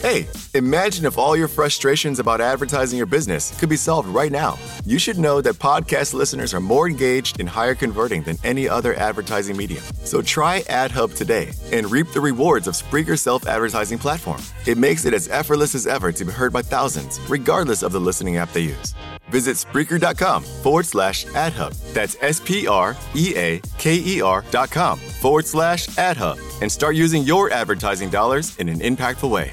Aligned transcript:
Hey, 0.00 0.28
imagine 0.54 1.06
if 1.06 1.18
all 1.18 1.36
your 1.36 1.48
frustrations 1.48 2.20
about 2.20 2.40
advertising 2.40 2.96
your 2.96 3.06
business 3.06 3.50
could 3.58 3.68
be 3.68 3.76
solved 3.76 4.08
right 4.08 4.30
now. 4.30 4.56
You 4.86 4.96
should 5.00 5.18
know 5.18 5.40
that 5.40 5.54
podcast 5.54 6.14
listeners 6.14 6.54
are 6.54 6.60
more 6.60 6.86
engaged 6.88 7.40
and 7.40 7.48
higher 7.48 7.74
converting 7.74 8.22
than 8.22 8.36
any 8.44 8.68
other 8.68 8.94
advertising 8.94 9.56
medium. 9.56 9.82
So 10.04 10.22
try 10.22 10.60
AdHub 10.70 11.16
today 11.16 11.52
and 11.72 11.90
reap 11.90 12.06
the 12.12 12.20
rewards 12.20 12.68
of 12.68 12.76
Spreaker's 12.76 13.20
self 13.20 13.48
advertising 13.48 13.98
platform. 13.98 14.40
It 14.66 14.78
makes 14.78 15.04
it 15.04 15.14
as 15.14 15.26
effortless 15.30 15.74
as 15.74 15.88
ever 15.88 16.12
to 16.12 16.24
be 16.24 16.30
heard 16.30 16.52
by 16.52 16.62
thousands, 16.62 17.18
regardless 17.28 17.82
of 17.82 17.90
the 17.90 18.00
listening 18.00 18.36
app 18.36 18.52
they 18.52 18.60
use. 18.60 18.94
Visit 19.30 19.56
Spreaker.com 19.56 20.44
forward 20.44 20.86
slash 20.86 21.26
AdHub. 21.26 21.74
That's 21.92 22.16
S 22.20 22.40
P 22.40 22.68
R 22.68 22.96
E 23.16 23.34
A 23.36 23.60
K 23.78 23.96
E 23.96 24.20
R 24.22 24.44
dot 24.52 24.70
com 24.70 25.00
forward 25.00 25.44
slash 25.44 25.88
AdHub 25.88 26.38
and 26.62 26.70
start 26.70 26.94
using 26.94 27.24
your 27.24 27.50
advertising 27.50 28.10
dollars 28.10 28.56
in 28.58 28.68
an 28.68 28.78
impactful 28.78 29.28
way. 29.28 29.50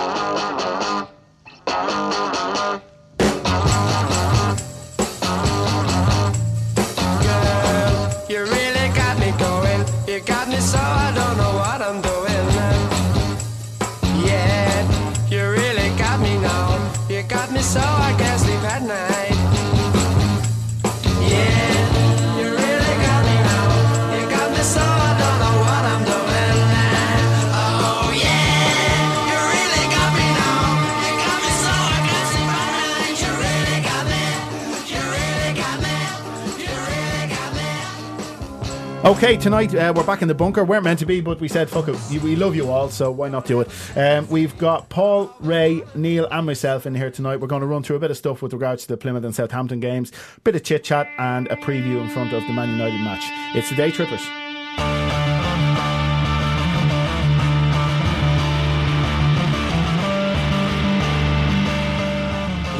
You 0.00 0.69
Okay, 39.10 39.36
tonight 39.36 39.74
uh, 39.74 39.92
we're 39.94 40.06
back 40.06 40.22
in 40.22 40.28
the 40.28 40.36
bunker. 40.36 40.62
We're 40.62 40.80
meant 40.80 41.00
to 41.00 41.04
be, 41.04 41.20
but 41.20 41.40
we 41.40 41.48
said, 41.48 41.68
fuck 41.68 41.88
it. 41.88 41.98
We 42.22 42.36
love 42.36 42.54
you 42.54 42.70
all, 42.70 42.88
so 42.88 43.10
why 43.10 43.28
not 43.28 43.44
do 43.44 43.60
it? 43.60 43.68
Um, 43.96 44.28
we've 44.28 44.56
got 44.56 44.88
Paul, 44.88 45.34
Ray, 45.40 45.82
Neil, 45.96 46.28
and 46.30 46.46
myself 46.46 46.86
in 46.86 46.94
here 46.94 47.10
tonight. 47.10 47.40
We're 47.40 47.48
going 47.48 47.62
to 47.62 47.66
run 47.66 47.82
through 47.82 47.96
a 47.96 47.98
bit 47.98 48.12
of 48.12 48.16
stuff 48.16 48.40
with 48.40 48.52
regards 48.52 48.82
to 48.82 48.88
the 48.90 48.96
Plymouth 48.96 49.24
and 49.24 49.34
Southampton 49.34 49.80
games, 49.80 50.12
a 50.36 50.40
bit 50.42 50.54
of 50.54 50.62
chit 50.62 50.84
chat, 50.84 51.08
and 51.18 51.48
a 51.48 51.56
preview 51.56 52.00
in 52.00 52.08
front 52.08 52.32
of 52.32 52.44
the 52.44 52.52
Man 52.52 52.68
United 52.70 53.00
match. 53.00 53.24
It's 53.56 53.68
the 53.68 53.74
Day 53.74 53.90
Trippers. 53.90 54.24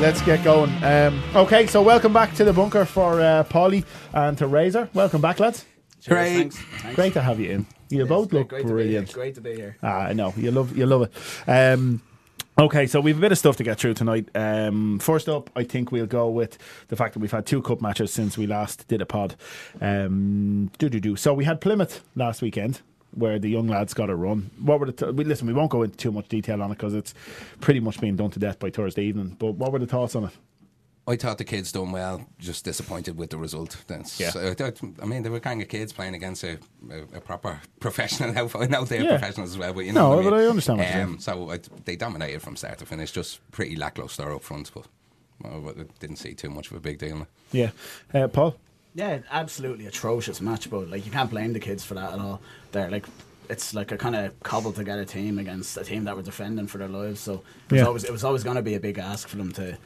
Let's 0.00 0.22
get 0.22 0.44
going. 0.44 0.70
Um, 0.84 1.20
okay, 1.34 1.66
so 1.66 1.82
welcome 1.82 2.12
back 2.12 2.34
to 2.34 2.44
the 2.44 2.52
bunker 2.52 2.84
for 2.84 3.20
uh, 3.20 3.42
Paulie 3.50 3.84
and 4.12 4.38
to 4.38 4.46
Razor. 4.46 4.88
Welcome 4.94 5.20
back, 5.20 5.40
lads. 5.40 5.66
Great. 6.06 6.34
Thanks. 6.34 6.56
Thanks. 6.56 6.96
Great 6.96 7.12
to 7.14 7.20
have 7.20 7.40
you 7.40 7.50
in. 7.50 7.66
You 7.90 8.06
both 8.06 8.32
look 8.32 8.48
great 8.48 8.66
brilliant. 8.66 9.08
To. 9.08 9.14
Great 9.14 9.34
to 9.34 9.40
be 9.40 9.54
here. 9.54 9.76
Ah, 9.82 10.02
I 10.02 10.12
know 10.12 10.32
you 10.36 10.50
love 10.50 10.76
you 10.76 10.86
love 10.86 11.02
it. 11.02 11.12
Um, 11.48 12.00
okay, 12.58 12.86
so 12.86 13.00
we've 13.00 13.18
a 13.18 13.20
bit 13.20 13.32
of 13.32 13.38
stuff 13.38 13.56
to 13.56 13.64
get 13.64 13.78
through 13.78 13.94
tonight. 13.94 14.28
Um, 14.34 14.98
first 15.00 15.28
up, 15.28 15.50
I 15.56 15.64
think 15.64 15.90
we'll 15.90 16.06
go 16.06 16.28
with 16.28 16.56
the 16.88 16.96
fact 16.96 17.14
that 17.14 17.20
we've 17.20 17.32
had 17.32 17.46
two 17.46 17.62
cup 17.62 17.80
matches 17.80 18.12
since 18.12 18.38
we 18.38 18.46
last 18.46 18.86
did 18.86 19.02
a 19.02 19.06
pod. 19.06 19.34
Um, 19.80 20.70
do 20.78 20.88
do 20.88 21.00
do. 21.00 21.16
So 21.16 21.34
we 21.34 21.44
had 21.44 21.60
Plymouth 21.60 22.04
last 22.14 22.42
weekend. 22.42 22.80
Where 23.12 23.40
the 23.40 23.48
young 23.48 23.66
lads 23.66 23.92
got 23.92 24.08
a 24.08 24.14
run. 24.14 24.52
What 24.60 24.78
were 24.78 24.86
the 24.86 24.92
t- 24.92 25.10
we, 25.10 25.24
listen? 25.24 25.48
We 25.48 25.52
won't 25.52 25.72
go 25.72 25.82
into 25.82 25.96
too 25.96 26.12
much 26.12 26.28
detail 26.28 26.62
on 26.62 26.70
it 26.70 26.76
because 26.76 26.94
it's 26.94 27.12
pretty 27.60 27.80
much 27.80 28.00
being 28.00 28.14
done 28.14 28.30
to 28.30 28.38
death 28.38 28.60
by 28.60 28.70
Thursday 28.70 29.02
evening. 29.02 29.34
But 29.36 29.56
what 29.56 29.72
were 29.72 29.80
the 29.80 29.86
thoughts 29.88 30.14
on 30.14 30.26
it? 30.26 30.30
I 31.10 31.16
thought 31.16 31.38
the 31.38 31.44
kids 31.44 31.72
done 31.72 31.92
well. 31.92 32.24
Just 32.38 32.64
disappointed 32.64 33.16
with 33.18 33.30
the 33.30 33.36
result. 33.36 33.76
That's, 33.86 34.18
Yeah. 34.20 34.30
that- 34.30 34.80
I 35.02 35.04
mean, 35.06 35.22
they 35.22 35.28
were 35.30 35.40
kind 35.40 35.60
of 35.60 35.68
kids 35.68 35.92
playing 35.92 36.14
against 36.14 36.44
a, 36.44 36.58
a, 36.90 37.00
a 37.18 37.20
proper 37.20 37.60
professional 37.80 38.36
outfit. 38.38 38.62
I 38.62 38.66
know 38.66 38.84
they're 38.84 39.02
Yeah. 39.02 39.18
professionals 39.18 39.50
as 39.50 39.58
well, 39.58 39.72
but 39.72 39.84
you 39.84 39.92
know. 39.92 40.10
No, 40.10 40.16
what 40.16 40.26
I 40.26 40.30
but? 40.30 40.40
I 40.40 40.46
understand 40.46 40.78
what 40.78 40.94
you're 40.94 41.02
um, 41.04 41.18
So 41.18 41.50
I, 41.50 41.58
they 41.84 41.96
dominated 41.96 42.40
from 42.42 42.56
start 42.56 42.78
to 42.78 42.86
finish. 42.86 43.12
Just 43.12 43.40
pretty 43.50 43.76
lackluster 43.76 44.32
up 44.32 44.42
front, 44.42 44.70
but 44.74 44.86
well, 45.42 45.74
I 45.78 45.84
didn't 45.98 46.16
see 46.16 46.34
too 46.34 46.50
much 46.50 46.70
of 46.70 46.76
a 46.76 46.80
big 46.80 46.98
deal. 46.98 47.26
Yeah, 47.52 47.70
uh, 48.14 48.28
Paul. 48.28 48.56
Yeah, 48.94 49.20
absolutely 49.30 49.86
atrocious 49.86 50.40
match, 50.40 50.68
but 50.70 50.88
like 50.90 51.04
you 51.06 51.12
can't 51.12 51.30
blame 51.30 51.52
the 51.52 51.60
kids 51.60 51.84
for 51.84 51.94
that 51.94 52.12
at 52.12 52.18
all. 52.18 52.40
They're 52.72 52.90
like, 52.90 53.06
it's 53.48 53.72
like 53.72 53.92
a 53.92 53.96
kind 53.96 54.16
of 54.16 54.38
cobbled 54.42 54.74
together 54.76 55.04
team 55.04 55.38
against 55.38 55.76
a 55.76 55.84
team 55.84 56.04
that 56.04 56.16
were 56.16 56.22
defending 56.22 56.66
for 56.66 56.78
their 56.78 56.88
lives. 56.88 57.20
So 57.20 57.34
it 57.34 57.72
was 57.72 57.80
Yeah. 57.80 57.86
always 57.86 58.04
it 58.04 58.12
was 58.12 58.24
always 58.24 58.42
going 58.44 58.56
to 58.56 58.62
be 58.62 58.74
a 58.74 58.80
big 58.80 58.98
ask 58.98 59.28
for 59.28 59.36
them 59.36 59.52
to 59.52 59.78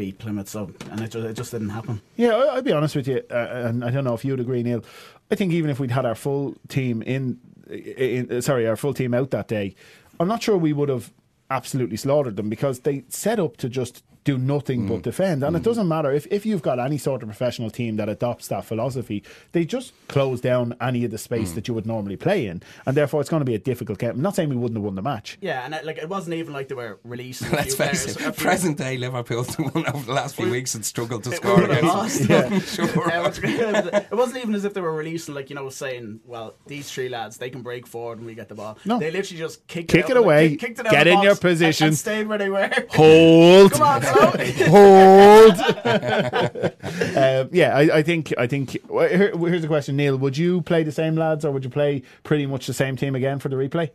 beat 0.00 0.18
Plymouth. 0.18 0.48
So 0.48 0.70
and 0.90 1.00
it 1.02 1.10
just, 1.10 1.26
it 1.26 1.34
just 1.34 1.50
didn't 1.50 1.68
happen. 1.68 2.00
Yeah, 2.16 2.30
I- 2.34 2.54
I'll 2.56 2.62
be 2.62 2.72
honest 2.72 2.96
with 2.96 3.06
you, 3.06 3.20
uh, 3.30 3.34
and 3.34 3.84
I 3.84 3.90
don't 3.90 4.04
know 4.04 4.14
if 4.14 4.24
you'd 4.24 4.40
agree, 4.40 4.62
Neil. 4.62 4.82
I 5.30 5.34
think 5.34 5.52
even 5.52 5.70
if 5.70 5.78
we'd 5.78 5.90
had 5.90 6.06
our 6.06 6.14
full 6.14 6.54
team 6.68 7.02
in, 7.02 7.38
in, 7.68 8.30
in 8.30 8.42
sorry, 8.42 8.66
our 8.66 8.76
full 8.76 8.94
team 8.94 9.12
out 9.12 9.30
that 9.30 9.46
day, 9.46 9.74
I'm 10.18 10.26
not 10.26 10.42
sure 10.42 10.56
we 10.56 10.72
would 10.72 10.88
have 10.88 11.12
absolutely 11.50 11.98
slaughtered 11.98 12.36
them 12.36 12.48
because 12.48 12.80
they 12.80 13.04
set 13.08 13.38
up 13.38 13.58
to 13.58 13.68
just 13.68 14.02
do 14.24 14.36
nothing 14.38 14.86
but 14.86 14.98
mm. 14.98 15.02
defend. 15.02 15.42
And 15.42 15.56
it 15.56 15.60
mm. 15.60 15.64
doesn't 15.64 15.88
matter 15.88 16.12
if, 16.12 16.26
if 16.30 16.44
you've 16.44 16.62
got 16.62 16.78
any 16.78 16.98
sort 16.98 17.22
of 17.22 17.28
professional 17.28 17.70
team 17.70 17.96
that 17.96 18.08
adopts 18.08 18.48
that 18.48 18.64
philosophy, 18.64 19.22
they 19.52 19.64
just 19.64 19.92
close 20.08 20.40
down 20.40 20.76
any 20.80 21.04
of 21.04 21.10
the 21.10 21.18
space 21.18 21.52
mm. 21.52 21.54
that 21.56 21.68
you 21.68 21.74
would 21.74 21.86
normally 21.86 22.16
play 22.16 22.46
in. 22.46 22.62
And 22.86 22.96
therefore, 22.96 23.20
it's 23.20 23.30
going 23.30 23.40
to 23.40 23.46
be 23.46 23.54
a 23.54 23.58
difficult 23.58 23.98
game. 23.98 24.10
I'm 24.10 24.22
not 24.22 24.36
saying 24.36 24.48
we 24.48 24.56
wouldn't 24.56 24.76
have 24.76 24.84
won 24.84 24.94
the 24.94 25.02
match. 25.02 25.38
Yeah, 25.40 25.64
and 25.64 25.74
it, 25.74 25.84
like 25.84 25.98
it 25.98 26.08
wasn't 26.08 26.34
even 26.34 26.52
like 26.52 26.68
they 26.68 26.74
were 26.74 27.00
releasing. 27.04 27.50
Let's 27.52 27.74
face 27.74 28.06
it, 28.06 28.20
A 28.20 28.32
present 28.32 28.78
day 28.78 28.96
Liverpool 28.96 29.46
won 29.58 29.86
over 29.86 30.04
the 30.04 30.12
last 30.12 30.36
few 30.36 30.50
weeks 30.50 30.74
and 30.74 30.84
struggled 30.84 31.24
to 31.24 31.32
score 31.36 31.62
against 31.62 31.82
lost. 31.82 32.28
them. 32.28 32.60
sure. 32.60 33.08
Yeah, 33.08 33.22
what's 33.22 33.38
great 33.38 33.54
is 33.54 33.90
that 33.90 34.08
it 34.10 34.14
wasn't 34.14 34.38
even 34.38 34.54
as 34.54 34.64
if 34.64 34.74
they 34.74 34.80
were 34.80 34.92
releasing, 34.92 35.34
like 35.34 35.50
you 35.50 35.56
know, 35.56 35.68
saying, 35.70 36.20
"Well, 36.26 36.54
these 36.66 36.90
three 36.90 37.08
lads, 37.08 37.38
they 37.38 37.50
can 37.50 37.62
break 37.62 37.86
forward 37.86 38.18
and 38.18 38.26
we 38.26 38.34
get 38.34 38.48
the 38.48 38.54
ball." 38.54 38.78
No. 38.84 38.98
they 38.98 39.10
literally 39.10 39.38
just 39.38 39.66
kicked 39.66 39.88
Kick 39.88 40.06
it, 40.06 40.10
it 40.10 40.16
away, 40.16 40.50
kick- 40.50 40.60
kicked 40.60 40.80
it 40.80 40.86
out 40.86 40.92
get 40.92 41.06
in 41.06 41.22
your 41.22 41.32
box 41.32 41.44
and- 41.44 41.50
position. 41.50 41.86
and, 41.88 41.98
stayed 41.98 42.28
where 42.28 42.38
they 42.38 42.50
were. 42.50 42.70
Hold. 42.90 43.72
Come 43.80 43.82
on, 43.82 44.00
Flo. 44.00 44.09
hold. 44.68 45.58
um, 47.16 47.48
yeah, 47.52 47.76
I, 47.76 47.98
I 47.98 48.02
think 48.02 48.32
I 48.38 48.46
think 48.46 48.70
here, 48.70 49.36
here's 49.36 49.62
the 49.62 49.68
question, 49.68 49.96
Neil. 49.96 50.16
Would 50.16 50.36
you 50.36 50.62
play 50.62 50.82
the 50.82 50.92
same 50.92 51.16
lads, 51.16 51.44
or 51.44 51.52
would 51.52 51.64
you 51.64 51.70
play 51.70 52.02
pretty 52.22 52.46
much 52.46 52.66
the 52.66 52.74
same 52.74 52.96
team 52.96 53.14
again 53.14 53.38
for 53.38 53.48
the 53.48 53.56
replay? 53.56 53.90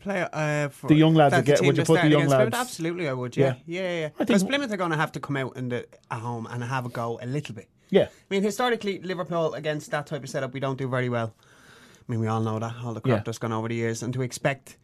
Play, 0.00 0.26
uh, 0.32 0.68
for, 0.68 0.88
The 0.88 0.94
young 0.96 1.14
lads 1.14 1.34
would 1.34 1.44
get- 1.46 1.58
team 1.58 1.66
would 1.68 1.76
you 1.78 1.84
put 1.84 2.02
the 2.02 2.08
young 2.08 2.22
against 2.22 2.34
Plymouth? 2.34 2.52
lads- 2.52 2.68
Absolutely, 2.68 3.08
I 3.08 3.14
would. 3.14 3.36
Yeah, 3.36 3.54
Yeah. 3.66 3.80
yeah, 3.82 4.00
yeah. 4.00 4.06
I 4.06 4.08
think- 4.08 4.26
Because 4.28 4.44
Plymouth 4.44 4.70
are 4.70 4.76
going 4.76 4.90
to 4.90 4.96
have 4.98 5.12
to 5.12 5.20
come 5.20 5.36
out 5.38 5.56
in 5.56 5.70
the 5.70 5.86
at 6.10 6.18
home 6.20 6.46
and 6.50 6.62
have 6.62 6.84
a 6.84 6.90
go 6.90 7.18
a 7.22 7.26
little 7.26 7.54
bit. 7.54 7.68
Yeah, 7.90 8.04
I 8.04 8.08
mean, 8.28 8.42
historically, 8.42 8.98
Liverpool 9.00 9.54
against 9.54 9.90
that 9.92 10.06
type 10.06 10.22
of 10.24 10.28
setup, 10.28 10.52
we 10.52 10.60
don't 10.60 10.76
do 10.76 10.88
very 10.88 11.08
well. 11.08 11.34
I 12.06 12.12
mean, 12.12 12.20
we 12.20 12.26
all 12.26 12.40
know 12.42 12.58
that 12.58 12.74
all 12.84 12.92
the 12.92 13.00
crap 13.00 13.18
Yeah. 13.18 13.22
that's 13.24 13.38
gone 13.38 13.52
over 13.52 13.68
the 13.68 13.74
years, 13.76 14.02
and 14.02 14.12
to 14.14 14.20
expect 14.20 14.76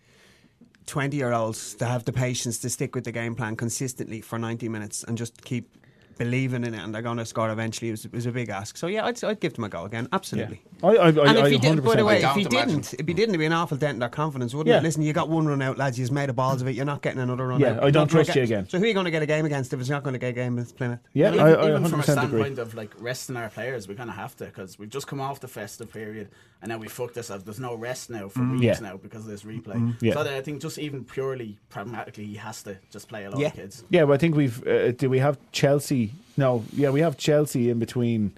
twenty-year-olds 0.86 1.74
to 1.74 1.86
have 1.86 2.04
the 2.04 2.12
patience 2.12 2.58
to 2.58 2.70
stick 2.70 2.94
with 2.94 3.04
the 3.04 3.12
game 3.12 3.34
plan 3.34 3.56
consistently 3.56 4.20
for 4.20 4.38
ninety 4.38 4.68
minutes 4.68 5.04
and 5.04 5.16
just 5.18 5.42
keep 5.44 5.76
believing 6.20 6.64
in 6.64 6.74
it, 6.74 6.82
and 6.84 6.94
they're 6.94 7.00
going 7.00 7.16
to 7.16 7.24
score 7.24 7.48
eventually, 7.50 7.90
was, 7.90 8.06
was 8.12 8.26
a 8.26 8.30
big 8.30 8.50
ask. 8.50 8.76
So 8.76 8.88
yeah, 8.88 9.06
I'd, 9.06 9.24
I'd 9.24 9.40
give 9.40 9.54
them 9.54 9.64
a 9.64 9.70
go 9.70 9.84
again. 9.86 10.06
Absolutely. 10.12 10.60
I, 10.82 10.88
I, 10.88 10.92
I, 10.92 11.08
And 11.08 11.20
I 11.20 11.46
if 11.46 11.52
he 11.52 11.58
did, 11.58 11.82
by 11.82 11.96
the 11.96 12.04
way, 12.04 12.22
if 12.22 12.30
he 12.34 12.42
imagine. 12.42 12.50
didn't, 12.50 12.92
it'd 12.94 13.06
be 13.06 13.14
didn't 13.14 13.30
it'd 13.30 13.38
be 13.40 13.46
an 13.46 13.54
awful 13.54 13.78
dent 13.78 13.94
in 13.94 13.98
their 14.00 14.10
confidence, 14.10 14.52
wouldn't 14.54 14.70
Yeah. 14.72 14.80
it? 14.80 14.82
Listen, 14.82 15.00
you 15.02 15.14
got 15.14 15.30
one 15.30 15.46
run 15.46 15.62
out, 15.62 15.78
lads. 15.78 15.98
You've 15.98 16.12
made 16.12 16.28
a 16.28 16.34
balls 16.34 16.60
of 16.60 16.68
it. 16.68 16.74
You're 16.74 16.84
not 16.84 17.00
getting 17.00 17.20
another 17.20 17.46
run 17.46 17.60
Yeah, 17.60 17.72
out. 17.72 17.84
I 17.84 17.90
don't 17.90 18.06
trust 18.08 18.28
gonna 18.28 18.40
you 18.40 18.44
again. 18.44 18.68
So 18.68 18.76
who 18.78 18.84
are 18.84 18.88
you 18.88 18.92
going 18.94 19.06
to 19.06 19.10
get 19.10 19.22
a 19.22 19.26
game 19.26 19.46
against 19.46 19.72
if 19.72 19.80
it's 19.80 19.88
not 19.88 20.02
going 20.02 20.12
to 20.12 20.18
get 20.18 20.28
a 20.28 20.32
game 20.34 20.56
with 20.56 20.76
Plymouth? 20.76 21.00
Yeah, 21.14 21.28
Even, 21.32 21.40
I, 21.40 21.50
I 21.54 21.68
even 21.70 21.84
from 21.86 22.00
a 22.00 22.02
100% 22.02 22.08
agree. 22.08 22.12
standpoint 22.12 22.58
of 22.58 22.74
like 22.74 22.90
resting 22.98 23.36
our 23.36 23.48
players, 23.48 23.88
we 23.88 23.94
kind 23.94 24.10
of 24.10 24.16
have 24.16 24.36
to 24.36 24.44
because 24.44 24.78
we've 24.78 24.90
just 24.90 25.06
come 25.06 25.20
off 25.22 25.40
the 25.40 25.48
festive 25.48 25.90
period 25.90 26.28
and 26.60 26.68
now 26.68 26.76
we 26.76 26.88
fucked 26.88 27.16
ourselves. 27.16 27.44
There's 27.44 27.60
no 27.60 27.74
rest 27.74 28.10
now 28.10 28.28
for 28.28 28.40
weeks 28.42 28.60
Mm. 28.60 28.62
Yeah. 28.62 28.78
now 28.90 28.96
because 28.98 29.22
of 29.24 29.30
this 29.30 29.44
replay. 29.44 29.96
Yeah. 30.02 30.12
So 30.12 30.20
I 30.20 30.42
think 30.42 30.60
just 30.60 30.78
even 30.78 31.04
purely 31.04 31.58
pragmatically, 31.70 32.26
he 32.26 32.34
has 32.36 32.62
to 32.64 32.76
just 32.90 33.08
play 33.08 33.24
a 33.24 33.30
lot 33.30 33.40
Yeah. 33.40 33.46
of 33.48 33.54
kids. 33.54 33.84
Yeah, 33.90 34.02
well, 34.04 34.14
I 34.14 34.18
think 34.18 34.34
we've. 34.36 34.66
Uh, 34.66 34.92
do 34.92 35.08
we 35.08 35.18
have 35.20 35.38
Chelsea? 35.52 36.09
No, 36.36 36.64
yeah, 36.74 36.90
we 36.90 37.00
have 37.00 37.16
Chelsea 37.16 37.70
in 37.70 37.78
between 37.78 38.32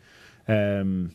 um, 0.48 1.14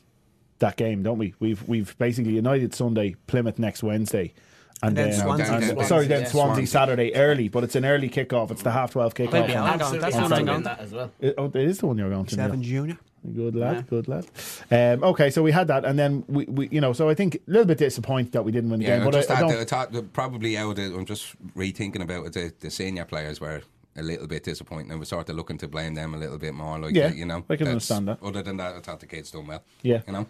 that 0.59 0.77
game, 0.77 1.03
don't 1.03 1.17
we? 1.17 1.33
We've 1.39 1.61
we've 1.67 1.97
basically 1.97 2.33
United 2.33 2.73
Sunday, 2.73 3.15
Plymouth 3.27 3.59
next 3.59 3.83
Wednesday, 3.83 4.33
and, 4.81 4.89
And 4.89 4.97
then 4.97 5.09
then, 5.11 5.19
Swansea. 5.19 5.45
and- 5.53 5.63
Swansea, 5.65 5.85
sorry, 5.87 6.07
then 6.07 6.21
yeah. 6.21 6.27
Swansea, 6.27 6.55
Swansea. 6.55 6.67
Saturday 6.67 7.15
early, 7.15 7.49
but 7.49 7.63
it's 7.63 7.75
an 7.75 7.85
early 7.85 8.09
kickoff. 8.09 8.51
It's 8.51 8.63
the 8.63 8.71
half 8.71 8.91
twelve 8.91 9.13
kickoff. 9.15 9.33
Maybe 9.33 9.55
on- 9.55 9.67
I'll 9.81 9.91
go. 9.91 9.99
That's 9.99 10.15
the 10.15 10.21
one 10.21 10.33
I'm 10.33 10.45
going. 10.45 10.63
that 10.63 10.79
as 10.79 10.91
well. 10.91 11.11
It- 11.19 11.35
oh, 11.37 11.45
it 11.45 11.55
is 11.55 11.79
the 11.79 11.87
one 11.87 11.97
you're 11.97 12.09
going 12.09 12.25
to. 12.25 12.35
Seven 12.35 12.61
junior. 12.63 12.97
Good 13.35 13.55
lad, 13.55 13.75
Yeah. 13.75 13.81
good 13.89 14.07
lad. 14.07 14.25
Um, 14.71 15.03
okay, 15.03 15.29
so 15.31 15.43
we 15.43 15.51
had 15.51 15.67
that, 15.67 15.83
and 15.83 15.99
then 15.99 16.23
we, 16.29 16.45
we, 16.45 16.69
you 16.69 16.79
know, 16.79 16.93
so 16.93 17.09
I 17.09 17.13
think 17.15 17.35
a 17.35 17.39
little 17.47 17.65
bit 17.65 17.77
disappointed 17.79 18.31
that 18.33 18.45
we 18.45 18.53
didn't 18.53 18.69
win 18.69 18.79
the 18.79 18.85
Yeah, 18.85 18.97
game, 18.99 19.01
I 19.01 19.05
but 19.05 19.13
just 19.15 19.31
I, 19.31 19.37
I 19.37 19.39
don't. 19.41 19.59
the, 19.59 19.65
thought 19.65 20.13
probably 20.13 20.55
out 20.55 20.77
of, 20.79 20.93
I'm 20.95 21.03
just 21.05 21.35
rethinking 21.55 22.01
about 22.01 22.27
it. 22.27 22.33
The, 22.33 22.53
the 22.61 22.71
senior 22.71 23.03
players 23.03 23.41
were 23.41 23.63
a 23.97 24.03
little 24.03 24.27
bit 24.27 24.43
disappointing. 24.43 24.91
I 24.91 24.95
was 24.95 25.09
sort 25.09 25.29
of 25.29 25.35
looking 25.35 25.57
to 25.59 25.67
blame 25.67 25.95
them 25.95 26.13
a 26.13 26.17
little 26.17 26.37
bit 26.37 26.53
more. 26.53 26.79
Like, 26.79 26.95
Yeah, 26.95 27.11
you 27.11 27.25
know, 27.25 27.43
I 27.49 27.55
can 27.55 27.67
understand 27.67 28.07
that. 28.07 28.21
Other 28.21 28.41
than 28.41 28.57
that, 28.57 28.75
I 28.75 28.79
thought 28.79 28.99
the 28.99 29.07
kids 29.07 29.31
done 29.31 29.47
well. 29.47 29.63
Yeah. 29.81 30.01
you 30.07 30.13
know. 30.13 30.27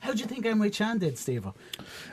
How 0.00 0.12
do 0.12 0.18
you 0.18 0.26
think 0.26 0.44
Emre 0.44 0.70
Chan 0.70 0.98
did, 0.98 1.16
Steve? 1.16 1.46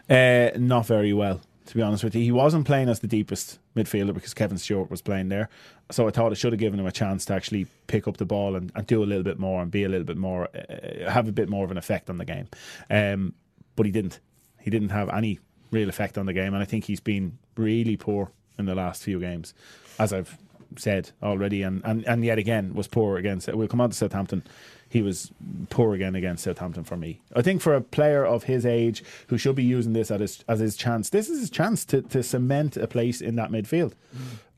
Uh, 0.09 0.49
not 0.57 0.85
very 0.85 1.11
well, 1.11 1.41
to 1.65 1.75
be 1.75 1.81
honest 1.81 2.03
with 2.05 2.15
you. 2.15 2.21
He 2.21 2.31
wasn't 2.31 2.65
playing 2.65 2.87
as 2.87 3.01
the 3.01 3.07
deepest 3.07 3.59
midfielder 3.75 4.13
because 4.13 4.33
Kevin 4.33 4.57
Stewart 4.57 4.89
was 4.89 5.01
playing 5.01 5.27
there. 5.27 5.49
So 5.91 6.07
I 6.07 6.11
thought 6.11 6.31
it 6.31 6.35
should 6.35 6.53
have 6.53 6.59
given 6.59 6.79
him 6.79 6.85
a 6.85 6.91
chance 6.91 7.25
to 7.25 7.33
actually 7.33 7.67
pick 7.87 8.07
up 8.07 8.15
the 8.15 8.25
ball 8.25 8.55
and, 8.55 8.71
and 8.75 8.87
do 8.87 9.03
a 9.03 9.05
little 9.05 9.23
bit 9.23 9.39
more 9.39 9.61
and 9.61 9.69
be 9.69 9.83
a 9.83 9.89
little 9.89 10.05
bit 10.05 10.15
more, 10.15 10.47
uh, 10.55 11.09
have 11.11 11.27
a 11.27 11.33
bit 11.33 11.49
more 11.49 11.65
of 11.65 11.71
an 11.71 11.77
effect 11.77 12.09
on 12.09 12.17
the 12.17 12.23
game. 12.23 12.47
Um, 12.89 13.33
but 13.75 13.85
he 13.85 13.91
didn't. 13.91 14.19
He 14.59 14.69
didn't 14.69 14.89
have 14.89 15.09
any 15.09 15.39
real 15.71 15.89
effect 15.89 16.17
on 16.17 16.27
the 16.27 16.33
game. 16.33 16.53
And 16.53 16.61
I 16.61 16.65
think 16.65 16.85
he's 16.85 16.99
been 17.01 17.37
really 17.57 17.97
poor 17.97 18.31
in 18.57 18.65
the 18.65 18.75
last 18.75 19.03
few 19.03 19.19
games, 19.19 19.53
as 19.99 20.13
I've 20.13 20.37
said 20.77 21.11
already. 21.21 21.61
And, 21.63 21.81
and, 21.83 22.05
and 22.07 22.23
yet 22.23 22.37
again, 22.37 22.73
was 22.73 22.87
poor 22.87 23.17
against, 23.17 23.47
we'll 23.53 23.67
come 23.67 23.81
on 23.81 23.89
to 23.89 23.95
Southampton. 23.95 24.43
He 24.89 25.01
was 25.01 25.31
poor 25.69 25.93
again 25.93 26.15
against 26.15 26.43
Southampton 26.43 26.83
for 26.83 26.97
me. 26.97 27.21
I 27.35 27.41
think 27.41 27.61
for 27.61 27.73
a 27.73 27.81
player 27.81 28.25
of 28.25 28.43
his 28.43 28.65
age 28.65 29.03
who 29.27 29.37
should 29.37 29.55
be 29.55 29.63
using 29.63 29.93
this 29.93 30.11
as 30.11 30.19
his, 30.19 30.43
as 30.47 30.59
his 30.59 30.75
chance, 30.75 31.09
this 31.09 31.29
is 31.29 31.39
his 31.39 31.49
chance 31.49 31.85
to, 31.85 32.01
to 32.01 32.21
cement 32.21 32.77
a 32.77 32.87
place 32.87 33.21
in 33.21 33.35
that 33.35 33.51
midfield. 33.51 33.93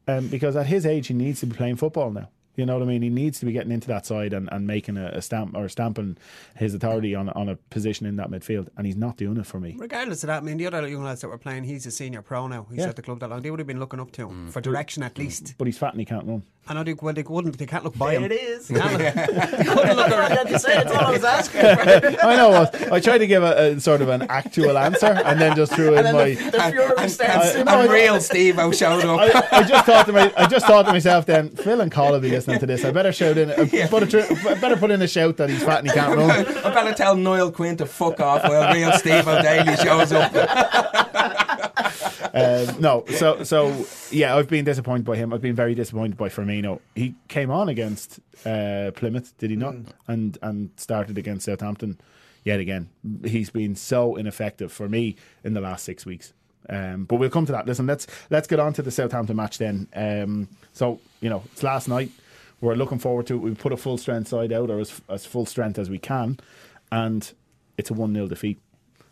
Um, 0.07 0.27
because 0.27 0.55
at 0.55 0.65
his 0.65 0.85
age, 0.85 1.07
he 1.07 1.13
needs 1.13 1.39
to 1.41 1.45
be 1.45 1.55
playing 1.55 1.77
football 1.77 2.11
now. 2.11 2.29
You 2.55 2.65
know 2.67 2.73
what 2.77 2.83
I 2.83 2.85
mean? 2.85 3.01
He 3.01 3.09
needs 3.09 3.39
to 3.39 3.45
be 3.45 3.51
getting 3.51 3.71
into 3.71 3.87
that 3.87 4.05
side 4.05 4.31
and, 4.33 4.47
and 4.51 4.67
making 4.67 4.97
a, 4.97 5.07
a 5.07 5.21
stamp 5.21 5.55
or 5.55 5.67
stamping 5.69 6.17
his 6.55 6.73
authority 6.75 7.15
on 7.15 7.29
on 7.29 7.49
a 7.49 7.55
position 7.55 8.05
in 8.05 8.15
that 8.17 8.29
midfield, 8.29 8.67
and 8.77 8.85
he's 8.85 8.95
not 8.95 9.17
doing 9.17 9.37
it 9.37 9.45
for 9.47 9.59
me. 9.59 9.75
Regardless 9.79 10.23
of 10.23 10.27
that, 10.27 10.37
I 10.37 10.45
mean, 10.45 10.57
the 10.57 10.67
other 10.67 10.87
young 10.87 11.03
lads 11.03 11.21
that 11.21 11.29
were 11.29 11.37
playing, 11.39 11.63
he's 11.63 11.85
a 11.85 11.91
senior 11.91 12.21
pro 12.21 12.47
now. 12.47 12.67
He's 12.69 12.79
Yeah. 12.79 12.89
at 12.89 12.95
the 12.95 13.01
club 13.01 13.19
that 13.21 13.29
long. 13.29 13.41
They 13.41 13.49
would 13.49 13.59
have 13.59 13.67
been 13.67 13.79
looking 13.79 13.99
up 13.99 14.11
to 14.11 14.27
him 14.29 14.47
Mm. 14.49 14.51
for 14.51 14.61
direction 14.61 15.01
at 15.03 15.17
least. 15.17 15.55
But 15.57 15.65
he's 15.67 15.77
fat 15.77 15.93
and 15.93 15.99
he 15.99 16.05
can't 16.05 16.25
run. 16.27 16.43
And 16.69 16.79
I 16.79 16.83
think, 16.85 17.01
well, 17.03 17.13
they 17.13 17.23
wouldn't, 17.23 17.57
they 17.57 17.65
can't 17.65 17.83
look 17.83 17.97
by 17.97 18.13
him. 18.15 18.21
There 18.21 18.31
it 18.31 18.41
is. 18.41 18.67
They 18.69 18.79
can't 18.79 18.93
look, 18.97 19.13
they 19.57 19.63
couldn't 19.65 19.97
look 19.97 20.11
around. 20.17 20.49
you 20.49 20.57
say 20.59 20.77
it's 20.77 20.91
all 20.91 21.07
I 21.07 21.11
was 21.11 21.23
asking. 21.23 21.59
I 21.65 22.35
know. 22.37 22.49
what 22.51 22.91
I 22.93 22.99
tried 23.01 23.17
to 23.17 23.27
give 23.27 23.43
a, 23.43 23.73
a 23.73 23.79
sort 23.81 24.01
of 24.01 24.07
an 24.09 24.21
actual 24.29 24.77
answer, 24.77 25.07
and 25.07 25.41
then 25.41 25.55
just 25.57 25.73
threw 25.73 25.95
in 25.97 26.05
my. 26.05 26.35
then 26.35 26.51
the, 26.51 26.57
the 26.57 26.71
fury 26.71 27.09
starts. 27.09 27.55
I- 27.55 27.57
And 27.59 27.65
no, 27.65 27.79
I- 27.81 27.87
real 27.87 28.21
Steve 28.21 28.59
O 28.59 28.71
showed 28.71 29.03
up. 29.03 29.19
I, 29.51 29.57
I 29.59 29.63
just 29.63 29.85
thought 29.85 30.05
to 30.05 30.13
my, 30.13 30.33
I 30.37 30.47
just 30.47 30.65
thought 30.65 30.83
to 30.85 30.93
myself 30.93 31.25
then, 31.25 31.49
Phil 31.49 31.81
and 31.81 31.91
Colin 31.91 32.13
will 32.13 32.19
be 32.21 32.29
listening 32.43 32.59
to 32.59 32.65
this. 32.65 32.85
I 32.85 32.91
better 32.91 33.11
shout 33.11 33.37
in, 33.37 33.51
I 33.51 33.87
put 33.87 34.03
a 34.03 34.07
tr- 34.07 34.55
better 34.59 34.75
put 34.75 34.91
in 34.91 35.01
a 35.01 35.07
shout 35.07 35.37
that 35.37 35.49
he's 35.49 35.63
fat 35.63 35.79
and 35.79 35.87
he 35.87 35.93
can't 35.93 36.17
run. 36.17 36.29
I 36.65 36.73
better 36.73 36.93
tell 36.93 37.15
Niall 37.15 37.51
Quinn 37.51 37.77
to 37.77 37.85
fuck 37.85 38.19
off 38.19 38.43
while 38.43 38.73
real 38.73 38.91
Steve 38.93 39.27
O'Daly 39.27 39.75
shows 39.77 40.11
up. 40.11 40.33
Um, 42.35 42.81
no, 42.81 43.05
so 43.09 43.43
so 43.43 43.85
yeah, 44.09 44.35
I've 44.35 44.49
been 44.49 44.65
disappointed 44.65 45.05
by 45.05 45.15
him. 45.15 45.31
I've 45.31 45.41
been 45.41 45.53
very 45.53 45.75
disappointed 45.75 46.17
by 46.17 46.29
Firmino. 46.29 46.79
He 46.95 47.13
came 47.27 47.51
on 47.51 47.69
against 47.69 48.19
uh, 48.43 48.89
Plymouth, 48.95 49.37
did 49.37 49.51
he 49.51 49.55
not? 49.55 49.75
And 50.07 50.39
and 50.41 50.71
started 50.75 51.19
against 51.19 51.45
Southampton 51.45 51.99
yet 52.43 52.59
again. 52.59 52.89
He's 53.23 53.51
been 53.51 53.75
so 53.75 54.15
ineffective 54.15 54.71
for 54.71 54.89
me 54.89 55.15
in 55.43 55.53
the 55.53 55.61
last 55.61 55.85
six 55.85 56.07
weeks. 56.07 56.33
Um, 56.69 57.05
but 57.05 57.17
we'll 57.17 57.29
come 57.29 57.45
to 57.45 57.51
that. 57.51 57.67
Listen, 57.67 57.85
let's 57.85 58.07
let's 58.31 58.47
get 58.47 58.59
on 58.59 58.73
to 58.73 58.81
the 58.81 58.89
Southampton 58.89 59.35
match 59.35 59.59
then. 59.59 59.87
Um, 59.93 60.47
so 60.71 60.99
you 61.21 61.29
know, 61.29 61.43
it's 61.51 61.61
last 61.61 61.87
night. 61.87 62.09
We're 62.63 62.75
looking 62.75 62.97
forward 62.97 63.27
to 63.27 63.33
it. 63.33 63.39
We 63.39 63.53
put 63.55 63.73
a 63.73 63.77
full 63.77 63.97
strength 63.97 64.29
side 64.29 64.53
out, 64.53 64.69
or 64.69 64.79
as 64.79 65.01
as 65.09 65.25
full 65.25 65.45
strength 65.45 65.77
as 65.77 65.89
we 65.89 65.99
can, 65.99 66.39
and 66.93 67.29
it's 67.77 67.89
a 67.89 67.93
one 67.93 68.13
0 68.13 68.27
defeat. 68.27 68.57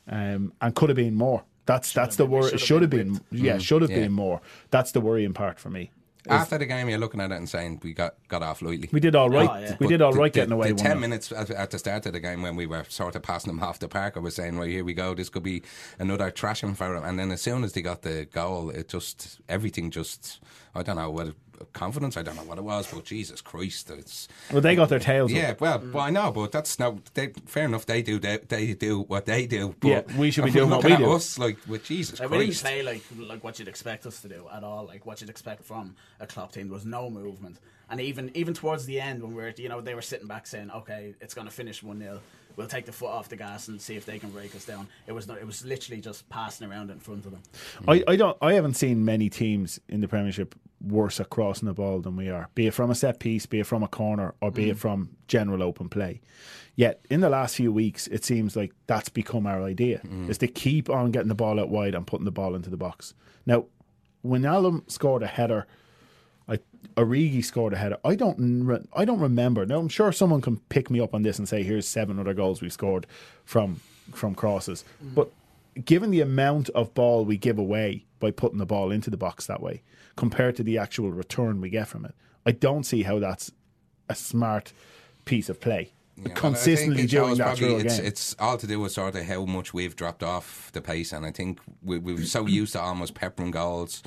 Um, 0.07 0.53
and 0.61 0.73
could 0.73 0.87
have 0.87 0.95
been 0.95 1.15
more. 1.15 1.43
That's 1.65 1.91
that's 1.91 2.15
the 2.15 2.25
worry. 2.25 2.45
It 2.45 2.51
should 2.51 2.61
should 2.61 2.81
have 2.81 2.91
have 2.93 3.05
been 3.05 3.21
been, 3.29 3.45
yeah, 3.45 3.57
should 3.57 3.81
have 3.81 3.91
yeah. 3.91 3.99
been 3.99 4.13
more. 4.13 4.41
That's 4.69 4.93
the 4.93 5.01
worrying 5.01 5.33
part 5.33 5.59
for 5.59 5.69
me. 5.69 5.91
After 6.29 6.57
the 6.57 6.65
game, 6.65 6.87
you're 6.87 6.99
looking 6.99 7.19
at 7.19 7.31
it 7.31 7.35
and 7.35 7.49
saying 7.49 7.81
we 7.83 7.93
got, 7.93 8.13
got 8.27 8.43
off 8.43 8.61
lightly. 8.61 8.87
We 8.91 8.99
did 8.99 9.15
all 9.15 9.29
right. 9.29 9.49
Oh, 9.51 9.57
yeah. 9.57 9.77
We 9.79 9.87
did 9.87 10.03
all 10.03 10.11
right 10.11 10.13
the- 10.13 10.19
right 10.19 10.33
the, 10.33 10.39
getting 10.39 10.53
away. 10.53 10.71
The 10.71 10.75
10 10.75 10.97
1-0. 10.97 10.99
minutes 10.99 11.31
at, 11.31 11.49
at 11.49 11.71
the 11.71 11.79
start 11.79 12.05
of 12.05 12.13
the 12.13 12.19
game 12.19 12.43
when 12.43 12.55
we 12.55 12.67
were 12.67 12.85
sort 12.89 13.15
of 13.15 13.23
passing 13.23 13.51
them 13.51 13.57
half 13.59 13.79
the 13.79 13.87
park, 13.87 14.17
I 14.17 14.19
was 14.19 14.35
saying, 14.35 14.55
"Well, 14.55 14.67
here 14.67 14.83
we 14.83 14.93
go. 14.93 15.15
This 15.15 15.29
could 15.29 15.41
be 15.41 15.63
another 15.97 16.29
trashing 16.29 16.77
for 16.77 16.93
them. 16.93 17.03
And 17.03 17.17
then 17.17 17.31
as 17.31 17.41
soon 17.41 17.63
as 17.63 17.73
they 17.73 17.81
got 17.81 18.03
the 18.03 18.25
goal, 18.31 18.69
it 18.69 18.87
just, 18.87 19.41
everything 19.49 19.89
just, 19.89 20.39
I 20.75 20.83
don't 20.83 20.97
know 20.97 21.09
what, 21.09 21.33
confidence, 21.73 22.17
I 22.17 22.21
don't 22.23 22.35
know 22.35 22.43
what 22.43 22.57
it 22.57 22.63
was, 22.63 22.91
but 22.91 23.03
Jesus 23.05 23.41
Christ. 23.41 23.89
It's, 23.89 24.27
Well, 24.51 24.61
they 24.61 24.75
got 24.75 24.89
their 24.89 24.99
tails. 24.99 25.31
yeah, 25.31 25.51
up. 25.51 25.61
well, 25.61 25.83
well, 25.93 26.03
I 26.03 26.09
know, 26.09 26.31
but 26.31 26.51
that's 26.51 26.77
no, 26.79 26.99
they, 27.13 27.27
fair 27.45 27.65
enough. 27.65 27.85
They 27.85 28.01
do, 28.01 28.19
they, 28.19 28.37
they 28.37 28.73
do 28.73 29.01
what 29.01 29.25
they 29.25 29.45
do. 29.47 29.75
But 29.79 29.87
Yeah, 29.87 30.01
we 30.17 30.31
should 30.31 30.43
be 30.45 30.49
I'm 30.49 30.55
doing 30.55 30.69
what 30.71 30.83
we 30.83 30.91
at 30.93 30.99
do. 30.99 31.11
Us, 31.11 31.37
like, 31.39 31.57
with 31.67 31.83
Jesus 31.83 32.19
Like, 32.19 32.29
we 32.29 32.37
didn't 32.45 32.57
play 32.57 32.83
like 32.83 33.03
like 33.17 33.43
what 33.43 33.59
you'd 33.59 33.67
expect 33.67 34.05
us 34.05 34.21
to 34.21 34.27
do 34.29 34.47
at 34.53 34.63
all. 34.63 34.85
Like 34.85 35.05
what 35.05 35.21
you'd 35.21 35.29
expect 35.29 35.63
from 35.63 35.95
a 36.19 36.27
club 36.27 36.51
team. 36.51 36.67
There 36.67 36.73
was 36.75 36.85
no 36.85 37.09
movement, 37.09 37.57
and 37.89 37.99
even 38.01 38.31
even 38.35 38.53
towards 38.53 38.85
the 38.85 38.99
end 38.99 39.21
when 39.21 39.31
we 39.35 39.41
were, 39.41 39.53
you 39.57 39.69
know, 39.69 39.81
they 39.81 39.93
were 39.95 40.01
sitting 40.01 40.27
back 40.27 40.47
saying, 40.47 40.71
"Okay, 40.71 41.15
it's 41.21 41.33
going 41.33 41.47
to 41.47 41.53
finish 41.53 41.81
one 41.83 41.99
0 41.99 42.19
We'll 42.55 42.67
take 42.67 42.85
the 42.85 42.91
foot 42.91 43.09
off 43.09 43.29
the 43.29 43.35
gas 43.35 43.67
and 43.67 43.81
see 43.81 43.95
if 43.95 44.05
they 44.05 44.19
can 44.19 44.29
break 44.29 44.55
us 44.55 44.65
down." 44.65 44.87
It 45.07 45.13
was 45.13 45.27
not, 45.27 45.37
it 45.37 45.45
was 45.45 45.65
literally 45.65 46.01
just 46.01 46.27
passing 46.29 46.69
around 46.69 46.89
in 46.91 46.99
front 46.99 47.25
of 47.25 47.31
them. 47.31 47.41
I, 47.87 48.03
I 48.07 48.15
don't. 48.15 48.37
I 48.41 48.53
haven't 48.53 48.75
seen 48.75 49.05
many 49.05 49.29
teams 49.29 49.79
in 49.87 50.01
the 50.01 50.07
Premiership 50.07 50.55
worse 50.79 51.19
at 51.19 51.29
crossing 51.29 51.67
the 51.67 51.73
ball 51.73 51.99
than 51.99 52.15
we 52.15 52.29
are. 52.29 52.49
Be 52.55 52.67
it 52.67 52.73
from 52.73 52.89
a 52.89 52.95
set 52.95 53.19
piece, 53.19 53.45
be 53.45 53.59
it 53.59 53.67
from 53.67 53.83
a 53.83 53.87
corner, 53.87 54.33
or 54.41 54.51
be 54.51 54.69
it 54.69 54.77
mm. 54.77 54.79
from 54.79 55.15
general 55.27 55.61
open 55.61 55.89
play. 55.89 56.21
Yet 56.75 57.05
in 57.09 57.21
the 57.21 57.29
last 57.29 57.55
few 57.55 57.71
weeks, 57.71 58.07
it 58.07 58.25
seems 58.25 58.55
like 58.55 58.73
that's 58.87 59.09
become 59.09 59.45
our 59.45 59.63
idea: 59.63 60.01
mm. 60.05 60.29
is 60.29 60.37
to 60.39 60.47
keep 60.47 60.89
on 60.89 61.11
getting 61.11 61.29
the 61.29 61.35
ball 61.35 61.59
out 61.59 61.69
wide 61.69 61.95
and 61.95 62.07
putting 62.07 62.25
the 62.25 62.31
ball 62.31 62.55
into 62.55 62.69
the 62.69 62.77
box. 62.77 63.13
Now, 63.45 63.65
when 64.21 64.43
Alum 64.43 64.83
scored 64.87 65.23
a 65.23 65.27
header. 65.27 65.67
I, 66.47 66.59
Origi 66.95 67.43
scored 67.43 67.73
a 67.73 67.77
header. 67.77 67.97
I 68.03 68.15
don't. 68.15 68.65
Re- 68.65 68.85
I 68.93 69.05
don't 69.05 69.19
remember. 69.19 69.65
Now 69.65 69.79
I'm 69.79 69.89
sure 69.89 70.11
someone 70.11 70.41
can 70.41 70.57
pick 70.69 70.89
me 70.89 70.99
up 70.99 71.13
on 71.13 71.21
this 71.21 71.39
and 71.39 71.47
say, 71.47 71.63
"Here's 71.63 71.87
seven 71.87 72.19
other 72.19 72.33
goals 72.33 72.61
we've 72.61 72.73
scored 72.73 73.07
from 73.45 73.79
from 74.13 74.35
crosses." 74.35 74.83
Mm. 75.03 75.15
But 75.15 75.31
given 75.85 76.11
the 76.11 76.21
amount 76.21 76.69
of 76.69 76.93
ball 76.93 77.25
we 77.25 77.37
give 77.37 77.57
away 77.57 78.05
by 78.19 78.31
putting 78.31 78.57
the 78.57 78.65
ball 78.65 78.91
into 78.91 79.09
the 79.09 79.17
box 79.17 79.45
that 79.47 79.61
way, 79.61 79.81
compared 80.15 80.55
to 80.57 80.63
the 80.63 80.77
actual 80.77 81.11
return 81.11 81.61
we 81.61 81.69
get 81.69 81.87
from 81.87 82.05
it, 82.05 82.15
I 82.45 82.51
don't 82.51 82.83
see 82.83 83.03
how 83.03 83.19
that's 83.19 83.51
a 84.09 84.15
smart 84.15 84.73
piece 85.25 85.49
of 85.49 85.59
play. 85.61 85.93
Yeah, 86.17 86.33
Consistently 86.33 87.07
doing 87.07 87.37
that 87.37 87.57
probably 87.57 87.85
it's, 87.85 87.97
it's 87.97 88.35
all 88.37 88.57
to 88.57 88.67
do 88.67 88.79
with 88.79 88.91
sort 88.91 89.15
of 89.15 89.23
how 89.23 89.45
much 89.45 89.73
we've 89.73 89.95
dropped 89.95 90.21
off 90.21 90.69
the 90.73 90.81
pace, 90.81 91.13
and 91.13 91.25
I 91.25 91.31
think 91.31 91.59
we, 91.81 91.97
we 91.97 92.13
were 92.13 92.23
so 92.23 92.45
used 92.45 92.73
to 92.73 92.81
almost 92.81 93.15
peppering 93.15 93.51
goals, 93.51 94.03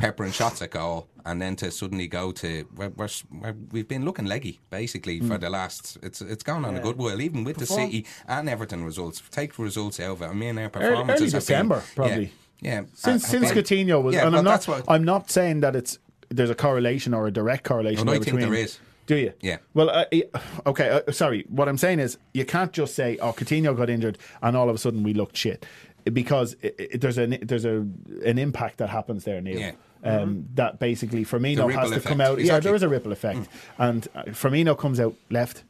peppering 0.00 0.32
shots 0.32 0.62
at 0.62 0.70
goal, 0.70 1.06
and 1.24 1.40
then 1.40 1.54
to 1.56 1.70
suddenly 1.70 2.08
go 2.08 2.32
to 2.32 2.66
we're, 2.74 2.90
we're, 2.96 3.54
we've 3.70 3.86
been 3.88 4.04
looking 4.04 4.24
leggy 4.24 4.58
basically 4.70 5.20
for 5.20 5.36
Mm. 5.36 5.40
the 5.40 5.50
last. 5.50 5.98
It's 6.02 6.20
it's 6.22 6.42
gone 6.42 6.64
on 6.64 6.74
a 6.74 6.80
good 6.80 6.96
while, 6.96 7.20
even 7.20 7.44
with 7.44 7.58
the 7.58 7.66
City 7.66 8.06
and 8.26 8.48
Everton 8.48 8.84
results. 8.84 9.22
Take 9.30 9.58
results 9.58 10.00
out 10.00 10.12
of 10.12 10.22
it. 10.22 10.26
I 10.26 10.32
mean, 10.34 10.58
our 10.58 10.68
performances 10.70 11.20
early 11.22 11.30
have 11.32 11.40
December, 11.42 11.76
been, 11.76 11.94
probably. 11.94 12.32
Yeah, 12.60 12.72
yeah 12.72 12.80
since 12.94 13.22
have 13.22 13.30
since 13.30 13.52
been- 13.52 13.64
Coutinho 13.86 14.02
was, 14.02 14.14
Yeah, 14.14 14.26
and 14.26 14.36
I'm 14.36 14.44
not. 14.44 14.50
that's 14.52 14.68
what- 14.68 14.84
I'm 14.88 15.04
not 15.04 15.30
saying 15.30 15.60
that 15.60 15.76
it's 15.76 15.98
there's 16.30 16.50
a 16.50 16.54
correlation 16.54 17.12
or 17.14 17.26
a 17.26 17.30
direct 17.30 17.64
correlation. 17.64 18.06
No, 18.06 18.12
I 18.12 18.14
there 18.16 18.24
think 18.24 18.36
between, 18.36 18.52
there 18.52 18.62
is. 18.64 18.78
Do 19.06 19.16
you? 19.16 19.32
Yeah. 19.40 19.56
Well, 19.74 19.90
uh, 19.90 20.04
okay. 20.66 20.88
Uh, 21.06 21.10
sorry. 21.12 21.44
What 21.48 21.68
I'm 21.68 21.78
saying 21.78 21.98
is, 21.98 22.16
you 22.32 22.44
can't 22.44 22.72
just 22.72 22.94
say, 22.94 23.18
"Oh, 23.20 23.32
Coutinho 23.32 23.76
got 23.76 23.90
injured," 23.90 24.18
and 24.40 24.56
all 24.56 24.68
of 24.68 24.74
a 24.76 24.78
sudden 24.78 25.02
we 25.02 25.14
looked 25.14 25.36
shit, 25.36 25.66
because 26.04 26.54
it, 26.62 26.76
it, 26.78 27.00
there's 27.00 27.18
an 27.18 27.38
there's 27.42 27.64
a 27.64 27.84
an 28.24 28.38
impact 28.38 28.76
that 28.78 28.88
happens 28.90 29.24
there, 29.24 29.40
Neil. 29.40 29.58
Yeah. 29.58 29.72
Um, 30.02 30.48
that 30.54 30.78
basically 30.78 31.24
Firmino 31.24 31.66
The 31.66 31.78
has 31.78 31.90
to 31.90 32.00
come 32.00 32.20
out. 32.20 32.40
Yeah, 32.40 32.60
there 32.60 32.74
is 32.74 32.82
a 32.82 32.88
ripple 32.88 33.12
effect, 33.12 33.48
and 33.78 34.08
uh, 34.14 34.22
Firmino 34.28 34.76
comes 34.76 34.98
out 35.00 35.14
left. 35.30 35.64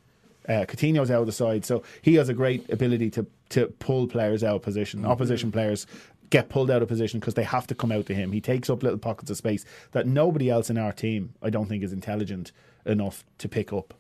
Uh, 0.49 0.65
Coutinho's 0.67 1.11
out 1.11 1.21
of 1.21 1.27
the 1.27 1.33
side, 1.33 1.65
so 1.65 1.83
he 2.03 2.15
has 2.15 2.29
a 2.29 2.35
great 2.35 2.69
ability 2.71 3.11
to 3.11 3.27
to 3.51 3.67
pull 3.79 4.07
players 4.07 4.43
out 4.45 4.57
of 4.57 4.63
position. 4.63 5.05
Opposition 5.05 5.51
players 5.53 5.87
get 6.31 6.49
pulled 6.49 6.71
out 6.71 6.81
of 6.81 6.89
position 6.89 7.19
because 7.19 7.35
they 7.35 7.43
have 7.43 7.67
to 7.67 7.75
come 7.75 7.91
out 7.91 8.07
to 8.07 8.15
him. 8.15 8.31
He 8.33 8.41
takes 8.41 8.71
up 8.71 8.83
little 8.83 8.99
pockets 8.99 9.31
of 9.31 9.37
space 9.37 9.65
that 9.93 10.07
nobody 10.07 10.49
else 10.49 10.71
in 10.71 10.79
our 10.79 10.93
team, 10.93 11.35
I 11.43 11.51
don't 11.51 11.67
think, 11.67 11.83
is 11.83 11.93
intelligent 11.93 12.53
enough 12.87 13.25
to 13.39 13.49
pick 13.49 13.73
up. 13.73 13.95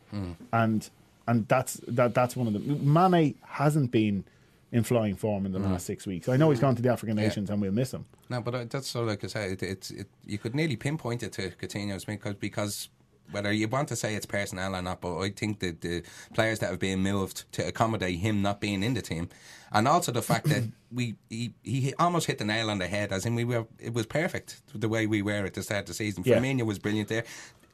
And 0.53 0.89
and 1.27 1.47
that's 1.49 1.75
that 1.87 2.15
that's 2.15 2.37
one 2.37 2.47
of 2.47 2.53
them. 2.53 2.93
Mane 2.93 3.35
hasn't 3.47 3.91
been 3.91 4.25
in 4.73 4.85
flying 4.85 5.17
form 5.17 5.47
in 5.47 5.53
the 5.53 5.59
last 5.59 5.87
six 5.87 6.07
weeks. 6.07 6.29
I 6.29 6.37
know 6.37 6.51
he's 6.51 6.61
gone 6.61 6.77
to 6.77 6.83
the 6.83 6.91
African 6.91 7.17
nations 7.17 7.51
and 7.51 7.61
we'll 7.61 7.73
miss 7.73 7.93
him. 7.93 8.05
No, 8.29 8.41
but 8.41 8.55
uh, 8.55 8.65
that's 8.69 8.89
so 8.89 9.03
like 9.03 9.25
I 9.25 9.27
say, 9.27 9.53
it, 9.53 9.63
it's 9.63 9.91
it, 9.91 10.07
you 10.25 10.39
could 10.39 10.55
nearly 10.55 10.77
pinpoint 10.77 11.23
it 11.23 11.33
to 11.33 11.51
Coutinho's 11.51 12.05
because 12.05 12.35
because 12.35 12.89
whether 13.33 13.53
you 13.53 13.69
want 13.69 13.89
to 13.89 13.97
say 13.97 14.15
it's 14.15 14.27
personnel 14.27 14.75
or 14.75 14.83
not, 14.83 15.01
but 15.01 15.19
I 15.19 15.31
think 15.31 15.61
that 15.61 15.81
the 15.81 16.03
players 16.35 16.59
that 16.61 16.71
have 16.71 16.79
been 16.79 17.01
moved 17.01 17.51
to 17.53 17.67
accommodate 17.67 18.19
him 18.19 18.43
not 18.43 18.61
being 18.61 18.83
in 18.83 18.95
the 18.95 19.03
team, 19.03 19.29
and 19.73 19.87
also 19.87 20.13
the 20.13 20.23
fact 20.23 20.49
that 20.49 20.65
we 20.93 21.17
he, 21.29 21.53
he 21.63 21.95
almost 21.99 22.27
hit 22.27 22.39
the 22.39 22.45
nail 22.45 22.71
on 22.71 22.79
the 22.79 22.87
head, 22.87 23.13
as 23.13 23.27
in 23.27 23.35
we 23.35 23.45
were 23.45 23.67
it 23.79 23.93
was 23.95 24.07
perfect 24.07 24.63
the 24.75 24.89
way 24.89 25.07
we 25.07 25.23
were 25.23 25.45
at 25.47 25.55
the 25.55 25.63
start 25.63 25.81
of 25.81 25.87
the 25.87 25.95
season. 25.95 26.23
Yeah. 26.25 26.39
Firmino 26.39 26.65
was 26.65 26.79
brilliant 26.79 27.09
there. 27.09 27.25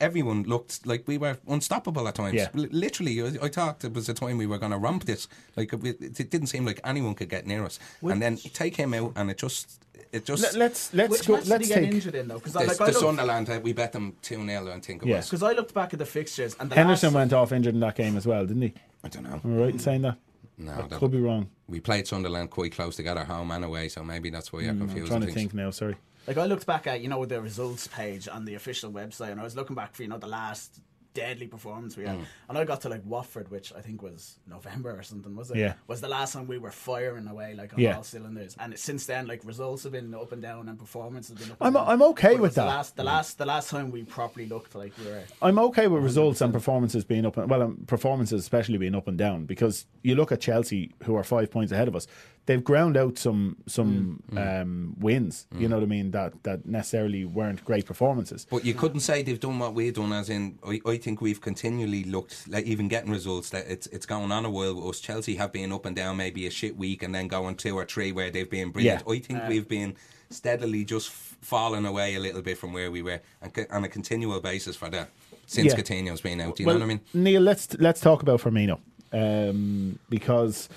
Everyone 0.00 0.43
looked 0.43 0.87
like 0.87 1.05
we 1.07 1.17
were 1.19 1.38
unstoppable 1.49 2.07
at 2.09 2.15
times. 2.17 2.35
Yeah. 2.35 2.49
L- 2.55 2.67
literally, 2.71 3.23
I, 3.23 3.47
I 3.47 3.49
thought 3.49 3.83
it 3.85 3.95
was 3.95 4.09
a 4.09 4.15
time 4.15 4.37
we 4.38 4.47
were 4.47 4.59
going 4.59 4.73
to 4.73 4.79
romp 4.79 5.05
this. 5.05 5.26
Like 5.57 5.73
it, 5.73 5.85
it 6.21 6.31
didn't 6.31 6.49
seem 6.49 6.67
like 6.67 6.81
anyone 6.85 7.15
could 7.15 7.29
get 7.31 7.47
near 7.47 7.65
us. 7.65 7.79
and 8.03 8.21
then 8.21 8.37
take 8.37 8.76
him 8.76 8.93
out, 8.95 9.12
and 9.17 9.31
it 9.31 9.38
just 9.38 9.83
it 10.12 10.25
just 10.25 10.55
Let, 10.57 10.73
us 10.73 10.91
let's 10.95 11.11
Which 11.11 11.26
go. 11.26 11.35
match 11.37 11.47
Let's 11.47 11.67
he 11.69 11.75
get 11.75 11.81
take 11.83 11.93
injured 11.93 12.15
in 12.15 12.29
though? 12.29 12.35
Because 12.38 12.53
the, 12.53 12.61
like, 12.61 12.76
the 12.76 12.85
I 12.85 12.87
looked, 12.88 13.00
Sunderland, 13.00 13.50
uh, 13.50 13.61
we 13.62 13.73
bet 13.73 13.93
them 13.93 14.15
2 14.23 14.47
0, 14.47 14.69
I 14.73 14.81
think 14.81 15.03
it 15.03 15.09
Yeah. 15.09 15.17
was. 15.17 15.26
because 15.26 15.43
I 15.43 15.53
looked 15.53 15.75
back 15.75 15.93
at 15.93 15.99
the 15.99 16.07
fixtures 16.07 16.55
and 16.61 16.71
the 16.71 16.75
Henderson 16.76 17.09
last, 17.09 17.15
went 17.15 17.33
off 17.33 17.53
injured 17.53 17.75
in 17.75 17.81
that 17.81 17.97
game 17.97 18.17
as 18.17 18.26
well, 18.26 18.47
didn't 18.47 18.62
he? 18.62 18.75
I 19.03 19.09
don't 19.09 19.25
know. 19.25 19.41
Am 19.45 19.59
I 19.59 19.62
right 19.65 19.73
in 19.73 19.79
saying 19.79 20.03
that? 20.03 20.17
No, 20.59 20.73
I 20.73 20.83
that- 20.88 20.99
could 21.00 21.11
be 21.11 21.21
wrong. 21.21 21.49
we 21.69 21.81
played 21.81 22.07
Sunderland 22.07 22.50
quite 22.50 22.73
close 22.73 22.97
together, 22.97 23.25
home 23.25 23.50
and 23.50 23.65
away, 23.65 23.88
so 23.88 24.05
maybe 24.05 24.31
that's 24.31 24.53
why 24.53 24.61
you're 24.61 24.73
Mm, 24.73 24.83
I'm 24.83 24.87
confused. 24.88 25.09
trying 25.09 25.23
I 25.23 25.26
to 25.26 25.33
think. 25.33 25.50
think 25.50 25.55
now. 25.55 25.71
Sorry. 25.71 25.97
Like 26.26 26.38
I 26.38 26.45
looked 26.47 26.66
back 26.66 26.87
at 26.87 27.00
you 27.00 27.09
know 27.09 27.25
the 27.25 27.40
results 27.40 27.87
page 27.88 28.28
on 28.28 28.45
the 28.45 28.54
official 28.54 28.90
website, 28.92 29.30
and 29.33 29.40
I 29.40 29.45
was 29.45 29.56
looking 29.56 29.76
back 29.76 29.95
for 29.95 30.02
you 30.02 30.09
know 30.09 30.18
the 30.18 30.26
last 30.26 30.80
deadly 31.14 31.47
performance 31.47 31.97
we 31.97 32.04
Mm. 32.04 32.09
had, 32.09 32.18
and 32.50 32.59
I 32.59 32.64
got 32.66 32.83
to 32.83 32.90
like 32.90 33.00
Watford, 33.06 33.50
which 33.50 33.73
I 33.75 33.80
think 33.80 34.02
was 34.02 34.37
November 34.47 34.90
or 34.99 35.02
something, 35.02 35.35
was 35.35 35.50
it? 35.50 35.56
Yeah. 35.56 35.73
Was 35.87 36.02
the 36.02 36.09
last 36.09 36.35
time 36.35 36.47
we 36.47 36.59
were 36.59 36.71
firing 36.71 37.26
away 37.26 37.54
like 37.54 37.73
on 37.73 37.80
Yeah. 37.80 37.97
all 37.97 38.02
cylinders, 38.02 38.54
and 38.61 38.78
since 38.78 39.06
then 39.06 39.26
like 39.26 39.40
results 39.42 39.85
have 39.85 39.92
been 39.92 40.12
up 40.14 40.33
and 40.33 40.42
down, 40.42 40.68
and 40.68 40.78
performance 40.78 41.28
has 41.30 41.38
been 41.38 41.52
up. 41.52 41.56
I'm- 41.62 41.75
and 41.75 41.87
down. 41.87 41.88
I'm 41.88 42.02
okay 42.11 42.33
But 42.35 42.42
with 42.42 42.42
was 42.42 42.54
the 42.56 42.61
that. 42.62 42.66
Last, 42.66 42.97
the 42.97 43.04
last, 43.04 43.38
the 43.38 43.47
last 43.47 43.71
time 43.71 43.90
we 43.92 44.02
properly 44.04 44.45
looked 44.47 44.75
like 44.75 44.92
we 44.99 45.06
were. 45.06 45.23
I'm 45.40 45.59
okay 45.61 45.87
with 45.87 46.02
results 46.02 46.42
and 46.42 46.52
performances 46.52 47.02
being 47.04 47.25
up 47.25 47.38
and 47.38 47.49
well, 47.49 47.62
um, 47.62 47.85
performances 47.87 48.38
especially 48.42 48.76
being 48.76 48.95
up 48.95 49.09
and 49.09 49.16
down 49.16 49.47
because 49.47 49.87
you 50.02 50.16
look 50.16 50.33
at 50.33 50.40
Chelsea, 50.42 50.92
who 51.04 51.14
are 51.16 51.25
five 51.25 51.50
points 51.50 51.73
ahead 51.73 51.88
of 51.88 51.97
us. 51.97 52.06
They've 52.47 52.62
ground 52.62 52.97
out 52.97 53.19
some 53.19 53.57
some 53.67 54.23
um, 54.37 54.95
wins. 55.00 55.47
You 55.59 55.69
know 55.69 55.76
what 55.76 55.83
I 55.83 55.87
mean? 55.87 56.12
That 56.12 56.45
that 56.45 56.65
necessarily 56.65 57.25
weren't 57.25 57.65
great 57.65 57.87
performances. 57.87 58.47
But 58.49 58.65
you 58.65 58.73
couldn't 58.73 59.00
say 59.00 59.23
they've 59.23 59.41
done 59.41 59.59
what 59.59 59.75
we've 59.75 59.93
done, 59.93 60.12
as 60.12 60.31
in, 60.31 60.59
I, 60.65 60.81
I 60.87 60.97
think 60.97 61.21
we've 61.21 61.41
continually 61.41 62.05
looked, 62.05 62.47
like 62.49 62.65
even 62.65 62.87
getting 62.87 63.11
results, 63.11 63.50
that 63.50 63.67
it's 63.67 63.88
it's 63.88 64.07
going 64.07 64.31
on 64.31 64.45
a 64.45 64.50
while 64.50 64.76
with 64.76 64.85
us. 64.85 65.00
Chelsea 65.00 65.35
have 65.37 65.53
been 65.53 65.73
up 65.73 65.87
and 65.87 65.97
down, 65.97 66.17
maybe 66.17 66.47
a 66.47 66.50
shit 66.50 66.76
week, 66.76 67.03
and 67.03 67.12
then 67.12 67.26
going 67.26 67.57
two 67.57 67.75
or 67.76 67.85
three 67.85 68.12
where 68.12 68.31
they've 68.31 68.49
been 68.49 68.71
brilliant. 68.71 69.03
Yeah. 69.07 69.12
I 69.12 69.19
think 69.19 69.43
we've 69.49 69.69
been 69.69 69.97
steadily 70.31 70.85
just 70.85 71.09
f- 71.09 71.37
falling 71.41 71.85
away 71.85 72.15
a 72.15 72.21
little 72.21 72.43
bit 72.43 72.59
from 72.59 72.73
where 72.73 72.91
we 72.93 73.03
were, 73.03 73.21
and 73.43 73.53
co- 73.53 73.67
on 73.71 73.83
a 73.83 73.88
continual 73.88 74.41
basis 74.41 74.76
for 74.76 74.88
that, 74.91 75.11
since 75.47 75.73
Yeah. 75.73 75.81
Coutinho's 75.81 76.21
been 76.21 76.41
out. 76.41 76.55
Do 76.57 76.62
you 76.62 76.69
well, 76.69 76.79
know 76.79 76.87
what 76.87 76.93
I 76.93 76.95
mean? 76.95 77.25
Neil, 77.25 77.43
let's 77.43 77.75
let's 77.81 78.00
talk 78.00 78.23
about 78.23 78.41
Firmino 78.41 78.79
um, 79.12 79.99
because 80.09 80.69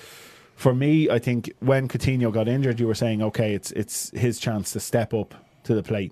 for 0.60 0.76
me, 0.76 1.10
I 1.10 1.20
think 1.20 1.50
when 1.60 1.88
Coutinho 1.88 2.34
got 2.34 2.50
injured, 2.50 2.82
you 2.82 2.88
were 2.88 2.94
saying, 2.94 3.22
okay, 3.22 3.54
it's 3.54 3.72
it's 3.72 4.10
his 4.10 4.40
chance 4.40 4.74
to 4.74 4.82
step 4.82 5.14
up 5.14 5.34
to 5.64 5.74
the 5.74 5.82
plate. 5.82 6.12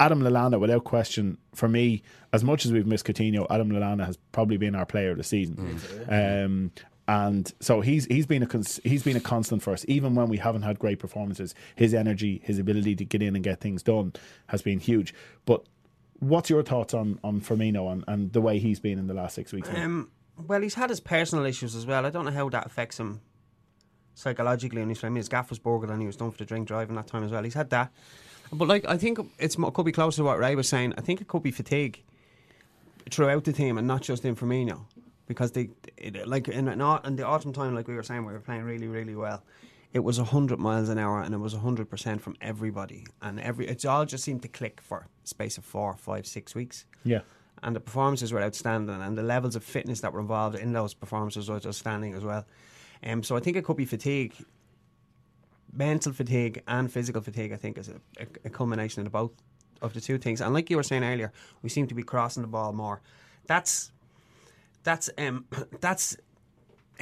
Adam 0.00 0.20
Lallana, 0.20 0.58
without 0.58 0.82
question, 0.82 1.38
for 1.54 1.68
me, 1.68 2.02
as 2.32 2.42
much 2.42 2.66
as 2.66 2.72
we've 2.72 2.88
missed 2.88 3.06
Coutinho, 3.06 3.46
Adam 3.50 3.70
Lallana 3.70 4.04
has 4.04 4.16
probably 4.32 4.56
been 4.56 4.74
our 4.74 4.84
player 4.84 5.12
of 5.12 5.16
the 5.16 5.22
season. 5.22 5.80
Um, 6.08 6.72
and 7.06 7.52
so 7.60 7.82
he's 7.82 8.06
he's 8.06 8.26
been 8.26 8.42
a 8.42 8.48
cons- 8.48 8.80
he's 8.82 9.04
been 9.04 9.16
a 9.16 9.20
constant 9.20 9.62
for 9.62 9.72
us, 9.72 9.84
even 9.86 10.16
when 10.16 10.26
we 10.26 10.38
haven't 10.38 10.62
had 10.62 10.80
great 10.80 10.98
performances. 10.98 11.54
His 11.76 11.94
energy, 11.94 12.42
his 12.44 12.58
ability 12.58 12.96
to 12.96 13.04
get 13.04 13.22
in 13.22 13.36
and 13.36 13.44
get 13.44 13.60
things 13.60 13.84
done, 13.84 14.12
has 14.48 14.60
been 14.60 14.80
huge. 14.80 15.14
But 15.46 15.64
what's 16.18 16.50
your 16.50 16.64
thoughts 16.64 16.94
on 16.94 17.20
on 17.22 17.40
Firmino 17.40 17.92
and, 17.92 18.02
and 18.08 18.32
the 18.32 18.40
way 18.40 18.58
he's 18.58 18.80
been 18.80 18.98
in 18.98 19.06
the 19.06 19.14
last 19.14 19.36
six 19.36 19.52
weeks? 19.52 19.68
Um, 19.68 20.10
well, 20.48 20.62
he's 20.62 20.74
had 20.74 20.90
his 20.90 20.98
personal 20.98 21.44
issues 21.44 21.76
as 21.76 21.86
well. 21.86 22.04
I 22.04 22.10
don't 22.10 22.24
know 22.24 22.32
how 22.32 22.48
that 22.48 22.66
affects 22.66 22.98
him 22.98 23.20
psychologically. 24.14 24.80
And 24.80 24.90
he's, 24.90 25.02
I 25.04 25.08
mean, 25.08 25.16
his 25.16 25.28
gaff 25.28 25.50
was 25.50 25.58
burgled 25.58 25.90
and 25.90 26.00
he 26.00 26.06
was 26.06 26.16
done 26.16 26.30
for 26.30 26.38
the 26.38 26.44
drink 26.44 26.68
driving 26.68 26.96
that 26.96 27.06
time 27.06 27.24
as 27.24 27.30
well. 27.30 27.42
He's 27.42 27.54
had 27.54 27.70
that. 27.70 27.92
But 28.52 28.68
like, 28.68 28.84
I 28.86 28.98
think 28.98 29.18
it's 29.38 29.56
mo- 29.56 29.70
could 29.70 29.86
be 29.86 29.92
closer 29.92 30.18
to 30.18 30.24
what 30.24 30.38
Ray 30.38 30.54
was 30.54 30.68
saying. 30.68 30.94
I 30.98 31.00
think 31.00 31.20
it 31.20 31.28
could 31.28 31.42
be 31.42 31.50
fatigue 31.50 32.02
throughout 33.10 33.44
the 33.44 33.52
team 33.52 33.78
and 33.78 33.86
not 33.86 34.02
just 34.02 34.24
in 34.24 34.36
Firmino, 34.36 34.82
because 35.26 35.52
they 35.52 35.70
it, 35.96 36.28
like 36.28 36.48
in, 36.48 36.68
in, 36.68 36.80
in 36.80 37.16
the 37.16 37.26
autumn 37.26 37.52
time, 37.52 37.74
like 37.74 37.88
we 37.88 37.94
were 37.94 38.02
saying, 38.02 38.24
we 38.24 38.32
were 38.32 38.40
playing 38.40 38.64
really, 38.64 38.88
really 38.88 39.14
well. 39.14 39.42
It 39.92 40.00
was 40.00 40.16
hundred 40.18 40.58
miles 40.58 40.88
an 40.88 40.98
hour, 40.98 41.20
and 41.20 41.34
it 41.34 41.38
was 41.38 41.52
hundred 41.54 41.90
percent 41.90 42.22
from 42.22 42.36
everybody, 42.40 43.06
and 43.20 43.40
every 43.40 43.68
it 43.68 43.84
all 43.84 44.04
just 44.06 44.24
seemed 44.24 44.42
to 44.42 44.48
click 44.48 44.80
for 44.80 45.06
a 45.24 45.26
space 45.26 45.58
of 45.58 45.64
four, 45.64 45.94
five, 45.96 46.26
six 46.26 46.54
weeks 46.54 46.86
yeah, 47.04 47.20
and 47.62 47.76
the 47.76 47.80
performances 47.80 48.32
were 48.32 48.42
outstanding, 48.42 49.00
and 49.02 49.16
the 49.16 49.22
levels 49.22 49.54
of 49.54 49.62
fitness 49.62 50.00
that 50.00 50.12
were 50.12 50.20
involved 50.20 50.56
in 50.56 50.72
those 50.72 50.94
performances 50.94 51.50
was 51.50 51.66
outstanding 51.66 52.14
as 52.14 52.24
well. 52.24 52.46
Um, 53.04 53.22
so 53.22 53.36
I 53.36 53.40
think 53.40 53.56
it 53.56 53.64
could 53.64 53.76
be 53.76 53.84
fatigue, 53.84 54.34
mental 55.72 56.12
fatigue 56.12 56.62
and 56.68 56.92
physical 56.92 57.20
fatigue. 57.20 57.52
I 57.52 57.56
think 57.56 57.78
is 57.78 57.88
a, 57.88 58.00
a, 58.20 58.26
a 58.44 58.50
culmination 58.50 59.00
of 59.00 59.04
the 59.04 59.10
both 59.10 59.32
of 59.80 59.92
the 59.94 60.00
two 60.00 60.18
things. 60.18 60.40
And 60.40 60.54
like 60.54 60.70
you 60.70 60.76
were 60.76 60.82
saying 60.82 61.04
earlier, 61.04 61.32
we 61.62 61.68
seem 61.68 61.86
to 61.88 61.94
be 61.94 62.02
crossing 62.02 62.42
the 62.42 62.48
ball 62.48 62.72
more. 62.72 63.00
That's 63.46 63.92
that's 64.84 65.10
um 65.18 65.46
that's 65.80 66.16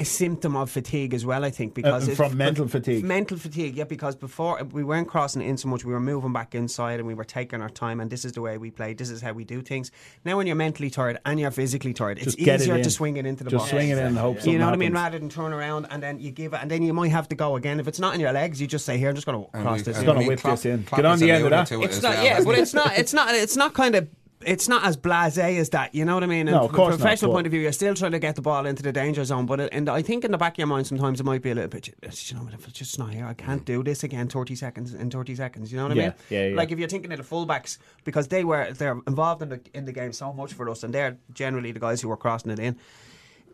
a 0.01 0.05
symptom 0.05 0.57
of 0.57 0.71
fatigue 0.71 1.13
as 1.15 1.25
well. 1.27 1.45
I 1.45 1.51
think 1.51 1.75
because 1.75 2.09
Uh, 2.09 2.13
it's- 2.13 2.17
from 2.17 2.37
mental 2.39 2.67
fatigue. 2.67 3.05
mental 3.05 3.37
fatigue. 3.37 3.77
Yeah, 3.77 3.85
because 3.85 4.17
before 4.17 4.61
we 4.73 4.83
weren't 4.83 5.07
crossing 5.09 5.43
it 5.43 5.47
in 5.47 5.57
so 5.59 5.69
much, 5.69 5.85
we 5.85 5.93
were 5.93 6.01
moving 6.01 6.33
back 6.33 6.55
inside 6.55 6.99
and 6.99 7.07
we 7.07 7.15
were 7.15 7.25
taking 7.25 7.61
our 7.61 7.69
time. 7.69 8.01
And 8.01 8.11
this 8.11 8.25
is 8.25 8.33
the 8.33 8.41
way 8.41 8.57
we 8.59 8.71
play. 8.71 8.95
This 8.95 9.11
is 9.11 9.21
how 9.21 9.33
we 9.33 9.45
do 9.45 9.61
things. 9.63 9.91
Now, 10.25 10.37
when 10.39 10.47
you're 10.47 10.57
mentally 10.57 10.89
tired 10.91 11.19
and 11.27 11.39
you're 11.39 11.51
physically 11.51 11.93
tired, 11.93 12.17
it's 12.19 12.25
Just 12.25 12.39
get 12.39 12.61
it 12.61 12.63
easier 12.63 12.77
in. 12.77 12.83
to 12.83 12.91
swing 12.91 13.17
it 13.19 13.27
into 13.27 13.45
the 13.45 13.51
Just 13.51 13.61
ball. 13.65 13.69
swing 13.69 13.91
it 13.91 13.99
in 13.99 14.07
and 14.07 14.17
hope 14.19 14.37
You 14.37 14.41
something 14.43 14.59
know 14.59 14.65
what 14.67 14.75
I 14.75 14.79
mean? 14.79 14.93
Rather 14.95 15.19
than 15.19 15.29
turn 15.29 15.53
around 15.53 15.87
and 15.91 16.03
then 16.03 16.19
you 16.19 16.31
give 16.31 16.55
it, 16.55 16.61
and 16.63 16.71
then 16.71 16.83
you 16.83 16.95
might 16.95 17.11
have 17.13 17.29
to 17.29 17.35
go 17.37 17.57
again. 17.57 17.79
If 17.79 17.87
it's 17.87 18.01
not 18.01 18.15
in 18.15 18.21
your 18.21 18.33
legs, 18.33 18.61
you 18.61 18.67
just 18.67 18.87
say, 18.87 18.97
"Here, 18.99 19.11
I'm 19.11 19.15
just 19.15 19.27
going 19.27 19.45
to 19.45 19.51
cross 19.61 19.79
we- 19.79 19.83
this." 19.85 19.99
and 19.99 20.07
gonna 20.07 20.25
whip 20.27 20.41
Klopp- 20.41 20.57
this 20.57 20.67
in. 20.67 20.87
Get 20.97 21.05
on 21.05 21.19
the 21.19 21.31
end 21.31 21.45
of 21.45 21.51
that. 21.51 21.71
It's 21.73 22.03
not, 22.03 22.15
well, 22.15 22.25
yeah, 22.25 22.41
but 22.43 22.59
it's 22.59 22.73
not, 22.81 22.99
it's 22.99 23.13
not, 23.13 23.35
it's 23.35 23.57
not 23.57 23.75
kind 23.75 23.95
of, 23.95 24.09
it's 24.45 24.69
not 24.69 24.85
as 24.85 24.97
blasé 24.97 25.59
as 25.59 25.69
that. 25.71 25.95
You 25.95 26.05
know 26.05 26.15
what 26.15 26.23
I 26.25 26.27
mean? 26.27 26.49
And 26.49 26.57
No, 26.57 26.63
of 26.63 26.67
from 26.71 26.77
course 26.77 26.89
a 26.89 26.91
not, 26.93 27.01
professional 27.01 27.31
but- 27.31 27.37
point 27.37 27.47
of 27.47 27.51
view, 27.53 27.61
you're 27.61 27.73
still 27.73 27.95
trying 27.95 28.13
to 28.13 28.19
get 28.19 28.37
the 28.37 28.43
ball 28.43 28.65
into 28.67 28.83
the 28.83 28.93
danger 28.93 29.25
zone. 29.25 29.47
But 29.47 29.61
it, 29.61 29.69
and 29.73 29.89
I 29.89 30.03
think 30.03 30.25
in 30.25 30.31
the 30.31 30.39
back 30.39 30.55
of 30.55 30.59
your 30.59 30.67
mind, 30.67 30.87
sometimes 30.87 31.21
it 31.21 31.25
might 31.25 31.43
be 31.43 31.51
a 31.51 31.55
little 31.55 31.69
bit. 31.69 31.89
You 31.89 32.37
know, 32.37 32.49
if 32.53 32.67
it's 32.67 32.79
just 32.79 32.99
not 32.99 33.13
here, 33.13 33.27
I 33.27 33.35
can't 33.35 33.65
do 33.65 33.83
this 33.83 34.03
again. 34.03 34.29
Thirty 34.29 34.55
seconds 34.55 34.95
in 34.95 35.11
thirty 35.11 35.35
seconds. 35.35 35.71
You 35.71 35.79
know 35.79 35.85
what 35.85 35.93
I 35.93 35.95
mean? 35.97 36.15
yeah, 36.31 36.47
yeah. 36.49 36.57
Like 36.57 36.71
if 36.73 36.79
you're 36.79 36.89
thinking 36.89 37.13
of 37.13 37.19
the 37.19 37.25
fullbacks, 37.25 37.79
because 38.05 38.29
they 38.29 38.45
were 38.45 38.73
they're 38.73 38.99
involved 39.07 39.43
in 39.43 39.51
the 39.51 39.61
in 39.75 39.85
the 39.85 39.93
game 39.93 40.13
so 40.13 40.33
much 40.33 40.53
for 40.55 40.69
us, 40.71 40.83
and 40.85 40.95
they're 40.95 41.19
generally 41.35 41.73
the 41.73 41.81
guys 41.81 42.01
who 42.01 42.11
are 42.11 42.17
crossing 42.17 42.51
it 42.51 42.59
in 42.59 42.77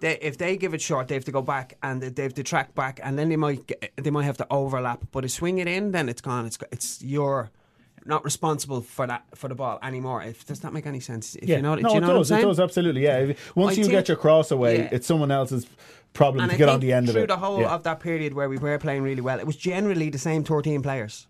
they, 0.01 0.19
if 0.21 0.37
they 0.37 0.59
give 0.59 0.75
it 0.75 0.83
short, 0.83 1.09
they 1.09 1.15
have 1.15 1.25
to 1.25 1.33
go 1.33 1.41
back 1.41 1.79
and 1.83 2.03
they 2.03 2.23
have 2.23 2.35
to 2.35 2.43
track 2.43 2.75
back, 2.75 3.01
and 3.03 3.19
then 3.19 3.31
they 3.31 3.37
might 3.37 3.67
get, 3.67 3.93
they 3.97 4.11
might 4.11 4.25
have 4.25 4.37
to 4.37 4.47
overlap. 4.51 5.01
But 5.11 5.25
if 5.25 5.31
swing 5.31 5.57
it 5.59 5.67
in, 5.67 5.93
then 5.93 6.09
it's 6.11 6.21
gone. 6.21 6.45
It's 6.47 6.59
it's 6.71 7.03
you're 7.03 7.51
not 8.07 8.25
responsible 8.25 8.81
for 8.83 9.07
that 9.07 9.25
for 9.35 9.49
the 9.49 9.55
ball 9.55 9.79
anymore. 9.83 10.23
If 10.23 10.47
does 10.47 10.61
that 10.61 10.73
make 10.73 10.87
any 10.87 11.01
sense? 11.01 11.35
If 11.37 11.49
yeah. 11.49 11.57
you 11.57 11.63
know, 11.63 11.75
no, 11.75 11.91
you 11.91 11.97
it 11.97 12.01
know 12.01 12.07
what 12.09 12.17
I'm 12.17 12.21
does. 12.23 12.31
It 12.31 12.43
does 12.43 12.61
absolutely. 12.61 13.03
Yeah. 13.05 13.33
Once 13.55 13.73
I 13.75 13.79
you 13.79 13.85
think- 13.85 13.91
get 13.93 14.09
your 14.09 14.17
cross 14.17 14.51
away, 14.51 14.79
Yeah. 14.79 14.89
it's 14.93 15.07
someone 15.07 15.31
else's 15.31 15.67
problem 16.13 16.43
And 16.45 16.51
to 16.51 16.55
I 16.55 16.59
get 16.59 16.69
on 16.69 16.81
the 16.81 16.93
end 16.93 17.09
of 17.09 17.17
it. 17.17 17.21
through 17.21 17.27
the 17.27 17.37
whole 17.37 17.61
Yeah. 17.61 17.75
of 17.75 17.83
that 17.83 18.01
period 18.01 18.33
where 18.35 18.49
we 18.49 18.57
were 18.57 18.79
playing 18.79 19.03
really 19.03 19.21
well, 19.21 19.39
it 19.39 19.47
was 19.47 19.57
generally 19.57 20.09
the 20.11 20.19
same 20.19 20.45
13 20.45 20.83
players. 20.83 21.27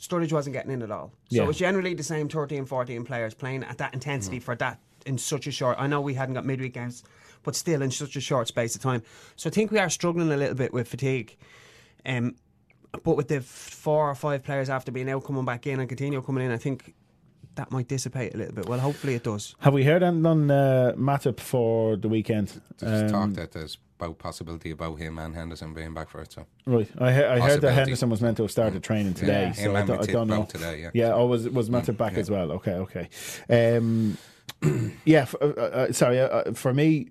Sturridge 0.00 0.32
wasn't 0.32 0.54
getting 0.54 0.70
in 0.72 0.82
at 0.82 0.90
all. 0.90 1.12
So 1.30 1.36
Yeah. 1.36 1.42
it 1.44 1.46
was 1.46 1.58
generally 1.58 1.94
the 1.94 2.02
same 2.02 2.28
13, 2.28 2.64
14 2.64 3.04
players 3.04 3.34
playing 3.34 3.64
at 3.64 3.78
that 3.78 3.94
intensity 3.94 4.38
Mm. 4.38 4.42
for 4.42 4.54
that 4.56 4.78
in 5.06 5.18
such 5.18 5.46
a 5.46 5.50
short. 5.52 5.76
I 5.78 5.86
know 5.86 6.00
we 6.00 6.14
hadn't 6.14 6.34
got 6.34 6.44
midweek 6.44 6.74
games, 6.74 7.02
but 7.42 7.56
still 7.56 7.82
in 7.82 7.90
such 7.90 8.14
a 8.16 8.20
short 8.20 8.48
space 8.48 8.74
of 8.76 8.80
time. 8.82 9.02
So 9.36 9.48
I 9.48 9.52
think 9.52 9.70
we 9.72 9.78
are 9.78 9.90
struggling 9.90 10.30
a 10.32 10.36
little 10.36 10.54
bit 10.54 10.72
with 10.72 10.88
fatigue. 10.88 11.36
Um, 12.06 12.34
but 13.04 13.16
with 13.16 13.28
the 13.28 13.40
four 13.40 14.10
or 14.10 14.14
five 14.14 14.42
players 14.44 14.68
after 14.68 14.92
being 14.92 15.08
out 15.10 15.24
coming 15.24 15.44
back 15.44 15.66
in 15.66 15.80
and 15.80 15.88
Coutinho 15.88 16.24
coming 16.24 16.44
in, 16.44 16.50
I 16.52 16.58
think 16.58 16.94
that 17.54 17.70
might 17.70 17.88
dissipate 17.88 18.34
a 18.34 18.38
little 18.38 18.54
bit. 18.54 18.66
Well, 18.66 18.78
hopefully 18.80 19.14
it 19.14 19.24
does. 19.24 19.54
Have 19.60 19.74
we 19.74 19.84
heard 19.84 20.02
anything 20.02 20.26
on 20.26 20.50
uh, 20.50 20.92
Matip 20.96 21.38
for 21.40 21.96
the 21.96 22.08
weekend? 22.08 22.60
There's 22.78 23.10
talk 23.10 23.22
Um, 23.24 23.34
that 23.34 23.52
there's 23.52 23.78
about 24.00 24.18
possibility 24.18 24.70
about 24.70 24.98
him 24.98 25.18
and 25.18 25.34
Henderson 25.34 25.74
being 25.74 25.94
back 25.94 26.08
for 26.08 26.20
it. 26.22 26.32
So 26.32 26.46
Right, 26.66 26.88
I, 26.98 27.12
he- 27.12 27.22
I 27.24 27.38
heard 27.40 27.60
that 27.60 27.72
Henderson 27.72 28.10
was 28.10 28.20
meant 28.20 28.36
to 28.38 28.42
have 28.44 28.50
started 28.50 28.82
training 28.82 29.14
today, 29.14 29.44
Yeah, 29.46 29.52
so 29.52 29.62
him 29.62 29.76
I, 29.76 29.80
and 29.80 29.88
don't- 29.88 30.08
I 30.08 30.12
don't 30.12 30.26
know. 30.28 30.44
today, 30.44 30.80
yeah. 30.82 30.90
yeah. 30.94 31.14
Oh, 31.14 31.26
was 31.26 31.48
was 31.48 31.68
Matip 31.70 31.96
back 31.96 32.14
yeah. 32.14 32.20
as 32.20 32.30
well? 32.30 32.52
Okay, 32.52 32.74
okay. 32.74 33.76
Um, 33.76 34.16
yeah, 35.04 35.20
f- 35.22 35.34
uh, 35.40 35.46
uh, 35.46 35.92
sorry. 35.92 36.20
Uh, 36.20 36.26
uh, 36.28 36.52
for 36.54 36.72
me, 36.74 37.10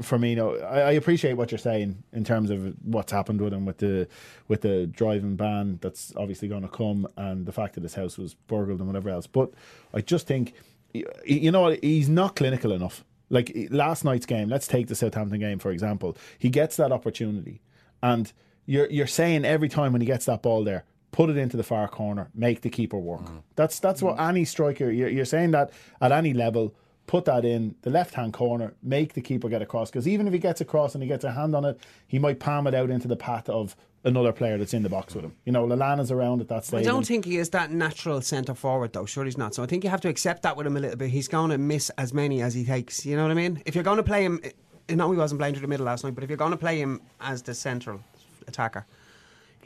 Firmino, 0.00 0.62
I, 0.62 0.80
I 0.80 0.90
appreciate 0.92 1.34
what 1.34 1.50
you're 1.50 1.58
saying 1.58 2.02
in 2.12 2.24
terms 2.24 2.50
of 2.50 2.74
what's 2.82 3.12
happened 3.12 3.40
with 3.40 3.52
him 3.52 3.64
with 3.64 3.78
the 3.78 4.08
with 4.46 4.62
the 4.62 4.86
driving 4.86 5.36
ban 5.36 5.78
that's 5.80 6.12
obviously 6.16 6.48
going 6.48 6.62
to 6.62 6.68
come 6.68 7.06
and 7.16 7.46
the 7.46 7.52
fact 7.52 7.74
that 7.74 7.82
his 7.82 7.94
house 7.94 8.16
was 8.16 8.34
burgled 8.34 8.78
and 8.78 8.86
whatever 8.86 9.10
else. 9.10 9.26
But 9.26 9.52
I 9.92 10.00
just 10.00 10.26
think, 10.26 10.54
you 10.92 11.50
know, 11.50 11.76
he's 11.82 12.08
not 12.08 12.36
clinical 12.36 12.72
enough. 12.72 13.04
Like 13.30 13.54
last 13.70 14.04
night's 14.04 14.26
game, 14.26 14.48
let's 14.48 14.66
take 14.66 14.86
the 14.86 14.94
Southampton 14.94 15.40
game 15.40 15.58
for 15.58 15.70
example. 15.70 16.16
He 16.38 16.48
gets 16.48 16.76
that 16.76 16.92
opportunity, 16.92 17.60
and 18.02 18.32
you're 18.66 18.90
you're 18.90 19.06
saying 19.06 19.44
every 19.44 19.68
time 19.68 19.92
when 19.92 20.00
he 20.00 20.06
gets 20.06 20.24
that 20.26 20.42
ball 20.42 20.64
there, 20.64 20.84
put 21.10 21.30
it 21.30 21.36
into 21.36 21.56
the 21.56 21.62
far 21.62 21.88
corner, 21.88 22.30
make 22.34 22.60
the 22.60 22.70
keeper 22.70 22.98
work. 22.98 23.22
Mm-hmm. 23.22 23.38
That's 23.56 23.80
that's 23.80 24.02
what 24.02 24.16
mm-hmm. 24.16 24.30
any 24.30 24.44
striker. 24.44 24.90
You're, 24.90 25.08
you're 25.08 25.24
saying 25.24 25.50
that 25.52 25.70
at 26.00 26.12
any 26.12 26.32
level. 26.32 26.74
Put 27.08 27.24
that 27.24 27.44
in 27.44 27.74
the 27.82 27.90
left 27.90 28.14
hand 28.14 28.34
corner, 28.34 28.74
make 28.82 29.14
the 29.14 29.22
keeper 29.22 29.48
get 29.48 29.62
across. 29.62 29.90
Because 29.90 30.06
even 30.06 30.26
if 30.26 30.32
he 30.32 30.38
gets 30.38 30.60
across 30.60 30.94
and 30.94 31.02
he 31.02 31.08
gets 31.08 31.24
a 31.24 31.32
hand 31.32 31.56
on 31.56 31.64
it, 31.64 31.80
he 32.06 32.18
might 32.18 32.38
palm 32.38 32.66
it 32.66 32.74
out 32.74 32.90
into 32.90 33.08
the 33.08 33.16
path 33.16 33.48
of 33.48 33.74
another 34.04 34.30
player 34.30 34.58
that's 34.58 34.74
in 34.74 34.82
the 34.82 34.90
box 34.90 35.14
with 35.14 35.24
him. 35.24 35.34
You 35.46 35.52
know, 35.52 35.66
Lallana's 35.66 36.12
around 36.12 36.42
at 36.42 36.48
that 36.48 36.66
stage. 36.66 36.80
I 36.80 36.84
don't 36.84 37.06
think 37.06 37.24
he 37.24 37.38
is 37.38 37.48
that 37.50 37.70
natural 37.70 38.20
centre 38.20 38.54
forward 38.54 38.92
though. 38.92 39.06
Sure, 39.06 39.24
he's 39.24 39.38
not. 39.38 39.54
So 39.54 39.62
I 39.62 39.66
think 39.66 39.84
you 39.84 39.90
have 39.90 40.02
to 40.02 40.08
accept 40.08 40.42
that 40.42 40.54
with 40.54 40.66
him 40.66 40.76
a 40.76 40.80
little 40.80 40.96
bit. 40.96 41.08
He's 41.08 41.28
going 41.28 41.50
to 41.50 41.58
miss 41.58 41.90
as 41.96 42.12
many 42.12 42.42
as 42.42 42.52
he 42.52 42.64
takes. 42.64 43.04
You 43.06 43.16
know 43.16 43.22
what 43.22 43.30
I 43.30 43.34
mean? 43.34 43.62
If 43.64 43.74
you're 43.74 43.84
going 43.84 43.96
to 43.96 44.02
play 44.02 44.22
him, 44.22 44.40
eh, 44.44 44.50
I 44.90 44.94
know 44.94 45.10
he 45.10 45.16
wasn't 45.16 45.40
playing 45.40 45.54
through 45.54 45.62
the 45.62 45.68
middle 45.68 45.86
last 45.86 46.04
night, 46.04 46.14
but 46.14 46.24
if 46.24 46.30
you're 46.30 46.36
going 46.36 46.52
to 46.52 46.58
play 46.58 46.78
him 46.78 47.00
as 47.20 47.42
the 47.42 47.54
central 47.54 48.00
attacker, 48.46 48.86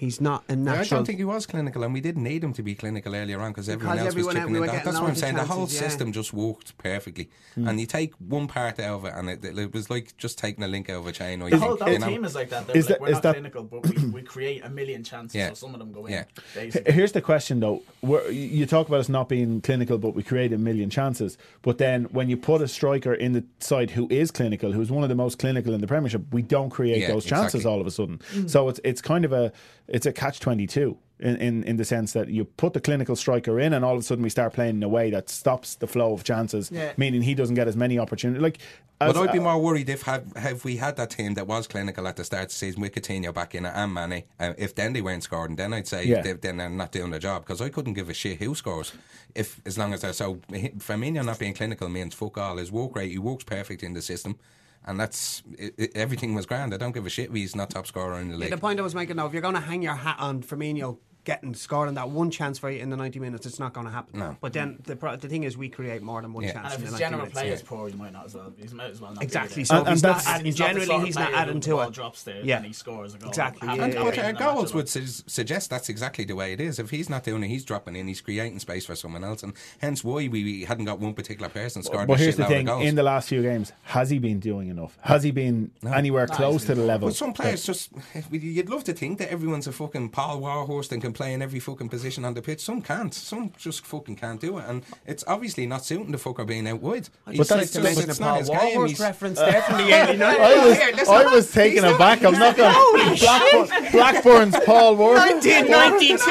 he's 0.02 0.20
not 0.20 0.42
a 0.48 0.52
I 0.52 0.54
natural. 0.56 0.80
I 0.80 0.84
don't 0.98 1.06
think 1.06 1.18
he 1.18 1.24
was 1.24 1.46
clinical, 1.46 1.84
and 1.84 1.94
we 1.94 2.00
didn't 2.00 2.24
need 2.24 2.42
him 2.42 2.52
to 2.54 2.62
be 2.62 2.74
clinical 2.74 3.14
earlier 3.14 3.40
on 3.40 3.52
because 3.52 3.68
everyone 3.68 3.98
else 3.98 4.08
everyone 4.08 4.26
was 4.26 4.36
else- 4.36 4.42
chipping 4.44 4.60
we 4.60 4.68
in. 4.68 4.74
That, 4.74 4.84
that's 4.84 4.86
what 4.86 4.96
I'm 4.96 5.04
loads 5.04 5.18
of 5.18 5.18
saying. 5.18 5.34
The 5.36 5.44
whole 5.44 5.60
yeah. 5.60 5.80
system 5.84 6.12
just 6.12 6.32
worked 6.32 6.76
perfectly, 6.78 7.30
hmm. 7.54 7.68
and 7.68 7.80
you 7.80 7.86
take 7.86 8.12
one 8.16 8.48
part 8.48 8.80
out 8.80 8.96
of 8.98 9.04
it, 9.04 9.12
and 9.14 9.30
it, 9.30 9.44
it 9.44 9.72
was 9.72 9.88
like 9.90 10.16
just 10.16 10.38
taking 10.38 10.64
a 10.64 10.68
link 10.68 10.90
out 10.90 10.96
of 10.98 11.06
a 11.06 11.12
chain. 11.12 11.40
Or 11.40 11.48
The 11.50 11.56
you 11.56 11.62
whole, 11.62 11.76
think, 11.76 11.78
the 11.78 11.84
whole 11.84 11.92
you 11.94 11.98
know? 12.00 12.08
team 12.08 12.24
is 12.24 12.34
like 12.34 12.50
that. 12.50 12.68
Like, 12.68 12.84
that- 12.86 13.00
we're 13.00 13.06
is 13.08 13.12
not 13.14 13.22
that- 13.22 13.34
clinical, 13.34 13.62
but 13.62 13.88
we, 13.88 14.06
we 14.10 14.22
create 14.22 14.64
a 14.64 14.68
million 14.68 15.04
chances, 15.04 15.36
Yeah. 15.36 15.48
so 15.50 15.54
some 15.54 15.72
of 15.74 15.78
them 15.78 15.92
go 15.92 16.06
in. 16.06 16.12
Yeah. 16.12 16.24
Basically. 16.54 16.92
Here's 16.92 17.12
the 17.12 17.20
question 17.22 17.60
though: 17.60 17.82
Where, 18.00 18.28
you 18.30 18.66
talk 18.66 18.88
about 18.88 19.00
us 19.00 19.08
not 19.08 19.28
being 19.28 19.60
clinical, 19.60 19.98
but 19.98 20.14
we 20.14 20.22
create 20.22 20.52
a 20.52 20.58
million 20.58 20.90
chances. 20.90 21.38
But 21.62 21.78
then 21.78 22.04
when 22.06 22.28
you 22.28 22.36
put 22.36 22.60
a 22.60 22.68
striker 22.68 23.14
in 23.14 23.32
the 23.32 23.44
side 23.60 23.92
who 23.92 24.08
is 24.10 24.30
clinical, 24.30 24.72
who's 24.72 24.90
one 24.90 25.02
of 25.04 25.08
the 25.08 25.14
most 25.14 25.38
clinical 25.38 25.74
in 25.74 25.80
the 25.80 25.86
Premiership, 25.86 26.22
we 26.32 26.42
don't 26.42 26.70
create 26.70 27.02
Yeah, 27.02 27.08
those 27.08 27.24
chances 27.24 27.60
exactly. 27.60 27.72
all 27.72 27.80
of 27.80 27.86
a 27.86 27.90
sudden. 27.90 28.20
Hmm. 28.32 28.46
So 28.48 28.68
it's 28.68 28.80
it's 28.84 29.00
kind 29.00 29.24
of 29.24 29.32
a 29.32 29.52
it's 29.92 30.06
a 30.06 30.12
catch 30.12 30.40
twenty 30.40 30.66
two. 30.66 30.98
In, 31.20 31.36
in, 31.36 31.62
in 31.62 31.76
the 31.76 31.84
sense 31.84 32.14
that 32.14 32.30
you 32.30 32.44
put 32.44 32.72
the 32.72 32.80
clinical 32.80 33.14
striker 33.14 33.60
in, 33.60 33.74
and 33.74 33.84
all 33.84 33.92
of 33.94 34.00
a 34.00 34.02
sudden 34.02 34.24
we 34.24 34.28
start 34.28 34.54
playing 34.54 34.78
in 34.78 34.82
a 34.82 34.88
way 34.88 35.08
that 35.10 35.30
stops 35.30 35.76
the 35.76 35.86
flow 35.86 36.12
of 36.12 36.24
chances, 36.24 36.68
Yeah. 36.72 36.94
meaning 36.96 37.22
he 37.22 37.36
doesn't 37.36 37.54
get 37.54 37.68
as 37.68 37.76
many 37.76 37.96
opportunities. 37.96 38.42
Like, 38.42 38.58
But 38.98 39.16
I'd 39.16 39.30
be 39.30 39.38
more 39.38 39.56
worried 39.60 39.88
if 39.88 40.02
have, 40.02 40.34
have 40.34 40.64
we 40.64 40.78
had 40.78 40.96
that 40.96 41.10
team 41.10 41.34
that 41.34 41.46
was 41.46 41.68
clinical 41.68 42.08
at 42.08 42.16
the 42.16 42.24
start 42.24 42.42
of 42.46 42.48
the 42.48 42.54
season 42.56 42.80
with 42.80 42.92
Coutinho 42.96 43.32
back 43.32 43.54
in 43.54 43.66
it 43.66 43.72
and 43.72 43.94
Manny. 43.94 44.24
Uh, 44.40 44.54
if 44.58 44.74
then 44.74 44.94
they 44.94 45.00
weren't 45.00 45.22
scoring, 45.22 45.54
then 45.54 45.72
I'd 45.72 45.86
say 45.86 46.04
Yeah. 46.06 46.22
they, 46.22 46.32
then 46.32 46.56
they're 46.56 46.68
not 46.68 46.90
doing 46.90 47.12
their 47.12 47.20
job 47.20 47.44
because 47.44 47.60
I 47.60 47.68
couldn't 47.68 47.92
give 47.94 48.08
a 48.10 48.14
shit 48.14 48.40
who 48.40 48.56
scores. 48.56 48.92
If 49.32 49.60
as 49.64 49.78
long 49.78 49.94
as 49.94 50.00
they're 50.00 50.12
so 50.14 50.40
Firmino 50.50 51.24
not 51.24 51.38
being 51.38 51.54
clinical 51.54 51.88
means 51.88 52.14
fuck 52.14 52.36
all. 52.36 52.56
His 52.56 52.72
work 52.72 52.96
rate, 52.96 53.12
he 53.12 53.18
works 53.18 53.44
perfect 53.44 53.84
in 53.84 53.92
the 53.92 54.02
system. 54.02 54.40
And 54.84 54.98
that's 54.98 55.42
it, 55.58 55.74
it, 55.78 55.90
everything 55.96 56.34
was 56.34 56.44
grand. 56.46 56.74
I 56.74 56.76
don't 56.76 56.92
give 56.92 57.06
a 57.06 57.10
shit 57.10 57.30
he's 57.32 57.54
not 57.54 57.70
top 57.70 57.86
scorer 57.86 58.18
in 58.20 58.28
the 58.28 58.34
Yeah, 58.34 58.40
league. 58.40 58.50
the 58.50 58.58
point 58.58 58.80
I 58.80 58.82
was 58.82 58.94
making 58.94 59.16
though, 59.16 59.26
if 59.26 59.32
you're 59.32 59.42
going 59.42 59.54
to 59.54 59.60
hang 59.60 59.82
your 59.82 59.94
hat 59.94 60.16
on 60.18 60.42
Firmino 60.42 60.98
getting 61.24 61.54
scoring 61.54 61.94
that 61.94 62.10
one 62.10 62.30
chance 62.30 62.58
for 62.58 62.68
you 62.70 62.80
in 62.80 62.90
the 62.90 62.96
90 62.96 63.20
minutes, 63.20 63.46
it's 63.46 63.60
not 63.60 63.72
going 63.72 63.86
to 63.86 63.92
happen. 63.92 64.18
No. 64.18 64.36
But 64.40 64.52
then 64.52 64.78
the 64.84 64.96
the 64.96 65.28
thing 65.28 65.44
is, 65.44 65.56
we 65.56 65.68
create 65.68 66.02
more 66.02 66.20
than 66.20 66.32
one 66.32 66.42
Yeah. 66.44 66.54
chance 66.54 66.74
And 66.74 66.74
if 66.74 66.78
in 66.80 66.84
the 66.86 66.90
his 66.90 66.92
90 67.00 67.04
general 67.04 67.18
minutes. 67.20 67.32
play 67.38 67.48
yeah. 67.48 67.54
is 67.54 67.62
poor, 67.62 67.88
you 67.88 67.96
might 67.96 68.12
not 68.12 68.26
as 68.26 68.34
well. 68.34 68.52
He 68.56 68.74
might 68.74 68.90
as 68.90 69.00
well 69.00 69.14
not. 69.14 69.22
Exactly. 69.22 69.62
Be 69.62 69.64
So 69.64 69.76
And- 69.78 69.88
he's 69.88 69.92
and 69.92 70.02
not 70.02 70.08
that's- 70.16 70.26
adding, 70.34 70.46
He's 70.46 70.54
generally, 70.56 70.86
sort 70.86 71.00
of 71.00 71.06
he's 71.06 71.14
not 71.16 71.32
adding 71.32 71.54
who 71.54 71.60
to 71.60 71.80
it. 71.80 71.92
drops 71.92 72.22
there 72.24 72.40
Yeah. 72.42 72.56
and 72.56 72.66
he 72.66 72.72
scores 72.72 73.14
a 73.14 73.18
goal. 73.18 73.28
Exactly, 73.28 73.68
Half 73.68 73.76
yeah, 73.76 73.82
the 73.82 73.82
yeah, 73.82 73.84
And 73.84 73.92
time 73.94 74.02
yeah. 74.02 74.08
okay, 74.10 74.20
in 74.30 74.34
the 74.34 74.40
match 74.44 74.54
goals 74.56 74.74
would 74.74 74.88
su- 74.88 75.06
suggest 75.26 75.70
that's 75.70 75.88
exactly 75.88 76.24
the 76.24 76.34
way 76.34 76.52
it 76.52 76.60
is. 76.60 76.78
If 76.78 76.90
he's 76.90 77.08
not 77.08 77.22
doing 77.24 77.42
it, 77.44 77.48
he's 77.48 77.64
dropping 77.64 77.94
in, 77.96 78.08
he's 78.08 78.20
creating 78.20 78.58
space 78.58 78.84
for 78.86 78.96
someone 78.96 79.22
else, 79.22 79.42
and 79.44 79.52
hence 79.80 80.02
why 80.02 80.14
we, 80.26 80.28
we 80.28 80.64
hadn't 80.64 80.86
got 80.86 80.98
one 80.98 81.14
particular 81.14 81.48
person 81.48 81.82
scoring. 81.84 82.06
but 82.08 82.14
a 82.18 82.22
here's 82.22 82.36
the 82.36 82.46
thing: 82.46 82.66
goals. 82.66 82.84
in 82.84 82.96
the 82.96 83.02
last 83.04 83.28
few 83.28 83.42
games, 83.42 83.72
has 83.84 84.10
he 84.10 84.18
been 84.18 84.40
doing 84.40 84.68
enough? 84.68 84.98
Has 85.02 85.22
he 85.22 85.30
been 85.30 85.70
anywhere 85.86 86.26
close 86.26 86.64
to 86.64 86.74
the 86.74 86.82
level? 86.82 87.08
But 87.08 87.14
some 87.16 87.32
players 87.32 87.64
just, 87.64 87.90
you'd 88.30 88.68
love 88.68 88.82
to 88.84 88.92
think 88.92 89.18
that 89.18 89.30
everyone's 89.30 89.66
a 89.68 89.72
fucking 89.72 90.08
Paul 90.10 90.40
Warhurst 90.40 90.90
and 90.92 91.00
can 91.00 91.11
play 91.12 91.32
in 91.34 91.42
every 91.42 91.60
fucking 91.60 91.88
position 91.88 92.24
on 92.24 92.34
the 92.34 92.42
pitch. 92.42 92.60
Some 92.60 92.82
can't. 92.82 93.12
Some 93.14 93.52
just 93.58 93.84
fucking 93.86 94.16
can't 94.16 94.40
do 94.40 94.58
it. 94.58 94.64
And 94.66 94.82
it's 95.06 95.24
obviously 95.26 95.66
not 95.66 95.84
suiting 95.84 96.12
the 96.12 96.18
fucker 96.18 96.46
being 96.46 96.66
out 96.68 96.80
wide. 96.80 97.08
I 97.26 97.32
He's 97.32 97.48
that's- 97.48 97.70
to 97.72 97.80
just- 97.80 97.84
mention 97.84 98.08
a 98.08 98.12
it's 98.12 98.20
not 98.20 98.28
Paul 98.30 98.38
his 98.38 98.48
game. 98.48 98.86
He's- 98.86 99.00
reference 99.00 99.38
there 99.38 99.62
from 99.62 99.76
the 99.78 99.92
early 99.94 100.18
90s. 100.18 100.22
I 100.40 100.64
was, 100.66 100.76
Here, 100.78 100.92
listen, 100.96 101.14
I 101.14 101.24
was 101.34 101.52
taken 101.52 101.84
aback. 101.84 102.24
I'm 102.24 102.32
not 102.32 102.56
going. 102.56 102.72
Oh, 102.74 103.16
Blackburn, 103.20 103.92
Blackburn's 103.92 104.56
Paul 104.64 104.96
Ward. 104.96 105.18
1992! 105.18 106.16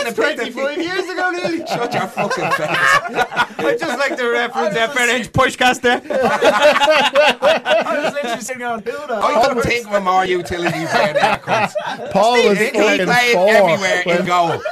That's 0.00 0.14
25 0.14 0.78
years 0.78 1.08
ago, 1.08 1.30
nearly. 1.30 1.58
Shut 1.66 1.92
your 1.94 2.06
fucking 2.06 2.50
face. 2.52 2.68
I 3.60 3.76
just 3.78 3.98
like 3.98 4.16
the 4.16 4.28
reference 4.30 4.74
there 4.74 4.88
for 4.88 5.00
Edge 5.00 5.28
pushcast 5.32 5.80
there. 5.82 6.00
I 6.10 8.00
was 8.04 8.14
literally 8.14 8.40
sitting 8.42 8.62
on 8.62 8.80
who 8.82 8.92
the 8.92 9.14
I 9.16 9.46
couldn't 9.46 9.62
think 9.62 9.86
of 9.86 9.92
a 9.94 10.00
more 10.00 10.24
utility 10.24 10.86
player 10.86 11.12
than. 11.14 11.40
Paul 12.12 12.32
was 12.48 12.58
He, 12.92 12.98
he 12.98 13.04
played 13.04 13.34
four. 13.34 13.48
everywhere 13.50 14.02
when- 14.04 14.18
in 14.20 14.26
goal. 14.26 14.62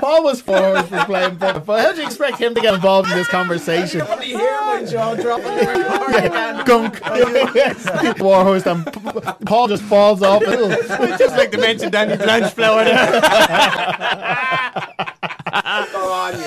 Paul 0.00 0.22
was 0.24 0.40
four 0.40 0.72
when 0.72 0.84
he 0.86 0.94
was 0.94 1.04
playing 1.04 1.30
football. 1.38 1.60
But 1.60 1.80
how 1.84 1.92
do 1.92 2.00
you 2.00 2.06
expect 2.06 2.38
him 2.38 2.54
to 2.54 2.60
get 2.60 2.74
involved 2.74 3.10
in 3.10 3.16
this 3.16 3.28
conversation? 3.28 4.02
Only 4.02 4.26
hear 4.26 4.60
my 4.62 4.84
jaw 4.84 5.14
dropping 5.14 5.56
there. 5.56 6.64
Gunk. 6.64 7.00
Warhurst 8.20 8.66
and 8.66 8.84
P- 8.86 9.00
P- 9.00 9.20
Paul 9.46 9.68
just 9.68 9.82
falls 9.84 10.22
off. 10.22 10.42
Just 10.44 11.36
like 11.36 11.50
to 11.52 11.58
mention 11.58 11.90
Danny 11.90 12.16
Blanchflower 12.16 12.84
there. 12.84 13.20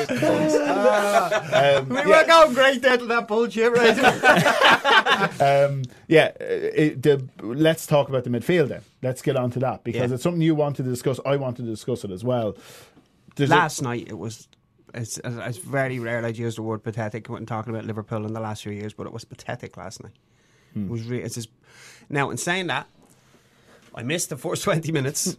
Go 0.06 0.16
on. 1.78 1.78
Um, 1.78 1.90
We 1.90 2.06
were 2.12 2.24
going 2.26 2.54
great 2.54 2.82
there 2.82 2.98
to 2.98 3.06
that 3.08 3.28
bullshit, 3.28 3.72
right? 3.74 3.98
um, 5.42 5.84
yeah, 6.08 6.32
uh, 6.40 6.44
it, 6.44 7.02
the, 7.04 7.28
let's 7.42 7.86
talk 7.88 8.10
about 8.10 8.24
the 8.24 8.30
midfield 8.30 8.70
then. 8.70 8.82
Let's 9.02 9.22
get 9.22 9.36
on 9.36 9.52
to 9.52 9.60
that 9.60 9.84
because 9.84 10.10
Yeah. 10.10 10.16
it's 10.16 10.24
something 10.24 10.42
you 10.42 10.56
wanted 10.56 10.84
to 10.84 10.90
discuss. 10.90 11.20
I 11.26 11.36
wanted 11.38 11.64
to 11.66 11.70
discuss 11.72 12.04
it 12.04 12.12
as 12.12 12.24
well. 12.24 12.56
There's 13.36 13.50
a- 13.52 13.56
Last 13.56 13.82
night 13.82 14.08
it 14.08 14.18
was. 14.18 14.48
It's, 14.94 15.20
it's 15.24 15.58
very 15.58 16.00
rare 16.00 16.26
I'd 16.26 16.38
use 16.38 16.56
the 16.56 16.62
word 16.64 16.82
pathetic 16.82 17.28
when 17.30 17.46
talking 17.46 17.74
about 17.74 17.86
Liverpool 17.86 18.26
in 18.26 18.34
the 18.34 18.40
last 18.40 18.64
few 18.64 18.72
years, 18.72 18.94
but 18.94 19.06
it 19.06 19.14
was 19.14 19.26
pathetic 19.26 19.76
last 19.78 20.02
night. 20.02 20.14
It 20.76 20.88
was 20.90 21.04
re- 21.04 21.22
it's 21.22 21.36
just, 21.36 21.50
now, 22.10 22.30
in 22.30 22.38
saying 22.38 22.68
that, 22.68 22.88
I 23.98 24.04
missed 24.04 24.30
the 24.30 24.38
first 24.38 24.64
20 24.64 24.92
minutes, 24.92 25.36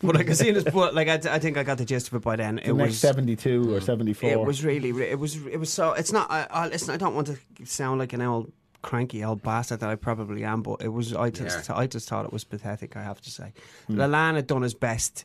but 0.00 0.16
I 0.16 0.22
can 0.22 0.36
see 0.36 0.52
this, 0.52 0.62
but 0.62 0.94
like, 0.94 1.08
I, 1.08 1.34
I 1.34 1.38
think 1.40 1.56
I 1.56 1.64
got 1.64 1.78
the 1.78 1.84
gist 1.84 2.06
of 2.06 2.14
it 2.14 2.22
by 2.22 2.36
then. 2.36 2.56
the 2.56 2.70
It 2.70 2.74
next 2.74 2.90
was 2.90 2.98
72 3.00 3.74
or 3.74 3.80
74. 3.80 4.30
It 4.30 4.38
was 4.38 4.64
really, 4.64 4.90
it 4.90 5.18
was, 5.18 5.44
it 5.46 5.56
was 5.58 5.72
so. 5.72 5.92
It's 5.92 6.12
not. 6.12 6.30
I, 6.30 6.46
I 6.48 6.68
listen. 6.68 6.94
I 6.94 6.98
don't 6.98 7.16
want 7.16 7.26
to 7.26 7.66
sound 7.66 7.98
like 7.98 8.12
an 8.12 8.22
old 8.22 8.52
cranky 8.82 9.24
old 9.24 9.42
bastard 9.42 9.80
that 9.80 9.90
I 9.90 9.96
probably 9.96 10.44
am, 10.44 10.62
but 10.62 10.82
it 10.82 10.88
was. 10.88 11.14
I 11.14 11.30
just, 11.30 11.68
I 11.68 11.88
just 11.88 12.08
thought 12.08 12.24
it 12.24 12.32
was 12.32 12.44
pathetic. 12.44 12.96
I 12.96 13.02
have 13.02 13.20
to 13.22 13.30
say, 13.30 13.52
hmm. 13.88 13.98
Lallana 13.98 14.36
had 14.36 14.46
done 14.46 14.62
his 14.62 14.74
best, 14.74 15.24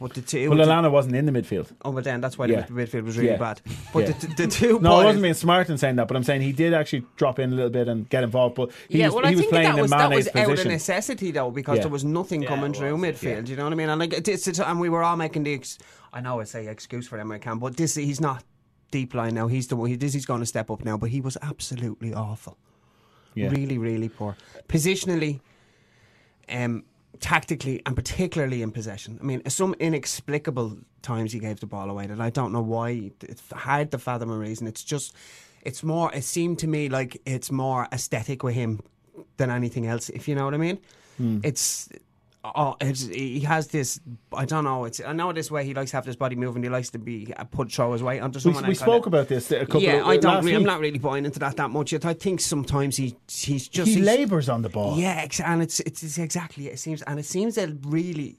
but 0.00 0.14
the 0.14 0.22
two. 0.22 0.50
well, 0.50 0.58
Alana 0.58 0.90
wasn't 0.90 1.14
in 1.14 1.26
the 1.26 1.32
midfield. 1.32 1.70
Oh, 1.84 1.92
but 1.92 2.02
then 2.04 2.20
that's 2.20 2.36
why 2.36 2.46
Yeah. 2.46 2.62
the 2.62 2.72
midfield 2.72 3.04
was 3.04 3.16
really 3.18 3.30
Yeah. 3.30 3.36
bad. 3.36 3.60
But 3.92 4.00
Yeah. 4.08 4.12
the, 4.18 4.26
the 4.34 4.46
two. 4.48 4.80
No, 4.80 4.94
I 4.96 5.04
wasn't 5.04 5.22
being 5.22 5.34
smart 5.34 5.68
in 5.70 5.78
saying 5.78 5.96
that, 5.96 6.08
but 6.08 6.16
I'm 6.16 6.24
saying 6.24 6.40
he 6.40 6.52
did 6.52 6.74
actually 6.74 7.04
drop 7.16 7.38
in 7.38 7.52
a 7.52 7.54
little 7.54 7.70
bit 7.70 7.86
and 7.86 8.08
get 8.08 8.24
involved. 8.24 8.54
But 8.56 8.70
he 8.88 8.98
yeah, 8.98 9.06
was, 9.06 9.14
well, 9.14 9.24
he 9.24 9.28
I 9.28 9.30
was 9.32 9.40
think 9.40 9.50
playing 9.52 9.74
that 9.76 9.82
was, 9.82 9.90
that 9.90 10.10
was 10.10 10.34
Mane's 10.34 10.48
out 10.48 10.58
of 10.58 10.66
necessity 10.66 11.30
though, 11.30 11.50
because 11.50 11.76
Yeah. 11.76 11.82
there 11.82 11.92
was 11.92 12.04
nothing 12.04 12.42
Yeah, 12.42 12.48
coming 12.48 12.72
it 12.72 12.76
through 12.78 12.96
was, 12.96 13.02
midfield. 13.02 13.22
yeah. 13.46 13.50
You 13.50 13.56
know 13.56 13.64
what 13.64 13.72
I 13.74 13.76
mean? 13.76 13.88
And 13.90 14.00
like, 14.00 14.12
it's, 14.14 14.48
it's, 14.48 14.58
and 14.58 14.80
we 14.80 14.88
were 14.88 15.02
all 15.04 15.16
making 15.16 15.44
the. 15.44 15.54
Ex- 15.54 15.78
I 16.12 16.20
know 16.20 16.40
I 16.40 16.44
say 16.44 16.66
excuse 16.66 17.06
for 17.06 17.16
them, 17.18 17.30
I 17.30 17.38
can, 17.38 17.58
but 17.58 17.76
this 17.76 17.94
he's 17.94 18.20
not 18.20 18.42
deep 18.90 19.14
line 19.14 19.34
now. 19.34 19.46
He's 19.46 19.68
the 19.68 19.76
one. 19.76 19.88
He, 19.90 19.96
this 19.96 20.12
he's 20.14 20.26
going 20.26 20.40
to 20.40 20.46
step 20.46 20.70
up 20.70 20.84
now, 20.84 20.96
but 20.96 21.10
he 21.10 21.20
was 21.20 21.36
absolutely 21.42 22.12
awful. 22.14 22.56
Yeah. 23.34 23.50
Really, 23.50 23.78
really 23.78 24.08
poor. 24.08 24.36
Positionally, 24.68 25.40
um, 26.48 26.84
tactically, 27.18 27.82
and 27.84 27.96
particularly 27.96 28.62
in 28.62 28.70
possession. 28.70 29.18
I 29.20 29.24
mean, 29.24 29.42
some 29.48 29.74
inexplicable 29.78 30.78
times 31.02 31.32
he 31.32 31.38
gave 31.38 31.60
the 31.60 31.66
ball 31.66 31.90
away 31.90 32.06
that 32.06 32.20
I 32.20 32.30
don't 32.30 32.52
know 32.52 32.62
why. 32.62 33.10
It's 33.22 33.42
hard 33.52 33.90
to 33.90 33.98
fathom 33.98 34.30
a 34.30 34.36
reason. 34.36 34.66
It's 34.66 34.84
just, 34.84 35.14
it's 35.62 35.82
more. 35.82 36.12
It 36.14 36.24
seemed 36.24 36.58
to 36.60 36.66
me 36.66 36.88
like 36.88 37.20
it's 37.26 37.50
more 37.50 37.88
aesthetic 37.92 38.42
with 38.42 38.54
him 38.54 38.80
than 39.36 39.50
anything 39.50 39.86
else. 39.86 40.08
If 40.08 40.28
you 40.28 40.34
know 40.34 40.44
what 40.44 40.54
I 40.54 40.58
mean. 40.58 40.78
Hmm. 41.16 41.40
It's. 41.42 41.88
Oh, 42.42 42.74
it's, 42.80 43.06
he 43.06 43.40
has 43.40 43.68
this. 43.68 44.00
I 44.32 44.46
don't 44.46 44.64
know. 44.64 44.86
It's. 44.86 44.98
I 45.00 45.12
know 45.12 45.30
this 45.30 45.50
way 45.50 45.62
he 45.66 45.74
likes 45.74 45.90
to 45.90 45.98
have 45.98 46.06
his 46.06 46.16
body 46.16 46.36
moving. 46.36 46.62
He 46.62 46.70
likes 46.70 46.88
to 46.90 46.98
be 46.98 47.34
uh, 47.36 47.44
put 47.44 47.70
throw 47.70 47.92
his 47.92 48.02
weight 48.02 48.20
onto 48.20 48.38
We, 48.38 48.40
someone. 48.40 48.62
we 48.62 48.66
kinda- 48.68 48.80
spoke 48.80 49.04
about 49.04 49.28
this 49.28 49.50
a 49.50 49.66
couple 49.66 49.82
yeah, 49.82 50.00
of 50.00 50.06
I 50.06 50.16
don't. 50.16 50.42
Really, 50.42 50.56
I'm 50.56 50.62
not 50.62 50.80
really 50.80 50.98
buying 50.98 51.26
into 51.26 51.38
that 51.40 51.56
that 51.58 51.70
much. 51.70 51.92
Yet. 51.92 52.06
I 52.06 52.14
think 52.14 52.40
sometimes 52.40 52.96
he 52.96 53.14
he's 53.28 53.68
just 53.68 53.88
He 53.88 53.96
he's- 53.96 54.06
labours 54.06 54.48
on 54.48 54.62
the 54.62 54.70
ball. 54.70 54.96
yeah, 54.98 55.26
and 55.44 55.62
it's, 55.62 55.80
it's 55.80 56.02
it's 56.02 56.16
exactly 56.16 56.68
it 56.68 56.78
seems, 56.78 57.02
and 57.02 57.18
it 57.20 57.26
seems 57.26 57.56
that 57.56 57.68
really 57.84 58.38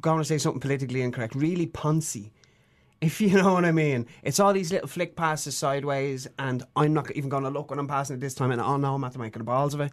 going 0.00 0.18
to 0.18 0.24
say 0.24 0.38
something 0.38 0.60
politically 0.60 1.02
incorrect, 1.02 1.34
really 1.34 1.66
poncy 1.66 2.30
If 3.00 3.20
you 3.20 3.30
know 3.42 3.54
what 3.54 3.64
I 3.64 3.72
mean, 3.72 4.06
it's 4.22 4.38
all 4.38 4.52
these 4.52 4.70
little 4.70 4.86
flick 4.88 5.16
passes 5.16 5.56
sideways, 5.56 6.28
and 6.38 6.62
I'm 6.76 6.94
not 6.94 7.10
even 7.12 7.30
going 7.30 7.42
to 7.44 7.50
look 7.50 7.70
when 7.70 7.80
I'm 7.80 7.88
passing 7.88 8.14
it 8.14 8.20
this 8.20 8.34
time, 8.34 8.52
and 8.52 8.60
oh 8.60 8.76
no, 8.76 8.94
I'm 8.94 9.02
after 9.02 9.18
making 9.18 9.40
the 9.40 9.44
balls 9.44 9.74
of 9.74 9.80
it. 9.80 9.92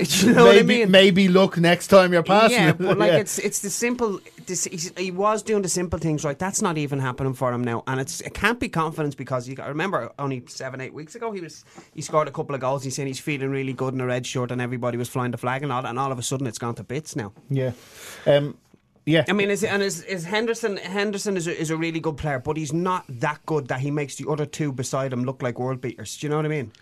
you 0.22 0.32
know 0.32 0.44
what 0.46 0.52
I 0.56 0.62
maybe, 0.62 0.78
mean? 0.80 0.90
maybe 0.90 1.28
look 1.28 1.58
next 1.58 1.88
time 1.88 2.12
you're 2.12 2.22
passing. 2.22 2.58
Yeah, 2.58 2.70
it. 2.70 2.78
but 2.78 2.98
like 3.02 3.12
Yeah. 3.12 3.18
it's 3.18 3.38
it's 3.38 3.60
the 3.60 3.70
simple. 3.70 4.20
This, 4.46 4.64
he 4.96 5.10
was 5.10 5.42
doing 5.42 5.62
the 5.62 5.68
simple 5.68 5.98
things 5.98 6.24
right. 6.24 6.38
That's 6.38 6.62
not 6.62 6.78
even 6.78 6.98
happening 7.00 7.34
for 7.34 7.52
him 7.52 7.64
now, 7.64 7.82
and 7.86 8.00
it's 8.00 8.20
it 8.20 8.34
can't 8.34 8.60
be 8.60 8.68
confidence 8.68 9.14
because 9.14 9.48
you 9.48 9.56
I 9.60 9.68
remember 9.68 10.12
only 10.18 10.44
seven 10.46 10.80
eight 10.80 10.94
weeks 10.94 11.14
ago 11.14 11.32
he 11.32 11.40
was 11.40 11.64
he 11.94 12.02
scored 12.02 12.28
a 12.28 12.30
couple 12.32 12.54
of 12.54 12.60
goals. 12.60 12.84
He's 12.84 12.94
saying 12.94 13.08
he's 13.08 13.18
feeling 13.20 13.50
really 13.50 13.72
good 13.72 13.94
in 13.94 14.00
a 14.00 14.06
red 14.06 14.24
shirt, 14.26 14.50
and 14.50 14.60
everybody 14.60 14.96
was 14.98 15.08
flying 15.08 15.32
the 15.32 15.38
flag 15.38 15.62
and 15.62 15.72
all, 15.72 15.84
and 15.86 15.98
all 15.98 16.12
of 16.12 16.18
a 16.18 16.22
sudden 16.22 16.46
it's 16.46 16.58
gone 16.58 16.74
to 16.76 16.84
bits 16.84 17.16
now. 17.16 17.32
yeah, 17.50 17.72
um, 18.26 18.56
yeah. 19.04 19.24
I 19.28 19.32
mean, 19.32 19.50
is 19.50 19.64
and 19.64 19.82
is, 19.82 20.02
is 20.02 20.24
Henderson 20.24 20.76
Henderson 20.76 21.36
is 21.36 21.46
a, 21.46 21.60
is 21.60 21.70
a 21.70 21.76
really 21.76 22.00
good 22.00 22.16
player, 22.16 22.38
but 22.38 22.56
he's 22.56 22.72
not 22.72 23.04
that 23.08 23.44
good 23.46 23.68
that 23.68 23.80
he 23.80 23.90
makes 23.90 24.16
the 24.16 24.28
other 24.30 24.46
two 24.46 24.72
beside 24.72 25.12
him 25.12 25.24
look 25.24 25.42
like 25.42 25.58
world 25.58 25.80
beaters. 25.80 26.16
Do 26.18 26.26
you 26.26 26.30
know 26.30 26.36
what 26.36 26.44
I 26.46 26.48
mean? 26.48 26.72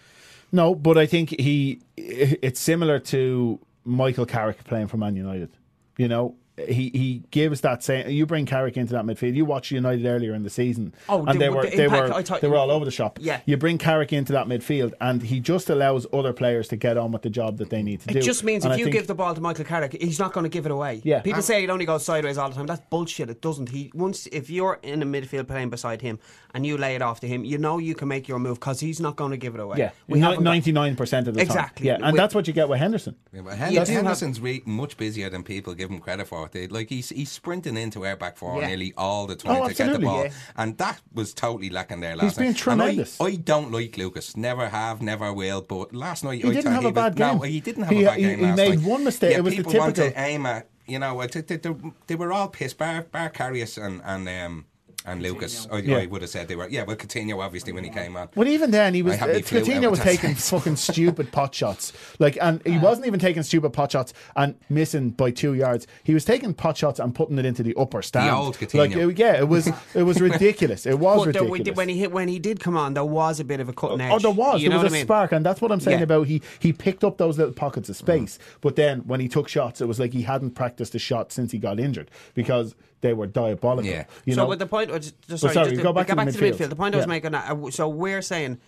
No, 0.55 0.73
but 0.73 0.97
I 0.97 1.07
think 1.07 1.31
he. 1.31 1.81
It's 1.97 2.61
similar 2.61 3.01
to 3.01 3.59
Michael 3.85 4.25
Carrick 4.25 4.63
playing 4.63 4.87
for 4.87 4.97
Man 4.97 5.17
United. 5.17 5.51
You 5.99 6.07
know, 6.07 6.37
he 6.57 6.91
he 6.95 7.23
gives 7.31 7.63
that 7.63 7.83
same. 7.83 8.09
You 8.09 8.27
bring 8.27 8.47
Carrick 8.47 8.77
into 8.77 8.93
that 8.93 9.05
midfield. 9.05 9.35
You 9.35 9.45
watch 9.45 9.71
United 9.73 10.07
earlier 10.07 10.35
in 10.35 10.45
the 10.45 10.51
season, 10.51 10.95
Oh, 11.09 11.25
and 11.27 11.35
the- 11.35 11.39
they 11.45 11.49
were 11.49 11.63
the 11.69 11.77
they 11.77 11.85
impact, 11.85 12.15
were 12.15 12.23
thought- 12.23 12.41
they 12.41 12.49
were 12.49 12.57
all 12.57 12.71
over 12.71 12.85
the 12.85 12.91
shop. 12.93 13.19
Yeah. 13.21 13.41
you 13.47 13.57
bring 13.57 13.77
Carrick 13.79 14.13
into 14.13 14.33
that 14.35 14.47
midfield, 14.47 14.93
and 15.01 15.23
he 15.23 15.41
just 15.41 15.69
allows 15.69 16.07
other 16.13 16.33
players 16.33 16.69
to 16.69 16.77
get 16.77 16.97
on 16.97 17.11
with 17.13 17.23
the 17.23 17.31
job 17.31 17.59
that 17.59 17.71
they 17.71 17.83
need 17.83 18.01
to 18.03 18.07
do. 18.09 18.19
It 18.19 18.23
just 18.23 18.45
means 18.45 18.65
And 18.65 18.73
if 18.73 18.77
I 18.77 18.79
you 18.79 18.85
think- 18.85 18.95
give 18.95 19.07
the 19.09 19.15
ball 19.15 19.35
to 19.35 19.41
Michael 19.41 19.65
Carrick, 19.65 19.97
he's 20.01 20.19
not 20.21 20.33
going 20.33 20.45
to 20.45 20.49
give 20.51 20.65
it 20.65 20.71
away. 20.73 21.01
Yeah. 21.03 21.21
People 21.21 21.37
And- 21.39 21.45
say 21.45 21.65
it 21.65 21.71
only 21.71 21.87
goes 21.87 22.05
sideways 22.05 22.39
all 22.39 22.49
the 22.51 22.55
time. 22.55 22.67
That's 22.67 22.83
bullshit. 22.89 23.31
It 23.31 23.41
doesn't. 23.43 23.71
He 23.71 23.91
once 23.95 24.27
if 24.31 24.49
you're 24.49 24.79
in 24.83 25.03
a 25.03 25.07
midfield 25.07 25.49
playing 25.49 25.71
beside 25.71 26.03
him 26.03 26.19
and 26.55 26.65
you 26.65 26.77
lay 26.79 26.95
it 26.95 27.03
off 27.03 27.19
to 27.21 27.27
him, 27.29 27.45
you 27.45 27.59
know 27.59 27.79
you 27.79 27.95
can 27.97 28.07
make 28.09 28.29
your 28.29 28.39
move 28.39 28.61
because 28.61 28.79
he's 28.81 29.01
not 29.01 29.17
going 29.17 29.33
to 29.33 29.37
give 29.37 29.55
it 29.55 29.61
away. 29.61 29.79
yeah, 29.79 29.91
we 30.09 30.21
haven't 30.21 30.45
ninety 30.45 30.71
nine 30.71 30.95
percent 30.95 31.27
of 31.27 31.35
the 31.35 31.41
Exactly. 31.41 31.89
time. 31.89 32.01
Yeah, 32.01 32.07
and 32.07 32.13
We- 32.13 32.19
that's 32.19 32.35
what 32.35 32.47
you 32.47 32.53
get 32.53 32.69
with 32.69 32.79
Henderson. 32.79 33.17
Yeah, 33.33 33.41
but 33.45 33.55
Hen- 33.59 33.73
You 33.73 33.75
do 33.75 33.79
have- 33.81 33.89
Henderson's 33.89 34.41
re- 34.41 34.63
much 34.65 34.97
busier 34.97 35.29
than 35.31 35.43
people 35.43 35.75
give 35.75 35.91
him 35.91 35.99
credit 35.99 36.29
for. 36.29 36.44
They, 36.53 36.67
like 36.69 36.89
he's 36.89 37.09
he's 37.11 37.31
sprinting 37.31 37.77
into 37.77 38.05
our 38.07 38.17
back 38.17 38.37
four 38.37 38.61
Yeah. 38.61 38.69
nearly 38.69 38.93
all 38.97 39.27
the 39.27 39.37
time 39.37 39.63
Oh, 39.63 39.69
to 39.69 39.75
get 39.75 39.93
the 39.93 39.99
ball, 39.99 40.25
yeah. 40.25 40.33
and 40.57 40.77
that 40.79 41.01
was 41.13 41.35
totally 41.35 41.71
lacking 41.71 42.01
there 42.01 42.17
last 42.17 42.37
been 42.39 42.49
night. 42.49 42.57
tremendous. 42.57 43.19
And 43.21 43.29
I, 43.29 43.33
I 43.33 43.37
don't 43.37 43.73
like 43.73 43.97
Lucas. 43.97 44.37
Never 44.37 44.69
have, 44.69 45.03
never 45.03 45.33
will. 45.33 45.63
But 45.63 45.95
last 45.95 46.25
night 46.25 46.43
He 46.43 46.49
I 46.51 46.53
didn't 46.53 46.73
have 46.73 46.85
a 46.85 46.89
was- 46.89 46.95
bad 46.95 47.17
game. 47.17 47.37
No, 47.37 47.43
he 47.43 47.61
didn't 47.61 47.85
have 47.85 47.93
He- 47.97 48.03
a 48.03 48.07
bad 48.07 48.17
he- 48.19 48.23
game 48.25 48.39
he 48.39 48.45
last 48.47 48.57
made 48.57 48.79
night. 48.79 48.89
one 48.89 49.05
mistake. 49.05 49.31
Yeah, 49.33 49.39
It 49.39 49.45
was 49.45 49.57
the 49.57 49.65
people 49.65 49.79
want 49.81 49.97
to 49.97 50.03
typical- 50.03 50.23
aim 50.25 50.47
at. 50.47 50.69
You 50.87 50.99
know, 50.99 51.27
they, 51.27 51.41
they, 51.41 51.57
they, 51.57 51.75
they 52.09 52.15
were 52.15 52.31
all 52.33 52.49
pissed. 52.49 52.77
Bar, 52.77 53.07
Bar 53.11 53.31
Karius 53.31 53.83
and 53.83 54.03
and 54.05 54.29
um, 54.29 54.67
and 55.05 55.23
Lucas. 55.23 55.69
I, 55.71 55.79
Yeah. 55.79 55.99
I 55.99 56.07
would 56.07 56.23
have 56.23 56.31
said 56.31 56.49
they 56.49 56.57
were. 56.57 56.69
Yeah, 56.69 56.85
well, 56.85 56.97
Coutinho 56.97 57.39
obviously 57.43 57.73
when 57.73 57.85
he 57.85 57.91
came 57.91 58.17
on. 58.17 58.29
But 58.35 58.47
even 58.47 58.71
then, 58.71 58.95
he 58.95 59.03
was 59.03 59.21
uh, 59.21 59.27
Coutinho 59.27 59.91
was 59.91 60.01
taking 60.01 60.31
sense. 60.37 60.51
fucking 60.51 60.77
stupid 60.89 61.31
pot 61.33 61.55
shots, 61.55 61.93
like, 62.19 62.39
and 62.41 62.61
he 62.67 62.79
wasn't 62.79 63.07
even 63.07 63.21
taking 63.21 63.43
stupid 63.43 63.73
pot 63.73 63.93
shots 63.93 64.15
and 64.37 64.55
missing 64.71 65.11
by 65.11 65.31
two 65.31 65.55
yards. 65.55 65.87
He 66.03 66.15
was 66.15 66.25
taking 66.25 66.55
pot 66.55 66.77
shots 66.77 66.99
and 66.99 67.15
putting 67.15 67.39
it 67.39 67.45
into 67.45 67.63
the 67.63 67.75
upper 67.77 68.03
stand. 68.03 68.29
The 68.31 68.35
old 68.35 68.57
Coutinho. 68.59 68.79
Like, 68.79 68.97
it- 68.97 69.19
yeah, 69.19 69.39
it 69.39 69.49
was 69.49 69.67
it 69.95 70.03
was 70.05 70.21
ridiculous. 70.21 70.87
It 70.87 70.99
was 70.99 71.19
But 71.19 71.23
we 71.23 71.27
ridiculous. 71.29 71.61
did, 71.65 71.77
when 71.77 71.89
he 71.89 71.99
hit, 71.99 72.13
when 72.13 72.29
he 72.29 72.39
did 72.39 72.61
come 72.61 72.77
on, 72.77 72.95
there 72.95 73.05
was 73.05 73.41
a 73.41 73.45
bit 73.45 73.61
of 73.61 73.69
a 73.69 73.73
cutting 73.73 74.01
edge. 74.01 74.13
Oh, 74.13 74.19
there 74.19 74.31
was. 74.31 74.63
You 74.63 74.69
there 74.71 74.79
know 74.79 74.83
was 74.85 74.91
what 74.93 74.97
a 74.97 74.97
I 74.97 75.01
mean? 75.01 75.07
spark, 75.07 75.33
and 75.33 75.45
that's 75.45 75.61
what 75.61 75.71
I'm 75.71 75.81
saying 75.81 75.99
Yeah. 75.99 76.05
about 76.05 76.27
he 76.29 76.41
he 76.59 76.73
picked 76.73 77.05
up 77.05 77.19
those 77.19 77.37
little 77.39 77.53
pockets 77.53 77.89
of 77.89 77.97
space. 77.97 78.39
But 78.63 78.77
then 78.77 79.01
when 79.01 79.21
he 79.21 79.29
took 79.29 79.49
shots, 79.49 79.81
it 79.81 79.87
was 79.89 80.01
like 80.01 80.13
he 80.13 80.23
hadn't 80.23 80.53
practiced 80.53 80.95
a 80.95 80.99
shot 80.99 81.31
since 81.33 81.53
he 81.53 81.59
got 81.59 81.79
injured 81.79 82.11
because 82.33 82.75
they 83.05 83.13
were 83.13 83.27
diabolical. 83.27 83.89
Yeah. 83.91 84.05
You 84.25 84.33
so 84.35 84.43
know, 84.43 84.49
with 84.49 84.59
the 84.59 84.67
point, 84.67 84.91
uh, 84.91 84.99
just, 84.99 85.15
Well, 85.29 85.39
sorry, 85.39 85.55
sorry, 85.55 85.71
just 85.71 85.83
go 85.83 85.91
to- 85.91 85.93
back 85.93 86.07
to 86.09 86.15
the 86.17 86.25
the 86.25 86.31
midfield. 86.31 86.55
midfield. 86.55 86.69
The 86.71 86.77
point 86.77 86.95
I 86.95 86.99
was 86.99 87.05
Yeah. 87.05 87.09
making, 87.11 87.35
uh, 87.35 87.71
so 87.71 87.87
we're 87.89 88.23
saying 88.23 88.59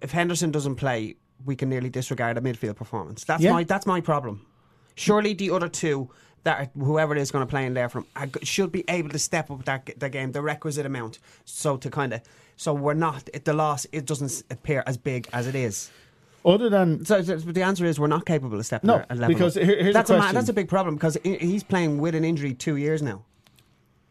if 0.00 0.12
Henderson 0.12 0.50
doesn't 0.52 0.76
play, 0.76 1.16
we 1.44 1.56
can 1.56 1.68
nearly 1.68 1.90
disregard 1.90 2.38
a 2.38 2.40
midfield 2.40 2.76
performance. 2.76 3.24
That's 3.24 3.42
Yeah. 3.42 3.52
my 3.52 3.64
that's 3.64 3.86
my 3.86 4.00
problem. 4.00 4.46
Surely 4.94 5.34
the 5.34 5.50
other 5.50 5.68
two 5.68 6.08
that 6.44 6.58
are, 6.60 6.82
whoever 6.84 7.14
it 7.16 7.20
is 7.20 7.30
going 7.32 7.44
to 7.44 7.50
play 7.50 7.66
in 7.66 7.74
there 7.74 7.88
from 7.88 8.06
should 8.42 8.70
be 8.72 8.84
able 8.88 9.10
to 9.10 9.18
step 9.18 9.50
up 9.50 9.64
that 9.64 9.90
the 9.98 10.08
game 10.08 10.30
the 10.32 10.40
requisite 10.42 10.86
amount. 10.86 11.18
So 11.44 11.76
to 11.78 11.90
kind 11.90 12.12
of 12.14 12.20
so 12.56 12.72
we're 12.72 12.94
not 12.94 13.28
it, 13.34 13.44
the 13.44 13.52
loss. 13.54 13.86
It 13.92 14.06
doesn't 14.06 14.44
appear 14.50 14.84
as 14.86 14.96
big 14.96 15.26
as 15.32 15.46
it 15.48 15.54
is. 15.56 15.90
other 16.44 16.70
than 16.70 17.04
So, 17.04 17.20
so 17.22 17.36
the 17.36 17.62
answer 17.62 17.84
is 17.84 17.98
we're 18.00 18.06
not 18.06 18.24
capable 18.24 18.58
of 18.58 18.64
stepping 18.64 18.88
No, 18.88 19.04
because 19.26 19.56
up. 19.58 19.62
here- 19.62 19.76
here's 19.82 19.90
a 19.90 19.92
that's 19.98 20.08
a, 20.10 20.14
ma- 20.14 20.18
question. 20.20 20.34
that's 20.36 20.48
a 20.48 20.52
big 20.54 20.68
problem 20.68 20.94
because 20.94 21.18
he's 21.22 21.62
playing 21.62 21.98
with 21.98 22.14
an 22.14 22.24
injury 22.24 22.54
two 22.54 22.76
years 22.76 23.02
now. 23.02 23.22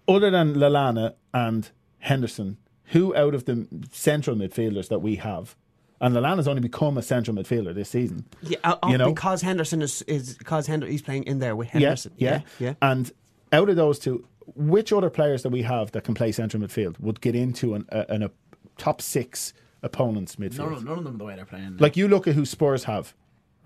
Other 0.10 0.32
than 0.32 0.56
Lallana 0.56 1.14
and 1.34 1.70
Henderson, 2.00 2.58
who 2.86 3.16
out 3.16 3.36
of 3.36 3.46
the 3.46 3.68
central 3.92 4.36
midfielders 4.36 4.88
that 4.90 5.00
we 5.00 5.18
have, 5.18 5.56
and 6.02 6.16
Lallana's 6.16 6.48
only 6.48 6.62
become 6.62 6.98
a 6.98 7.02
central 7.02 7.36
midfielder 7.38 7.76
this 7.76 7.90
season. 7.90 8.26
Yeah, 8.42 8.58
uh, 8.64 8.78
uh, 8.82 8.88
You 8.90 8.98
know? 8.98 9.10
because 9.14 9.42
Henderson 9.42 9.82
is 9.82 10.02
is 10.04 10.36
because 10.38 10.66
Hender, 10.68 10.88
he's 10.88 11.02
playing 11.02 11.24
in 11.26 11.40
there 11.40 11.56
with 11.56 11.68
Yeah, 11.68 11.72
Henderson. 11.82 12.14
yeah, 12.18 12.42
yeah. 12.60 12.74
And 12.82 13.12
out 13.52 13.70
of 13.70 13.76
those 13.76 14.00
two, 14.00 14.26
which 14.56 14.92
other 14.94 15.10
players 15.10 15.44
that 15.44 15.50
we 15.50 15.62
have 15.64 15.92
that 15.92 16.04
can 16.06 16.14
play 16.16 16.32
central 16.32 16.64
midfield 16.64 17.00
would 17.00 17.22
get 17.22 17.36
into 17.36 17.76
an, 17.76 17.86
a, 17.90 18.06
an, 18.10 18.24
a 18.24 18.32
top 18.78 19.02
six 19.02 19.54
opponent's 19.84 20.38
midfield? 20.38 20.72
None, 20.72 20.86
none 20.86 20.98
of 21.00 21.04
them 21.04 21.18
the 21.18 21.24
way 21.26 21.36
they're 21.36 21.46
playing. 21.46 21.78
Like 21.78 21.98
you 21.98 22.08
look 22.08 22.28
at 22.28 22.34
who 22.36 22.46
Spurs 22.46 22.86
have, 22.86 23.14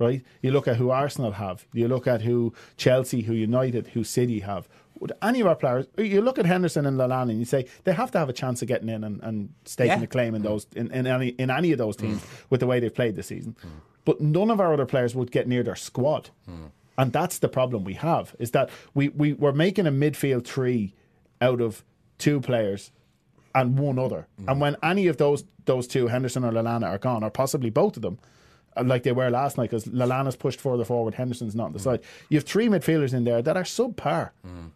right? 0.03 0.21
You 0.41 0.51
look 0.51 0.67
at 0.67 0.77
who 0.77 0.89
Arsenal 0.89 1.31
have. 1.31 1.65
You 1.73 1.87
look 1.87 2.07
at 2.07 2.21
who 2.21 2.53
Chelsea, 2.77 3.21
who 3.21 3.33
United, 3.33 3.87
who 3.87 4.03
City 4.03 4.39
have. 4.41 4.67
Would 4.99 5.13
any 5.21 5.41
of 5.41 5.47
our 5.47 5.55
players? 5.55 5.87
You 5.97 6.21
look 6.21 6.37
at 6.37 6.45
Henderson 6.45 6.85
and 6.85 6.97
Lallana, 6.97 7.31
and 7.31 7.39
you 7.39 7.45
say 7.45 7.65
they 7.83 7.93
have 7.93 8.11
to 8.11 8.19
have 8.19 8.29
a 8.29 8.33
chance 8.33 8.61
of 8.61 8.67
getting 8.67 8.89
in 8.89 9.03
and, 9.03 9.21
and 9.23 9.49
staking 9.65 9.99
Yeah. 9.99 10.03
a 10.03 10.07
claim 10.07 10.35
in 10.35 10.41
mm. 10.41 10.45
those 10.45 10.67
in, 10.75 10.91
in 10.91 11.07
any 11.07 11.29
in 11.29 11.49
any 11.49 11.71
of 11.71 11.77
those 11.77 11.95
teams 11.95 12.21
mm. 12.21 12.27
with 12.49 12.59
the 12.59 12.67
way 12.67 12.79
they've 12.79 12.93
played 12.93 13.15
this 13.15 13.27
season. 13.27 13.55
Mm. 13.61 13.69
But 14.05 14.21
none 14.21 14.49
of 14.51 14.59
our 14.59 14.73
other 14.73 14.85
players 14.85 15.15
would 15.15 15.31
get 15.31 15.47
near 15.47 15.63
their 15.63 15.75
squad. 15.75 16.29
And 16.97 17.11
that's 17.11 17.39
the 17.39 17.49
problem 17.49 17.83
we 17.83 17.95
have 17.95 18.35
is 18.37 18.51
that 18.51 18.69
we, 18.93 19.09
we 19.09 19.33
we're 19.33 19.51
making 19.51 19.87
a 19.87 19.91
midfield 19.91 20.45
three 20.45 20.93
out 21.41 21.59
of 21.59 21.83
two 22.19 22.39
players 22.39 22.91
and 23.55 23.79
one 23.79 23.97
other. 23.97 24.27
And 24.47 24.61
when 24.61 24.75
any 24.83 25.07
of 25.07 25.17
those 25.17 25.43
those 25.65 25.87
two, 25.87 26.07
Henderson 26.07 26.43
or 26.43 26.51
Lallana, 26.51 26.87
are 26.87 26.97
gone, 26.97 27.23
or 27.23 27.29
possibly 27.29 27.69
both 27.69 27.95
of 27.95 28.01
them, 28.03 28.19
like 28.81 29.03
they 29.03 29.11
were 29.11 29.29
last 29.29 29.57
night, 29.57 29.69
because 29.69 29.85
Lallana's 29.85 30.35
pushed 30.35 30.59
further 30.61 30.85
forward, 30.85 31.13
Henderson's 31.15 31.55
not 31.55 31.65
on 31.67 31.73
the 31.73 31.79
side. 31.79 32.01
You 32.29 32.37
have 32.37 32.45
three 32.45 32.67
midfielders 32.67 33.13
in 33.13 33.23
there 33.23 33.41
that 33.41 33.55
are 33.57 33.63
subpar, 33.63 34.31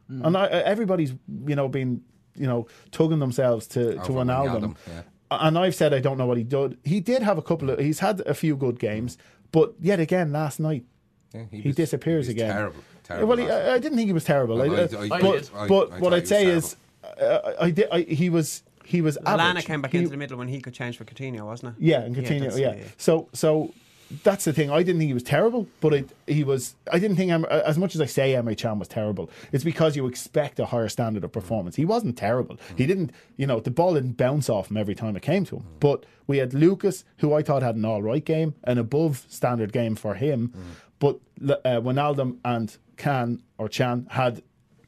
and 0.10 0.38
I, 0.38 0.44
uh, 0.46 0.62
everybody's 0.66 1.14
you 1.46 1.56
know 1.56 1.68
been 1.68 2.02
you 2.36 2.46
know 2.48 2.68
tugging 2.92 3.20
themselves 3.20 3.68
to 3.68 3.94
to 3.96 4.00
Over 4.02 4.14
Wijnaldum. 4.14 4.62
Wijnaldum, 4.62 4.76
yeah. 4.88 5.02
And 5.30 5.58
I've 5.58 5.76
said 5.76 5.94
I 5.94 6.00
don't 6.00 6.18
know 6.18 6.26
what 6.26 6.38
he 6.38 6.44
did. 6.44 6.78
He 6.86 7.00
did 7.02 7.22
have 7.22 7.38
a 7.38 7.42
couple 7.42 7.70
of. 7.70 7.80
He's 7.80 8.00
had 8.00 8.22
a 8.22 8.34
few 8.34 8.56
good 8.56 8.80
games, 8.80 9.18
but 9.52 9.74
yet 9.82 10.00
again 10.00 10.32
last 10.32 10.60
night 10.60 10.86
Yeah, 11.34 11.44
he, 11.52 11.62
was- 11.68 11.76
disappears 11.76 12.28
he 12.28 12.34
was 12.34 12.42
again. 12.42 12.54
Terrible. 12.54 12.80
terrible 13.04 13.28
well, 13.28 13.38
he, 13.38 13.50
I, 13.50 13.74
I 13.74 13.80
didn't 13.80 13.98
think 13.98 14.08
he 14.08 14.14
was 14.14 14.24
terrible. 14.24 14.56
Well, 14.58 14.72
I- 14.72 14.76
I- 14.76 14.84
uh, 14.84 14.88
but 14.88 15.12
I 15.12 15.22
did. 15.32 15.50
I- 15.56 15.68
but 15.68 15.92
I 15.94 16.00
what 16.00 16.14
I'd 16.14 16.28
say 16.28 16.54
was 16.56 16.66
is, 16.66 16.76
uh, 17.22 17.54
I 17.60 17.72
did. 17.72 17.88
I, 17.92 18.02
he 18.02 18.30
was 18.30 18.64
he 18.86 19.02
was 19.02 19.18
Lallana 19.18 19.40
average. 19.50 19.66
came 19.66 19.82
back 19.82 19.92
He- 19.92 19.98
into 19.98 20.12
the 20.12 20.16
middle 20.18 20.38
when 20.38 20.48
he 20.48 20.62
could 20.62 20.74
change 20.74 20.96
for 20.98 21.04
Coutinho, 21.04 21.42
wasn't 21.46 21.76
it? 21.76 21.84
yeah, 21.84 22.02
and 22.04 22.16
continue. 22.16 22.50
that's- 22.50 22.58
Yeah, 22.78 22.86
So 22.98 23.28
so 23.34 23.74
that's 24.24 24.46
the 24.46 24.54
thing. 24.54 24.70
I 24.70 24.84
didn't 24.84 25.00
think 25.00 25.10
he 25.10 25.13
was 25.13 25.24
terrible, 25.24 25.67
but 25.82 25.93
it, 25.93 26.10
he 26.28 26.43
was. 26.43 26.76
I 26.91 27.00
didn't 27.00 27.17
think 27.17 27.32
as 27.46 27.78
much 27.78 27.96
as 27.96 28.02
I 28.02 28.06
say 28.06 28.34
Emre 28.34 28.58
Chan 28.58 28.80
was 28.80 28.88
terrible. 28.88 29.30
It's 29.52 29.63
because 29.63 29.96
you 29.96 30.08
expect 30.08 30.60
a 30.60 30.65
higher 30.65 30.89
standard 30.89 31.24
of 31.24 31.32
performance. 31.32 31.76
He 31.76 31.86
wasn't 31.86 32.17
terrible. 32.17 32.58
He 32.76 32.86
mm. 32.86 32.88
didn't. 32.88 33.12
You 33.36 33.48
know, 33.48 33.60
the 33.60 33.72
ball 33.72 33.96
didn't 33.96 34.17
bounce 34.17 34.50
off 34.50 34.72
him 34.72 34.78
every 34.78 34.96
time 34.96 35.15
it 35.15 35.24
came 35.24 35.46
to 35.46 35.58
him. 35.58 35.63
Mm. 35.63 35.80
But 35.80 36.06
we 36.26 36.38
had 36.38 36.54
Lucas, 36.54 37.04
who 37.17 37.34
I 37.34 37.41
thought 37.41 37.62
had 37.62 37.76
an 37.76 37.86
all 37.86 38.02
right 38.02 38.24
game, 38.24 38.56
an 38.63 38.78
above 38.78 39.26
standard 39.30 39.74
game 39.74 39.96
for 39.96 40.15
him. 40.15 40.54
Mm. 40.56 40.62
But 41.00 41.20
uh, 41.65 41.82
Wijnaldum 41.82 42.38
and 42.43 42.76
Can 42.96 43.43
or 43.58 43.67
Chan 43.70 44.08
had 44.12 44.41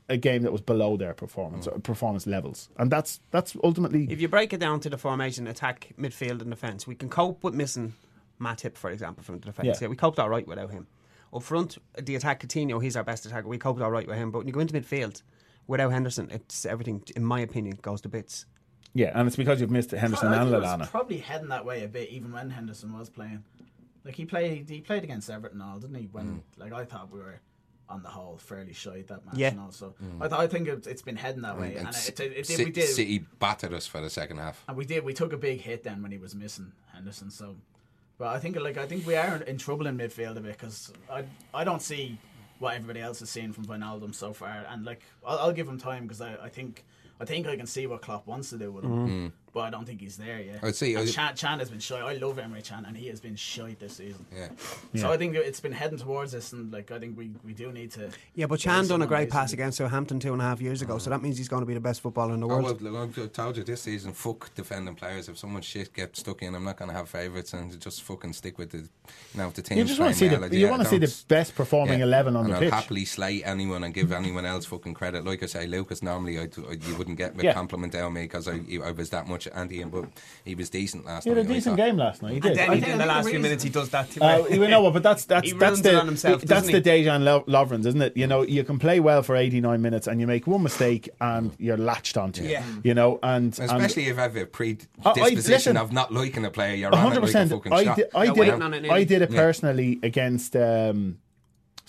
a 0.08 0.18
game 0.18 0.42
that 0.42 0.52
was 0.52 0.62
below 0.62 0.98
their 0.98 1.14
performance 1.14 1.68
or 1.68 1.78
performance 1.80 2.26
levels, 2.26 2.70
and 2.78 2.92
that's 2.92 3.20
that's 3.32 3.56
ultimately 3.64 4.08
If 4.10 4.20
you 4.22 4.28
break 4.28 4.54
it 4.54 4.60
down 4.60 4.80
to 4.82 4.90
the 4.90 4.98
formation, 4.98 5.46
attack, 5.46 5.90
midfield, 6.00 6.42
and 6.42 6.50
defence, 6.50 6.88
we 6.88 6.96
can 6.96 7.10
cope 7.10 7.44
with 7.44 7.54
missing 7.54 7.94
Matip, 8.42 8.78
for 8.78 8.90
example, 8.90 9.24
from 9.24 9.40
the 9.40 9.46
defence. 9.46 9.68
Yeah. 9.68 9.76
Yeah. 9.82 9.88
we 9.90 9.96
coped 9.96 10.20
all 10.20 10.30
right 10.30 10.48
without 10.48 10.72
him. 10.72 10.88
Up 11.34 11.44
front, 11.44 11.78
the 12.02 12.16
attack, 12.16 12.42
Coutinho, 12.42 12.82
he's 12.82 12.96
our 12.96 13.04
best 13.04 13.26
attacker. 13.26 13.48
We 13.48 13.58
coped 13.58 13.82
all 13.82 13.92
right 13.92 14.08
with 14.08 14.18
him. 14.18 14.32
But 14.32 14.40
when 14.40 14.48
you 14.48 14.54
go 14.54 14.62
into 14.62 14.74
midfield, 14.74 15.22
without 15.68 15.92
Henderson, 15.92 16.30
it's 16.32 16.66
everything, 16.66 17.04
in 17.16 17.24
my 17.24 17.42
opinion, 17.42 17.78
goes 17.82 18.02
to 18.02 18.10
bits. 18.10 18.46
yeah, 18.94 19.12
and 19.14 19.28
it's 19.28 19.36
because 19.36 19.62
you've 19.62 19.70
missed 19.70 19.92
Henderson 19.92 20.34
and 20.34 20.42
think 20.42 20.54
it 20.54 20.60
was 20.60 20.66
Lallana. 20.68 20.90
Probably 20.90 21.18
heading 21.18 21.50
that 21.50 21.66
way 21.66 21.84
a 21.84 21.88
bit, 21.88 22.10
even 22.10 22.32
when 22.32 22.50
Henderson 22.50 22.98
was 22.98 23.10
playing. 23.10 23.44
Like 24.04 24.16
he 24.16 24.26
played, 24.26 24.70
he 24.70 24.82
played 24.82 25.04
against 25.04 25.30
Everton, 25.30 25.62
and 25.62 25.70
all 25.70 25.78
didn't 25.78 25.98
he? 25.98 26.10
When 26.12 26.26
mm. 26.26 26.42
like 26.58 26.74
I 26.74 26.86
thought 26.86 27.12
we 27.12 27.20
were 27.20 27.42
on 27.90 28.04
the 28.04 28.10
whole 28.10 28.38
fairly 28.38 28.74
shy 28.74 29.04
that 29.08 29.26
match. 29.26 29.36
Yeah. 29.36 29.50
and 29.50 29.60
all. 29.60 29.72
So 29.72 29.94
mm. 30.04 30.22
I, 30.22 30.28
th- 30.28 30.40
I 30.40 30.48
think 30.48 30.68
it, 30.68 30.88
it's 30.88 31.02
been 31.02 31.16
heading 31.16 31.42
that 31.42 31.56
mm. 31.56 31.62
way, 31.62 31.76
And 31.76 31.88
and, 31.88 31.96
C- 31.96 32.14
it, 32.14 32.20
it, 32.20 32.32
it, 32.38 32.46
Ci- 32.46 32.66
we 32.66 32.72
did. 32.72 32.88
City 32.90 33.26
battered 33.40 33.74
us 33.74 33.88
for 33.88 34.00
the 34.00 34.10
second 34.10 34.38
half. 34.38 34.64
And 34.68 34.78
we 34.78 34.86
did. 34.86 35.04
We 35.04 35.14
took 35.14 35.34
a 35.34 35.38
big 35.38 35.62
hit 35.62 35.84
then 35.84 36.02
when 36.02 36.12
he 36.12 36.18
was 36.18 36.36
missing 36.36 36.72
Henderson. 36.94 37.30
So, 37.32 37.56
but 38.20 38.28
I 38.28 38.38
think 38.38 38.60
like 38.60 38.78
I 38.78 38.86
think 38.86 39.08
we 39.08 39.16
are 39.16 39.38
in 39.38 39.58
trouble 39.58 39.88
in 39.88 39.98
midfield 39.98 40.38
a 40.38 40.42
bit 40.42 40.58
because 40.58 40.92
I 41.10 41.24
I 41.54 41.64
don't 41.64 41.82
see 41.82 42.20
what 42.60 42.76
everybody 42.76 43.00
else 43.00 43.22
is 43.22 43.30
seeing 43.30 43.54
from 43.54 43.66
Wijnaldum 43.66 44.14
so 44.14 44.34
far. 44.34 44.66
And 44.70 44.86
like 44.86 45.02
I'll, 45.26 45.40
I'll 45.40 45.54
give 45.54 45.68
him 45.68 45.80
time 45.80 46.04
because 46.04 46.22
I, 46.22 46.36
I 46.44 46.50
think 46.50 46.84
I 47.20 47.26
think 47.26 47.48
I 47.48 47.56
can 47.56 47.66
see 47.66 47.88
what 47.88 48.02
Klopp 48.02 48.28
wants 48.28 48.50
to 48.52 48.58
do 48.58 48.72
with 48.72 48.84
him, 48.84 48.92
mm-hmm. 48.92 49.26
mm. 49.28 49.32
But 49.52 49.62
I 49.62 49.70
don't 49.72 49.86
think 49.86 50.00
he's 50.00 50.16
there 50.18 50.40
yet. 50.42 50.60
I'd 50.64 50.76
say- 50.76 50.94
And 50.94 51.12
Chan, 51.12 51.36
Chan 51.36 51.58
has 51.60 51.70
been 51.72 51.80
shy. 51.80 51.98
I 52.00 52.14
love 52.18 52.38
Emre 52.38 52.62
Chan, 52.64 52.86
and 52.88 52.96
he 52.96 53.08
has 53.08 53.20
been 53.20 53.36
shy 53.36 53.76
this 53.80 53.94
season. 53.96 54.26
Yeah. 54.36 54.50
So 54.96 55.12
I 55.12 55.18
think 55.18 55.36
it's 55.36 55.60
been 55.60 55.72
heading 55.72 55.98
towards 55.98 56.32
this, 56.34 56.54
and 56.54 56.72
like 56.72 56.92
I 56.92 57.00
think 57.00 57.18
we, 57.18 57.32
we 57.44 57.54
do 57.54 57.72
need 57.72 57.92
to. 57.94 58.10
Yeah, 58.36 58.46
but 58.46 58.60
get 58.60 58.64
Chan 58.66 58.88
done 58.88 59.02
a 59.02 59.08
great 59.08 59.30
pass 59.30 59.52
against 59.54 59.78
Southampton 59.80 60.20
two 60.20 60.34
and 60.34 60.42
a 60.42 60.46
half 60.46 60.62
years 60.62 60.82
ago, 60.84 60.98
so 61.00 61.10
that 61.10 61.22
means 61.24 61.38
he's 61.38 61.48
going 61.48 61.62
to 61.62 61.66
be 61.66 61.74
the 61.74 61.80
best 61.80 62.02
footballer 62.02 62.34
in 62.36 62.40
the 62.42 62.46
Oh, 62.46 62.50
world. 62.62 62.82
well, 62.82 62.94
look, 63.08 63.18
I 63.18 63.26
told 63.28 63.58
you 63.58 63.64
this 63.64 63.82
season, 63.82 64.14
fuck 64.14 64.54
defending 64.54 64.94
players. 64.96 65.28
If 65.30 65.38
someone 65.40 65.62
shit 65.64 65.94
gets 65.94 66.20
stuck 66.20 66.42
in, 66.44 66.54
I'm 66.54 66.64
not 66.64 66.78
going 66.78 66.90
to 66.92 66.96
have 66.96 67.10
favourites 67.10 67.54
and 67.54 67.80
just 67.82 68.04
fucking 68.04 68.34
stick 68.34 68.58
with 68.60 68.70
the, 68.72 68.78
you 68.80 68.88
know, 69.36 69.50
the 69.50 69.62
team. 69.64 69.80
You 69.80 69.84
just 69.86 70.00
want 70.00 70.14
to 70.14 70.20
see 70.20 70.28
the 70.28 70.56
you 70.56 70.68
want 70.70 70.84
to 70.84 70.88
see 70.88 71.00
the 71.00 71.14
best 71.28 71.56
performing 71.56 72.02
eleven 72.02 72.36
on 72.36 72.46
and 72.46 72.52
the 72.54 72.56
I'll 72.58 72.62
pitch. 72.62 72.74
happily 72.74 73.06
slate 73.06 73.44
anyone 73.46 73.84
and 73.84 73.94
give 73.94 74.12
anyone 74.12 74.46
else 74.46 74.66
fucking 74.66 74.94
credit. 74.94 75.26
Like 75.26 75.42
I 75.42 75.48
say, 75.48 75.66
Lucas, 75.66 76.04
normally 76.04 76.38
I'd, 76.40 76.54
I, 76.60 76.74
you 76.88 76.96
wouldn't 76.96 77.18
get 77.18 77.40
a 77.40 77.44
Yeah. 77.44 77.54
compliment 77.54 77.96
out 77.96 78.08
of 78.08 78.14
me 78.14 78.22
because 78.24 78.48
I, 78.48 78.60
I 78.84 78.92
was 78.92 79.10
that 79.10 79.28
much 79.28 79.39
anti 79.48 79.82
him, 79.82 79.90
but 79.90 80.06
he 80.46 80.56
was 80.56 80.70
decent 80.70 81.06
last 81.06 81.26
night. 81.26 81.32
He 81.34 81.38
had 81.38 81.46
a 81.46 81.48
night. 81.48 81.52
I 81.52 81.54
decent 81.56 81.78
game 81.78 81.98
last 81.98 82.22
night. 82.22 82.34
He 82.34 82.40
did. 82.40 82.50
And 82.52 82.60
then 82.60 82.70
I 82.70 82.76
he 82.76 82.82
did 82.82 82.90
in 82.90 82.98
the 82.98 83.06
last 83.06 83.24
few 83.24 83.28
reason- 83.28 83.42
minutes 83.42 83.64
he 83.64 83.70
does 83.70 83.90
that 83.90 84.10
too. 84.12 84.22
Uh, 84.22 84.46
you 84.50 84.68
know 84.68 84.82
what? 84.82 84.94
But 84.94 85.04
that's 85.04 85.26
that's 85.26 85.52
He 85.52 85.58
that's 85.58 85.82
the 85.82 86.00
on 86.00 86.06
himself, 86.08 86.42
that's 86.42 86.68
doesn't 86.68 86.84
the? 86.84 86.90
Dejan 86.90 87.24
Lo- 87.24 87.44
Lovrens, 87.48 87.86
isn't 87.86 88.02
it? 88.02 88.18
You 88.18 88.28
know, 88.28 88.42
you 88.42 88.64
can 88.64 88.80
play 88.80 89.00
well 89.00 89.24
for 89.24 89.36
eighty 89.36 89.62
nine 89.62 89.82
minutes 89.82 90.08
and 90.08 90.20
you 90.20 90.28
make 90.28 90.48
one 90.48 90.64
mistake 90.64 91.10
and 91.22 91.52
you're 91.60 91.78
latched 91.78 92.18
onto. 92.18 92.44
it, 92.44 92.50
Yeah. 92.52 92.64
You 92.84 92.94
know, 92.94 93.20
and 93.24 93.58
and- 93.60 93.72
Especially 93.72 94.08
if 94.08 94.18
I 94.18 94.22
have 94.24 94.36
a 94.36 94.46
predisposition 94.46 95.52
listen, 95.52 95.78
of 95.78 95.92
not 95.92 96.14
liking 96.14 96.46
a 96.46 96.50
player, 96.52 96.76
you're 96.76 96.88
on 96.88 96.94
it 96.94 96.98
hundred 97.02 97.16
like 97.16 97.24
a 97.24 97.26
percent. 97.28 97.52
fucking 97.52 97.74
I 97.74 97.84
shot. 97.84 97.96
did. 97.98 98.06
I 98.16 98.24
You're 98.26 98.34
did. 98.36 98.48
It, 98.48 98.62
on 98.62 98.74
it 98.74 98.90
I 98.92 99.04
did 99.04 99.22
it 99.22 99.32
Yeah. 99.32 99.40
personally 99.40 100.00
against 100.04 100.56
um, 100.56 101.18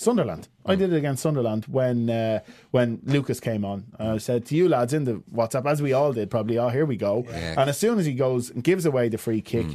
Sunderland. 0.00 0.48
I 0.64 0.76
did 0.76 0.94
it 0.94 0.96
against 0.96 1.22
Sunderland 1.22 1.66
when 1.66 2.08
uh, 2.08 2.40
when 2.70 3.00
Lucas 3.04 3.38
came 3.38 3.66
on. 3.66 3.84
I 3.98 4.16
said 4.16 4.46
to 4.46 4.54
you 4.54 4.66
lads 4.66 4.94
in 4.94 5.04
the 5.04 5.22
WhatsApp, 5.30 5.70
as 5.70 5.82
we 5.82 5.92
all 5.92 6.14
did, 6.14 6.30
probably. 6.30 6.56
Oh, 6.58 6.68
here 6.68 6.86
we 6.86 6.96
go. 6.96 7.26
Yeah. 7.28 7.56
And 7.58 7.68
as 7.68 7.76
soon 7.76 7.98
as 7.98 8.06
he 8.06 8.14
goes 8.14 8.48
and 8.48 8.64
gives 8.64 8.86
away 8.86 9.08
the 9.10 9.18
free 9.18 9.42
kick. 9.42 9.66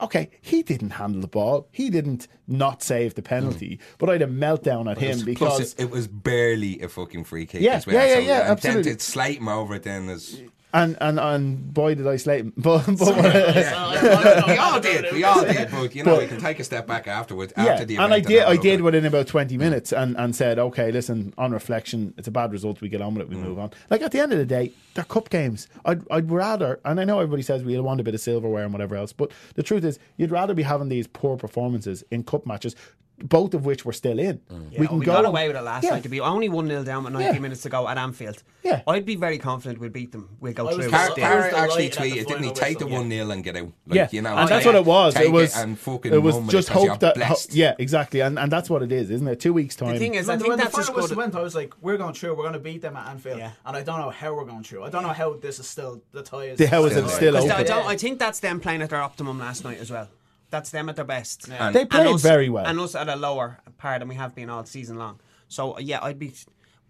Okay, 0.00 0.30
he 0.40 0.62
didn't 0.62 0.90
handle 0.90 1.20
the 1.20 1.26
ball. 1.26 1.66
He 1.72 1.90
didn't 1.90 2.28
not 2.46 2.84
save 2.84 3.14
the 3.14 3.22
penalty. 3.22 3.80
But 3.98 4.08
I 4.08 4.12
had 4.12 4.22
a 4.22 4.28
meltdown 4.28 4.88
at 4.88 4.96
him 4.96 5.24
because 5.24 5.74
it, 5.74 5.82
it 5.82 5.90
was 5.90 6.06
barely 6.06 6.80
a 6.80 6.88
fucking 6.88 7.24
free 7.24 7.46
kick. 7.46 7.62
Yeah, 7.62 7.74
as 7.74 7.86
well. 7.86 7.96
yeah, 7.96 8.14
yeah, 8.14 8.18
yeah, 8.18 8.40
and 8.42 8.50
absolutely. 8.50 8.94
To 8.94 9.00
slate 9.00 9.38
him 9.38 9.48
over 9.48 9.74
it 9.74 9.82
then 9.82 10.08
is. 10.08 10.40
And 10.72 10.96
and 11.00 11.18
and 11.18 11.72
boy 11.72 11.94
did 11.94 12.06
I 12.06 12.16
slate 12.16 12.40
him. 12.40 12.52
But, 12.68 12.84
but 12.86 14.46
we 14.46 14.56
all 14.56 14.80
did, 14.80 15.12
we 15.12 15.24
all 15.24 15.42
did, 15.44 15.70
but 15.70 15.94
you 15.94 16.04
know, 16.04 16.12
But- 16.12 16.22
we 16.22 16.26
can 16.26 16.40
take 16.40 16.60
a 16.60 16.64
step 16.64 16.86
back 16.86 17.06
afterwards. 17.08 17.52
yeah, 17.56 17.66
after 17.66 17.84
the 17.84 17.96
and 17.96 18.12
I 18.12 18.20
did. 18.20 18.42
I 18.42 18.56
did 18.56 18.80
it. 18.80 18.82
within 18.82 19.04
about 19.06 19.26
twenty 19.26 19.56
minutes, 19.56 19.92
and, 19.92 20.16
and 20.16 20.34
said, 20.34 20.58
okay, 20.58 20.92
listen. 20.92 21.32
On 21.38 21.52
reflection, 21.52 22.14
it's 22.18 22.28
a 22.28 22.30
bad 22.30 22.52
result. 22.52 22.80
We 22.80 22.88
get 22.88 23.00
on 23.00 23.14
with 23.14 23.22
it. 23.22 23.28
We 23.28 23.36
mm. 23.36 23.44
move 23.44 23.58
on. 23.58 23.70
Like 23.90 24.02
at 24.02 24.12
the 24.12 24.20
end 24.20 24.32
of 24.32 24.38
the 24.38 24.46
day, 24.46 24.72
they're 24.94 25.04
cup 25.04 25.30
games. 25.30 25.68
I'd 25.84 26.02
I'd 26.10 26.30
rather, 26.30 26.80
and 26.84 27.00
I 27.00 27.04
know 27.04 27.20
everybody 27.20 27.42
says 27.42 27.62
we 27.62 27.78
want 27.80 28.00
a 28.00 28.04
bit 28.04 28.14
of 28.14 28.20
silverware 28.20 28.64
and 28.64 28.72
whatever 28.72 28.96
else, 28.96 29.12
but 29.12 29.30
the 29.54 29.62
truth 29.62 29.84
is, 29.84 29.98
you'd 30.16 30.30
rather 30.30 30.54
be 30.54 30.62
having 30.62 30.88
these 30.88 31.06
poor 31.06 31.36
performances 31.36 32.04
in 32.10 32.24
cup 32.24 32.46
matches, 32.46 32.74
both 33.22 33.54
of 33.54 33.64
which 33.66 33.84
we're 33.84 33.92
still 33.92 34.18
in. 34.18 34.40
Yeah, 34.70 34.80
we 34.80 34.86
oh, 34.86 34.88
can 34.90 34.98
we 35.00 35.06
go 35.06 35.12
got 35.12 35.24
away 35.24 35.48
with 35.48 35.56
it 35.56 35.62
last 35.62 35.84
Yeah. 35.84 35.90
night 35.90 36.02
to 36.04 36.08
be 36.08 36.20
only 36.20 36.48
1 36.48 36.68
0 36.68 36.84
down 36.84 37.04
with 37.04 37.12
90 37.12 37.34
Yeah. 37.34 37.38
minutes 37.40 37.62
to 37.62 37.68
go 37.68 37.88
at 37.88 37.98
Anfield. 37.98 38.42
Yeah. 38.62 38.82
I'd 38.86 39.04
be 39.04 39.16
very 39.16 39.38
confident 39.38 39.80
we'll 39.80 39.90
beat 39.90 40.12
them. 40.12 40.28
We'll 40.40 40.52
go 40.52 40.70
through. 40.74 40.90
Car- 40.90 41.08
Car- 41.08 41.16
I 41.18 41.48
actually 41.48 41.88
delighted 41.88 41.98
at 41.98 41.98
the 41.98 42.00
tweeted, 42.10 42.26
didn't 42.28 42.42
he? 42.44 42.48
final 42.50 42.54
Take 42.54 42.78
the 42.78 42.86
one 42.86 43.10
0 43.10 43.30
and 43.30 43.42
get 43.44 43.56
out. 43.56 43.62
Like, 43.86 43.96
yeah, 43.96 44.08
you 44.12 44.22
know, 44.22 44.36
and 44.36 44.48
that's 44.48 44.64
take 44.64 44.66
what 44.66 44.74
it 44.76 44.84
was. 44.84 45.14
take 45.14 45.26
It 45.26 45.32
was 45.32 45.56
and 45.56 45.78
fucking 45.78 46.12
it 46.14 46.18
was 46.22 46.36
just 46.48 46.68
it 46.68 46.72
'cause 46.72 46.88
hope 46.88 47.00
that 47.00 47.16
ho- 47.16 47.34
yeah, 47.50 47.74
exactly, 47.78 48.20
and 48.20 48.38
and 48.38 48.52
that's 48.52 48.70
what 48.70 48.82
it 48.82 48.92
is, 48.92 49.10
isn't 49.10 49.26
it? 49.26 49.40
Two 49.40 49.52
weeks 49.52 49.74
time. 49.76 49.94
The 49.94 49.98
thing 49.98 50.14
is, 50.14 50.28
I 50.28 50.32
When, 50.32 50.38
think 50.40 50.48
when 50.50 50.58
that's 50.58 50.70
the 50.76 50.82
final 50.82 50.94
good. 50.94 51.02
whistle 51.02 51.16
went, 51.16 51.34
I 51.34 51.40
was 51.42 51.54
like, 51.54 51.74
"We're 51.80 51.96
going 51.96 52.14
through. 52.14 52.30
We're 52.34 52.42
going 52.42 52.52
to 52.54 52.58
beat 52.60 52.82
them 52.82 52.96
at 52.96 53.08
Anfield." 53.08 53.40
And 53.40 53.76
I 53.76 53.82
don't 53.82 54.00
know 54.00 54.10
how 54.10 54.34
we're 54.34 54.44
going 54.44 54.62
through. 54.64 54.84
I 54.84 54.90
don't 54.90 55.02
know 55.02 55.08
how 55.08 55.34
this 55.34 55.58
is 55.58 55.66
still 55.68 56.02
the 56.12 56.22
tie 56.22 56.44
is. 56.50 56.58
The 56.58 56.66
how 56.68 56.84
is 56.84 56.96
it 56.96 57.08
still 57.08 57.32
Because 57.34 57.50
open? 57.70 57.86
I 57.86 57.96
think 57.96 58.18
that's 58.18 58.40
them 58.40 58.60
playing 58.60 58.82
at 58.82 58.90
their 58.90 59.00
optimum 59.02 59.38
last 59.38 59.64
night 59.64 59.78
as 59.78 59.90
well. 59.90 60.08
That's 60.50 60.70
them 60.70 60.88
at 60.88 60.96
their 60.96 61.04
best. 61.04 61.48
And- 61.48 61.74
They 61.74 61.84
played 61.84 62.06
us, 62.06 62.22
very 62.22 62.48
well. 62.48 62.66
And 62.66 62.78
us 62.80 62.94
at 62.94 63.08
a 63.08 63.16
lower 63.16 63.58
par 63.76 63.98
than 63.98 64.08
we 64.08 64.14
have 64.14 64.34
been 64.34 64.48
all 64.50 64.64
season 64.64 64.96
long. 64.96 65.20
So, 65.48 65.78
yeah, 65.78 66.00
I'd 66.02 66.18
be 66.18 66.32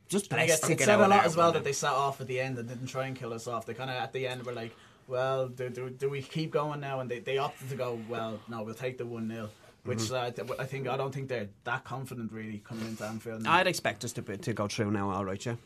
just 0.09 0.31
And 0.33 0.40
I 0.40 0.47
blessed 0.47 0.62
guess 0.62 0.68
to 0.68 0.73
it 0.73 0.79
get 0.79 0.85
said 0.87 1.01
out 1.01 1.07
a 1.07 1.09
lot 1.09 1.25
as 1.25 1.37
well 1.37 1.53
that 1.53 1.64
they 1.64 1.73
sat 1.73 1.92
off 1.92 2.21
at 2.21 2.27
the 2.27 2.40
end 2.40 2.59
and 2.59 2.68
didn't 2.68 2.87
try 2.87 3.07
and 3.07 3.16
kill 3.16 3.33
us 3.33 3.47
off. 3.47 3.66
They 3.66 3.75
kind 3.75 3.90
of 3.90 3.97
at 3.97 4.12
the 4.12 4.27
end 4.27 4.44
were 4.44 4.53
like, 4.53 4.75
"Well, 5.07 5.49
do, 5.49 5.68
do, 5.68 5.90
do 5.90 6.09
we 6.09 6.23
keep 6.23 6.51
going 6.51 6.81
now?" 6.81 7.01
And 7.01 7.11
they, 7.11 7.18
they 7.18 7.38
opted 7.38 7.68
to 7.71 7.77
go, 7.77 8.01
"Well, 8.09 8.40
no, 8.49 8.62
we'll 8.62 8.75
take 8.75 8.97
the 8.99 9.07
one 9.07 9.29
0 9.29 9.51
Which 9.85 9.99
Mm-hmm. 9.99 10.53
uh, 10.53 10.55
I 10.59 10.64
think 10.64 10.88
I 10.88 10.97
don't 10.97 11.12
think 11.14 11.29
they're 11.29 11.49
that 11.64 11.85
confident 11.85 12.33
really 12.33 12.59
coming 12.64 12.87
into 12.87 13.05
Anfield. 13.05 13.42
Now. 13.42 13.53
I'd 13.55 13.66
expect 13.66 14.05
us 14.05 14.12
to, 14.14 14.23
be, 14.23 14.37
to 14.38 14.53
go 14.53 14.66
through 14.66 14.90
now, 14.92 15.11
all 15.11 15.25
right, 15.25 15.44
yeah. 15.44 15.57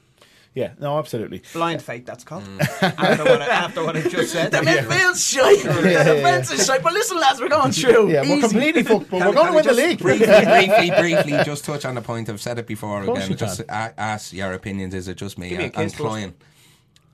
Yeah, 0.54 0.72
no, 0.78 0.98
absolutely. 0.98 1.42
Blind 1.52 1.80
faith, 1.82 2.04
that's 2.04 2.24
called. 2.24 2.44
Mm. 2.44 2.60
after, 2.98 3.24
what 3.24 3.42
I, 3.42 3.46
after 3.46 3.84
what 3.84 3.96
I 3.96 4.02
just 4.02 4.32
said. 4.32 4.50
the 4.50 4.58
midfield's 4.58 5.24
shite. 5.26 5.62
The 5.62 5.82
defense 5.82 6.50
is 6.52 6.66
shite. 6.66 6.82
But 6.82 6.92
listen, 6.92 7.18
lads, 7.18 7.40
we're 7.40 7.48
going 7.48 7.72
through. 7.72 8.10
Yeah, 8.10 8.22
we're 8.22 8.40
completely 8.40 8.82
fucked, 8.82 9.10
but 9.10 9.20
we're 9.20 9.32
going 9.32 9.46
to 9.48 9.54
win 9.54 9.64
the 9.64 9.72
league. 9.72 9.98
Briefly, 9.98 10.26
briefly, 10.44 10.90
briefly, 10.90 11.44
just 11.44 11.64
touch 11.64 11.84
on 11.84 11.94
the 11.94 12.02
point. 12.02 12.28
I've 12.28 12.40
said 12.40 12.58
it 12.58 12.66
before 12.66 13.02
course 13.04 13.18
again. 13.18 13.30
you 13.30 13.36
Just 13.36 13.66
can. 13.66 13.94
ask 13.96 14.32
your 14.32 14.52
opinions. 14.52 14.94
Is 14.94 15.08
it 15.08 15.16
just 15.16 15.38
me? 15.38 15.48
Give 15.50 15.58
me 15.58 15.64
a 15.74 15.80
and 15.80 15.92
kiss, 15.92 15.98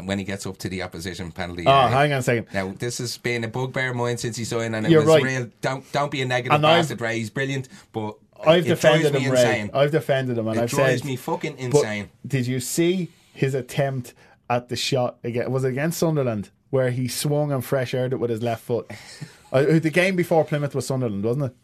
when 0.05 0.19
he 0.19 0.25
gets 0.25 0.47
up 0.47 0.57
to 0.59 0.69
the 0.69 0.83
opposition 0.83 1.33
penalty. 1.33 1.65
Oh, 1.67 1.71
area. 1.71 1.89
hang 1.89 2.13
on 2.13 2.19
a 2.19 2.23
second. 2.23 2.47
Now 2.55 2.73
this 2.79 2.99
has 2.99 3.19
been 3.19 3.45
a 3.45 3.49
bugbear 3.49 3.91
of 3.91 3.97
mine 3.97 4.17
since 4.19 4.37
he 4.37 4.45
signed, 4.45 4.75
and 4.77 4.87
it 4.87 4.91
You're 4.93 5.01
was 5.01 5.09
right. 5.09 5.23
real. 5.23 5.51
Don't 5.61 5.91
don't 5.93 6.11
be 6.11 6.23
a 6.23 6.25
negative 6.25 6.55
And 6.55 6.67
I've- 6.67 6.81
bastard, 6.83 7.01
Ray. 7.01 7.19
He's 7.19 7.31
brilliant, 7.31 7.69
but 7.93 8.17
I've 8.47 8.65
it 8.65 8.69
defended 8.69 9.11
drives 9.13 9.15
me 9.15 9.21
him, 9.29 9.33
Ray. 9.33 9.41
insane. 9.41 9.71
I've 9.75 9.91
defended 9.91 10.39
him, 10.39 10.47
and 10.49 10.59
It 10.59 10.63
I've 10.63 10.71
drives 10.71 11.01
said, 11.03 11.09
me 11.09 11.17
fucking 11.17 11.55
but 11.55 11.61
insane. 11.63 12.11
Did 12.27 12.47
you 12.47 12.61
see 12.61 13.11
his 13.39 13.55
attempt 13.55 14.15
at 14.51 14.69
the 14.69 14.77
shot 14.77 15.19
again? 15.23 15.51
Was 15.53 15.65
it 15.65 15.69
against 15.69 15.99
Sunderland 15.99 16.51
where 16.71 16.91
he 16.91 17.07
swung 17.09 17.53
and 17.53 17.65
fresh 17.65 17.95
aired 17.95 18.13
it 18.13 18.17
with 18.17 18.31
his 18.31 18.43
left 18.43 18.65
foot? 18.65 18.91
uh, 19.53 19.63
the 19.63 19.91
game 19.91 20.17
before 20.17 20.45
Plymouth 20.45 20.75
was 20.75 20.87
Sunderland, 20.87 21.25
wasn't 21.25 21.45
it? 21.47 21.57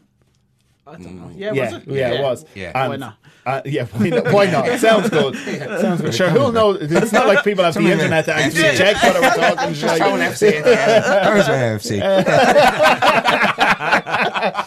I 0.87 0.91
don't 0.97 1.15
know. 1.19 1.31
Yeah, 1.35 1.51
yeah, 1.53 1.63
was 1.65 1.73
it? 1.73 1.87
yeah, 1.87 2.11
it 2.11 2.21
was. 2.21 2.45
Yeah. 2.55 2.71
And- 2.75 2.89
Why 2.91 2.95
not? 2.97 3.17
Uh, 3.45 3.61
yeah, 3.63 3.85
why 3.85 4.09
not? 4.09 4.33
Why 4.33 4.45
not? 4.47 4.79
Sounds 4.79 5.07
good. 5.11 5.35
Sounds 5.79 6.01
good. 6.01 6.15
Sure, 6.15 6.29
who'll 6.31 6.51
know? 6.51 6.71
It's 6.71 7.11
not 7.11 7.27
like 7.27 7.43
people 7.43 7.63
have 7.63 7.75
the 7.75 7.81
Something 7.81 7.91
internet 7.91 8.25
to 8.25 8.33
actually 8.33 8.63
Yeah. 8.63 8.73
check 8.73 9.03
what 9.03 9.21
we're 9.21 9.35
talking. 9.53 9.73
Just 9.75 9.97
throw 9.97 10.15
an 10.15 10.21
FC 10.21 10.51
at 10.51 10.63
the 10.63 10.81
end. 10.81 11.05
My 11.05 11.53
FC. 11.77 12.01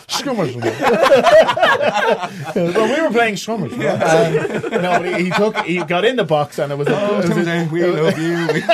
Scrummage. 0.09 0.55
well, 2.55 2.94
we 2.97 3.01
were 3.03 3.11
playing 3.11 3.35
scrummage. 3.35 3.77
right? 3.79 4.64
Um, 4.64 4.71
no, 4.83 4.99
but 5.01 5.18
he, 5.18 5.25
he 5.25 5.31
took, 5.31 5.57
he 5.59 5.85
got 5.85 6.05
in 6.07 6.16
the 6.16 6.25
box, 6.25 6.59
and 6.59 6.73
it 6.73 6.77
was. 6.79 6.88
A, 6.88 6.99
Oh, 6.99 7.21
it 7.21 7.29
was 7.29 7.47
a- 7.47 7.68
we 7.71 7.85
love 7.85 8.18
you. 8.18 8.35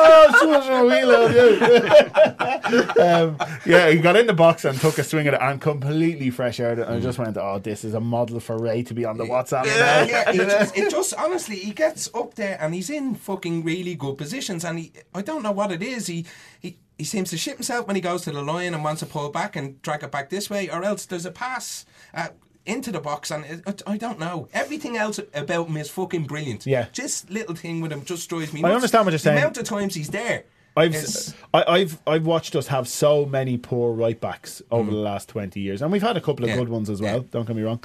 oh, 0.00 0.26
scrummage, 0.34 0.90
we 0.90 1.04
love 1.04 1.32
you. 1.34 3.02
um, 3.02 3.36
yeah, 3.66 3.90
he 3.90 3.98
got 3.98 4.16
in 4.16 4.26
the 4.26 4.32
box 4.34 4.64
and 4.64 4.80
took 4.80 4.96
a 4.98 5.04
swing 5.04 5.26
at 5.28 5.34
it, 5.34 5.40
and 5.42 5.60
completely 5.60 6.30
fresh 6.30 6.58
aired 6.58 6.78
it, 6.78 6.86
and 6.88 6.96
I 6.96 7.00
just 7.00 7.18
went, 7.18 7.36
"Oh, 7.36 7.58
this 7.58 7.84
is 7.84 7.92
a 7.94 8.00
model 8.00 8.40
for 8.40 8.56
Ray 8.58 8.82
to 8.84 8.94
be 8.94 9.04
on 9.04 9.18
the 9.18 9.24
WhatsApp." 9.24 9.66
Yeah, 9.66 9.76
now." 9.76 10.02
yeah, 10.04 10.30
it, 10.30 10.36
just, 10.36 10.76
it 10.78 10.90
just 10.90 11.14
honestly, 11.14 11.56
he 11.56 11.72
gets 11.72 12.08
up 12.14 12.34
there 12.34 12.56
and 12.60 12.74
he's 12.74 12.88
in 12.90 13.14
fucking 13.14 13.62
really 13.64 13.94
good 13.94 14.16
positions, 14.16 14.64
and 14.64 14.78
he, 14.78 14.92
I 15.14 15.20
don't 15.22 15.42
know 15.42 15.52
what 15.52 15.70
it 15.70 15.82
is. 15.82 16.06
He, 16.06 16.24
he, 16.60 16.78
he 16.98 17.04
seems 17.04 17.30
to 17.30 17.38
shit 17.38 17.54
himself 17.54 17.86
when 17.86 17.96
he 17.96 18.02
goes 18.02 18.22
to 18.22 18.32
the 18.32 18.42
line 18.42 18.74
and 18.74 18.84
wants 18.84 19.00
to 19.00 19.06
pull 19.06 19.30
back 19.30 19.56
and 19.56 19.80
drag 19.82 20.02
it 20.02 20.10
back 20.10 20.28
this 20.28 20.50
way, 20.50 20.68
or 20.68 20.82
else 20.84 21.06
there's 21.06 21.24
a 21.26 21.30
pass. 21.30 21.86
Uh, 22.12 22.28
into 22.66 22.92
the 22.92 23.00
box 23.00 23.30
and 23.30 23.46
it, 23.46 23.62
it- 23.66 23.82
I 23.86 23.96
don't 23.96 24.18
know 24.18 24.46
everything 24.52 24.94
else 24.98 25.18
about 25.32 25.68
him 25.68 25.78
is 25.78 25.88
fucking 25.88 26.24
brilliant 26.24 26.66
Yeah. 26.66 26.88
just 26.92 27.30
little 27.30 27.54
thing 27.54 27.80
with 27.80 27.90
him 27.90 28.04
just 28.04 28.28
drives 28.28 28.52
me 28.52 28.62
I 28.62 28.74
understand 28.74 29.06
what 29.06 29.12
you're 29.12 29.18
saying. 29.18 29.36
the 29.36 29.40
amount 29.40 29.56
of 29.56 29.64
times 29.64 29.94
he's 29.94 30.08
there 30.10 30.44
I've 30.76 30.94
is- 30.94 31.34
I, 31.54 31.64
I've 31.66 31.98
I've 32.06 32.26
watched 32.26 32.54
us 32.54 32.66
have 32.66 32.86
so 32.86 33.24
many 33.24 33.56
poor 33.56 33.94
right 33.94 34.20
backs 34.20 34.60
over 34.70 34.90
the 34.90 34.98
last 34.98 35.30
twenty 35.30 35.60
years, 35.60 35.80
and 35.80 35.90
we've 35.90 36.02
had 36.02 36.18
a 36.18 36.20
couple 36.20 36.44
of 36.44 36.50
Mm. 36.50 36.54
Yeah. 36.54 36.58
good 36.58 36.68
ones 36.68 36.90
as 36.90 37.00
well. 37.00 37.16
Yeah. 37.16 37.22
Don't 37.30 37.46
get 37.46 37.56
me 37.56 37.62
wrong. 37.62 37.82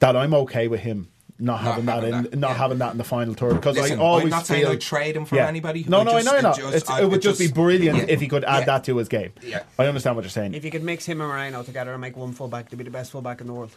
That 0.00 0.16
I'm 0.16 0.34
okay 0.34 0.66
with 0.66 0.80
him 0.80 1.06
not, 1.38 1.60
having 1.60 1.84
that 1.86 2.02
having 2.02 2.14
in 2.14 2.22
that, 2.22 2.38
not 2.38 2.50
yeah. 2.50 2.56
having 2.56 2.78
that 2.78 2.92
in 2.92 2.98
the 2.98 3.04
final 3.04 3.34
third 3.34 3.54
because 3.54 3.78
I 3.78 3.96
always 3.96 4.24
I'm 4.24 4.30
not 4.30 4.46
feel 4.46 4.56
saying 4.56 4.66
I'd 4.66 4.80
trade 4.80 5.16
him 5.16 5.24
for 5.26 5.36
Yeah. 5.36 5.48
anybody. 5.48 5.84
No, 5.86 6.00
I 6.00 6.04
no, 6.04 6.10
just- 6.12 6.28
I 6.28 6.30
know, 6.32 6.38
it 6.38 6.42
not. 6.42 6.56
just- 6.56 6.90
I- 6.90 7.00
it 7.02 7.04
would 7.04 7.18
it 7.18 7.22
just, 7.22 7.38
be 7.38 7.48
brilliant 7.48 7.98
yeah. 7.98 8.04
if 8.08 8.20
he 8.20 8.28
could 8.28 8.44
add 8.44 8.60
Yeah. 8.60 8.64
that 8.66 8.84
to 8.84 8.96
his 8.96 9.08
game. 9.08 9.32
Yeah. 9.42 9.62
I 9.78 9.86
understand 9.86 10.16
what 10.16 10.24
you're 10.24 10.30
saying. 10.30 10.54
If 10.54 10.64
you 10.64 10.70
could 10.70 10.82
mix 10.82 11.04
him 11.06 11.20
and 11.20 11.28
Moreno 11.30 11.62
together 11.62 11.92
and 11.92 12.00
make 12.00 12.16
one 12.16 12.32
fullback, 12.32 12.70
to 12.70 12.76
be 12.76 12.84
the 12.84 12.90
best 12.90 13.10
fullback 13.12 13.40
in 13.40 13.46
the 13.46 13.52
world. 13.52 13.76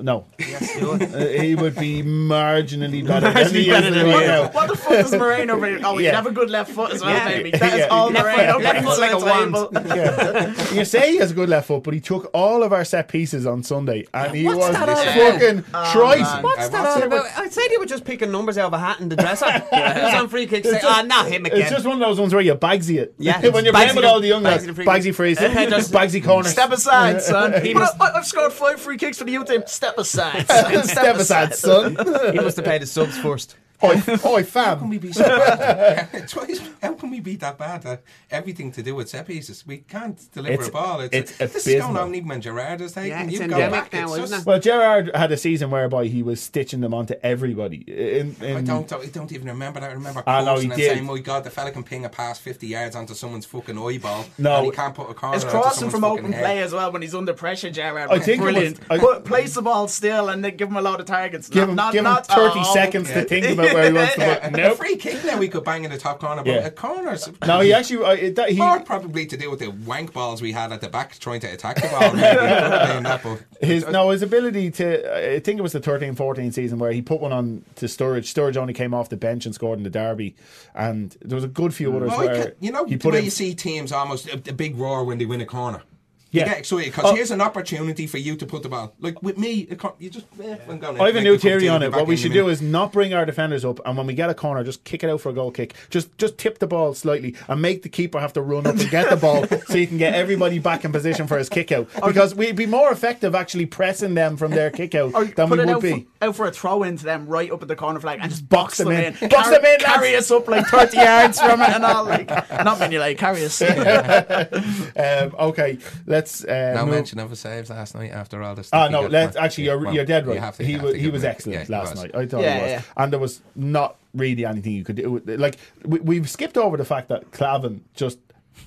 No, 0.00 0.24
Yes, 0.38 0.78
do 0.78 0.94
it. 0.94 1.14
Uh, 1.14 1.40
he 1.42 1.54
would 1.54 1.74
be 1.76 2.02
marginally 2.02 3.06
better 3.06 3.32
than 3.32 3.54
he 3.54 3.68
Marginally 3.68 3.94
is 4.08 4.14
right 4.14 4.26
now. 4.26 4.48
What 4.50 4.68
the 4.68 4.76
fuck 4.76 4.90
does 4.92 5.12
Moreno 5.12 5.58
bring? 5.58 5.84
Oh, 5.84 5.98
Yeah. 5.98 6.10
you 6.10 6.16
have 6.16 6.26
a 6.26 6.30
good 6.32 6.50
left 6.50 6.72
foot 6.72 6.92
as 6.92 7.02
well, 7.02 7.10
Yeah. 7.14 7.28
baby. 7.28 7.50
That 7.52 7.72
is 7.74 7.78
Yeah. 7.80 7.86
all 7.86 8.10
Left 8.10 8.26
Moreno 8.26 8.52
foot- 8.54 8.62
left 8.62 8.72
brings 8.82 8.88
foot 8.96 9.00
like 9.00 9.10
to 9.10 9.16
a 9.16 9.20
the 9.20 9.26
wand. 9.26 9.54
table. 9.54 9.96
Yeah. 9.96 10.74
you 10.74 10.84
say 10.84 11.12
he 11.12 11.16
has 11.18 11.30
a 11.30 11.34
good 11.34 11.48
left 11.48 11.68
foot, 11.68 11.82
but 11.84 11.94
he 11.94 12.00
took 12.00 12.30
all 12.34 12.62
of 12.62 12.72
our 12.72 12.84
set 12.84 13.08
pieces 13.08 13.46
on 13.46 13.62
Sunday, 13.62 14.06
and 14.12 14.34
he 14.34 14.44
What's 14.44 14.58
was 14.58 14.72
that 14.72 14.88
all 14.88 14.96
fucking 14.96 15.62
trite. 15.92 16.20
man. 16.20 16.42
What's 16.42 16.68
that 16.68 16.82
what's 16.82 16.96
all 16.96 17.02
it- 17.02 17.06
about? 17.06 17.26
I'd 17.38 17.52
say 17.52 17.68
they 17.68 17.76
were 17.78 17.86
just 17.86 18.04
picking 18.04 18.32
numbers 18.32 18.58
out 18.58 18.66
of 18.66 18.72
a 18.72 18.78
hat 18.78 19.00
in 19.00 19.08
the 19.08 19.16
dresser. 19.16 19.50
Who's 19.50 20.14
on 20.14 20.28
free 20.28 20.46
kicks? 20.46 20.68
Say, 20.68 20.76
It's 20.76 20.84
ah, 20.84 20.96
just- 20.96 21.06
not 21.06 21.26
him 21.28 21.46
again. 21.46 21.60
It's 21.60 21.70
just 21.70 21.86
one 21.86 22.00
of 22.02 22.06
those 22.08 22.18
ones 22.20 22.32
where 22.34 22.42
you 22.42 22.54
bagsy 22.56 22.98
it. 22.98 23.14
Yeah, 23.18 23.40
when 23.48 23.64
you're 23.64 23.72
Bagsy 23.72 23.76
playing 23.76 23.94
with 23.96 24.04
the- 24.04 24.08
all 24.10 24.20
the 24.20 24.28
young 24.28 24.42
Bagsy 24.42 24.44
lads, 24.44 24.66
the 24.66 24.74
free 24.74 24.84
bagsy 24.86 25.02
kick. 25.04 25.14
frees, 25.14 25.38
Okay, 25.42 25.70
just- 25.70 25.92
bagsy 25.92 26.22
corners. 26.24 26.50
Step 26.52 26.72
aside, 26.72 27.22
son. 27.22 27.62
He 27.64 27.72
But 27.72 27.80
must- 27.80 28.00
I, 28.00 28.10
I've 28.18 28.26
scored 28.26 28.52
five 28.52 28.80
free 28.80 28.96
kicks 28.98 29.18
for 29.18 29.24
the 29.24 29.32
youth 29.32 29.46
team. 29.46 29.62
Step 29.76 29.98
aside, 29.98 30.48
son. 30.48 30.84
Step 30.84 31.16
aside, 31.16 31.54
son. 31.54 31.96
he 32.32 32.38
must 32.40 32.56
have 32.56 32.64
paid 32.64 32.80
his 32.80 32.90
subs 32.90 33.18
first. 33.18 33.56
Oi, 33.82 34.02
oi, 34.24 34.44
How 34.54 34.74
can 34.76 34.88
we 34.88 34.98
be 34.98 35.12
so 35.12 35.22
bad? 35.22 36.08
How 36.82 36.94
can 36.94 37.10
we 37.10 37.20
be 37.20 37.36
that 37.36 37.58
bad 37.58 37.84
at 37.84 38.02
everything 38.30 38.72
to 38.72 38.82
do 38.82 38.94
with 38.94 39.08
set 39.10 39.26
pieces? 39.26 39.66
We 39.66 39.78
can't 39.78 40.18
deliver 40.32 40.54
It's- 40.54 40.68
a 40.68 40.72
ball. 40.72 41.00
It's, 41.00 41.14
it's 41.14 41.36
this 41.52 41.66
is 41.66 41.74
going 41.74 41.76
abysmal. 41.90 42.02
on 42.02 42.14
even 42.14 42.28
when 42.28 42.40
Gerrard 42.40 42.80
is 42.80 42.92
taking. 42.92 43.10
Yeah, 43.10 43.24
you 43.24 43.38
go 43.38 43.44
endemic 43.44 43.70
back. 43.72 43.92
now, 43.92 44.04
it's 44.04 44.12
isn't 44.14 44.28
just, 44.28 44.40
it? 44.42 44.46
Well, 44.46 44.60
Gerrard 44.60 45.10
had 45.14 45.30
a 45.32 45.36
season 45.36 45.70
whereby 45.70 46.06
he 46.06 46.22
was 46.22 46.40
stitching 46.42 46.80
them 46.80 46.94
onto 46.94 47.14
everybody. 47.22 47.78
In, 47.86 48.34
in, 48.40 48.56
I 48.56 48.60
don't, 48.62 48.90
I 48.92 49.06
don't 49.06 49.30
even 49.32 49.48
remember 49.48 49.80
that. 49.80 49.90
I 49.90 49.92
remember 49.94 50.22
no, 50.26 50.44
cursing 50.44 50.56
he 50.56 50.72
and 50.72 50.80
did. 50.80 50.92
saying, 50.92 51.04
"My 51.04 51.18
God, 51.18 51.44
the 51.44 51.50
fella 51.50 51.70
can 51.70 51.82
ping 51.84 52.04
a 52.04 52.08
pass 52.08 52.38
fifty 52.38 52.68
yards 52.68 52.96
onto 52.96 53.14
someone's 53.14 53.46
fucking 53.46 53.76
eyeball, 53.78 54.24
No. 54.38 54.56
and 54.56 54.66
he 54.66 54.72
can't 54.72 54.94
put 54.94 55.10
a 55.10 55.14
corner 55.14 55.36
It's 55.36 55.44
crossing 55.44 55.90
from 55.90 56.00
fucking 56.00 56.18
open 56.20 56.32
head." 56.32 56.42
play 56.42 56.58
as 56.62 56.72
well 56.72 56.90
when 56.92 57.02
he's 57.02 57.14
under 57.14 57.34
pressure, 57.34 57.70
Gerrard. 57.70 58.10
I 58.10 58.18
think 58.18 58.40
it 58.40 58.44
was- 58.44 58.52
brilliant. 58.54 58.80
I- 58.90 58.98
Put, 58.98 59.24
place 59.24 59.54
the 59.54 59.62
ball 59.62 59.88
still 59.88 60.28
and 60.30 60.42
then 60.44 60.56
give 60.56 60.68
him 60.68 60.76
a 60.76 60.80
lot 60.80 61.00
of 61.00 61.06
targets. 61.06 61.48
Give 61.48 61.68
not, 61.68 61.68
him, 61.68 61.76
not, 61.76 61.92
give 61.92 62.04
not, 62.04 62.30
uh, 62.30 62.48
30 62.50 62.60
oh, 62.60 62.74
seconds 62.74 63.10
to 63.10 63.22
think 63.24 63.46
about 63.58 63.65
where 63.74 63.86
he 63.86 63.92
wants 63.92 64.14
to 64.14 64.20
put. 64.52 64.60
A 64.60 64.74
free 64.76 64.96
kick 64.96 65.24
now 65.24 65.38
we 65.38 65.48
could 65.48 65.64
bang 65.64 65.84
in 65.84 65.90
the 65.90 65.98
top 65.98 66.20
corner, 66.20 66.42
but 66.42 66.50
Yeah. 66.52 66.66
a 66.66 66.70
corner's 66.70 67.28
No, 67.46 67.60
he 67.60 67.72
actually. 67.78 68.04
Uh, 68.04 68.10
it- 68.10 68.36
that, 68.36 68.50
he, 68.50 68.58
more 68.58 68.80
probably 68.80 69.26
to 69.26 69.36
do 69.36 69.50
with 69.50 69.60
the 69.60 69.68
wank 69.70 70.12
balls 70.12 70.42
we 70.42 70.52
had 70.52 70.72
at 70.72 70.80
the 70.80 70.88
back 70.88 71.18
trying 71.18 71.40
to 71.40 71.46
attack 71.48 71.76
the 71.76 71.88
ball. 71.88 72.12
That, 72.16 73.40
His 73.60 73.86
no, 73.88 74.10
his 74.10 74.22
ability 74.22 74.70
to 74.72 75.34
I 75.36 75.40
think 75.40 75.58
it 75.58 75.62
was 75.62 75.72
the 75.72 75.80
13-14 75.80 76.52
season 76.52 76.78
where 76.78 76.92
he 76.92 77.02
put 77.02 77.20
one 77.20 77.32
on 77.32 77.64
to 77.76 77.86
Sturridge. 77.86 78.32
Sturridge 78.32 78.56
only 78.56 78.72
came 78.72 78.92
off 78.94 79.08
the 79.08 79.16
bench 79.16 79.46
and 79.46 79.54
scored 79.54 79.78
in 79.78 79.84
the 79.84 79.90
derby, 79.90 80.34
and 80.74 81.16
there 81.22 81.36
was 81.36 81.44
a 81.44 81.48
good 81.48 81.74
few 81.74 81.94
others 81.96 82.10
Well, 82.10 82.18
where 82.26 82.44
can- 82.46 82.52
you 82.60 82.72
know 82.72 82.84
he 82.84 82.96
the 82.96 83.02
put 83.02 83.12
way 83.12 83.18
in. 83.20 83.24
you 83.24 83.30
see 83.30 83.54
teams 83.54 83.92
almost 83.92 84.26
a, 84.28 84.34
a 84.34 84.52
big 84.52 84.76
roar 84.76 85.04
when 85.04 85.18
they 85.18 85.24
win 85.26 85.40
a 85.40 85.46
corner. 85.46 85.82
Yeah. 86.32 86.42
You 86.42 86.48
get 86.50 86.58
excited 86.58 86.86
because 86.86 87.04
Oh. 87.06 87.14
here's 87.14 87.30
an 87.30 87.40
opportunity 87.40 88.06
for 88.06 88.18
you 88.18 88.36
to 88.36 88.44
put 88.46 88.62
the 88.62 88.68
ball. 88.68 88.92
Like 89.00 89.22
with 89.22 89.38
me, 89.38 89.68
you 89.98 90.10
just 90.10 90.26
eh, 90.42 90.56
I'm 90.68 90.78
going 90.78 91.00
I 91.00 91.06
have 91.06 91.16
a 91.16 91.20
new 91.22 91.38
theory 91.38 91.68
on 91.68 91.82
it. 91.82 91.92
What 91.92 92.06
we 92.06 92.16
should 92.16 92.32
do 92.32 92.48
is 92.48 92.60
not 92.60 92.92
bring 92.92 93.14
our 93.14 93.24
defenders 93.24 93.64
up, 93.64 93.80
and 93.86 93.96
when 93.96 94.06
we 94.06 94.14
get 94.14 94.28
a 94.28 94.34
corner, 94.34 94.62
just 94.64 94.84
kick 94.84 95.04
it 95.04 95.08
out 95.08 95.20
for 95.20 95.30
a 95.30 95.32
goal 95.32 95.50
kick. 95.50 95.74
Just 95.88 96.16
just 96.18 96.36
tip 96.36 96.58
the 96.58 96.66
ball 96.66 96.94
slightly 96.94 97.36
and 97.48 97.62
make 97.62 97.82
the 97.82 97.88
keeper 97.88 98.18
have 98.20 98.32
to 98.34 98.42
run 98.42 98.66
up 98.66 98.76
and 98.76 98.90
get 98.90 99.08
the 99.08 99.16
ball, 99.16 99.46
so 99.66 99.76
you 99.76 99.86
can 99.86 99.98
get 99.98 100.14
everybody 100.14 100.58
back 100.58 100.84
in 100.84 100.92
position 100.92 101.26
for 101.26 101.38
his 101.38 101.48
kick 101.48 101.70
out. 101.72 101.88
Because 102.04 102.34
we'd 102.34 102.56
be 102.56 102.66
more 102.66 102.90
effective 102.90 103.34
actually 103.34 103.66
pressing 103.66 104.14
them 104.14 104.36
from 104.36 104.50
their 104.50 104.70
kick 104.70 104.94
out 104.94 105.12
than 105.36 105.48
we 105.48 105.58
would 105.58 105.68
out 105.70 105.80
be. 105.82 106.06
For, 106.20 106.26
out 106.26 106.36
for 106.36 106.46
a 106.48 106.50
throw 106.50 106.82
into 106.82 107.04
them 107.04 107.26
right 107.26 107.50
up 107.50 107.62
at 107.62 107.68
the 107.68 107.76
corner 107.76 108.00
flag 108.00 108.18
and 108.20 108.30
just 108.30 108.48
Box 108.48 108.64
box, 108.66 108.78
them 108.78 108.88
them, 108.88 108.96
in. 109.14 109.16
in. 109.22 109.28
Box 109.28 109.48
Carry- 109.48 109.56
them 109.56 109.64
in, 109.64 109.70
lads. 109.80 109.84
Carry 109.84 110.16
us 110.16 110.30
up 110.30 110.48
like 110.48 110.66
30 110.66 110.96
yards 110.96 111.40
from 111.40 111.62
it 111.62 111.68
and 111.70 111.84
all. 111.84 112.04
Like, 112.04 112.28
not 112.64 112.78
many, 112.80 112.98
like, 112.98 113.16
carry 113.16 113.44
us. 113.44 113.62
Um, 114.96 115.34
okay, 115.38 115.78
let's 116.06 116.15
uh, 116.44 116.72
No 116.74 116.84
move- 116.86 116.94
mention 116.94 117.18
of 117.18 117.30
a 117.32 117.36
saves 117.36 117.70
last 117.70 117.94
night 117.94 118.10
after 118.12 118.42
all 118.42 118.54
this. 118.54 118.70
Ah 118.72 118.88
no, 118.88 119.02
let's 119.02 119.36
actually 119.36 119.64
you're, 119.64 119.78
Well, 119.78 119.94
you're 119.94 120.04
dead 120.04 120.24
you 120.24 120.30
right. 120.32 120.40
have 120.40 120.56
to- 120.56 120.64
he 120.64 120.72
you 120.72 120.78
have 120.78 120.86
was 120.86 120.96
he 120.96 121.08
was 121.10 121.24
excellent 121.24 121.68
yeah, 121.68 121.78
last 121.78 121.92
was. 121.92 122.02
night. 122.02 122.14
I 122.14 122.26
thought 122.26 122.42
Yeah, 122.42 122.54
he 122.56 122.62
was, 122.62 122.70
yeah. 122.70 122.82
and 122.96 123.12
there 123.12 123.20
was 123.20 123.40
not 123.54 123.96
really 124.14 124.44
anything 124.44 124.72
you 124.72 124.84
could 124.84 124.96
do. 124.96 125.20
Like 125.26 125.56
we, 125.84 125.98
we've 126.00 126.28
skipped 126.30 126.56
over 126.56 126.76
the 126.76 126.84
fact 126.84 127.08
that 127.08 127.30
Klavan 127.32 127.84
just 127.94 128.18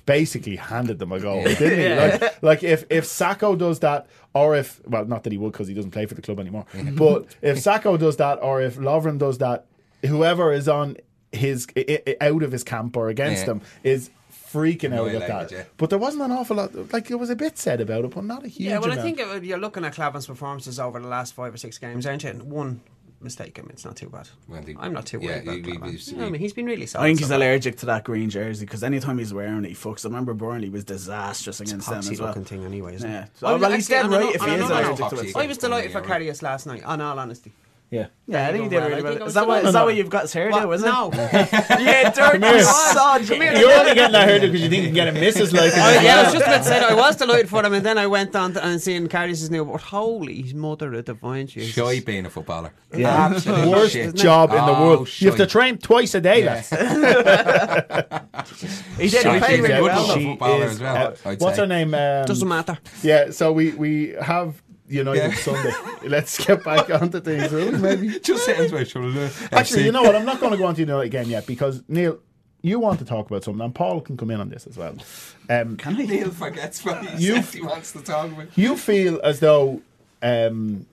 basically 0.06 0.56
handed 0.56 0.98
them 1.00 1.10
a 1.12 1.18
goal, 1.20 1.42
didn't 1.42 1.78
he? 1.78 2.20
Like, 2.20 2.42
like 2.42 2.62
if 2.62 2.84
if 2.90 3.04
Sakho 3.04 3.58
does 3.58 3.80
that, 3.80 4.06
or 4.34 4.56
if 4.56 4.80
well, 4.86 5.04
not 5.04 5.24
that 5.24 5.32
he 5.32 5.38
would 5.38 5.52
because 5.52 5.66
he 5.68 5.74
doesn't 5.74 5.90
play 5.90 6.06
for 6.06 6.14
the 6.14 6.22
club 6.22 6.38
anymore. 6.40 6.66
but 6.92 7.26
if 7.42 7.58
Sakho 7.58 7.98
does 7.98 8.16
that, 8.18 8.38
or 8.42 8.62
if 8.62 8.76
Lovren 8.76 9.18
does 9.18 9.38
that, 9.38 9.66
whoever 10.06 10.52
is 10.52 10.68
on 10.68 10.96
his 11.32 11.66
i- 11.76 12.00
i- 12.06 12.16
out 12.20 12.42
of 12.42 12.52
his 12.52 12.62
camp 12.64 12.96
or 12.96 13.08
against 13.08 13.46
Yeah. 13.46 13.52
him 13.54 13.60
is. 13.82 14.10
Freaking 14.52 14.92
out 14.94 15.08
at 15.08 15.14
Annihilated, 15.14 15.28
that, 15.28 15.50
yeah. 15.52 15.62
but 15.76 15.90
there 15.90 15.98
wasn't 15.98 16.22
an 16.24 16.32
awful 16.32 16.56
lot. 16.56 16.92
Like 16.92 17.10
it 17.10 17.16
was 17.16 17.30
a 17.30 17.36
bit 17.36 17.58
said 17.58 17.80
about 17.80 18.04
it, 18.04 18.10
but 18.14 18.24
not 18.24 18.44
a 18.44 18.48
huge. 18.48 18.68
Yeah, 18.70 18.78
well, 18.78 18.92
I 18.92 18.96
think 18.96 19.18
it, 19.20 19.44
you're 19.44 19.58
looking 19.58 19.84
at 19.84 19.94
Klavan's 19.94 20.26
performances 20.26 20.80
over 20.80 20.98
the 21.00 21.08
last 21.08 21.34
five 21.34 21.54
or 21.54 21.56
six 21.56 21.78
games, 21.78 22.06
aren't 22.06 22.24
you? 22.24 22.30
One 22.32 22.80
mistake, 23.22 23.58
I 23.58 23.62
mean, 23.62 23.72
it's 23.72 23.84
not 23.84 23.96
too 23.96 24.08
bad. 24.08 24.30
Well, 24.48 24.62
the- 24.62 24.76
I'm 24.80 24.94
not 24.94 25.04
too 25.04 25.18
yeah, 25.20 25.26
worried 25.28 25.42
about 25.42 25.52
he- 25.52 25.60
he- 25.60 25.62
Klavan. 25.72 25.90
he's- 25.90 26.08
You 26.08 26.14
know 26.14 26.20
what 26.22 26.26
I 26.28 26.30
mean, 26.30 26.40
he's 26.40 26.52
been 26.54 26.64
really 26.64 26.86
solid. 26.86 27.04
I 27.04 27.08
think 27.08 27.18
he's 27.18 27.28
far. 27.28 27.36
allergic 27.36 27.76
to 27.78 27.86
that 27.86 28.02
green 28.04 28.30
jersey 28.30 28.64
because 28.64 28.82
anytime 28.82 29.18
he's 29.18 29.34
wearing 29.34 29.62
it, 29.64 29.68
he 29.68 29.74
fucks. 29.74 30.06
I 30.06 30.08
remember 30.08 30.32
Burnley 30.32 30.70
was 30.70 30.84
disastrous 30.84 31.60
against 31.60 31.88
them 31.90 32.00
Poxy 32.00 32.12
as 32.12 32.18
well. 32.20 32.28
looking 32.28 32.44
thing 32.46 32.64
anyway, 32.64 32.94
isn't 32.94 33.10
Yeah. 33.10 33.24
it? 33.24 33.30
So, 33.34 33.46
I 33.46 33.52
was 33.52 33.60
well, 33.60 33.72
he's 33.72 33.90
actually- 33.90 34.08
dead 34.16 34.24
right 34.24 34.34
if 34.34 34.40
and 34.42 34.50
he 34.52 34.56
I 34.56 34.60
is 34.64 34.70
allergic 34.70 35.08
to 35.10 35.16
it. 35.16 35.24
is 35.26 35.36
I 35.36 35.46
was 35.46 35.58
delighted 35.58 35.92
for 35.92 36.00
Yeah. 36.00 36.06
Karius 36.18 36.42
last 36.42 36.66
night, 36.66 36.82
on 36.82 37.00
all 37.02 37.18
honesty. 37.18 37.52
Yeah. 37.90 38.06
Yeah, 38.26 38.46
I 38.46 38.52
think 38.52 38.64
he 38.64 38.68
done 38.68 38.70
did 38.70 38.78
well. 38.78 38.88
really 38.90 39.16
I 39.16 39.18
well. 39.18 39.26
Is 39.28 39.34
that 39.34 39.48
why? 39.48 39.58
Is 39.60 39.72
that 39.72 39.84
why 39.84 39.90
you've 39.90 40.08
got 40.08 40.22
his 40.22 40.32
hair 40.32 40.50
What? 40.50 40.62
now? 40.62 40.70
Is 40.70 40.82
no. 40.84 41.10
it? 41.12 41.48
yeah, 41.80 42.10
dirty 42.10 42.46
here. 42.46 42.62
sod. 42.62 43.28
You're 43.28 43.72
only 43.72 43.94
getting 43.94 44.12
that 44.12 44.28
hairdo 44.28 44.42
because 44.42 44.60
you 44.62 44.68
think 44.68 44.82
you 44.82 44.88
can 44.88 44.94
get 44.94 45.08
a 45.08 45.12
missus 45.12 45.52
like 45.52 45.72
Oh, 45.74 46.00
yeah, 46.00 46.20
I 46.20 46.22
was 46.22 46.32
just 46.34 46.46
about 46.46 46.58
to 46.58 46.64
say 46.64 46.78
that. 46.78 46.92
I 46.92 46.94
was 46.94 47.16
delighted 47.16 47.48
for 47.48 47.64
him, 47.64 47.72
and 47.72 47.84
then 47.84 47.98
I 47.98 48.06
went 48.06 48.36
on 48.36 48.52
to, 48.52 48.64
and 48.64 48.80
seeing 48.80 49.08
Karius' 49.08 49.50
new. 49.50 49.64
But 49.64 49.80
holy 49.80 50.52
mother 50.52 50.94
of 50.94 51.04
divine 51.06 51.48
Jesus! 51.48 51.74
Shy 51.74 51.98
being 51.98 52.24
a 52.26 52.30
footballer. 52.30 52.72
Yeah. 52.96 53.26
Absolute 53.34 53.68
Worst 53.68 53.92
shit. 53.94 54.14
job 54.14 54.50
in 54.50 54.56
the 54.64 54.76
Oh, 54.76 54.80
world. 54.88 55.20
You 55.20 55.28
have 55.28 55.38
to 55.38 55.46
train 55.46 55.78
twice 55.78 56.14
a 56.14 56.20
day, 56.20 56.44
Yeah. 56.44 56.62
lads. 56.70 56.72
He 58.98 59.08
did. 59.08 59.26
He 59.26 59.38
played 59.38 59.42
She's 59.42 59.60
really 59.60 59.72
a 59.72 59.76
good 59.78 59.82
well. 59.82 60.14
She 60.16 60.24
footballer 60.24 60.64
is, 60.66 60.72
as 60.72 60.80
well, 60.80 60.96
uh, 61.24 61.34
what's 61.38 61.56
say. 61.56 61.62
her 61.62 61.66
name? 61.66 61.94
Um, 61.94 62.24
Doesn't 62.26 62.48
matter. 62.48 62.78
Yeah, 63.02 63.30
so 63.30 63.52
we, 63.52 63.72
we 63.72 64.14
have 64.20 64.62
United 64.90 65.18
Yeah. 65.30 65.34
Sunday. 65.34 65.72
Let's 66.08 66.44
get 66.44 66.62
back 66.64 66.90
onto 67.00 67.20
things, 67.20 67.50
will 67.52 67.70
we, 67.72 67.78
maybe? 67.78 68.18
Just 68.20 68.44
sounds 68.44 68.72
like 68.72 68.86
shoulder. 68.88 69.30
Actually, 69.52 69.84
you 69.84 69.92
know 69.92 70.02
what? 70.02 70.14
I'm 70.16 70.24
not 70.26 70.40
going 70.40 70.52
to 70.52 70.58
go 70.58 70.66
on 70.66 70.74
to 70.74 70.80
United 70.80 71.06
again 71.06 71.28
yet 71.28 71.46
because, 71.46 71.82
Neil, 71.88 72.18
you 72.62 72.78
want 72.78 72.98
to 72.98 73.04
talk 73.04 73.30
about 73.30 73.44
something, 73.44 73.64
and 73.64 73.74
Paul 73.74 74.00
can 74.02 74.16
come 74.16 74.30
in 74.30 74.40
on 74.40 74.48
this 74.50 74.66
as 74.66 74.76
well. 74.76 74.94
Um, 75.48 75.78
Neil 75.96 76.30
forgets 76.30 76.84
what 76.84 77.02
he 77.06 77.24
You- 77.26 77.34
says 77.36 77.52
he 77.54 77.62
wants 77.62 77.92
to 77.92 78.02
talk 78.02 78.30
about. 78.32 78.48
you 78.58 78.76
feel 78.76 79.20
as 79.24 79.40
though 79.40 79.80
um, 80.22 80.84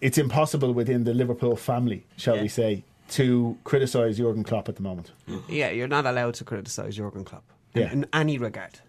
it's 0.00 0.18
impossible 0.18 0.72
within 0.72 1.04
the 1.04 1.14
Liverpool 1.14 1.56
family, 1.56 2.04
shall 2.16 2.36
Yeah. 2.36 2.42
we 2.42 2.48
say, 2.48 2.84
to 3.10 3.56
criticise 3.64 4.18
Jurgen 4.18 4.44
Klopp 4.44 4.68
at 4.68 4.76
the 4.76 4.82
moment. 4.82 5.12
Yeah, 5.48 5.70
you're 5.70 5.88
not 5.88 6.04
allowed 6.04 6.34
to 6.34 6.44
criticise 6.44 6.96
Jurgen 6.96 7.24
Klopp 7.24 7.44
in, 7.74 7.80
Yeah. 7.80 7.92
in 7.92 8.06
any 8.12 8.36
regard. 8.36 8.80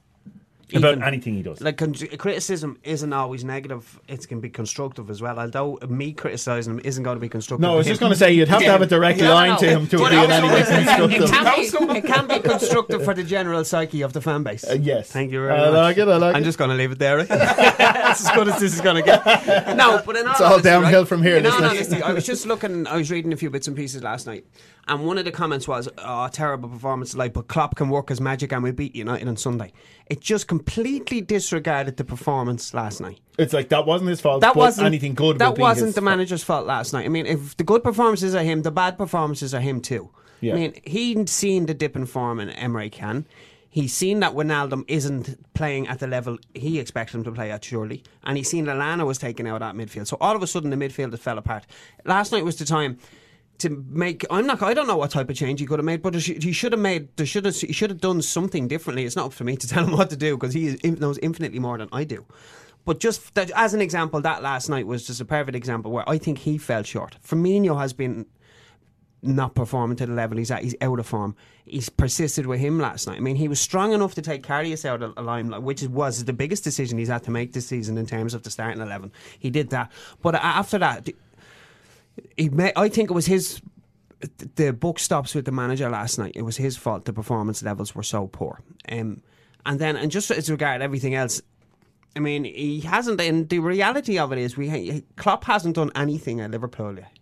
About 0.71 0.91
Even- 0.91 1.03
anything 1.03 1.33
he 1.35 1.41
does. 1.41 1.61
Like 1.61 1.77
con- 1.77 1.93
criticism 1.93 2.77
isn't 2.83 3.11
always 3.11 3.43
negative; 3.43 3.99
it 4.07 4.27
can 4.27 4.39
be 4.39 4.49
constructive 4.49 5.09
as 5.09 5.19
well. 5.21 5.39
Although 5.39 5.79
me 5.89 6.13
criticising 6.13 6.73
him 6.73 6.81
isn't 6.83 7.03
going 7.03 7.15
to 7.15 7.19
be 7.21 7.29
constructive. 7.29 7.61
no, 7.61 7.73
I 7.73 7.77
was 7.77 7.85
to 7.87 7.91
just 7.93 7.99
going 7.99 8.11
to 8.11 8.17
say 8.17 8.31
you'd 8.33 8.47
have 8.49 8.59
to 8.61 8.65
have 8.71 8.81
a 8.81 8.85
direct 8.85 9.19
No, 9.19 9.29
no, 9.29 9.33
line 9.33 9.49
no. 9.51 9.57
to 9.57 9.69
him 9.69 9.87
to 9.87 9.97
But 9.97 10.09
be 10.11 10.17
in 10.17 10.31
any 10.31 10.47
way 10.47 10.59
it 10.59 10.65
constructive. 10.67 11.31
can, 11.31 11.87
be, 11.87 11.97
it 11.97 12.05
can 12.05 12.27
be 12.27 12.39
constructive 12.39 13.03
for 13.03 13.13
the 13.13 13.23
general 13.23 13.63
psyche 13.65 14.01
of 14.03 14.13
the 14.13 14.21
fan 14.21 14.43
base. 14.43 14.63
Uh, 14.63 14.73
yes. 14.79 15.09
Thank 15.11 15.31
you 15.31 15.39
very 15.41 15.53
I 15.53 15.65
much. 15.71 15.73
like 15.73 15.97
it, 15.97 16.07
I 16.07 16.17
like 16.17 16.33
it. 16.33 16.37
I'm 16.37 16.43
it. 16.43 16.45
just 16.45 16.57
going 16.59 16.69
to 16.69 16.75
leave 16.75 16.91
it 16.91 16.99
there. 16.99 17.17
Right? 17.17 17.27
That's 17.27 18.25
as 18.27 18.31
good 18.35 18.47
as 18.47 18.59
this 18.59 18.73
is 18.75 18.81
going 18.81 18.97
to 18.97 19.01
get. 19.01 19.25
No, 19.75 20.01
but 20.05 20.15
in 20.17 20.25
all 20.25 20.31
It's 20.33 20.41
all 20.41 20.47
honesty, 20.53 20.69
downhill 20.69 20.99
right? 21.01 21.07
from 21.07 21.23
here, 21.23 21.37
In 21.37 21.45
all 21.45 21.63
honesty, 21.63 22.01
I 22.01 22.11
was 22.13 22.25
just 22.25 22.45
looking. 22.45 22.85
I 22.87 22.97
was 22.97 23.09
reading 23.09 23.33
a 23.33 23.37
few 23.37 23.49
bits 23.49 23.67
and 23.67 23.75
pieces 23.75 24.03
last 24.03 24.27
night, 24.27 24.45
and 24.89 25.05
one 25.05 25.17
of 25.17 25.25
the 25.25 25.31
comments 25.31 25.67
was, 25.67 25.87
"Oh, 25.99 26.27
terrible 26.27 26.67
performance! 26.67 27.15
Like, 27.15 27.33
but 27.33 27.47
Klopp 27.47 27.75
can 27.75 27.89
work 27.89 28.09
his 28.09 28.19
magic, 28.19 28.51
and 28.51 28.63
we 28.63 28.71
beat 28.71 28.95
United 28.95 29.27
on 29.27 29.37
Sunday." 29.37 29.71
It 30.07 30.19
just 30.19 30.47
completely 30.47 31.21
disregarded 31.21 31.97
the 31.97 32.03
performance 32.03 32.73
last 32.73 32.99
night. 32.99 33.19
It's 33.37 33.53
like 33.53 33.69
that 33.69 33.85
wasn't 33.85 34.09
his 34.09 34.19
fault. 34.19 34.41
That 34.41 34.55
but 34.55 34.59
wasn't 34.59 34.87
anything 34.87 35.13
good. 35.13 35.39
That 35.39 35.57
wasn't 35.57 35.95
the 35.95 36.01
manager's 36.01 36.43
fault 36.43 36.65
last 36.65 36.91
night. 36.91 37.05
I 37.05 37.09
mean, 37.09 37.25
if 37.25 37.55
the 37.55 37.63
good 37.63 37.83
performances 37.83 38.35
are 38.35 38.43
him, 38.43 38.63
the 38.63 38.71
bad 38.71 38.97
performances 38.97 39.53
are 39.53 39.61
him 39.61 39.79
too. 39.79 40.09
Yeah. 40.41 40.53
I 40.53 40.57
mean, 40.57 40.73
he'd 40.83 41.29
seen 41.29 41.67
the 41.67 41.73
dip 41.73 41.95
in 41.95 42.05
form 42.05 42.39
in 42.39 42.49
Emre 42.49 42.91
Can. 42.91 43.25
He's 43.71 43.93
seen 43.93 44.19
that 44.21 44.33
Wijnaldum 44.33 44.83
isn't 44.87 45.53
playing 45.53 45.87
at 45.87 45.99
the 45.99 46.07
level 46.07 46.39
he 46.55 46.79
expected 46.79 47.17
him 47.17 47.23
to 47.25 47.31
play 47.31 47.51
at, 47.51 47.63
surely. 47.63 48.03
And 48.23 48.35
he's 48.35 48.49
seen 48.49 48.65
Lallana 48.65 49.05
was 49.05 49.19
taken 49.19 49.45
out 49.45 49.61
at 49.61 49.75
midfield. 49.75 50.07
So 50.07 50.17
all 50.19 50.35
of 50.35 50.41
a 50.41 50.47
sudden, 50.47 50.71
the 50.71 50.75
midfield 50.75 51.17
fell 51.19 51.37
apart. 51.37 51.67
Last 52.03 52.31
night 52.31 52.43
was 52.43 52.55
the 52.55 52.65
time 52.65 52.97
to 53.59 53.85
make. 53.89 54.25
I'm 54.29 54.45
not. 54.45 54.61
I 54.61 54.73
don't 54.73 54.87
know 54.87 54.97
what 54.97 55.11
type 55.11 55.29
of 55.29 55.35
change 55.35 55.59
he 55.59 55.65
could 55.65 55.79
have 55.79 55.85
made, 55.85 56.01
but 56.01 56.15
he 56.15 56.51
should 56.51 56.71
have 56.71 56.81
made. 56.81 57.15
There 57.15 57.25
should 57.25 57.45
have. 57.45 57.55
He 57.55 57.73
should 57.73 57.89
have 57.89 58.01
done 58.01 58.21
something 58.21 58.67
differently. 58.67 59.05
It's 59.05 59.15
not 59.15 59.27
up 59.27 59.35
to 59.35 59.43
me 59.43 59.55
to 59.57 59.67
tell 59.69 59.85
him 59.85 59.91
what 59.91 60.09
to 60.09 60.17
do 60.17 60.37
because 60.37 60.53
he 60.53 60.77
knows 60.83 61.17
infinitely 61.19 61.59
more 61.59 61.77
than 61.77 61.89
I 61.91 62.03
do. 62.03 62.25
But 62.85 62.99
just 62.99 63.35
that, 63.35 63.51
as 63.55 63.73
an 63.73 63.81
example, 63.81 64.21
that 64.21 64.41
last 64.41 64.69
night 64.69 64.87
was 64.87 65.05
just 65.05 65.21
a 65.21 65.25
perfect 65.25 65.55
example 65.55 65.91
where 65.91 66.09
I 66.09 66.17
think 66.17 66.39
he 66.39 66.57
fell 66.57 66.83
short. 66.83 67.17
Firmino 67.23 67.79
has 67.79 67.93
been 67.93 68.25
not 69.21 69.53
performing 69.53 69.97
to 69.97 70.05
the 70.05 70.13
level 70.13 70.37
he's 70.37 70.49
at. 70.49 70.63
He's 70.63 70.75
out 70.81 70.99
of 70.99 71.05
form. 71.05 71.35
He's 71.65 71.89
persisted 71.89 72.45
with 72.45 72.59
him 72.59 72.79
last 72.79 73.07
night. 73.07 73.17
I 73.17 73.19
mean, 73.19 73.35
he 73.35 73.47
was 73.47 73.59
strong 73.59 73.91
enough 73.91 74.15
to 74.15 74.21
take 74.21 74.43
Karius 74.43 74.85
out 74.85 75.03
of 75.03 75.15
the 75.15 75.21
limelight, 75.21 75.61
which 75.61 75.83
was 75.83 76.23
the 76.23 76.33
biggest 76.33 76.63
decision 76.63 76.97
he's 76.97 77.09
had 77.09 77.23
to 77.23 77.31
make 77.31 77.53
this 77.53 77.67
season 77.67 77.97
in 77.97 78.05
terms 78.05 78.33
of 78.33 78.43
the 78.43 78.49
starting 78.49 78.81
eleven. 78.81 79.11
He 79.37 79.49
did 79.49 79.69
that, 79.71 79.91
but 80.21 80.35
after 80.35 80.77
that, 80.79 81.09
he 82.37 82.49
may, 82.49 82.71
I 82.75 82.89
think 82.89 83.09
it 83.09 83.13
was 83.13 83.25
his. 83.25 83.61
The 84.55 84.73
book 84.73 84.99
stops 84.99 85.33
with 85.33 85.45
the 85.45 85.51
manager 85.51 85.89
last 85.89 86.17
night. 86.17 86.33
It 86.35 86.41
was 86.41 86.57
his 86.57 86.75
fault. 86.75 87.05
The 87.05 87.13
performance 87.13 87.63
levels 87.63 87.95
were 87.95 88.03
so 88.03 88.27
poor. 88.27 88.59
Um, 88.89 89.21
and 89.65 89.79
then, 89.79 89.95
and 89.95 90.11
just 90.11 90.29
as 90.29 90.49
regard 90.49 90.81
everything 90.81 91.15
else, 91.15 91.41
I 92.15 92.19
mean, 92.19 92.43
he 92.43 92.81
hasn't. 92.81 93.21
And 93.21 93.47
the 93.47 93.59
reality 93.59 94.17
of 94.19 94.33
it 94.33 94.39
is, 94.39 94.57
we 94.57 95.03
Klopp 95.15 95.45
hasn't 95.45 95.75
done 95.75 95.91
anything 95.95 96.41
at 96.41 96.51
Liverpool 96.51 96.95
yet. 96.95 97.18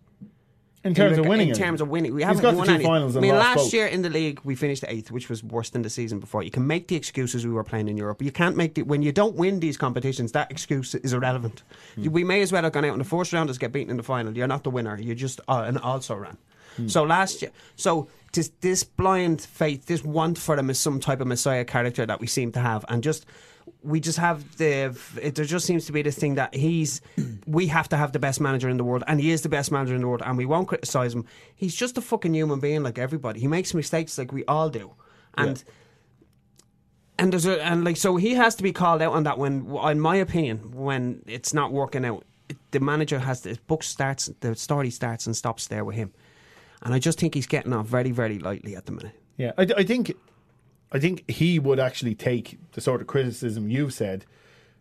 In 0.88 0.94
terms 0.94 1.18
of 1.18 1.26
winning. 1.26 1.48
In 1.48 1.54
it. 1.54 1.58
terms 1.58 1.80
of 1.80 1.88
winning, 1.88 2.14
we 2.14 2.22
haven't 2.22 2.42
got 2.42 2.54
won 2.54 2.66
two 2.66 2.74
any. 2.74 2.84
finals 2.84 3.16
I 3.16 3.20
mean, 3.20 3.34
lost 3.34 3.56
last 3.56 3.72
year 3.72 3.86
in 3.86 4.02
the 4.02 4.10
league 4.10 4.40
we 4.44 4.54
finished 4.54 4.84
eighth, 4.88 5.10
which 5.10 5.28
was 5.28 5.42
worse 5.44 5.70
than 5.70 5.82
the 5.82 5.90
season 5.90 6.18
before. 6.18 6.42
You 6.42 6.50
can 6.50 6.66
make 6.66 6.88
the 6.88 6.96
excuses 6.96 7.46
we 7.46 7.52
were 7.52 7.64
playing 7.64 7.88
in 7.88 7.96
Europe. 7.96 8.22
You 8.22 8.32
can't 8.32 8.56
make 8.56 8.74
the 8.74 8.82
when 8.82 9.02
you 9.02 9.12
don't 9.12 9.36
win 9.36 9.60
these 9.60 9.76
competitions. 9.76 10.32
That 10.32 10.50
excuse 10.50 10.94
is 10.94 11.12
irrelevant. 11.12 11.62
Hmm. 11.94 12.10
We 12.10 12.24
may 12.24 12.42
as 12.42 12.52
well 12.52 12.62
have 12.62 12.72
gone 12.72 12.84
out 12.84 12.92
in 12.92 12.98
the 12.98 13.04
first 13.04 13.32
round 13.32 13.50
as 13.50 13.58
get 13.58 13.72
beaten 13.72 13.90
in 13.90 13.96
the 13.96 14.02
final. 14.02 14.36
You're 14.36 14.48
not 14.48 14.64
the 14.64 14.70
winner. 14.70 14.98
You're 14.98 15.14
just 15.14 15.40
uh, 15.48 15.64
an 15.66 15.78
also 15.78 16.16
ran. 16.16 16.38
So 16.86 17.02
last 17.02 17.42
year, 17.42 17.50
so 17.76 18.08
this, 18.32 18.52
this 18.60 18.84
blind 18.84 19.40
faith, 19.40 19.86
this 19.86 20.04
want 20.04 20.38
for 20.38 20.56
him 20.56 20.70
is 20.70 20.78
some 20.78 21.00
type 21.00 21.20
of 21.20 21.26
messiah 21.26 21.64
character 21.64 22.06
that 22.06 22.20
we 22.20 22.26
seem 22.26 22.52
to 22.52 22.60
have, 22.60 22.84
and 22.88 23.02
just 23.02 23.26
we 23.82 24.00
just 24.00 24.18
have 24.18 24.56
the 24.58 24.96
it, 25.20 25.34
there 25.34 25.44
just 25.44 25.66
seems 25.66 25.86
to 25.86 25.92
be 25.92 26.02
this 26.02 26.16
thing 26.16 26.34
that 26.36 26.54
he's 26.54 27.00
we 27.46 27.66
have 27.68 27.88
to 27.88 27.96
have 27.96 28.12
the 28.12 28.18
best 28.18 28.40
manager 28.40 28.68
in 28.68 28.76
the 28.76 28.84
world 28.84 29.02
and 29.06 29.20
he 29.20 29.30
is 29.30 29.42
the 29.42 29.48
best 29.48 29.70
manager 29.72 29.94
in 29.94 30.00
the 30.02 30.08
world 30.08 30.22
and 30.24 30.36
we 30.38 30.46
won't 30.46 30.68
criticize 30.68 31.14
him. 31.14 31.24
He's 31.54 31.74
just 31.74 31.96
a 31.98 32.00
fucking 32.00 32.34
human 32.34 32.60
being 32.60 32.82
like 32.82 32.98
everybody. 32.98 33.40
He 33.40 33.46
makes 33.48 33.74
mistakes 33.74 34.18
like 34.18 34.32
we 34.32 34.44
all 34.46 34.70
do. 34.70 34.92
And 35.36 35.62
and 37.18 37.32
there's 37.32 37.46
a 37.46 37.62
and 37.64 37.84
like 37.84 37.96
so 37.96 38.16
he 38.16 38.34
has 38.34 38.54
to 38.56 38.62
be 38.62 38.72
called 38.72 39.02
out 39.02 39.12
on 39.12 39.24
that 39.24 39.38
when 39.38 39.66
in 39.90 40.00
my 40.00 40.16
opinion 40.16 40.72
when 40.72 41.22
it's 41.26 41.52
not 41.52 41.72
working 41.72 42.04
out 42.04 42.24
it- 42.48 42.56
the 42.70 42.80
manager 42.80 43.18
has 43.18 43.40
the 43.42 43.58
book 43.66 43.82
starts 43.82 44.30
the 44.40 44.54
story 44.54 44.90
starts 44.90 45.26
and 45.26 45.36
stops 45.36 45.66
there 45.66 45.84
with 45.84 45.96
him. 45.96 46.12
And 46.82 46.94
I 46.94 46.98
just 46.98 47.18
think 47.18 47.34
he's 47.34 47.46
getting 47.46 47.72
off 47.72 47.86
very 47.86 48.10
very 48.12 48.38
lightly 48.38 48.76
at 48.76 48.86
the 48.86 48.92
minute. 48.92 49.12
Yeah, 49.36 49.52
I, 49.56 49.62
I 49.76 49.84
think, 49.84 50.12
I 50.92 50.98
think 50.98 51.28
he 51.30 51.58
would 51.58 51.78
actually 51.78 52.14
take 52.14 52.58
the 52.72 52.80
sort 52.80 53.00
of 53.00 53.06
criticism 53.06 53.68
you've 53.70 53.92
said 53.92 54.24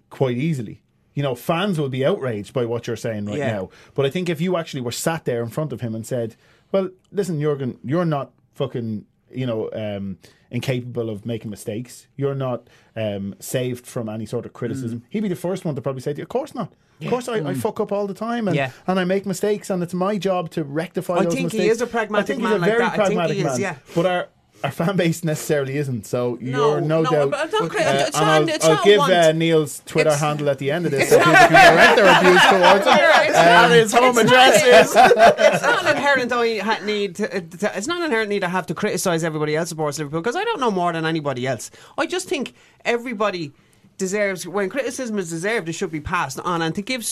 quite 0.10 0.38
easily. 0.38 0.82
You 1.14 1.24
know, 1.24 1.36
fans 1.36 1.80
will 1.80 1.90
be 1.90 2.06
outraged 2.06 2.54
by 2.54 2.66
what 2.66 2.86
you're 2.88 2.96
saying 2.96 3.26
right 3.26 3.40
Yeah. 3.40 3.52
now. 3.52 3.70
But 3.96 4.06
I 4.06 4.10
think 4.10 4.30
if 4.30 4.40
you 4.40 4.56
actually 4.56 4.82
were 4.82 4.92
sat 4.92 5.26
there 5.26 5.42
in 5.42 5.50
front 5.50 5.74
of 5.74 5.82
him 5.82 5.96
and 5.96 6.06
said, 6.06 6.36
"Well, 6.72 6.90
listen, 7.12 7.42
Jurgen, 7.42 7.80
you're 7.84 8.06
not 8.06 8.32
fucking, 8.54 9.06
you 9.32 9.46
know, 9.46 9.70
um, 9.74 10.18
incapable 10.52 11.10
of 11.10 11.26
making 11.26 11.50
mistakes. 11.50 12.08
You're 12.16 12.36
not 12.36 12.70
um, 12.96 13.36
saved 13.40 13.86
from 13.88 14.08
any 14.10 14.26
sort 14.28 14.46
of 14.46 14.54
criticism." 14.54 15.04
He'd 15.10 15.22
be 15.24 15.28
the 15.30 15.36
first 15.36 15.66
one 15.66 15.74
to 15.76 15.82
probably 15.82 16.02
say, 16.02 16.14
to 16.14 16.18
you, 16.20 16.24
"Of 16.24 16.30
course 16.30 16.54
not." 16.54 16.72
Of 17.02 17.10
course, 17.10 17.28
I, 17.28 17.36
I 17.48 17.54
fuck 17.54 17.80
up 17.80 17.92
all 17.92 18.08
the 18.08 18.16
time, 18.16 18.48
and, 18.48 18.56
Yeah. 18.58 18.72
and 18.88 19.00
I 19.00 19.04
make 19.04 19.26
mistakes, 19.28 19.70
and 19.70 19.84
it's 19.84 19.94
my 19.94 20.18
job 20.18 20.50
to 20.52 20.64
rectify 20.64 21.18
I 21.18 21.24
those 21.26 21.34
think 21.36 21.52
he 21.52 21.68
is 21.70 21.80
a 21.80 21.86
pragmatic 21.86 22.12
man. 22.12 22.22
I 22.24 22.26
think 22.26 22.42
he's 22.42 22.52
a 22.56 22.58
like 22.60 22.70
very 22.72 22.80
that. 22.84 22.94
I 22.94 22.96
pragmatic 22.96 23.38
is, 23.38 23.44
man. 23.44 23.60
yeah. 23.60 23.76
But 23.94 24.06
our 24.08 24.30
our 24.64 24.72
fan 24.72 24.96
base 24.96 25.24
necessarily 25.24 25.78
isn't. 25.78 26.06
So 26.06 26.38
you're 26.42 26.82
no, 26.82 27.02
no, 27.02 27.04
doubt. 27.04 27.32
but 27.32 27.40
I'm 27.40 27.50
not 27.52 27.70
cri- 27.70 27.84
uh, 27.84 27.94
it's 28.08 28.18
and 28.18 28.26
not- 28.26 28.42
I'll, 28.42 28.50
it's 28.50 28.66
I'll 28.66 28.84
give 28.84 29.00
uh, 29.02 29.32
Neil's 29.34 29.82
Twitter 29.86 30.10
It's- 30.10 30.20
handle 30.22 30.50
at 30.50 30.58
the 30.60 30.72
end 30.72 30.86
of 30.86 30.92
this, 30.92 31.10
so 31.12 31.18
people 31.20 31.34
can 31.34 31.52
direct 31.52 31.96
their 31.96 32.18
abuse 32.20 32.42
towards 32.44 32.86
him. 32.86 33.36
And 33.36 33.74
his 33.74 33.94
home 33.94 34.18
It's 34.18 34.32
address 34.32 34.90
is. 34.90 34.96
not, 34.96 35.12
it's 35.38 35.62
not 35.64 35.86
an 35.86 35.96
inherent 35.98 36.32
I 36.34 36.80
need. 36.86 37.16
To, 37.18 37.38
uh, 37.38 37.40
to- 37.60 37.78
it's 37.78 37.88
not 37.88 38.00
an 38.00 38.06
inherent 38.06 38.30
need 38.30 38.40
to 38.42 38.50
have 38.50 38.66
to 38.68 38.74
criticise 38.74 39.24
everybody 39.24 39.56
else 39.56 39.70
supports 39.70 40.00
Liverpool 40.00 40.22
because 40.22 40.36
I 40.36 40.44
don't 40.44 40.60
know 40.60 40.72
more 40.72 40.92
than 40.92 41.06
anybody 41.06 41.46
else. 41.46 41.70
I 41.98 42.06
just 42.08 42.28
think 42.28 42.54
everybody 42.84 43.52
deserves 43.98 44.48
when 44.48 44.70
criticism 44.70 45.18
is 45.20 45.30
deserved, 45.30 45.70
it 45.70 45.74
should 45.74 45.92
be 45.92 46.02
passed 46.02 46.40
on, 46.40 46.62
and 46.62 46.74
to 46.76 46.82
give. 46.82 47.06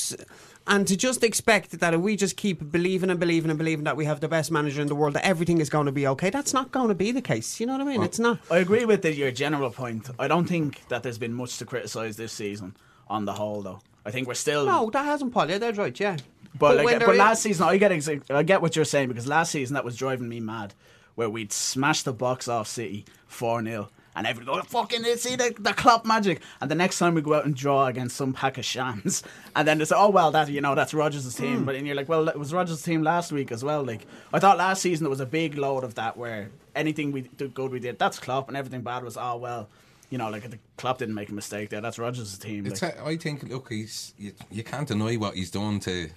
And 0.68 0.88
to 0.88 0.98
just 0.98 1.24
expect 1.24 1.80
that 1.80 1.94
if 1.94 2.02
we 2.02 2.16
just 2.16 2.38
keep 2.38 2.72
believing 2.72 3.12
and 3.12 3.20
believing 3.20 3.52
and 3.52 3.58
believing 3.58 3.84
that 3.86 3.96
we 3.96 4.06
have 4.06 4.20
the 4.20 4.28
best 4.28 4.52
manager 4.52 4.82
in 4.82 4.88
the 4.88 4.96
world, 4.96 5.14
that 5.14 5.24
everything 5.26 5.60
is 5.60 5.70
going 5.70 5.86
to 5.86 5.92
be 5.92 6.08
okay, 6.08 6.32
that's 6.32 6.54
not 6.54 6.72
going 6.72 6.88
to 6.88 6.96
be 6.96 7.12
the 7.12 7.22
case. 7.22 7.60
You 7.60 7.68
know 7.68 7.74
what 7.74 7.82
I 7.82 7.86
mean? 7.86 8.02
it's 8.02 8.18
not. 8.18 8.40
I 8.50 8.58
agree 8.58 8.86
with 8.86 9.04
the, 9.04 9.14
your 9.14 9.32
general 9.32 9.70
point. 9.70 10.10
I 10.18 10.28
don't 10.28 10.48
think 10.48 10.88
that 10.88 11.04
there's 11.04 11.20
been 11.20 11.34
much 11.34 11.60
to 11.60 11.66
criticise 11.66 12.18
this 12.18 12.32
season 12.34 12.76
on 13.08 13.26
the 13.26 13.34
whole, 13.34 13.62
though. 13.62 13.80
I 14.06 14.12
think 14.12 14.28
we're 14.28 14.34
still. 14.34 14.66
No, 14.66 14.90
that 14.90 15.06
hasn't, 15.06 15.34
Paul. 15.34 15.50
Yeah, 15.50 15.60
that's 15.60 15.78
right. 15.78 15.98
Yeah. 16.00 16.18
But, 16.58 16.78
when 16.78 16.86
like, 16.86 17.00
but 17.06 17.12
is- 17.12 17.20
last 17.20 17.42
season, 17.44 17.68
I 17.68 17.78
get 17.78 17.92
exa- 17.92 18.32
I 18.34 18.42
get 18.44 18.62
what 18.62 18.76
you're 18.76 18.86
saying 18.86 19.10
because 19.10 19.28
last 19.28 19.52
season 19.52 19.76
that 19.76 19.84
was 19.84 19.96
driving 19.96 20.30
me 20.30 20.40
mad, 20.40 20.74
where 21.16 21.30
we'd 21.30 21.52
smash 21.52 22.04
the 22.04 22.14
box 22.14 22.48
off 22.48 22.68
City 22.68 23.06
four 23.28 23.64
0 23.64 23.90
and 24.16 24.26
everybody 24.26 24.60
go 24.60 24.64
fucking 24.64 25.04
see 25.18 25.36
the 25.36 25.54
the 25.60 25.74
Klopp 25.74 26.06
magic, 26.06 26.42
and 26.62 26.70
the 26.72 26.76
next 26.76 27.00
time 27.00 27.14
we 27.16 27.22
go 27.22 27.34
out 27.34 27.46
and 27.46 27.56
draw 27.56 27.88
against 27.88 28.16
some 28.16 28.34
pack 28.34 28.58
of 28.58 28.66
shams, 28.66 29.24
and 29.56 29.68
then 29.68 29.78
they 29.78 29.86
say, 29.86 29.96
oh 29.98 30.10
well, 30.10 30.32
that 30.32 30.50
you 30.50 30.62
know 30.62 30.76
that's 30.76 30.94
Rodgers' 30.94 31.34
team, 31.36 31.60
Hmm. 31.60 31.66
but 31.66 31.76
and 31.76 31.86
you're 31.86 31.96
like, 31.96 32.10
well, 32.10 32.28
it 32.30 32.38
was 32.40 32.54
Rodgers' 32.54 32.82
team 32.84 33.04
last 33.04 33.32
week 33.32 33.52
as 33.52 33.64
well. 33.64 33.84
Like 33.84 34.06
I 34.34 34.40
thought 34.40 34.58
last 34.58 34.82
season 34.82 35.04
there 35.04 35.10
was 35.10 35.20
a 35.20 35.26
big 35.26 35.58
load 35.58 35.84
of 35.84 35.96
that 35.96 36.18
where 36.18 36.50
anything 36.76 37.12
we 37.12 37.22
did 37.22 37.54
good 37.54 37.72
we 37.72 37.80
did 37.80 38.00
that's 38.00 38.20
Klopp, 38.20 38.48
and 38.48 38.58
everything 38.58 38.82
bad 38.82 39.04
was 39.04 39.18
oh 39.18 39.38
well. 39.38 39.70
You 40.12 40.20
know, 40.20 40.30
like 40.30 40.48
the 40.50 40.60
Klopp 40.78 41.00
didn't 41.00 41.16
make 41.16 41.30
a 41.30 41.34
mistake 41.34 41.70
there. 41.72 41.82
That's 41.82 41.98
Rodgers' 41.98 42.38
team. 42.38 42.64
Like, 42.66 42.80
a, 42.84 43.04
I 43.04 43.18
think, 43.18 43.42
look, 43.50 43.70
he's 43.70 44.14
you, 44.20 44.34
you 44.52 44.64
can't 44.64 44.88
deny 44.88 45.16
what 45.16 45.34
he's 45.34 45.50
done 45.50 45.80
to 45.82 46.10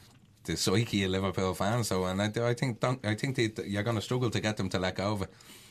the 0.44 0.56
psyche 0.58 1.04
of 1.04 1.10
Liverpool 1.10 1.54
fans. 1.54 1.88
So, 1.88 2.04
and 2.04 2.20
I, 2.20 2.26
I 2.50 2.54
think 2.54 2.80
don't, 2.80 3.04
I 3.04 3.14
think 3.14 3.36
they, 3.36 3.50
you're 3.64 3.82
going 3.82 3.96
to 3.96 4.02
struggle 4.02 4.28
to 4.30 4.40
get 4.40 4.58
them 4.58 4.68
to 4.68 4.78
let 4.78 4.96
go 4.96 5.12
of 5.12 5.22
it. 5.22 5.30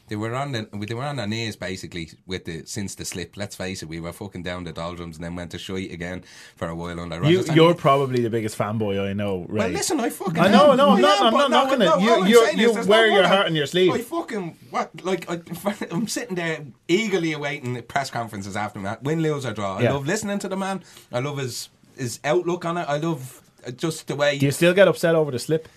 They 0.10 0.16
were 0.16 0.34
on 0.36 0.54
the 0.54 0.70
they 0.88 0.94
were 0.94 1.04
on 1.04 1.18
their 1.18 1.28
knees 1.28 1.56
basically 1.58 2.10
with 2.26 2.46
the 2.46 2.66
since 2.66 2.96
the 2.96 3.04
slip. 3.04 3.36
Let's 3.36 3.56
face 3.56 3.84
it, 3.84 3.90
we 3.90 4.00
were 4.00 4.14
fucking 4.14 4.44
down 4.44 4.64
the 4.64 4.72
doldrums 4.72 5.18
and 5.18 5.26
then 5.26 5.36
went 5.36 5.52
to 5.52 5.58
shite 5.58 5.92
again 5.92 6.24
for 6.56 6.70
a 6.70 6.76
while 6.76 7.00
under 7.00 7.18
You, 7.18 7.22
Rodgers. 7.24 7.48
And 7.50 7.56
you're 7.58 7.74
he- 7.74 7.78
probably 7.80 8.22
the 8.24 8.30
biggest 8.30 8.58
fanboy 8.58 9.06
I 9.10 9.14
know, 9.14 9.46
Ray. 9.50 9.60
well, 9.60 9.70
listen, 9.70 10.00
I 10.00 10.10
fucking. 10.10 10.40
I 10.40 10.48
know, 10.50 10.72
am. 10.72 10.78
no, 10.78 10.90
I'm 10.92 10.98
I 10.98 11.02
not- 11.02 11.20
am, 11.20 11.26
I'm 11.28 11.34
not 11.34 11.52
knocking 11.52 11.80
no, 11.80 11.96
it. 11.98 12.02
You- 12.02 12.10
all 12.12 12.24
I'm 12.24 12.30
you- 12.30 12.46
saying 12.46 12.60
you 12.60 12.78
is 12.78 12.88
wear 12.88 13.10
no 13.10 13.16
your 13.16 13.28
heart 13.28 13.48
on 13.48 13.56
your 13.56 13.66
sleeve. 13.66 13.92
I 13.92 13.98
fucking 14.02 14.58
what? 14.70 15.04
Like 15.04 15.30
I, 15.30 15.42
I'm 15.92 16.08
sitting 16.08 16.36
there 16.36 16.66
eagerly 16.88 17.34
awaiting 17.34 17.74
the 17.74 17.82
press 17.82 18.10
conferences 18.10 18.56
after 18.56 18.82
that. 18.84 19.04
Win, 19.04 19.22
lose 19.22 19.46
or 19.46 19.54
draw. 19.54 19.78
I 19.78 19.82
Yeah. 19.84 19.94
love 19.94 20.06
listening 20.08 20.40
to 20.40 20.48
the 20.48 20.56
man. 20.58 20.84
I 21.12 21.20
love 21.20 21.38
his 21.38 21.70
his 21.98 22.20
outlook 22.24 22.64
on 22.64 22.78
it. 22.78 22.86
I 22.88 22.98
love 22.98 23.42
uh, 23.68 23.72
just 23.72 24.08
the 24.08 24.16
way. 24.16 24.38
Do 24.38 24.46
you 24.46 24.52
still 24.54 24.74
get 24.74 24.88
upset 24.88 25.16
over 25.16 25.32
the 25.32 25.40
slip? 25.40 25.68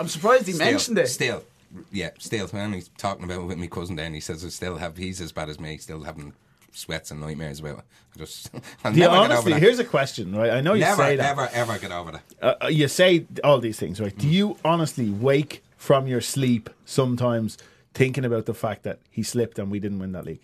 I'm 0.00 0.08
surprised 0.08 0.46
he 0.46 0.52
still, 0.54 0.66
mentioned 0.66 0.98
it. 0.98 1.08
Still, 1.08 1.44
yeah, 1.90 2.10
still. 2.18 2.46
When 2.48 2.72
he's 2.72 2.90
talking 2.98 3.24
about 3.24 3.40
it 3.40 3.46
with 3.46 3.58
my 3.58 3.66
cousin, 3.66 3.96
then 3.96 4.14
he 4.14 4.20
says 4.20 4.44
I 4.44 4.48
still 4.48 4.76
have. 4.76 4.96
He's 4.96 5.20
as 5.20 5.32
bad 5.32 5.48
as 5.48 5.60
me. 5.60 5.78
Still 5.78 6.02
having 6.02 6.34
sweats 6.72 7.10
and 7.10 7.20
nightmares 7.20 7.60
about 7.60 7.78
it. 7.78 7.84
I 8.14 8.18
just. 8.18 8.50
I'll 8.84 8.92
Do 8.92 8.98
you 8.98 9.04
never 9.04 9.14
get 9.14 9.22
over 9.22 9.32
honestly, 9.32 9.60
here's 9.60 9.78
a 9.78 9.84
question, 9.84 10.34
right? 10.34 10.50
I 10.50 10.60
know 10.60 10.74
you 10.74 10.80
never, 10.80 11.02
say 11.02 11.16
that. 11.16 11.30
ever, 11.30 11.48
ever 11.52 11.78
get 11.78 11.92
over 11.92 12.12
that. 12.12 12.22
Uh, 12.40 12.54
uh, 12.64 12.68
you 12.68 12.88
say 12.88 13.26
all 13.44 13.60
these 13.60 13.78
things, 13.78 14.00
right? 14.00 14.16
Do 14.16 14.28
you 14.28 14.56
honestly 14.64 15.10
wake 15.10 15.62
from 15.76 16.06
your 16.06 16.20
sleep 16.20 16.70
sometimes 16.84 17.58
thinking 17.94 18.24
about 18.24 18.46
the 18.46 18.54
fact 18.54 18.82
that 18.84 19.00
he 19.10 19.22
slipped 19.22 19.58
and 19.58 19.70
we 19.70 19.80
didn't 19.80 19.98
win 19.98 20.12
that 20.12 20.24
league? 20.24 20.42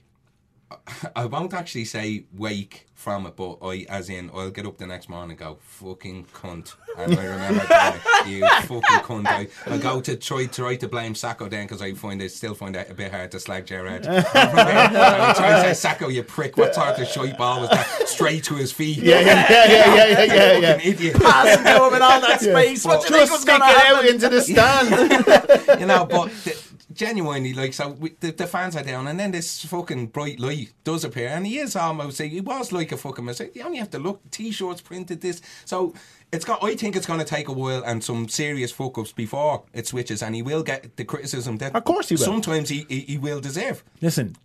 I 1.14 1.27
won't 1.27 1.55
actually 1.55 1.85
say 1.85 2.25
wake 2.35 2.87
from 2.95 3.27
it, 3.27 3.37
but 3.37 3.59
I, 3.62 3.87
as 3.89 4.09
in, 4.09 4.31
I'll 4.35 4.51
get 4.51 4.67
up 4.67 4.79
the 4.79 4.87
next 4.87 5.09
morning 5.09 5.31
and 5.33 5.39
go, 5.39 5.59
fucking 5.61 6.27
cunt. 6.35 6.75
And 6.97 7.14
I 7.17 7.25
remember 7.25 7.64
telling 7.67 8.33
you 8.33 8.41
fucking 8.49 8.83
cunt. 9.05 9.27
I, 9.27 9.49
I 9.67 9.79
go 9.79 10.01
to 10.01 10.17
try, 10.17 10.47
try 10.47 10.75
to 10.77 10.89
blame 10.89 11.14
Sakho 11.14 11.49
then 11.49 11.67
because 11.67 11.83
I 11.83 11.93
find 11.93 12.21
it, 12.21 12.33
still 12.33 12.55
find 12.55 12.75
it 12.75 12.91
a 12.91 12.95
bit 12.95 13.12
hard 13.12 13.31
to 13.33 13.41
slag 13.41 13.67
Gerrard. 13.67 14.07
and 14.07 14.27
I 14.35 15.33
try 15.35 15.62
to 15.62 15.75
say, 15.75 15.89
Sakho, 15.89 16.12
you 16.12 16.25
prick, 16.25 16.57
what 16.57 16.75
sort 16.75 16.99
of 16.99 17.07
shite 17.07 17.39
ball 17.39 17.61
was 17.61 17.71
that? 17.71 18.09
Straight 18.09 18.43
to 18.45 18.55
his 18.55 18.73
feet. 18.73 18.99
Yeah, 18.99 19.21
yeah, 19.21 19.47
yeah, 19.49 19.67
yeah, 19.67 19.69
yeah, 19.69 20.07
yeah, 20.07 20.25
yeah. 20.25 20.59
yeah. 20.59 20.73
Fucking 20.73 20.93
idiot. 20.93 21.23
Passing 21.23 21.64
to 21.64 21.87
him 21.87 21.95
in 21.95 22.03
all 22.03 22.21
that 22.21 22.41
space. 22.41 22.85
What 22.85 23.07
do 23.07 23.14
you 23.14 23.21
think 23.21 23.31
was 23.31 23.45
going 23.45 23.61
to 23.61 23.67
out 23.67 23.75
happen? 23.75 24.09
into 24.09 24.29
the 24.29 24.41
stand. 24.41 25.81
you 25.81 25.87
know, 25.87 26.07
but 26.07 26.33
the, 26.45 26.66
genuinely, 26.97 27.53
like, 27.53 27.73
so 27.73 27.91
we, 27.91 28.11
the, 28.21 28.33
the 28.33 28.47
fans 28.47 28.75
are 28.75 28.83
down, 28.83 29.07
and 29.07 29.21
then 29.21 29.31
this 29.31 29.65
fucking 29.65 30.09
bright 30.09 30.41
light 30.41 30.73
does 30.83 31.05
appear, 31.05 31.29
and 31.29 31.47
he 31.47 31.59
is 31.59 31.77
um, 31.77 32.01
almost, 32.01 32.21
he 32.21 32.41
was 32.41 32.73
like 32.73 32.91
a 32.93 32.97
fucking 32.97 33.25
mistake. 33.25 33.55
You 33.55 33.63
only 33.63 33.79
have 33.79 33.91
to 33.91 33.99
look, 33.99 34.21
t 34.31 34.51
shirts 34.51 34.81
printed 34.81 35.21
this. 35.21 35.41
So 35.65 35.95
it's 36.33 36.45
got, 36.45 36.65
I 36.65 36.75
think 36.75 36.97
it's 36.97 37.07
going 37.07 37.21
to 37.21 37.25
take 37.27 37.49
a 37.49 37.53
while 37.53 37.83
and 37.85 38.03
some 38.03 38.29
serious 38.29 38.73
fuck 38.73 38.99
ups 38.99 39.13
before 39.13 39.65
it 39.73 39.87
switches, 39.87 40.23
and 40.23 40.35
he 40.35 40.43
will 40.43 40.63
get 40.63 40.97
the 40.97 41.05
criticism 41.05 41.59
that 41.59 41.77
Of 41.77 41.85
course 41.85 42.09
he 42.09 42.17
will. 42.17 42.25
sometimes 42.25 42.69
he, 42.69 42.87
he, 42.89 43.01
he 43.01 43.19
will 43.19 43.41
deserve. 43.41 43.85
Listen, 44.01 44.37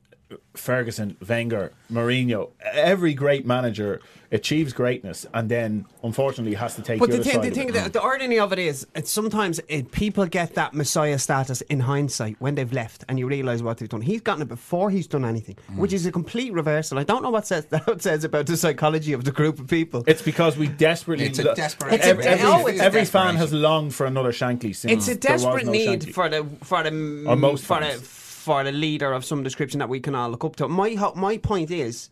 Ferguson, 0.55 1.17
Wenger, 1.27 1.71
Mourinho, 1.91 2.49
every 2.73 3.13
great 3.13 3.45
manager 3.45 3.99
achieves 4.33 4.71
greatness 4.71 5.25
and 5.33 5.49
then 5.49 5.85
unfortunately 6.03 6.53
has 6.55 6.73
to 6.75 6.81
take 6.81 6.99
But 6.99 7.09
the, 7.11 7.17
the 7.17 7.21
other 7.21 7.23
thing, 7.25 7.33
side 7.33 7.43
the 7.43 7.47
of 7.49 7.53
thing, 7.53 7.69
it. 7.69 7.73
the, 7.73 7.89
the 7.89 8.01
irony 8.01 8.39
of 8.39 8.53
it 8.53 8.59
is, 8.59 8.87
it's 8.95 9.11
sometimes 9.11 9.59
it, 9.67 9.91
people 9.91 10.25
get 10.25 10.55
that 10.55 10.73
messiah 10.73 11.19
status 11.19 11.59
in 11.61 11.81
hindsight 11.81 12.37
when 12.39 12.55
they've 12.55 12.71
left, 12.71 13.03
and 13.09 13.19
you 13.19 13.27
realise 13.27 13.61
what 13.61 13.77
they've 13.79 13.89
done. 13.89 13.99
He's 14.01 14.21
gotten 14.21 14.41
it 14.43 14.47
before 14.47 14.89
he's 14.89 15.05
done 15.07 15.25
anything, 15.25 15.57
Mm. 15.71 15.77
which 15.77 15.91
is 15.91 16.05
a 16.05 16.11
complete 16.13 16.53
reversal. 16.53 16.97
I 16.97 17.03
don't 17.03 17.23
know 17.23 17.29
what 17.29 17.45
says 17.45 17.65
that 17.71 18.01
says 18.01 18.23
about 18.23 18.45
the 18.45 18.55
psychology 18.55 19.11
of 19.11 19.25
the 19.25 19.31
group 19.31 19.59
of 19.59 19.67
people. 19.67 20.03
It's 20.07 20.21
because 20.21 20.55
we 20.57 20.67
desperately. 20.67 21.25
It's 21.25 21.39
a 21.39 21.43
lo- 21.43 21.53
desperation. 21.55 21.95
It's 21.99 22.05
a 22.05 22.09
Every, 22.09 22.23
de- 22.23 22.29
every, 22.29 22.45
oh, 22.45 22.65
it's 22.67 22.79
every 22.79 23.01
a 23.01 23.05
fan 23.05 23.35
has 23.35 23.51
longed 23.51 23.93
for 23.93 24.05
another 24.05 24.31
Shankly 24.31 24.73
since 24.73 24.91
it's 24.93 25.07
a 25.09 25.15
desperate 25.15 25.65
no 25.65 25.71
need 25.73 26.01
Shankly. 26.03 26.13
for 26.13 26.29
the 26.29 26.45
for 26.63 26.83
the 26.83 27.25
Or 27.27 27.35
most 27.35 27.65
for 27.65 27.79
the 27.81 27.87
fans. 27.87 28.01
For 28.41 28.63
the 28.63 28.71
leader 28.71 29.13
of 29.13 29.23
some 29.23 29.43
description 29.43 29.77
that 29.79 29.87
we 29.87 29.99
can 29.99 30.15
all 30.15 30.29
look 30.29 30.43
up 30.43 30.55
to. 30.55 30.67
My 30.67 30.95
my 31.15 31.37
point 31.37 31.69
is, 31.69 32.09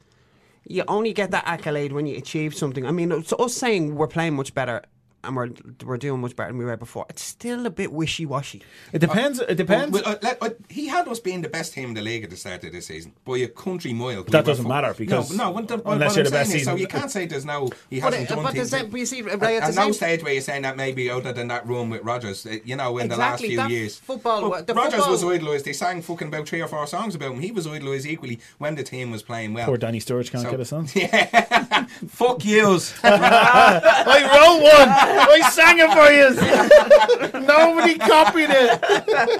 you 0.67 0.83
only 0.87 1.11
get 1.11 1.31
that 1.31 1.43
accolade 1.47 1.91
when 1.91 2.05
you 2.05 2.15
achieve 2.17 2.53
something. 2.53 2.85
I 2.85 2.91
mean, 2.91 3.11
it's 3.11 3.33
us 3.33 3.55
saying 3.55 3.95
we're 3.95 4.07
playing 4.07 4.35
much 4.35 4.53
better 4.53 4.83
and 5.23 5.35
we're 5.35 5.49
we're 5.85 5.97
doing 5.97 6.21
much 6.21 6.35
better 6.35 6.49
than 6.51 6.57
we 6.57 6.65
were 6.65 6.77
before. 6.77 7.05
It's 7.09 7.21
still 7.21 7.65
a 7.65 7.69
bit 7.69 7.91
wishy 7.91 8.25
washy. 8.25 8.61
It 8.93 8.99
depends. 8.99 9.39
It 9.39 9.55
depends. 9.55 9.91
Well, 9.93 10.03
uh, 10.05 10.15
let- 10.21 10.37
uh, 10.41 10.49
he 10.69 10.87
had 10.87 11.07
us 11.07 11.19
being 11.19 11.41
the 11.41 11.49
best 11.49 11.73
team 11.73 11.89
in 11.89 11.93
the 11.95 12.01
league 12.01 12.23
at 12.23 12.29
the 12.29 12.35
start 12.37 12.63
of 12.63 12.71
this 12.71 12.87
season 12.87 13.13
by 13.25 13.37
a 13.39 13.47
country 13.47 13.93
mile. 13.93 14.23
that 14.23 14.33
We 14.33 14.41
doesn't 14.51 14.63
fu- 14.63 14.69
matter 14.69 14.93
because 14.97 15.31
no, 15.35 15.45
no. 15.45 15.51
What 15.51 15.67
the, 15.67 15.77
what, 15.77 15.93
unless 15.93 16.11
what 16.11 16.15
you're 16.17 16.25
I'm 16.25 16.31
the 16.31 16.37
best 16.37 16.49
saying 16.51 16.61
is, 16.61 16.65
so 16.67 16.75
you 16.75 16.87
can't 16.87 17.11
say 17.11 17.25
there's 17.25 17.45
no. 17.45 17.69
He 17.89 17.99
But 17.99 18.13
hasn't 18.13 18.23
it- 18.23 18.33
done 18.33 18.43
but 18.43 18.53
things. 18.53 18.55
there's 18.55 18.71
that- 18.71 18.81
that- 18.83 18.91
but 18.91 18.99
you 18.99 19.05
see, 19.05 19.21
Ray, 19.21 19.57
at, 19.57 19.63
at 19.63 19.75
no 19.75 19.83
same- 19.83 19.93
stage 19.93 20.23
where 20.23 20.33
you're 20.33 20.41
saying 20.41 20.61
that 20.63 20.77
maybe 20.77 21.09
other 21.09 21.33
than 21.33 21.47
that 21.49 21.67
run 21.67 21.89
with 21.89 22.03
Rodgers, 22.03 22.45
uh, 22.45 22.57
you 22.63 22.75
know, 22.75 22.97
in 22.97 23.09
the 23.09 23.17
last 23.17 23.41
few 23.43 23.57
that 23.57 23.69
years. 23.69 23.97
football- 23.99 24.49
But 24.49 24.67
the 24.67 24.73
Rodgers 24.73 25.03
football- 25.03 25.11
was 25.11 25.23
idolised. 25.23 25.65
They 25.65 25.73
sang 25.73 26.01
fucking 26.01 26.27
about 26.29 26.47
three 26.47 26.61
or 26.61 26.67
four 26.67 26.87
songs 26.87 27.15
about 27.15 27.33
him. 27.33 27.39
He 27.41 27.51
was 27.51 27.67
idolised 27.67 28.05
equally 28.05 28.39
when 28.57 28.75
the 28.75 28.83
team 28.83 29.11
was 29.11 29.21
playing 29.23 29.53
well. 29.53 29.65
poor 29.65 29.77
Danny 29.77 29.99
Sturridge 29.99 30.31
can't 30.31 30.43
So- 30.43 30.51
get 30.51 30.59
a 30.61 30.65
song. 30.65 30.87
Yeah. 30.95 31.85
Fuck 32.07 32.45
yous. 32.45 32.93
I 33.03 34.21
wrote 34.23 34.61
one. 34.63 35.08
I 35.09 35.49
sang 35.49 35.79
it 35.79 35.91
for 35.91 36.11
you. 36.11 36.35
Nobody 37.47 37.97
copied 37.97 38.49
it. 38.49 38.81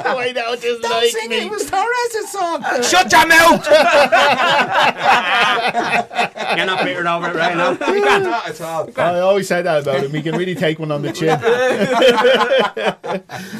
Why 0.03 0.31
don't 0.31 0.61
just 0.61 0.81
like 0.83 1.13
me? 1.29 1.45
was 1.47 1.69
Torres' 1.69 2.31
song. 2.31 2.63
Shut 2.81 3.11
your 3.11 3.27
mouth! 3.27 3.65
You're 6.57 6.65
not 6.65 6.83
bitter 6.83 7.07
over 7.07 7.29
it 7.29 7.35
right 7.35 7.55
now. 7.55 7.73
Not 7.73 8.49
at 8.49 8.59
all. 8.61 8.89
I 8.97 9.19
always 9.19 9.47
said 9.47 9.65
that 9.65 9.83
about 9.83 10.03
him. 10.03 10.11
He 10.11 10.21
can 10.21 10.35
really 10.35 10.55
take 10.55 10.79
one 10.79 10.91
on 10.91 11.01
the 11.03 11.13
chin. 11.13 11.29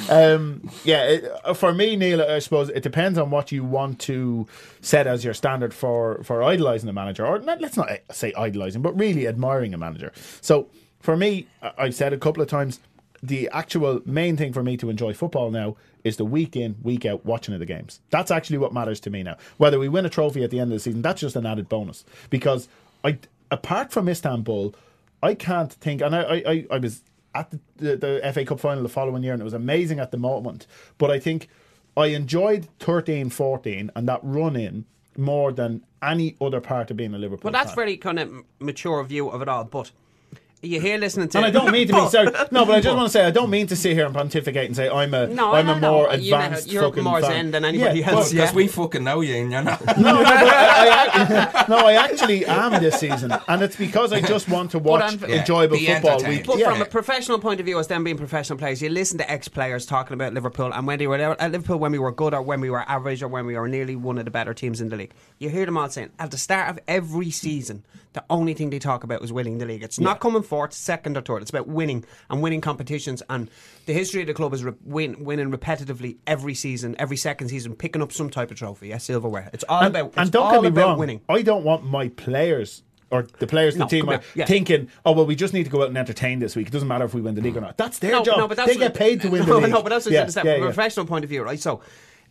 um, 0.10 0.70
yeah, 0.84 1.04
it, 1.04 1.32
uh, 1.44 1.54
for 1.54 1.74
me, 1.74 1.96
Neil, 1.96 2.22
I 2.22 2.40
suppose 2.40 2.70
it 2.70 2.84
depends 2.84 3.18
on 3.20 3.30
what 3.30 3.52
you 3.52 3.64
want 3.64 4.00
to 4.02 4.48
set 4.82 5.08
as 5.08 5.24
your 5.24 5.34
standard 5.34 5.74
for 5.74 6.22
for 6.24 6.44
idolizing 6.44 6.90
a 6.90 6.94
manager, 6.94 7.26
or 7.26 7.40
not, 7.40 7.62
let's 7.62 7.78
not 7.78 7.90
say 8.12 8.34
idolizing, 8.34 8.82
but 8.82 8.98
really 8.98 9.28
admiring 9.28 9.74
a 9.74 9.78
manager. 9.78 10.12
So 10.42 10.68
for 11.00 11.16
me, 11.16 11.48
I've 11.62 11.96
said 11.96 12.14
a 12.14 12.18
couple 12.18 12.42
of 12.42 12.50
times, 12.50 12.80
the 13.22 13.50
actual 13.52 14.02
main 14.06 14.38
thing 14.38 14.54
for 14.54 14.64
me 14.64 14.78
to 14.78 14.90
enjoy 14.90 15.14
football 15.14 15.52
now 15.52 15.76
is 16.04 16.18
the 16.18 16.26
week 16.26 16.56
in, 16.56 16.78
week 16.82 17.06
out 17.06 17.26
watching 17.26 17.54
of 17.54 17.60
the 17.60 17.66
games. 17.66 18.00
That's 18.10 18.32
actually 18.32 18.58
what 18.58 18.74
matters 18.74 19.00
to 19.02 19.10
me 19.10 19.24
now. 19.24 19.38
Whether 19.58 19.80
we 19.80 19.90
win 19.90 20.06
a 20.06 20.10
trophy 20.10 20.44
at 20.44 20.52
the 20.52 20.60
end 20.60 20.72
of 20.72 20.78
the 20.78 20.80
season, 20.80 21.02
that's 21.02 21.22
just 21.22 21.36
an 21.36 21.46
added 21.46 21.68
bonus. 21.68 22.06
Because 22.30 22.70
I, 23.04 23.18
apart 23.52 23.92
from 23.92 24.08
Istanbul, 24.08 24.74
I 25.22 25.34
can't 25.36 25.74
think, 25.74 26.02
and 26.02 26.16
I, 26.16 26.22
I, 26.22 26.36
I, 26.48 26.66
I 26.72 26.78
was 26.78 27.02
at 27.36 27.52
the, 27.52 27.60
the, 27.78 27.96
the 27.98 28.32
FA 28.34 28.46
Cup 28.46 28.60
final 28.60 28.84
the 28.84 28.90
following 28.90 29.24
year, 29.24 29.34
and 29.34 29.42
it 29.42 29.46
was 29.46 29.54
amazing 29.54 30.00
at 30.00 30.12
the 30.12 30.18
moment. 30.18 30.66
But 30.98 31.12
I 31.12 31.20
think 31.20 31.50
I 31.98 32.08
enjoyed 32.08 32.68
13 32.80 33.30
14 33.30 33.92
and 33.96 34.08
that 34.08 34.20
run 34.24 34.56
in 34.56 34.86
more 35.18 35.52
than 35.52 35.84
any 36.02 36.36
other 36.40 36.62
part 36.62 36.90
of 36.92 36.98
being 36.98 37.14
a 37.14 37.18
Liverpool. 37.18 37.52
Well, 37.52 37.54
that's 37.54 37.72
fan. 37.72 37.76
very 37.76 37.98
kind 37.98 38.20
of 38.20 38.32
mature 38.60 39.04
view 39.04 39.30
of 39.30 39.42
it 39.42 39.50
all, 39.50 39.66
but 39.66 39.92
you 40.62 40.82
hear 40.82 40.98
listening 40.98 41.30
to 41.30 41.38
And 41.38 41.46
I 41.48 41.52
don't 41.52 41.72
mean 41.72 41.88
to 41.88 41.94
be 41.94 42.00
But- 42.00 42.10
sorry. 42.10 42.32
No, 42.52 42.66
but 42.66 42.76
I 42.76 42.82
just 42.82 42.96
want 42.96 43.08
to 43.08 43.12
say 43.12 43.26
I 43.26 43.32
don't 43.32 43.50
mean 43.50 43.68
to 43.68 43.76
sit 43.76 43.94
here 43.94 44.06
and 44.06 44.14
pontificate 44.14 44.66
and 44.66 44.76
say 44.76 44.90
I'm 44.90 45.14
a 45.14 45.28
No, 45.28 45.56
am 45.56 45.70
I 45.70 45.74
a 45.74 45.80
know, 45.80 45.92
more 45.92 46.08
no, 46.08 46.14
you 46.16 46.32
know, 46.32 46.38
advanced 46.38 46.72
you're 46.72 46.84
fucking 46.84 47.04
more 47.04 47.22
fan. 47.22 47.32
zen 47.32 47.52
than 47.52 47.66
anybody 47.66 48.00
Yeah, 48.02 48.12
else, 48.12 48.30
but- 48.30 48.36
yeah. 48.36 48.42
Because 48.42 48.56
we 48.56 48.68
fucking 48.68 49.04
know 49.04 49.22
you, 49.22 49.36
and 49.36 49.52
you're 49.52 49.62
not. 49.62 49.86
No, 49.98 50.14
no, 50.14 50.24
I, 50.26 51.10
I, 51.14 51.66
no, 51.70 51.78
I 51.78 51.94
actually 51.94 52.46
am 52.46 52.82
this 52.82 53.00
season, 53.00 53.34
and 53.48 53.62
it's 53.62 53.76
because 53.76 54.12
I 54.14 54.22
just 54.22 54.50
want 54.50 54.72
to 54.72 54.80
watch 54.80 55.16
Yeah, 55.22 55.40
enjoyable 55.40 55.78
football. 55.78 56.24
Week. 56.26 56.46
But 56.46 56.58
yeah. 56.60 56.70
from 56.72 56.82
a 56.82 56.86
professional 56.86 57.40
point 57.40 57.60
of 57.60 57.66
view, 57.66 57.80
as 57.80 57.88
them 57.88 58.04
being 58.04 58.18
professional 58.18 58.58
players, 58.60 58.82
you 58.82 58.90
listen 58.90 59.18
to 59.20 59.32
ex-players 59.32 59.86
talking 59.86 60.14
about 60.14 60.34
Liverpool 60.34 60.72
and 60.74 60.86
when 60.86 61.00
they 61.00 61.08
were 61.08 61.16
at 61.16 61.42
uh, 61.42 61.48
Liverpool, 61.48 61.78
when 61.78 61.92
we 61.92 62.00
were 62.00 62.12
good 62.12 62.34
or 62.34 62.42
when 62.42 62.60
we 62.62 62.70
were 62.70 62.82
average 62.90 63.24
or 63.24 63.28
when 63.28 63.46
we 63.46 63.56
were 63.56 63.68
nearly 63.68 63.96
one 63.96 64.18
of 64.18 64.26
the 64.26 64.32
better 64.32 64.54
teams 64.54 64.82
in 64.82 64.90
the 64.90 64.96
league. 64.98 65.14
You 65.38 65.50
hear 65.50 65.66
them 65.66 65.78
all 65.78 65.90
saying 65.90 66.10
at 66.20 66.32
the 66.32 66.38
start 66.38 66.70
of 66.70 66.80
every 66.88 67.30
season, 67.32 67.84
the 68.20 68.34
only 68.34 68.54
thing 68.54 68.70
they 68.70 68.80
talk 68.80 69.04
about 69.04 69.24
is 69.24 69.32
winning 69.32 69.60
the 69.60 69.66
league. 69.66 69.82
It's 69.82 70.00
not 70.00 70.20
coming 70.20 70.44
fourth, 70.44 70.74
second, 70.74 71.16
or 71.16 71.22
third. 71.22 71.42
It's 71.42 71.52
about 71.52 71.68
winning 71.68 72.04
and 72.30 72.42
winning 72.42 72.60
competitions. 72.60 73.24
And 73.30 73.50
the 73.86 73.94
history 73.94 74.22
of 74.22 74.28
the 74.28 74.34
club 74.34 74.54
is 74.54 74.64
re- 74.64 74.74
win, 74.84 75.24
winning 75.24 75.52
repetitively 75.52 76.18
every 76.28 76.54
season, 76.54 76.96
every 77.00 77.16
second 77.16 77.48
season, 77.48 77.76
picking 77.76 78.02
up 78.02 78.12
some 78.12 78.30
type 78.30 78.52
of 78.52 78.58
trophy, 78.58 78.90
yeah, 78.90 78.98
silverware. 78.98 79.50
It's 79.54 79.64
all 79.70 79.84
and, 79.84 79.96
about. 79.96 80.14
and 80.18 80.32
don't 80.32 80.44
all 80.44 80.62
get 80.62 80.74
me 80.74 80.82
wrong, 80.82 81.00
winning. 81.00 81.22
I 81.30 81.42
don't 81.42 81.64
want 81.64 81.86
my 81.86 82.10
players 82.10 82.84
or 83.10 83.26
the 83.40 83.48
players 83.48 83.76
of 83.76 83.80
No, 83.80 83.88
team 83.88 84.10
are 84.10 84.22
yeah. 84.36 84.46
thinking, 84.46 84.90
oh 85.06 85.14
well, 85.14 85.26
we 85.26 85.36
just 85.36 85.54
need 85.54 85.64
to 85.64 85.70
go 85.70 85.82
out 85.82 85.88
and 85.88 85.98
entertain 85.98 86.40
this 86.40 86.56
week. 86.56 86.68
It 86.68 86.72
doesn't 86.72 86.88
matter 86.88 87.06
if 87.06 87.14
we 87.14 87.22
win 87.22 87.36
the 87.36 87.42
league 87.42 87.58
or 87.58 87.62
not. 87.62 87.78
That's 87.78 88.00
their 88.00 88.12
no, 88.12 88.24
job. 88.24 88.38
No, 88.38 88.48
but 88.48 88.58
that's 88.58 88.74
they 88.74 88.78
get 88.78 88.94
paid 88.94 89.22
to 89.22 89.30
win 89.32 89.46
no, 89.46 89.56
the 89.56 89.62
league. 89.62 89.72
No, 89.72 89.82
but 89.82 89.90
that's 89.90 90.06
what 90.06 90.14
yeah, 90.14 90.28
said 90.28 90.46
yeah, 90.46 90.56
from 90.56 90.64
a 90.64 90.66
professional 90.68 91.06
point 91.06 91.24
of 91.24 91.30
view, 91.30 91.42
right? 91.42 91.60
So, 91.60 91.82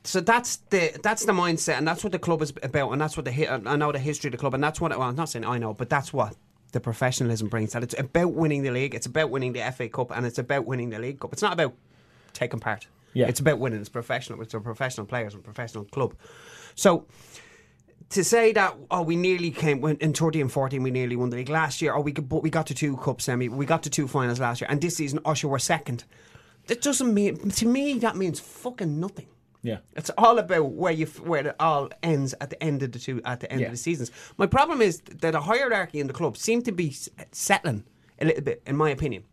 so 0.05 0.20
that's 0.20 0.57
the 0.70 0.99
that's 1.03 1.24
the 1.24 1.32
mindset, 1.32 1.78
and 1.78 1.86
that's 1.86 2.03
what 2.03 2.12
the 2.12 2.18
club 2.18 2.42
is 2.42 2.53
about, 2.62 2.92
and 2.92 3.01
that's 3.01 3.16
what 3.16 3.24
the 3.24 3.49
I 3.68 3.76
know 3.76 3.92
the 3.92 3.99
history 3.99 4.28
of 4.28 4.32
the 4.32 4.38
club, 4.38 4.55
and 4.55 4.62
that's 4.62 4.80
what 4.80 4.90
well, 4.90 5.09
I'm 5.09 5.16
not 5.16 5.28
saying 5.28 5.44
I 5.44 5.59
know, 5.59 5.74
but 5.74 5.88
that's 5.88 6.12
what 6.12 6.34
the 6.72 6.80
professionalism 6.80 7.49
brings. 7.49 7.72
That 7.72 7.82
it's 7.82 7.99
about 7.99 8.32
winning 8.32 8.62
the 8.62 8.70
league, 8.70 8.94
it's 8.94 9.07
about 9.07 9.30
winning 9.30 9.53
the 9.53 9.70
FA 9.72 9.88
Cup, 9.88 10.16
and 10.16 10.24
it's 10.26 10.38
about 10.38 10.66
winning 10.66 10.90
the 10.90 10.99
League 10.99 11.20
Cup. 11.20 11.32
It's 11.32 11.42
not 11.42 11.53
about 11.53 11.74
taking 12.32 12.61
part. 12.61 12.86
Yeah. 13.14 13.26
it's 13.26 13.40
about 13.40 13.59
winning. 13.59 13.80
It's 13.80 13.88
professional. 13.88 14.40
It's 14.42 14.55
a 14.55 14.61
professional 14.61 15.07
players 15.07 15.34
and 15.34 15.42
professional 15.42 15.84
club. 15.84 16.14
So 16.74 17.07
to 18.11 18.24
say 18.24 18.53
that 18.53 18.74
oh 18.90 19.03
we 19.03 19.16
nearly 19.16 19.51
came 19.51 19.84
in 19.84 20.12
13 20.14 20.40
and 20.40 20.53
14 20.53 20.82
we 20.82 20.90
nearly 20.90 21.16
won 21.16 21.30
the 21.30 21.36
league 21.36 21.49
last 21.49 21.82
year 21.82 21.92
or 21.92 22.03
we 22.03 22.12
could, 22.12 22.28
but 22.28 22.42
we 22.42 22.51
got 22.51 22.66
to 22.66 22.74
two 22.74 22.96
cup 22.96 23.20
semi 23.20 23.49
we 23.49 23.66
got 23.66 23.82
to 23.82 23.90
two 23.90 24.09
finals 24.09 24.40
last 24.40 24.61
year 24.61 24.70
and 24.70 24.80
this 24.80 24.96
season 24.96 25.18
Usher 25.24 25.49
were 25.49 25.59
second 25.59 26.05
that 26.68 26.80
doesn't 26.80 27.12
mean 27.12 27.51
to 27.51 27.66
me 27.66 27.99
that 27.99 28.16
means 28.16 28.40
fucking 28.40 28.99
nothing 28.99 29.26
Yeah. 29.63 29.79
it's 29.97 30.11
all 30.17 30.39
about 30.39 30.71
where 30.73 30.93
you 30.93 31.07
where 31.07 31.47
it 31.49 31.57
all 31.59 31.91
ends 32.03 32.35
at 32.41 32.51
the 32.51 32.63
end 32.63 32.83
of 32.83 32.93
the 32.93 32.99
two 32.99 33.21
at 33.25 33.41
the 33.41 33.51
end 33.51 33.61
Yeah. 33.61 33.67
of 33.67 33.73
the 33.73 33.77
seasons 33.77 34.11
my 34.37 34.47
problem 34.47 34.81
is 34.81 35.01
that 35.01 35.33
the 35.33 35.41
hierarchy 35.41 35.99
in 36.01 36.07
the 36.07 36.13
club 36.13 36.37
seem 36.37 36.63
to 36.63 36.73
be 36.73 36.95
settling 37.33 37.85
a 38.21 38.25
little 38.27 38.43
bit 38.43 38.63
in 38.67 38.77
my 38.77 38.91
opinion 38.91 39.25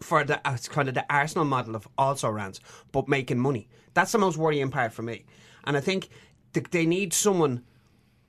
for 0.00 0.24
the 0.24 0.40
uh, 0.48 0.56
kind 0.70 0.88
of 0.88 0.94
the 0.94 1.04
Arsenal 1.12 1.44
model 1.44 1.76
of 1.76 1.86
also 1.98 2.30
rounds, 2.30 2.58
but 2.90 3.06
making 3.06 3.38
money. 3.38 3.68
That's 3.92 4.12
the 4.12 4.18
most 4.18 4.38
worrying 4.38 4.70
part 4.70 4.94
for 4.94 5.02
me. 5.02 5.26
And 5.64 5.76
I 5.76 5.80
think 5.80 6.08
th- 6.54 6.68
they 6.70 6.86
need 6.86 7.12
someone 7.12 7.62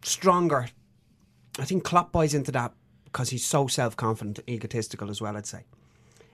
stronger. 0.03 0.67
I 1.57 1.63
think 1.63 1.85
Klopp 1.85 2.11
buys 2.11 2.33
into 2.33 2.51
that 2.51 2.73
because 3.05 3.29
he's 3.29 3.45
so 3.45 3.67
self 3.67 3.95
confident, 3.95 4.39
egotistical 4.49 5.09
as 5.09 5.21
well. 5.21 5.37
I'd 5.37 5.45
say 5.45 5.63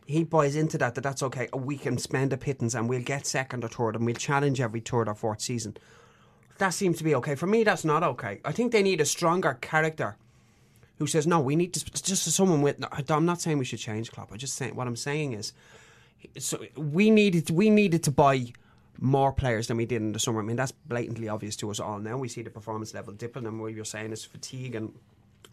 he 0.07 0.23
buys 0.23 0.55
into 0.55 0.77
that 0.77 0.95
that 0.95 1.01
that's 1.01 1.21
okay. 1.21 1.49
We 1.53 1.77
can 1.77 1.97
spend 1.97 2.31
a 2.31 2.37
pittance 2.37 2.73
and 2.73 2.87
we'll 2.87 3.01
get 3.01 3.27
second 3.27 3.63
or 3.63 3.67
third, 3.67 3.95
and 3.95 4.05
we'll 4.05 4.15
challenge 4.15 4.61
every 4.61 4.79
third 4.79 5.09
or 5.09 5.15
fourth 5.15 5.41
season. 5.41 5.77
That 6.59 6.69
seems 6.69 6.97
to 6.97 7.03
be 7.03 7.13
okay. 7.15 7.35
For 7.35 7.45
me, 7.45 7.63
that's 7.63 7.85
not 7.85 8.03
okay. 8.03 8.39
I 8.43 8.53
think 8.53 8.71
they 8.71 8.81
need 8.81 9.01
a 9.01 9.05
stronger 9.05 9.57
character 9.61 10.15
who 10.97 11.07
says 11.07 11.27
no. 11.27 11.41
We 11.41 11.55
need 11.55 11.73
to 11.73 11.85
just 12.01 12.23
someone 12.23 12.61
with. 12.61 12.83
I'm 13.11 13.25
not 13.25 13.41
saying 13.41 13.57
we 13.57 13.65
should 13.65 13.79
change 13.79 14.11
Klopp. 14.11 14.31
I 14.31 14.37
just 14.37 14.55
saying 14.55 14.75
what 14.75 14.87
I'm 14.87 14.95
saying 14.95 15.33
is, 15.33 15.51
so 16.39 16.65
we 16.75 17.11
needed 17.11 17.49
we 17.49 17.69
needed 17.69 18.01
to 18.03 18.11
buy 18.11 18.53
more 18.99 19.33
players 19.33 19.67
than 19.67 19.77
we 19.77 19.85
did 19.85 20.01
in 20.01 20.13
the 20.13 20.19
summer. 20.19 20.39
I 20.39 20.43
mean 20.43 20.55
that's 20.55 20.71
blatantly 20.71 21.27
obvious 21.27 21.57
to 21.57 21.69
us 21.69 21.81
all 21.81 21.99
now. 21.99 22.17
We 22.17 22.29
see 22.29 22.41
the 22.43 22.49
performance 22.49 22.93
level 22.93 23.13
dipping, 23.13 23.45
and 23.45 23.59
what 23.59 23.73
you're 23.73 23.85
saying 23.85 24.13
is 24.13 24.23
fatigue 24.23 24.73
and. 24.75 24.93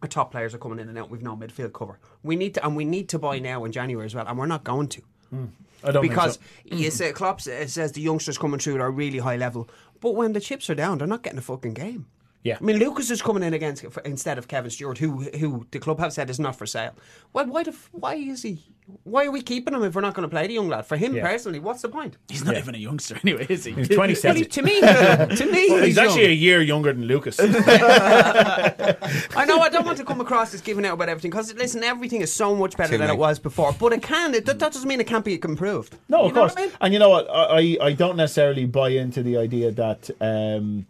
Our 0.03 0.09
top 0.09 0.31
players 0.31 0.55
are 0.55 0.59
coming 0.59 0.79
in 0.79 0.89
and 0.89 0.99
out. 0.99 1.11
We've 1.11 1.23
no 1.23 1.37
midfield 1.37 1.73
cover. 1.73 1.99
We 2.23 2.37
need 2.37 2.55
to, 2.55 2.65
and 2.65 2.77
we 2.77 2.85
need 2.85 3.09
to 3.11 3.19
buy 3.19 3.39
now 3.39 3.65
in 3.65 3.73
January 3.73 4.07
as 4.07 4.15
well, 4.15 4.27
and 4.27 4.39
we're 4.39 4.47
not 4.47 4.65
going 4.65 4.89
to 4.89 5.03
hmm. 5.31 5.47
I 5.83 5.93
don't 5.93 6.03
because 6.03 6.35
so. 6.35 6.77
you 6.77 6.91
say 6.91 7.13
Klopp 7.13 7.41
uh, 7.41 7.67
says 7.67 7.93
the 7.93 8.01
youngsters 8.01 8.39
coming 8.39 8.59
through 8.59 8.81
are 8.81 8.91
really 8.91 9.19
high 9.19 9.37
level, 9.37 9.69
but 10.01 10.15
when 10.15 10.33
the 10.33 10.41
chips 10.41 10.69
are 10.71 10.75
down, 10.75 10.99
they're 10.99 11.07
not 11.07 11.23
getting 11.23 11.39
a 11.39 11.43
fucking 11.43 11.75
game. 11.75 12.07
Yeah. 12.43 12.59
I 12.61 12.65
mean 12.65 12.79
Lucas 12.79 13.11
is 13.11 13.23
coming 13.23 13.43
in 13.43 13.55
against 13.55 13.85
instead 14.05 14.39
of 14.39 14.49
Kevin 14.49 14.71
Stewart, 14.71 14.99
who 14.99 15.23
who 15.39 15.67
the 15.71 15.79
club 15.79 15.99
have 15.99 16.13
said 16.13 16.31
is 16.31 16.39
not 16.39 16.57
for 16.57 16.67
sale. 16.67 16.95
Well, 17.33 17.47
why 17.47 17.63
the 17.63 17.75
why 17.93 18.15
is 18.15 18.43
he? 18.43 18.63
Why 19.05 19.25
are 19.25 19.31
we 19.31 19.41
keeping 19.41 19.73
him 19.73 19.83
if 19.83 19.95
we're 19.95 20.03
not 20.03 20.13
going 20.13 20.29
to 20.29 20.31
play 20.31 20.47
the 20.47 20.53
young 20.53 20.69
lad? 20.69 20.85
For 20.85 20.99
him 20.99 21.15
Yeah. 21.15 21.27
personally, 21.27 21.59
what's 21.59 21.81
the 21.81 21.89
point? 21.89 22.19
He's 22.29 22.45
not 22.45 22.59
even 22.59 22.75
a 22.75 22.79
youngster 22.79 23.19
anyway, 23.25 23.47
is 23.49 23.65
he? 23.65 23.73
He's 23.73 23.89
Well, 23.89 23.97
27. 23.97 24.37
he- 24.37 24.45
to 24.45 24.63
me, 24.63 24.81
to 24.81 25.47
me, 25.51 25.67
Well, 25.71 25.79
he's 25.79 25.87
he's 25.87 25.99
actually 25.99 26.23
young. 26.25 26.31
a 26.31 26.35
year 26.35 26.61
younger 26.63 26.93
than 26.93 27.07
Lucas. 27.07 27.41
I 27.41 29.45
know 29.47 29.61
I 29.61 29.69
don't 29.71 29.87
want 29.87 29.97
to 29.99 30.05
come 30.05 30.21
across 30.21 30.53
as 30.55 30.61
giving 30.61 30.85
out 30.85 30.95
about 30.95 31.09
everything 31.09 31.31
because 31.31 31.55
listen, 31.55 31.83
everything 31.83 32.21
is 32.21 32.33
so 32.33 32.55
much 32.55 32.77
better 32.77 32.93
Too 32.93 32.99
than 32.99 33.11
it 33.11 33.17
was 33.17 33.39
before. 33.39 33.73
But 33.73 33.93
it 33.95 34.03
can. 34.03 34.35
It, 34.35 34.45
that 34.47 34.59
that 34.59 34.73
doesn't 34.73 34.89
mean 34.89 35.01
it 35.01 35.07
can't 35.07 35.25
be 35.25 35.35
improved. 35.43 35.97
No, 36.09 36.23
You 36.23 36.27
of 36.29 36.35
know 36.35 36.41
course. 36.43 36.55
I 36.57 36.61
mean? 36.63 36.71
And 36.81 36.93
you 36.93 36.99
know 36.99 37.11
what? 37.11 37.29
I, 37.31 37.77
I 37.81 37.87
I 37.89 37.93
don't 37.93 38.17
necessarily 38.17 38.67
buy 38.67 38.91
into 38.91 39.23
the 39.23 39.37
idea 39.39 39.71
that 39.73 40.11
um, 40.21 40.87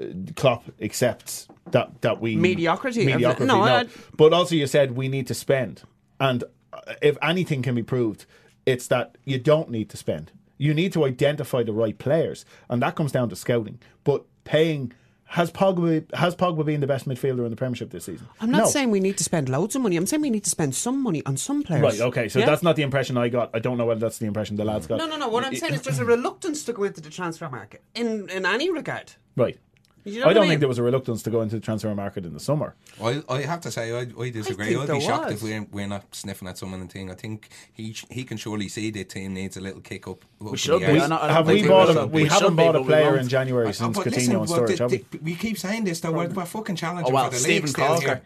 uh, 0.00 0.04
Klopp 0.36 0.64
accepts 0.80 1.48
that 1.72 2.00
that 2.02 2.20
we 2.20 2.36
Mediocrity. 2.36 3.04
Mediocrity. 3.06 3.46
No, 3.46 3.64
No, 3.64 3.74
I- 3.74 3.86
but 4.16 4.32
also 4.32 4.54
you 4.54 4.66
said 4.66 4.92
we 4.96 5.08
need 5.08 5.26
to 5.26 5.34
spend, 5.34 5.82
and 6.20 6.44
Uh, 6.72 6.94
if 7.02 7.16
anything 7.22 7.62
can 7.62 7.74
be 7.74 7.82
proved, 7.82 8.24
it's 8.66 8.86
that 8.88 9.16
you 9.24 9.38
don't 9.38 9.70
need 9.70 9.88
to 9.90 9.96
spend. 9.96 10.32
You 10.58 10.72
need 10.74 10.92
to 10.92 11.04
identify 11.04 11.62
the 11.62 11.72
right 11.72 11.98
players, 11.98 12.44
and 12.68 12.80
that 12.82 12.94
comes 12.94 13.12
down 13.12 13.28
to 13.30 13.36
scouting. 13.36 13.78
But 14.04 14.24
paying. 14.44 14.92
Has 15.26 15.50
Pogba 15.50 16.14
has 16.14 16.36
Pogba 16.36 16.62
been 16.62 16.80
the 16.80 16.86
best 16.86 17.08
midfielder 17.08 17.42
in 17.44 17.48
the 17.48 17.56
Premiership 17.56 17.88
this 17.88 18.04
season? 18.04 18.28
I'm 18.38 18.50
not 18.50 18.58
No. 18.64 18.66
saying 18.66 18.90
we 18.90 19.00
need 19.00 19.16
to 19.16 19.24
spend 19.24 19.48
loads 19.48 19.74
of 19.74 19.80
money. 19.80 19.96
I'm 19.96 20.04
saying 20.04 20.20
we 20.20 20.28
need 20.28 20.44
to 20.44 20.50
spend 20.50 20.74
some 20.74 21.02
money 21.02 21.22
on 21.24 21.38
some 21.38 21.62
players. 21.62 21.82
Right, 21.82 22.00
okay, 22.02 22.28
so 22.28 22.38
Yeah? 22.40 22.44
that's 22.44 22.62
not 22.62 22.76
the 22.76 22.82
impression 22.82 23.16
I 23.16 23.30
got. 23.30 23.48
I 23.54 23.58
don't 23.58 23.78
know 23.78 23.86
whether 23.86 24.00
that's 24.00 24.18
the 24.18 24.26
impression 24.26 24.56
the 24.56 24.64
lads 24.66 24.86
got. 24.86 24.98
No, 24.98 25.06
no, 25.06 25.16
no. 25.16 25.28
What 25.30 25.42
I'm 25.46 25.54
saying 25.56 25.72
is 25.72 25.80
there's 25.80 26.00
a 26.00 26.04
reluctance 26.04 26.64
to 26.64 26.74
go 26.74 26.82
into 26.84 27.00
the 27.00 27.08
transfer 27.08 27.48
market 27.48 27.82
in 27.94 28.28
in 28.28 28.44
any 28.44 28.68
regard. 28.70 29.12
Right. 29.34 29.58
You 30.04 30.20
know 30.20 30.26
I 30.26 30.32
don't 30.32 30.38
I 30.38 30.40
mean? 30.42 30.50
think 30.50 30.60
there 30.60 30.68
was 30.68 30.78
a 30.78 30.82
reluctance 30.82 31.22
to 31.22 31.30
go 31.30 31.42
into 31.42 31.54
the 31.54 31.60
transfer 31.60 31.94
market 31.94 32.24
in 32.26 32.32
the 32.34 32.40
summer. 32.40 32.74
I, 33.02 33.22
I 33.28 33.42
have 33.42 33.60
to 33.60 33.70
say, 33.70 33.92
I, 33.92 34.00
I 34.20 34.30
disagree. 34.30 34.66
think 34.66 34.80
I'd 34.80 34.88
there 34.88 34.94
be 34.96 35.00
shocked 35.00 35.26
was. 35.26 35.34
if 35.34 35.42
we're, 35.42 35.66
we're 35.70 35.86
not 35.86 36.12
sniffing 36.14 36.48
at 36.48 36.58
someone 36.58 36.80
and 36.80 36.90
thing. 36.90 37.10
I 37.10 37.14
think 37.14 37.48
he 37.72 37.94
he 38.10 38.24
can 38.24 38.36
surely 38.36 38.68
see 38.68 38.90
the 38.90 39.04
team 39.04 39.34
needs 39.34 39.56
a 39.56 39.60
little 39.60 39.80
kick 39.80 40.08
up. 40.08 40.24
up 40.40 40.48
in 40.48 40.56
should 40.56 40.80
be. 40.80 40.86
I 41.00 41.06
I 41.28 41.32
have 41.32 41.46
we 41.46 41.62
we 41.62 41.68
bought 41.68 41.96
a, 41.96 42.06
We 42.06 42.22
we 42.24 42.28
haven't 42.28 42.56
be, 42.56 42.62
bought 42.64 42.74
a 42.76 42.82
player 42.82 43.16
in 43.16 43.28
January 43.28 43.72
since 43.72 43.96
Coutinho 43.96 44.10
listen, 44.10 44.36
and 44.36 44.48
Sturridge, 44.48 44.76
the- 44.76 44.82
have 44.82 44.90
we? 44.90 45.04
the- 45.10 45.18
we 45.18 45.34
keep 45.36 45.56
saying 45.58 45.84
this 45.84 46.00
though. 46.00 46.10
We're, 46.12 46.28
we're 46.30 46.46
fucking 46.46 46.76
challenging 46.76 47.12
Oh, 47.12 47.14
well, 47.14 47.26
for 47.26 47.30
the 47.32 47.38
Stephen 47.38 47.62
league 47.66 47.68
still 47.68 47.86
Calker. 47.86 48.00
here. 48.00 48.22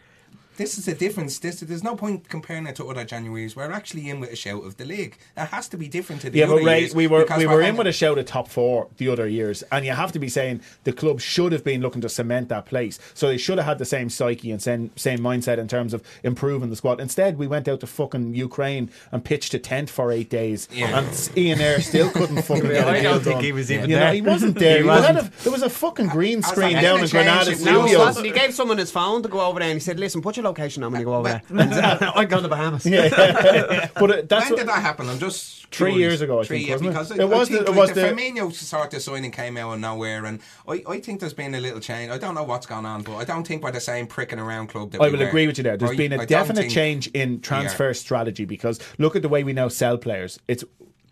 This 0.56 0.78
is 0.78 0.86
the 0.86 0.94
difference. 0.94 1.38
This, 1.38 1.60
there's 1.60 1.84
no 1.84 1.96
point 1.96 2.28
comparing 2.28 2.66
it 2.66 2.76
to 2.76 2.86
other 2.86 3.04
Januaries. 3.04 3.54
We're 3.56 3.70
actually 3.72 4.08
in 4.08 4.20
with 4.20 4.30
a 4.32 4.36
shout 4.36 4.64
of 4.64 4.76
the 4.76 4.84
league. 4.84 5.16
It 5.36 5.46
has 5.46 5.68
to 5.68 5.76
be 5.76 5.88
different 5.88 6.22
to 6.22 6.30
the 6.30 6.38
Yeah, 6.38 6.44
other 6.46 6.54
but 6.56 6.64
Ray, 6.64 6.80
years 6.80 6.94
we 6.94 7.06
were 7.06 7.22
because 7.22 7.38
we 7.38 7.46
we're 7.46 7.54
were 7.56 7.62
in 7.62 7.76
with 7.76 7.86
a 7.86 7.92
shout 7.92 8.18
at 8.18 8.26
top 8.26 8.48
four 8.48 8.88
the 8.96 9.08
other 9.08 9.26
years, 9.28 9.62
and 9.72 9.84
you 9.84 9.92
have 9.92 10.12
to 10.12 10.18
be 10.18 10.28
saying 10.28 10.60
the 10.84 10.92
club 10.92 11.20
should 11.20 11.52
have 11.52 11.64
been 11.64 11.80
looking 11.80 12.00
to 12.02 12.08
cement 12.08 12.48
that 12.48 12.66
place. 12.66 12.98
So 13.14 13.28
they 13.28 13.36
should 13.38 13.58
have 13.58 13.66
had 13.66 13.78
the 13.78 13.84
same 13.84 14.08
psyche 14.10 14.50
and 14.50 14.62
same, 14.62 14.90
same 14.96 15.18
mindset 15.20 15.58
in 15.58 15.68
terms 15.68 15.92
of 15.94 16.02
improving 16.22 16.70
the 16.70 16.76
squad. 16.76 17.00
Instead, 17.00 17.38
we 17.38 17.46
went 17.46 17.68
out 17.68 17.80
to 17.80 17.86
fucking 17.86 18.34
Ukraine 18.34 18.90
and 19.12 19.24
pitched 19.24 19.54
a 19.54 19.58
tent 19.58 19.90
for 19.90 20.10
eight 20.12 20.30
days, 20.30 20.68
Yeah. 20.72 20.98
and 20.98 21.06
s- 21.08 21.30
Ian 21.36 21.60
Ayre 21.60 21.80
still 21.80 22.10
couldn't 22.10 22.42
fucking 22.42 22.62
get 22.64 22.86
a 22.86 22.90
I 22.90 23.00
deal 23.00 23.12
don't 23.12 23.22
think 23.24 23.34
done. 23.36 23.44
he 23.44 23.52
was 23.52 23.70
even 23.70 23.90
you 23.90 23.96
know, 23.96 24.12
he 24.12 24.22
wasn't 24.22 24.58
there. 24.58 24.76
He 24.78 24.82
He 24.82 24.88
was 24.88 25.00
wasn't. 25.00 25.18
out 25.18 25.24
of- 25.24 25.42
there 25.44 25.52
was 25.52 25.62
a 25.62 25.70
fucking 25.70 26.08
green 26.08 26.38
As 26.38 26.46
a 26.46 26.48
screen 26.48 26.74
down 26.80 27.00
in 27.02 27.08
Granada 27.08 27.50
No, 27.50 27.86
Studios. 27.86 28.20
He 28.20 28.30
gave 28.30 28.54
someone 28.54 28.78
his 28.78 28.90
phone 28.90 29.22
to 29.22 29.28
go 29.28 29.40
over 29.40 29.58
there, 29.60 29.68
and 29.68 29.76
he 29.76 29.80
said, 29.80 29.98
"Listen, 30.00 30.22
put 30.22 30.36
your 30.36 30.45
location 30.46 30.82
on 30.82 30.92
going 30.92 31.00
you 31.00 31.06
go 31.06 31.14
over 31.16 31.28
there." 31.28 31.42
And 31.50 31.74
I 31.74 32.24
go 32.24 32.36
to 32.36 32.42
the 32.42 32.48
Bahamas. 32.48 32.86
Yeah, 32.86 33.88
but 33.94 34.10
uh, 34.10 34.22
that's 34.28 34.44
when 34.46 34.52
what, 34.52 34.56
did 34.58 34.68
that 34.68 34.80
happen? 34.82 35.08
I'm 35.08 35.18
just 35.18 35.66
Three 35.66 35.90
curious. 35.92 35.98
years 35.98 36.20
ago, 36.20 36.40
I 36.40 36.44
Three 36.44 36.58
think, 36.58 36.68
years 36.68 36.82
wasn't 36.82 36.88
it? 36.88 37.18
because 37.18 37.32
It 37.32 37.36
was 37.38 37.48
think 37.48 37.60
the- 37.60 37.66
it 37.66 37.68
like 37.70 37.78
was 37.80 37.88
the 37.92 38.00
the- 38.02 38.06
Firmino 38.08 38.52
sort 38.52 38.94
of 38.94 39.02
signing 39.02 39.30
came 39.32 39.56
out 39.56 39.72
of 39.74 39.80
nowhere, 39.80 40.24
and 40.24 40.40
I, 40.68 40.82
I 40.88 41.00
think 41.00 41.20
there's 41.20 41.34
been 41.34 41.54
a 41.54 41.60
little 41.60 41.80
change. 41.80 42.10
I 42.12 42.18
don't 42.18 42.34
know 42.34 42.44
what's 42.44 42.66
gone 42.66 42.86
on, 42.86 43.02
but 43.02 43.16
I 43.16 43.24
don't 43.24 43.46
think 43.46 43.62
we're 43.62 43.72
the 43.72 43.80
same 43.80 44.06
pricking 44.06 44.38
around 44.38 44.68
club. 44.68 44.92
That 44.92 45.00
I 45.02 45.06
we 45.06 45.12
will 45.12 45.18
were. 45.20 45.26
agree 45.28 45.46
with 45.46 45.58
you 45.58 45.64
there. 45.64 45.76
There's 45.76 45.90
I- 45.90 45.96
been 45.96 46.12
I 46.12 46.16
a 46.16 46.18
don't 46.18 46.28
definite 46.28 46.70
change 46.70 47.08
in 47.08 47.40
transfer 47.40 47.92
strategy 47.94 48.44
because 48.44 48.78
look 48.98 49.16
at 49.16 49.22
the 49.22 49.28
way 49.28 49.42
we 49.44 49.52
now 49.52 49.68
sell 49.68 49.98
players. 49.98 50.38
It's 50.48 50.64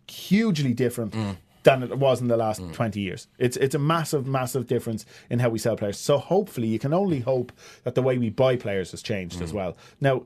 hugely 0.08 0.72
different. 0.74 1.12
Mm. 1.14 1.36
Than 1.64 1.82
it 1.82 1.98
was 1.98 2.20
in 2.20 2.28
the 2.28 2.36
last 2.36 2.62
twenty 2.72 3.00
years. 3.00 3.26
It's 3.38 3.56
it's 3.56 3.74
a 3.74 3.78
massive, 3.78 4.26
massive 4.26 4.66
difference 4.66 5.04
in 5.30 5.38
how 5.40 5.48
we 5.48 5.58
sell 5.58 5.76
players. 5.76 5.98
So 5.98 6.18
hopefully, 6.18 6.68
you 6.68 6.78
can 6.78 6.92
only 6.92 7.20
hope 7.20 7.52
that 7.84 7.94
the 7.94 8.02
way 8.02 8.16
we 8.18 8.30
buy 8.30 8.56
players 8.56 8.90
has 8.92 9.02
changed 9.02 9.38
Mm. 9.38 9.42
as 9.42 9.52
well. 9.52 9.76
Now, 10.00 10.22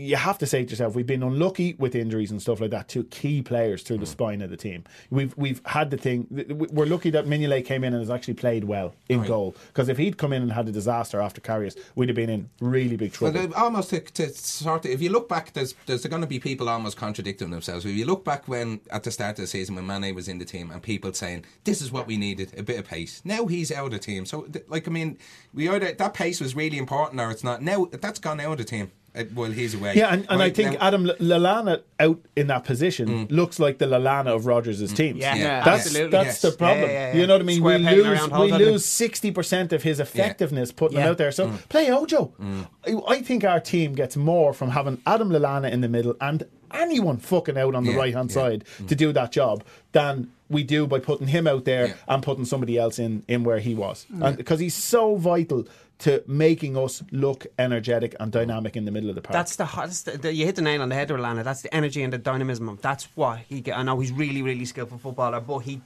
you 0.00 0.16
have 0.16 0.38
to 0.38 0.46
say 0.46 0.64
to 0.64 0.70
yourself, 0.70 0.94
we've 0.94 1.06
been 1.06 1.22
unlucky 1.22 1.74
with 1.78 1.94
injuries 1.94 2.30
and 2.30 2.40
stuff 2.40 2.60
like 2.60 2.70
that 2.70 2.88
to 2.88 3.04
key 3.04 3.42
players 3.42 3.82
through 3.82 3.98
the 3.98 4.06
Mm. 4.06 4.08
spine 4.08 4.42
of 4.42 4.50
the 4.50 4.56
team. 4.56 4.84
We've 5.10 5.36
we've 5.36 5.60
had 5.66 5.90
the 5.90 5.96
thing. 5.96 6.26
We're 6.30 6.86
lucky 6.86 7.10
that 7.10 7.26
Mignolet 7.26 7.64
came 7.64 7.84
in 7.84 7.92
and 7.92 8.00
has 8.00 8.10
actually 8.10 8.34
played 8.34 8.64
well 8.64 8.94
in 9.08 9.22
goal. 9.24 9.54
Because 9.68 9.88
if 9.88 9.98
he'd 9.98 10.16
come 10.18 10.32
in 10.32 10.42
and 10.42 10.52
had 10.52 10.68
a 10.68 10.72
disaster 10.72 11.20
after 11.20 11.40
Karius, 11.40 11.76
we'd 11.94 12.08
have 12.08 12.16
been 12.16 12.30
in 12.30 12.48
really 12.60 12.96
big 12.96 13.12
trouble. 13.12 13.38
Well, 13.40 13.52
uh, 13.54 13.64
almost 13.64 13.90
to, 13.90 14.00
to 14.00 14.28
sort 14.30 14.84
of, 14.84 14.90
if 14.90 15.00
you 15.02 15.10
look 15.10 15.28
back, 15.28 15.52
there's 15.52 15.74
there's 15.86 16.06
going 16.06 16.22
to 16.22 16.26
be 16.28 16.38
people 16.40 16.68
almost 16.68 16.96
contradicting 16.96 17.50
themselves. 17.50 17.84
If 17.84 17.94
you 17.96 18.06
look 18.06 18.24
back 18.24 18.48
when 18.48 18.80
at 18.90 19.02
the 19.02 19.10
start 19.10 19.38
of 19.38 19.42
the 19.42 19.46
season 19.46 19.74
when 19.74 19.86
Mane 19.86 20.14
was 20.14 20.28
in 20.28 20.38
the 20.38 20.44
team 20.44 20.70
and 20.70 20.82
people 20.82 21.12
saying 21.12 21.44
this 21.64 21.82
is 21.82 21.92
what 21.92 22.06
we 22.06 22.16
needed, 22.16 22.52
a 22.58 22.62
bit 22.62 22.78
of 22.78 22.86
pace. 22.86 23.20
Now 23.24 23.46
he's 23.46 23.70
out 23.70 23.86
of 23.86 23.90
the 23.92 23.98
team, 23.98 24.24
so 24.26 24.46
like 24.68 24.88
I 24.88 24.90
mean, 24.90 25.18
we 25.52 25.68
either 25.68 25.92
that 25.92 26.14
pace 26.14 26.40
was 26.40 26.54
really 26.56 26.78
important 26.78 27.20
or 27.20 27.30
it's 27.30 27.44
not. 27.44 27.62
Now 27.62 27.86
that's 27.90 28.18
gone 28.18 28.40
out 28.40 28.52
of 28.52 28.58
the 28.58 28.64
team. 28.64 28.90
Uh, 29.12 29.24
well, 29.34 29.50
he's 29.50 29.74
away. 29.74 29.94
Yeah, 29.96 30.12
and, 30.12 30.24
and 30.28 30.40
I 30.40 30.50
think 30.50 30.74
now- 30.78 30.86
Adam 30.86 31.10
L- 31.10 31.16
Lallana 31.16 31.82
out 31.98 32.20
in 32.36 32.46
that 32.46 32.64
position 32.64 33.08
mm. 33.08 33.30
looks 33.30 33.58
like 33.58 33.78
the 33.78 33.86
Lallana 33.86 34.28
of 34.28 34.46
Rodgers' 34.46 34.80
mm. 34.80 34.96
team. 34.96 35.16
Yeah, 35.16 35.34
Yeah, 35.34 35.64
that's 35.64 35.86
absolutely. 35.86 36.10
that's 36.12 36.26
Yes. 36.26 36.40
the 36.42 36.52
problem. 36.52 36.88
Yeah, 36.88 36.92
yeah, 36.92 37.12
yeah. 37.14 37.20
You 37.20 37.26
know 37.26 37.34
what 37.34 37.40
I 37.40 37.44
mean? 37.44 37.58
Square 37.58 37.78
we 37.78 37.84
lose 37.84 38.30
we 38.30 38.52
lose 38.52 38.84
sixty 38.84 39.32
percent 39.32 39.72
of 39.72 39.82
his 39.82 39.98
effectiveness 39.98 40.70
putting 40.70 40.98
him 40.98 41.08
out 41.08 41.18
there. 41.18 41.32
So 41.32 41.48
mm. 41.48 41.68
play 41.68 41.90
Ojo. 41.90 42.32
I, 42.86 42.94
I 43.08 43.22
think 43.22 43.42
our 43.44 43.58
team 43.58 43.94
gets 43.94 44.16
more 44.16 44.52
from 44.52 44.70
having 44.70 45.02
Adam 45.06 45.30
Lallana 45.30 45.70
in 45.72 45.80
the 45.80 45.88
middle 45.88 46.14
and 46.20 46.44
anyone 46.72 47.16
fucking 47.16 47.58
out 47.58 47.74
on 47.74 47.84
the 47.84 47.92
Yeah, 47.92 47.98
right 47.98 48.14
hand 48.14 48.30
yeah. 48.30 48.34
side 48.34 48.64
to 48.86 48.94
do 48.94 49.12
that 49.12 49.32
job 49.32 49.64
than 49.92 50.30
we 50.50 50.62
do 50.64 50.86
by 50.86 50.98
putting 50.98 51.28
him 51.28 51.46
out 51.46 51.64
there 51.64 51.86
Yeah. 51.86 51.94
and 52.08 52.22
putting 52.22 52.44
somebody 52.44 52.76
else 52.76 52.98
in 52.98 53.22
in 53.28 53.44
where 53.44 53.60
he 53.60 53.74
was. 53.74 54.06
And 54.20 54.36
because 54.36 54.60
he's 54.60 54.74
so 54.74 55.16
vital 55.16 55.66
to 56.00 56.24
making 56.26 56.76
us 56.78 57.02
look 57.12 57.46
energetic 57.58 58.14
and 58.18 58.32
dynamic 58.32 58.74
in 58.74 58.86
the 58.86 58.90
middle 58.90 59.10
of 59.10 59.14
the 59.14 59.20
park. 59.20 59.34
That's 59.34 59.56
the 59.56 59.66
hardest. 59.66 60.22
The, 60.22 60.32
you 60.32 60.46
hit 60.46 60.56
the 60.56 60.62
nail 60.62 60.80
on 60.82 60.88
the 60.88 60.94
head, 60.94 61.10
Orlando. 61.10 61.42
That's 61.42 61.60
the 61.62 61.74
energy 61.74 62.02
and 62.02 62.10
the 62.12 62.18
dynamism. 62.18 62.68
of 62.70 62.80
That's 62.82 63.04
what 63.14 63.40
he. 63.40 63.60
Get, 63.60 63.76
I 63.76 63.82
know 63.82 64.00
he's 64.00 64.10
really, 64.12 64.42
really 64.42 64.64
skillful 64.64 64.96
footballer, 64.98 65.36
uh, 65.36 65.40
but 65.40 65.58
he, 65.58 65.82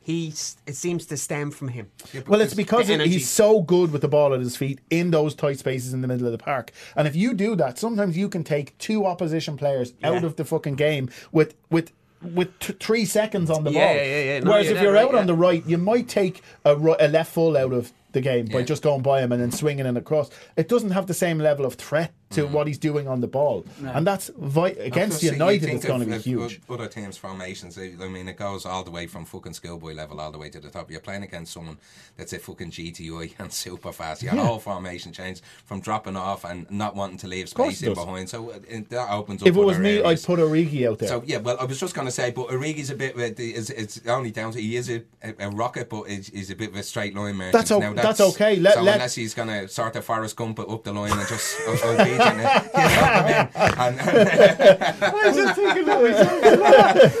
he. 0.00 0.28
It 0.66 0.74
seems 0.76 1.04
to 1.06 1.16
stem 1.18 1.50
from 1.50 1.68
him. 1.68 1.90
Well, 2.26 2.40
it's 2.40 2.54
because 2.54 2.88
he's 2.88 3.28
so 3.28 3.60
good 3.60 3.92
with 3.92 4.00
the 4.00 4.08
ball 4.08 4.32
at 4.32 4.40
his 4.40 4.56
feet 4.56 4.80
in 4.88 5.10
those 5.10 5.34
tight 5.34 5.58
spaces 5.58 5.92
in 5.92 6.00
the 6.00 6.08
middle 6.08 6.24
of 6.26 6.32
the 6.32 6.38
park. 6.38 6.72
And 6.96 7.06
if 7.06 7.14
you 7.14 7.34
do 7.34 7.54
that, 7.56 7.78
sometimes 7.78 8.16
you 8.16 8.30
can 8.30 8.44
take 8.44 8.76
two 8.78 9.04
opposition 9.04 9.58
players 9.58 9.92
out 10.02 10.24
of 10.24 10.36
the 10.36 10.44
fucking 10.46 10.76
game 10.76 11.10
with 11.32 11.54
with 11.70 11.92
with 12.22 12.58
t- 12.58 12.74
three 12.74 13.04
seconds 13.04 13.50
on 13.50 13.64
the 13.64 13.70
Yeah, 13.72 13.86
ball. 13.86 13.96
yeah, 13.96 14.02
yeah, 14.04 14.22
yeah. 14.34 14.40
No, 14.40 14.50
Whereas 14.50 14.66
you're 14.66 14.76
if 14.76 14.82
you're 14.82 14.92
right, 14.92 15.04
out 15.04 15.12
yeah. 15.12 15.18
on 15.20 15.26
the 15.26 15.34
right, 15.34 15.64
you 15.66 15.78
might 15.78 16.08
take 16.08 16.42
a, 16.64 16.74
a 16.74 17.08
left 17.08 17.32
full 17.32 17.56
out 17.56 17.72
of 17.72 17.92
the 18.12 18.20
game 18.20 18.46
by 18.46 18.62
just 18.62 18.82
going 18.82 19.02
by 19.02 19.20
him 19.22 19.32
and 19.32 19.40
then 19.40 19.52
swinging 19.52 19.86
it 19.86 19.96
across. 19.96 20.30
It 20.56 20.68
doesn't 20.68 20.90
have 20.90 21.06
the 21.06 21.14
same 21.14 21.38
level 21.38 21.64
of 21.64 21.74
threat 21.74 22.12
to 22.30 22.46
mm. 22.46 22.50
what 22.50 22.66
he's 22.68 22.78
doing 22.78 23.08
on 23.08 23.20
the 23.20 23.26
ball, 23.26 23.64
and 23.84 24.06
that's 24.06 24.30
vi- 24.36 24.68
against 24.78 25.20
Plus, 25.20 25.32
United. 25.32 25.68
It's 25.68 25.84
going 25.84 26.00
to 26.00 26.06
be 26.06 26.18
huge. 26.18 26.60
Other 26.70 26.86
teams' 26.86 27.16
formations, 27.16 27.76
I 27.76 27.90
mean, 28.08 28.28
it 28.28 28.36
goes 28.36 28.64
all 28.64 28.84
the 28.84 28.90
way 28.90 29.06
from 29.08 29.24
fucking 29.24 29.54
schoolboy 29.54 29.94
level 29.94 30.20
all 30.20 30.30
the 30.30 30.38
way 30.38 30.48
to 30.50 30.60
the 30.60 30.70
top. 30.70 30.90
You're 30.90 31.00
playing 31.00 31.24
against 31.24 31.52
someone 31.52 31.78
that's 32.16 32.32
a 32.32 32.38
fucking 32.38 32.70
GTI 32.70 33.34
and 33.38 33.52
super 33.52 33.90
fast. 33.92 34.22
Your 34.22 34.34
Yeah. 34.34 34.46
whole 34.46 34.60
formation 34.60 35.12
changes 35.12 35.42
from 35.64 35.80
dropping 35.80 36.16
off 36.16 36.44
and 36.44 36.70
not 36.70 36.94
wanting 36.94 37.18
to 37.18 37.26
leave 37.26 37.48
space 37.48 37.82
in 37.82 37.94
behind. 37.94 38.28
So 38.28 38.50
uh, 38.50 38.58
it, 38.68 38.88
that 38.90 39.10
opens 39.10 39.42
up. 39.42 39.48
If 39.48 39.56
it 39.56 39.60
was 39.60 39.78
me, 39.78 39.98
areas. 39.98 40.22
I'd 40.22 40.26
put 40.26 40.38
Origi 40.38 40.88
out 40.88 40.98
there. 41.00 41.08
So 41.08 41.22
yeah, 41.26 41.38
well, 41.38 41.56
I 41.58 41.64
was 41.64 41.80
just 41.80 41.94
going 41.94 42.06
to 42.06 42.12
say, 42.12 42.30
but 42.30 42.48
Origi's 42.48 42.90
a 42.90 42.94
bit. 42.94 43.14
Of 43.14 43.20
a, 43.20 43.42
is 43.42 43.70
it's 43.70 44.06
only 44.06 44.30
down 44.30 44.52
to 44.52 44.60
he 44.60 44.76
is 44.76 44.88
a, 44.88 45.02
a, 45.22 45.34
a 45.46 45.50
rocket, 45.50 45.88
but 45.88 46.04
he's, 46.04 46.28
he's 46.28 46.50
a 46.50 46.54
bit 46.54 46.70
of 46.70 46.76
a 46.76 46.82
straight 46.84 47.14
line 47.16 47.34
merchant. 47.34 47.52
That's 47.54 47.70
o- 47.72 47.80
Now, 47.80 47.92
that's 47.94 48.20
okay. 48.20 48.56
Let- 48.56 48.74
so 48.74 48.82
let- 48.82 48.94
unless 48.94 49.16
he's 49.16 49.34
going 49.34 49.48
to 49.48 49.66
sort 49.66 49.96
of 49.96 50.04
Forrest 50.04 50.36
Gump 50.36 50.60
it 50.60 50.68
up 50.68 50.84
the 50.84 50.92
line 50.92 51.10
and 51.10 51.26
just 51.28 51.60
uh, 51.66 51.74
obedient, 52.20 52.70
you 52.74 52.80
know 52.80 53.00
what 53.00 53.16
I 53.16 53.24
mean? 53.26 53.48
And, 53.80 53.96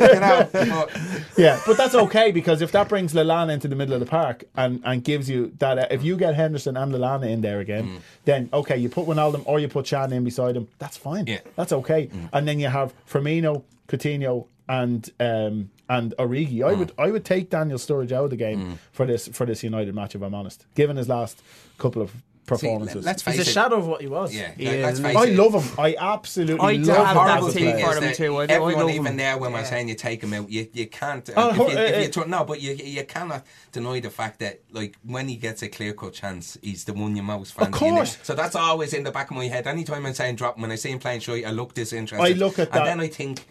you 0.00 0.20
know, 0.20 0.48
but, 0.52 0.90
Yeah, 1.38 1.60
but 1.66 1.76
that's 1.76 1.94
okay 1.94 2.30
because 2.32 2.62
if 2.62 2.72
that 2.72 2.88
brings 2.88 3.12
Lallana 3.14 3.52
into 3.52 3.68
the 3.68 3.76
middle 3.76 3.94
of 3.94 4.00
the 4.00 4.06
park 4.06 4.44
and, 4.56 4.80
and 4.84 5.02
gives 5.02 5.28
you 5.30 5.52
that, 5.58 5.78
uh, 5.78 5.86
if 5.90 6.02
you 6.02 6.16
get 6.16 6.34
Henderson 6.34 6.76
and 6.76 6.92
Lallana 6.92 7.28
in 7.30 7.40
there 7.40 7.60
again, 7.60 7.80
Mm. 7.80 8.00
then 8.26 8.48
okay, 8.52 8.76
you 8.76 8.88
put 8.90 9.06
Wijnaldum 9.06 9.42
or 9.46 9.58
you 9.58 9.68
put 9.68 9.86
Shan 9.86 10.12
in 10.12 10.22
beside 10.24 10.56
him. 10.56 10.68
That's 10.78 10.96
fine. 10.96 11.26
Yeah. 11.26 11.38
that's 11.56 11.72
okay. 11.72 12.06
Mm. 12.08 12.28
And 12.32 12.46
then 12.48 12.60
you 12.60 12.68
have 12.68 12.92
Firmino, 13.10 13.62
Coutinho, 13.88 14.46
and 14.68 15.08
um, 15.18 15.70
and 15.88 16.14
Origi. 16.18 16.58
Mm. 16.58 16.68
I 16.70 16.72
would 16.74 16.92
I 16.98 17.10
would 17.10 17.24
take 17.24 17.48
Daniel 17.50 17.78
Sturridge 17.78 18.12
out 18.12 18.24
of 18.24 18.30
the 18.30 18.36
game 18.36 18.78
for 18.92 19.06
this 19.06 19.28
for 19.28 19.46
this 19.46 19.62
United 19.64 19.94
match. 19.94 20.14
If 20.14 20.22
I'm 20.22 20.34
honest, 20.34 20.66
given 20.74 20.96
his 20.96 21.08
last 21.08 21.42
couple 21.78 22.02
of 22.02 22.12
see, 22.56 22.66
performances. 22.66 23.04
let's 23.04 23.22
face 23.22 23.36
He's 23.36 23.46
a 23.46 23.50
it. 23.50 23.52
shadow 23.52 23.76
of 23.76 23.86
what 23.86 24.00
he 24.00 24.06
was. 24.06 24.34
Yeah, 24.34 24.52
He 24.56 24.66
let's 24.82 24.98
is, 24.98 25.04
face 25.04 25.16
I 25.16 25.26
it. 25.26 25.36
love 25.38 25.54
him. 25.64 25.78
I 25.78 25.96
absolutely 25.98 26.54
I 26.60 26.72
love 26.72 26.84
do 26.84 26.90
him. 26.90 26.96
have 27.06 27.16
as 27.44 27.46
that 27.54 27.58
team 27.58 27.78
for 27.78 27.94
him 27.94 28.00
that 28.02 28.14
too. 28.14 28.36
I 28.38 28.46
do- 28.46 28.52
everyone, 28.54 28.86
love 28.86 28.90
even 28.94 29.06
him. 29.06 29.16
there, 29.16 29.38
when 29.38 29.52
we're 29.52 29.64
saying 29.64 29.88
you 29.88 29.94
take 29.94 30.22
him 30.22 30.32
out, 30.34 30.50
you, 30.50 30.68
you 30.72 30.86
can't. 30.86 31.28
Oh, 31.36 31.50
if 31.50 31.56
ho- 31.56 31.68
you, 31.68 31.78
uh, 31.78 31.80
if 31.82 31.96
you 32.02 32.08
uh, 32.08 32.24
turn- 32.24 32.30
no, 32.30 32.44
but 32.44 32.60
you 32.60 32.72
you 32.74 33.04
cannot 33.04 33.44
deny 33.72 34.00
the 34.00 34.10
fact 34.10 34.38
that 34.40 34.60
like 34.72 34.96
when 35.04 35.28
he 35.28 35.36
gets 35.36 35.62
a 35.62 35.68
clear 35.68 35.92
cut 35.92 36.12
chance, 36.12 36.58
he's 36.62 36.84
the 36.84 36.92
one 36.92 37.16
you 37.16 37.22
most 37.22 37.54
fancy. 37.54 37.72
innit? 37.72 37.78
course. 37.94 38.18
So 38.22 38.34
that's 38.34 38.56
always 38.56 38.92
in 38.94 39.04
the 39.04 39.12
back 39.12 39.30
of 39.30 39.36
my 39.36 39.46
head. 39.46 39.66
Anytime 39.66 40.04
I'm 40.06 40.14
saying 40.14 40.36
drop, 40.36 40.56
him, 40.56 40.62
when 40.62 40.72
I 40.72 40.76
see 40.76 40.90
him 40.90 40.98
playing 40.98 41.20
short, 41.20 41.44
I 41.44 41.50
look 41.50 41.74
disinterested. 41.74 42.36
I 42.36 42.38
look 42.38 42.58
at 42.58 42.72
that- 42.72 42.78
and 42.80 42.86
then 42.88 43.00
I 43.00 43.08
think. 43.08 43.46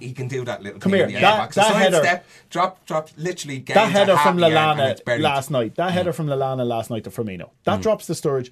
He 0.00 0.12
can 0.12 0.28
do 0.28 0.44
that 0.44 0.62
little 0.62 0.80
Come 0.80 0.92
thing 0.92 1.10
here, 1.10 1.20
that- 1.20 1.38
box. 1.38 1.56
that 1.56 1.74
header- 1.74 1.98
step, 1.98 2.26
drop, 2.48 2.84
drop, 2.86 3.10
literally. 3.16 3.60
that 3.60 3.76
a 3.76 3.86
header 3.86 4.16
from 4.16 4.38
Lallana 4.38 4.98
last 5.20 5.50
night. 5.50 5.76
That 5.76 5.92
header 5.92 6.12
mm. 6.12 6.14
from 6.14 6.26
Lallana 6.26 6.66
last 6.66 6.90
night 6.90 7.04
to 7.04 7.10
Firmino. 7.10 7.50
That 7.64 7.78
mm. 7.78 7.82
drops 7.82 8.06
the 8.06 8.14
Sturridge. 8.14 8.50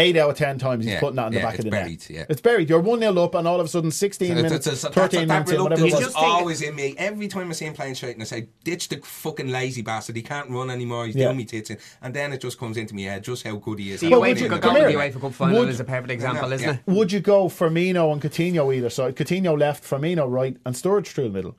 Eight 0.00 0.16
out 0.16 0.30
of 0.30 0.36
ten 0.36 0.58
times 0.58 0.84
he's 0.84 0.94
Yeah, 0.94 1.00
putting 1.00 1.16
that 1.16 1.26
in 1.26 1.32
the 1.34 1.38
yeah, 1.40 1.44
back 1.44 1.58
of 1.58 1.64
the 1.66 1.70
buried, 1.70 2.00
net. 2.00 2.10
yeah. 2.10 2.24
It's 2.28 2.40
buried. 2.40 2.68
You're 2.70 2.80
one 2.80 3.00
0 3.00 3.16
up, 3.18 3.34
and 3.34 3.46
all 3.46 3.60
of 3.60 3.66
a 3.66 3.68
sudden, 3.68 3.90
sixteen 3.90 4.28
So 4.30 4.34
minutes, 4.36 4.64
that's- 4.64 4.80
that's- 4.82 4.94
thirteen 4.94 5.28
that 5.28 5.34
minutes, 5.34 5.52
in, 5.52 5.62
whatever 5.62 5.82
it 5.82 5.84
reluctance 5.84 6.14
was. 6.14 6.24
always 6.24 6.62
in 6.62 6.74
me. 6.74 6.94
Every 6.96 7.28
time 7.28 7.50
I 7.50 7.52
see 7.52 7.66
him 7.66 7.74
playing 7.74 7.94
straight, 7.96 8.14
and 8.14 8.22
I 8.22 8.24
say, 8.24 8.46
"Ditch 8.64 8.88
the 8.88 8.96
fucking 9.04 9.48
lazy 9.48 9.82
bastard. 9.82 10.16
He 10.16 10.22
can't 10.22 10.48
run 10.50 10.70
anymore. 10.70 11.06
He's 11.06 11.14
Yeah. 11.16 11.26
doing 11.26 11.36
me 11.36 11.44
tits 11.44 11.70
in." 11.70 11.76
And 12.02 12.14
then 12.14 12.32
it 12.32 12.40
just 12.40 12.58
comes 12.58 12.76
into 12.78 12.94
me 12.94 13.04
head 13.04 13.22
just 13.22 13.42
how 13.46 13.56
good 13.56 13.78
he 13.78 13.92
is. 13.92 14.00
The 14.00 14.06
at 14.06 14.12
Well, 14.12 14.20
UEFA 14.22 14.28
would 14.28 14.40
you- 14.40 14.48
Cup 14.48 14.60
the 14.62 14.66
come 14.68 14.76
here. 14.76 14.90
UEFA 14.90 15.20
Cup 15.20 15.32
final 15.34 15.58
Would- 15.60 15.68
is 15.68 15.80
a 15.80 15.84
perfect 15.84 16.10
example, 16.10 16.48
Yeah. 16.48 16.54
isn't 16.54 16.70
it? 16.70 16.80
Would 16.86 17.12
you 17.12 17.20
go 17.20 17.48
Firmino 17.48 18.10
and 18.12 18.22
Coutinho 18.22 18.74
either 18.74 18.88
side? 18.90 19.16
Coutinho 19.16 19.58
left, 19.58 19.84
Firmino 19.84 20.24
right, 20.30 20.56
and 20.64 20.74
Sturridge 20.74 21.08
through 21.08 21.24
the 21.24 21.30
middle. 21.30 21.56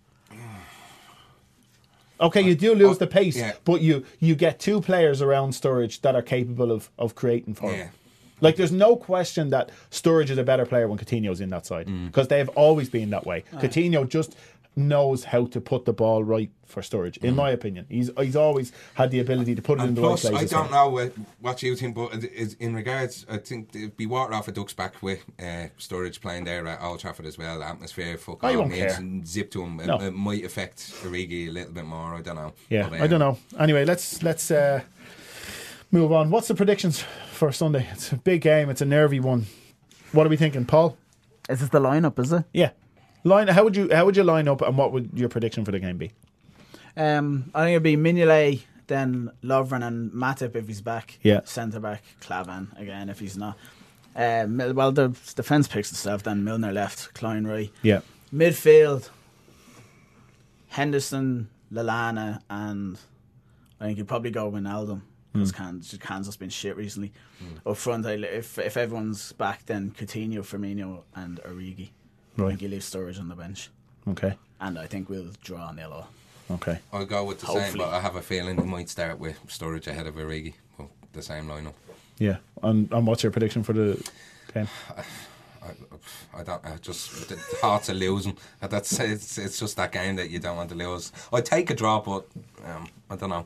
Okay, 2.20 2.42
you 2.42 2.54
do 2.54 2.72
oh, 2.72 2.76
lose 2.76 2.98
oh, 2.98 3.00
the 3.00 3.08
pace, 3.08 3.36
yeah. 3.36 3.54
but 3.66 3.82
you 3.82 4.04
you 4.20 4.36
get 4.36 4.60
two 4.60 4.80
players 4.80 5.24
around 5.24 5.54
Sturridge 5.54 6.02
that 6.02 6.16
are 6.16 6.22
capable 6.22 6.72
of, 6.72 6.92
of 7.00 7.16
creating 7.16 7.56
for 7.56 7.72
Yeah. 7.72 7.78
him. 7.78 7.90
Like, 8.42 8.56
there's 8.58 8.72
no 8.72 8.96
question 8.96 9.50
that 9.52 9.72
Sturridge 9.92 10.30
is 10.30 10.38
a 10.38 10.44
better 10.44 10.66
player 10.66 10.88
when 10.88 10.98
Coutinho's 10.98 11.40
in 11.42 11.50
that 11.50 11.66
side 11.66 11.88
Mm. 11.88 12.08
because 12.08 12.28
they 12.28 12.40
have 12.40 12.50
always 12.50 12.90
been 12.90 13.10
that 13.12 13.26
way. 13.26 13.44
Coutinho 13.54 14.08
just 14.10 14.36
knows 14.74 15.26
how 15.26 15.46
to 15.46 15.60
put 15.60 15.84
the 15.84 15.92
ball 15.92 16.24
right 16.24 16.50
for 16.66 16.80
Sturridge, 16.82 17.18
in 17.22 17.36
my 17.36 17.50
opinion. 17.52 17.86
He's 17.90 18.10
he's 18.18 18.38
always 18.38 18.72
had 18.94 19.12
the 19.12 19.20
ability 19.20 19.54
to 19.56 19.62
put 19.62 19.80
it 19.80 19.84
in 19.84 19.90
Mm. 19.92 19.96
The 19.96 20.02
plus, 20.02 20.24
right 20.32 20.42
I 20.44 20.46
don't 20.46 20.72
know 20.72 20.88
what, 20.88 21.12
what 21.42 21.62
you 21.62 21.76
think, 21.76 21.94
but 21.94 22.14
it 22.14 22.32
is 22.32 22.54
in 22.62 22.74
regards, 22.74 23.26
I 23.30 23.38
think 23.38 23.76
it'd 23.76 23.98
be 23.98 24.06
water 24.06 24.34
off 24.34 24.48
a 24.48 24.54
duck's 24.54 24.72
back 24.74 25.04
with 25.04 25.20
uh, 25.38 25.68
Sturridge 25.78 26.22
playing 26.22 26.46
there 26.46 26.66
at 26.66 26.82
Old 26.82 27.00
Trafford 27.02 27.26
as 27.26 27.38
well. 27.38 27.62
Atmosphere, 27.62 28.18
fuck 28.18 28.46
I 28.46 28.54
all, 28.56 28.62
won't 28.62 28.74
care. 28.74 28.98
zip 29.26 29.52
to 29.52 29.62
him. 29.64 29.82
It, 29.82 29.88
No. 29.88 30.00
it 30.00 30.12
might 30.14 30.46
affect 30.46 30.78
Origi 31.04 31.50
a 31.50 31.52
little 31.52 31.74
bit 31.74 31.84
more. 31.86 32.16
I 32.16 32.22
don't 32.22 32.38
know. 32.38 32.54
Yeah, 32.70 32.88
But, 32.90 33.02
I 33.02 33.08
don't 33.08 33.22
um, 33.22 33.38
know. 33.52 33.60
Anyway, 33.60 33.84
let's 33.84 34.24
let's 34.24 34.50
uh, 34.52 34.80
move 35.92 36.12
on. 36.12 36.30
What's 36.30 36.48
the 36.48 36.56
predictions 36.56 37.04
for 37.32 37.52
Sunday? 37.52 37.88
It's 37.92 38.12
a 38.12 38.18
big 38.18 38.42
game. 38.42 38.70
It's 38.70 38.82
a 38.82 38.86
nervy 38.86 39.20
one. 39.20 39.46
what 40.12 40.26
are 40.26 40.30
we 40.30 40.38
thinking, 40.38 40.66
Paul? 40.66 40.98
Is 41.50 41.60
this 41.60 41.70
the 41.70 41.80
lineup? 41.80 42.18
Is 42.20 42.32
it? 42.32 42.46
Yeah. 42.54 42.72
Line. 43.24 43.48
How 43.48 43.64
would 43.64 43.76
you 43.76 43.90
how 43.94 44.06
would 44.06 44.18
you 44.18 44.24
line 44.24 44.48
up, 44.48 44.62
and 44.62 44.78
what 44.78 44.92
would 44.94 45.12
your 45.14 45.30
prediction 45.30 45.64
for 45.66 45.72
the 45.72 45.80
game 45.80 45.98
be? 45.98 46.12
Um, 46.98 47.52
I 47.54 47.64
think 47.64 47.72
it'd 47.72 47.84
be 47.84 47.98
Mignolet, 47.98 48.62
then 48.88 49.32
Lovren 49.44 49.86
and 49.86 50.12
Matip 50.12 50.56
if 50.56 50.68
he's 50.68 50.82
back. 50.82 51.20
Yeah. 51.22 51.42
Centre 51.44 51.80
back 51.80 52.04
Klavan 52.20 52.72
again 52.78 53.10
if 53.10 53.20
he's 53.20 53.38
not. 53.38 53.58
Uh, 54.16 54.46
well, 54.74 54.92
the 54.92 55.10
defence 55.36 55.68
picks 55.68 55.92
itself. 55.92 56.24
Then 56.24 56.44
Milner 56.44 56.72
left, 56.72 57.14
Clyne 57.14 57.46
right. 57.46 57.72
Yeah. 57.82 58.02
Midfield, 58.34 59.10
Henderson, 60.70 61.50
Lallana, 61.72 62.42
and 62.50 62.98
I 63.80 63.86
think 63.86 63.98
you'd 64.00 64.08
probably 64.08 64.32
go 64.32 64.52
Wijnaldum 64.52 65.02
because 65.34 65.52
Kansas, 65.52 65.98
Kansas 66.00 66.36
been 66.36 66.50
shit 66.50 66.76
recently. 66.76 67.12
Up 67.66 67.78
front, 67.78 68.06
I, 68.06 68.14
if 68.14 68.58
if 68.60 68.78
everyone's 68.78 69.32
back, 69.34 69.66
then 69.66 69.92
Coutinho, 69.98 70.40
Firmino, 70.40 71.04
and 71.16 71.40
Origi. 71.44 71.90
I 72.38 72.48
think 72.48 72.62
you 72.62 72.70
leave 72.70 72.82
Sturridge 72.82 73.20
on 73.20 73.28
the 73.28 73.36
bench, 73.36 73.70
Okay. 74.08 74.36
and 74.60 74.80
I 74.80 74.88
think 74.88 75.10
we'll 75.10 75.32
draw 75.44 75.72
nil 75.72 75.92
all. 75.94 76.08
Okay. 76.50 76.80
I'll 76.92 77.06
go 77.06 77.24
with 77.24 77.40
the 77.40 77.48
same, 77.48 77.78
but 77.78 77.90
I 77.90 78.00
have 78.02 78.16
a 78.16 78.22
feeling 78.22 78.56
we 78.58 78.64
might 78.64 78.90
start 78.90 79.20
with 79.20 79.38
Sturridge 79.48 79.88
ahead 79.88 80.08
of 80.08 80.16
Origi. 80.16 80.54
Well, 80.78 80.90
the 81.14 81.22
same 81.22 81.46
lineup. 81.48 81.74
Yeah. 82.18 82.38
And 82.64 82.92
and 82.92 83.06
what's 83.08 83.24
your 83.24 83.32
prediction 83.32 83.64
for 83.64 83.74
the 83.74 84.12
game? 84.54 84.68
I, 85.64 86.40
I 86.40 86.44
don't. 86.44 86.66
I 86.66 86.76
just 86.78 87.30
the 87.30 87.38
hearts 87.62 87.90
are 87.90 87.94
losing. 87.94 88.36
That's 88.60 89.00
it's, 89.00 89.38
it's 89.38 89.60
just 89.60 89.76
that 89.78 89.92
game 89.92 90.16
that 90.16 90.30
you 90.32 90.40
don't 90.40 90.58
want 90.58 90.70
to 90.70 90.76
lose. 90.76 91.12
I 91.32 91.42
take 91.42 91.70
a 91.70 91.76
draw, 91.76 92.00
but 92.02 92.26
um, 92.66 92.88
I 93.10 93.16
don't 93.16 93.30
know. 93.30 93.46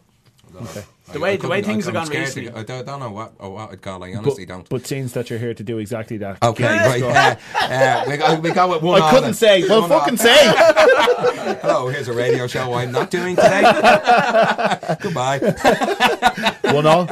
I 0.50 0.54
don't 0.54 0.76
know. 0.76 0.82
The 1.12 1.20
way- 1.20 1.34
I 1.34 1.38
the 1.38 1.48
way 1.48 1.62
things 1.62 1.88
I'm 1.88 1.94
have 1.94 2.02
gone 2.02 2.06
scared 2.08 2.28
to 2.32 2.40
recently. 2.42 2.60
I 2.60 2.64
don't, 2.64 2.86
don't 2.86 3.00
know 3.00 3.12
what 3.12 3.34
or 3.40 3.52
what 3.52 3.72
I'd 3.72 3.82
call. 3.82 4.04
I 4.04 4.14
honestly 4.16 4.46
but, 4.46 4.54
don't. 4.54 4.70
But 4.70 4.88
since 4.88 5.12
that 5.14 5.30
you're 5.30 5.38
here 5.40 5.54
to 5.54 5.64
do 5.64 5.78
exactly 5.78 6.18
that. 6.18 6.42
Okay, 6.42 6.64
right. 6.66 7.00
go. 7.00 7.10
Uh, 7.10 7.36
uh, 7.62 8.06
we, 8.08 8.18
go, 8.18 8.40
we 8.40 8.52
go 8.52 8.70
with 8.72 8.82
one. 8.82 9.02
I 9.02 9.12
couldn't 9.12 9.36
say. 9.36 9.68
Well, 9.68 9.82
One 9.82 9.92
all. 9.92 10.00
fucking 10.00 10.18
say. 10.18 10.36
Hello, 11.62 11.90
here's 11.90 12.08
a 12.08 12.14
radio 12.14 12.48
show 12.48 12.74
I'm 12.74 12.92
not 12.92 13.12
doing 13.12 13.36
today. 13.36 13.62
Goodbye. 15.02 15.40
One 16.74 16.86
all. 16.88 17.06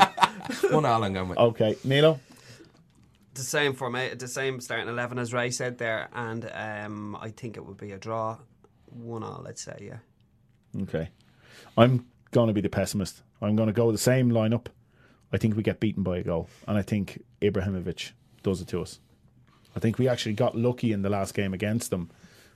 One 0.71 0.85
all 0.85 1.03
I'm 1.03 1.13
going 1.13 1.29
with. 1.29 1.37
Okay, 1.37 1.75
Nilo. 1.83 2.19
the 3.35 3.41
same 3.41 3.73
format, 3.73 4.17
the 4.19 4.27
same 4.27 4.59
starting 4.59 4.89
eleven 4.89 5.19
as 5.19 5.33
Ray 5.33 5.51
said 5.51 5.77
there, 5.77 6.09
and 6.13 6.49
um, 6.53 7.15
I 7.19 7.29
think 7.29 7.57
it 7.57 7.65
would 7.65 7.77
be 7.77 7.91
a 7.91 7.97
draw, 7.97 8.37
one 8.89 9.23
all. 9.23 9.41
Let's 9.43 9.61
say, 9.61 9.77
yeah. 9.81 10.81
Okay. 10.83 11.09
I'm 11.77 12.05
going 12.33 12.47
to 12.47 12.53
be 12.53 12.61
the 12.61 12.69
pessimist. 12.69 13.21
I'm 13.41 13.55
going 13.55 13.67
to 13.67 13.73
go 13.73 13.91
the 13.91 13.97
same 13.97 14.29
lineup. 14.29 14.67
I 15.31 15.37
think 15.37 15.55
we 15.55 15.63
get 15.63 15.79
beaten 15.79 16.03
by 16.03 16.17
a 16.17 16.23
goal, 16.23 16.49
and 16.67 16.77
I 16.77 16.81
think 16.81 17.23
Ibrahimovic 17.41 18.11
does 18.43 18.61
it 18.61 18.67
to 18.69 18.81
us. 18.81 18.99
I 19.75 19.79
think 19.79 19.97
we 19.97 20.07
actually 20.07 20.33
got 20.33 20.57
lucky 20.57 20.91
in 20.91 21.01
the 21.01 21.09
last 21.09 21.33
game 21.33 21.53
against 21.53 21.89
them 21.89 22.09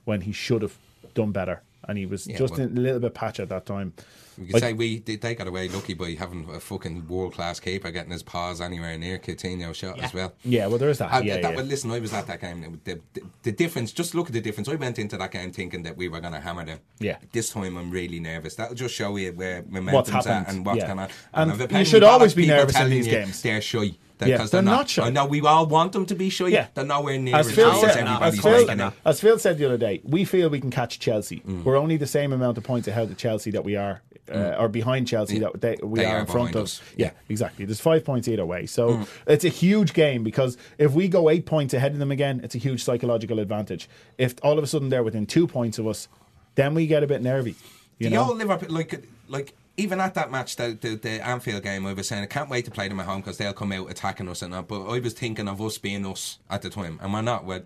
when 0.04 0.20
he 0.20 0.32
should 0.32 0.62
have 0.62 0.76
done 1.14 1.32
better, 1.32 1.62
and 1.86 1.96
he 1.98 2.06
was 2.06 2.26
Yeah, 2.26 2.38
just 2.38 2.54
well- 2.58 2.66
in 2.66 2.76
a 2.76 2.80
little 2.80 3.00
bit 3.00 3.14
patch 3.14 3.40
at 3.40 3.48
that 3.50 3.66
time. 3.66 3.92
We 4.36 4.46
could 4.46 4.56
I- 4.56 4.60
say 4.60 4.72
we 4.72 4.98
they 5.00 5.16
they 5.16 5.34
got 5.34 5.48
away 5.48 5.68
lucky 5.68 5.94
by 5.94 6.12
having 6.12 6.48
a 6.48 6.60
fucking 6.60 7.08
world 7.08 7.34
class 7.34 7.58
keeper 7.58 7.90
getting 7.90 8.12
his 8.12 8.22
paws 8.22 8.60
anywhere 8.60 8.96
near 8.96 9.18
Coutinho's 9.18 9.76
shot 9.78 9.98
as 10.00 10.14
well. 10.14 10.32
Yeah, 10.44 10.68
well, 10.68 10.78
there 10.78 10.90
is 10.90 10.98
that. 10.98 11.12
I- 11.12 11.20
yeah, 11.22 11.40
that- 11.40 11.50
yeah. 11.50 11.56
Well, 11.56 11.64
listen, 11.64 11.90
I 11.90 11.98
was 11.98 12.12
at 12.12 12.26
that 12.28 12.40
game. 12.40 12.80
The, 12.84 13.00
the, 13.14 13.22
the 13.42 13.52
difference, 13.52 13.90
just 13.92 14.14
look 14.14 14.28
at 14.28 14.32
the 14.32 14.40
difference. 14.40 14.68
I 14.68 14.76
went 14.76 14.98
into 15.00 15.16
that 15.16 15.32
game 15.32 15.50
thinking 15.50 15.82
that 15.82 15.96
we 15.96 16.08
were 16.08 16.20
going 16.20 16.34
to 16.34 16.40
hammer 16.40 16.64
them. 16.64 16.78
Yeah. 17.00 17.16
This 17.32 17.50
time 17.50 17.76
I'm 17.76 17.90
really 17.90 18.20
nervous. 18.20 18.54
That'll 18.54 18.76
just 18.76 18.94
show 18.94 19.16
you 19.16 19.32
where 19.32 19.64
momentum's 19.68 20.14
What's 20.14 20.26
at 20.28 20.48
and 20.48 20.64
what's 20.64 20.78
yeah. 20.78 20.86
going 20.86 20.98
on. 21.00 21.08
And 21.34 21.50
I've 21.50 21.58
you 21.58 21.64
apparently 21.64 21.90
should 21.90 22.04
always 22.04 22.34
be 22.34 22.46
nervous 22.46 22.78
in 22.78 22.90
these 22.90 23.06
you 23.06 23.12
games. 23.12 23.42
They're 23.42 23.60
shy. 23.60 23.96
Yeah, 24.26 24.36
Because 24.38 24.50
they're 24.50 24.62
not 24.62 24.88
shy. 24.88 25.06
I 25.06 25.10
know 25.10 25.26
we 25.26 25.40
all 25.42 25.66
want 25.66 25.92
them 25.92 26.06
to 26.06 26.14
be 26.14 26.30
shy. 26.30 26.48
Yeah. 26.48 26.66
They're 26.74 26.84
nowhere 26.84 27.18
near 27.18 27.36
As 27.36 27.48
as 27.48 27.54
Phil, 27.54 27.74
said, 27.74 28.06
as 28.06 28.34
as, 28.34 28.40
Phil, 28.40 28.66
making 28.66 28.80
it. 28.80 28.92
as 29.04 29.20
Phil 29.20 29.38
said 29.38 29.58
the 29.58 29.64
other 29.66 29.78
day, 29.78 30.00
we 30.04 30.24
feel 30.24 30.48
we 30.48 30.60
can 30.60 30.70
catch 30.70 30.98
Chelsea. 30.98 31.40
Mm. 31.40 31.62
We're 31.64 31.76
only 31.76 31.96
the 31.96 32.06
same 32.06 32.32
amount 32.32 32.58
of 32.58 32.64
points 32.64 32.88
ahead 32.88 33.10
of 33.10 33.16
Chelsea 33.16 33.50
that 33.52 33.64
we 33.64 33.76
are, 33.76 34.02
uh, 34.32 34.56
or 34.58 34.68
behind 34.68 35.06
Chelsea 35.06 35.34
Yeah. 35.38 35.48
that 35.52 35.60
they, 35.60 35.76
we 35.82 36.00
They 36.00 36.06
are 36.06 36.16
are 36.16 36.20
in 36.20 36.26
front 36.26 36.48
behind 36.52 36.56
of. 36.56 36.62
us. 36.64 36.80
Yeah, 36.96 37.06
Yeah. 37.06 37.10
Mm. 37.12 37.14
exactly. 37.30 37.64
There's 37.64 37.80
five 37.80 38.04
points 38.04 38.26
either 38.28 38.44
way, 38.44 38.66
so 38.66 39.06
it's 39.26 39.44
a 39.44 39.48
huge 39.50 39.92
game 39.94 40.24
because 40.24 40.56
if 40.78 40.92
we 40.92 41.06
go 41.08 41.30
eight 41.30 41.46
points 41.46 41.72
ahead 41.74 41.92
of 41.92 41.98
them 41.98 42.10
again, 42.10 42.40
it's 42.42 42.54
a 42.54 42.58
huge 42.58 42.82
psychological 42.82 43.38
advantage. 43.38 43.88
If 44.18 44.34
all 44.42 44.58
of 44.58 44.64
a 44.64 44.66
sudden 44.66 44.88
they're 44.88 45.02
within 45.04 45.26
two 45.26 45.46
points 45.46 45.78
of 45.78 45.86
us, 45.86 46.08
then 46.56 46.74
we 46.74 46.86
get 46.86 47.02
a 47.02 47.06
bit 47.06 47.22
nervy. 47.22 47.54
You 47.98 48.08
Do 48.10 48.16
know, 48.16 48.22
all 48.24 48.34
Liverpool 48.34 48.74
like 48.74 49.02
like 49.28 49.54
even 49.78 50.00
at 50.00 50.14
that 50.14 50.30
match, 50.30 50.56
the, 50.56 50.76
the 50.78 50.96
the 50.96 51.26
Anfield 51.26 51.62
game, 51.62 51.86
I 51.86 51.92
was 51.92 52.08
saying 52.08 52.22
I 52.22 52.26
can't 52.26 52.50
wait 52.50 52.64
to 52.66 52.70
play 52.70 52.88
them 52.88 53.00
at 53.00 53.06
home 53.06 53.20
because 53.20 53.38
they'll 53.38 53.52
come 53.52 53.72
out 53.72 53.90
attacking 53.90 54.28
us 54.28 54.42
and 54.42 54.52
that. 54.52 54.68
But 54.68 54.86
I 54.86 54.98
was 54.98 55.14
thinking 55.14 55.48
of 55.48 55.62
us 55.62 55.78
being 55.78 56.04
us 56.04 56.38
at 56.50 56.62
the 56.62 56.68
time, 56.70 56.98
and 57.00 57.12
we're 57.12 57.22
not. 57.22 57.46
We're, 57.46 57.62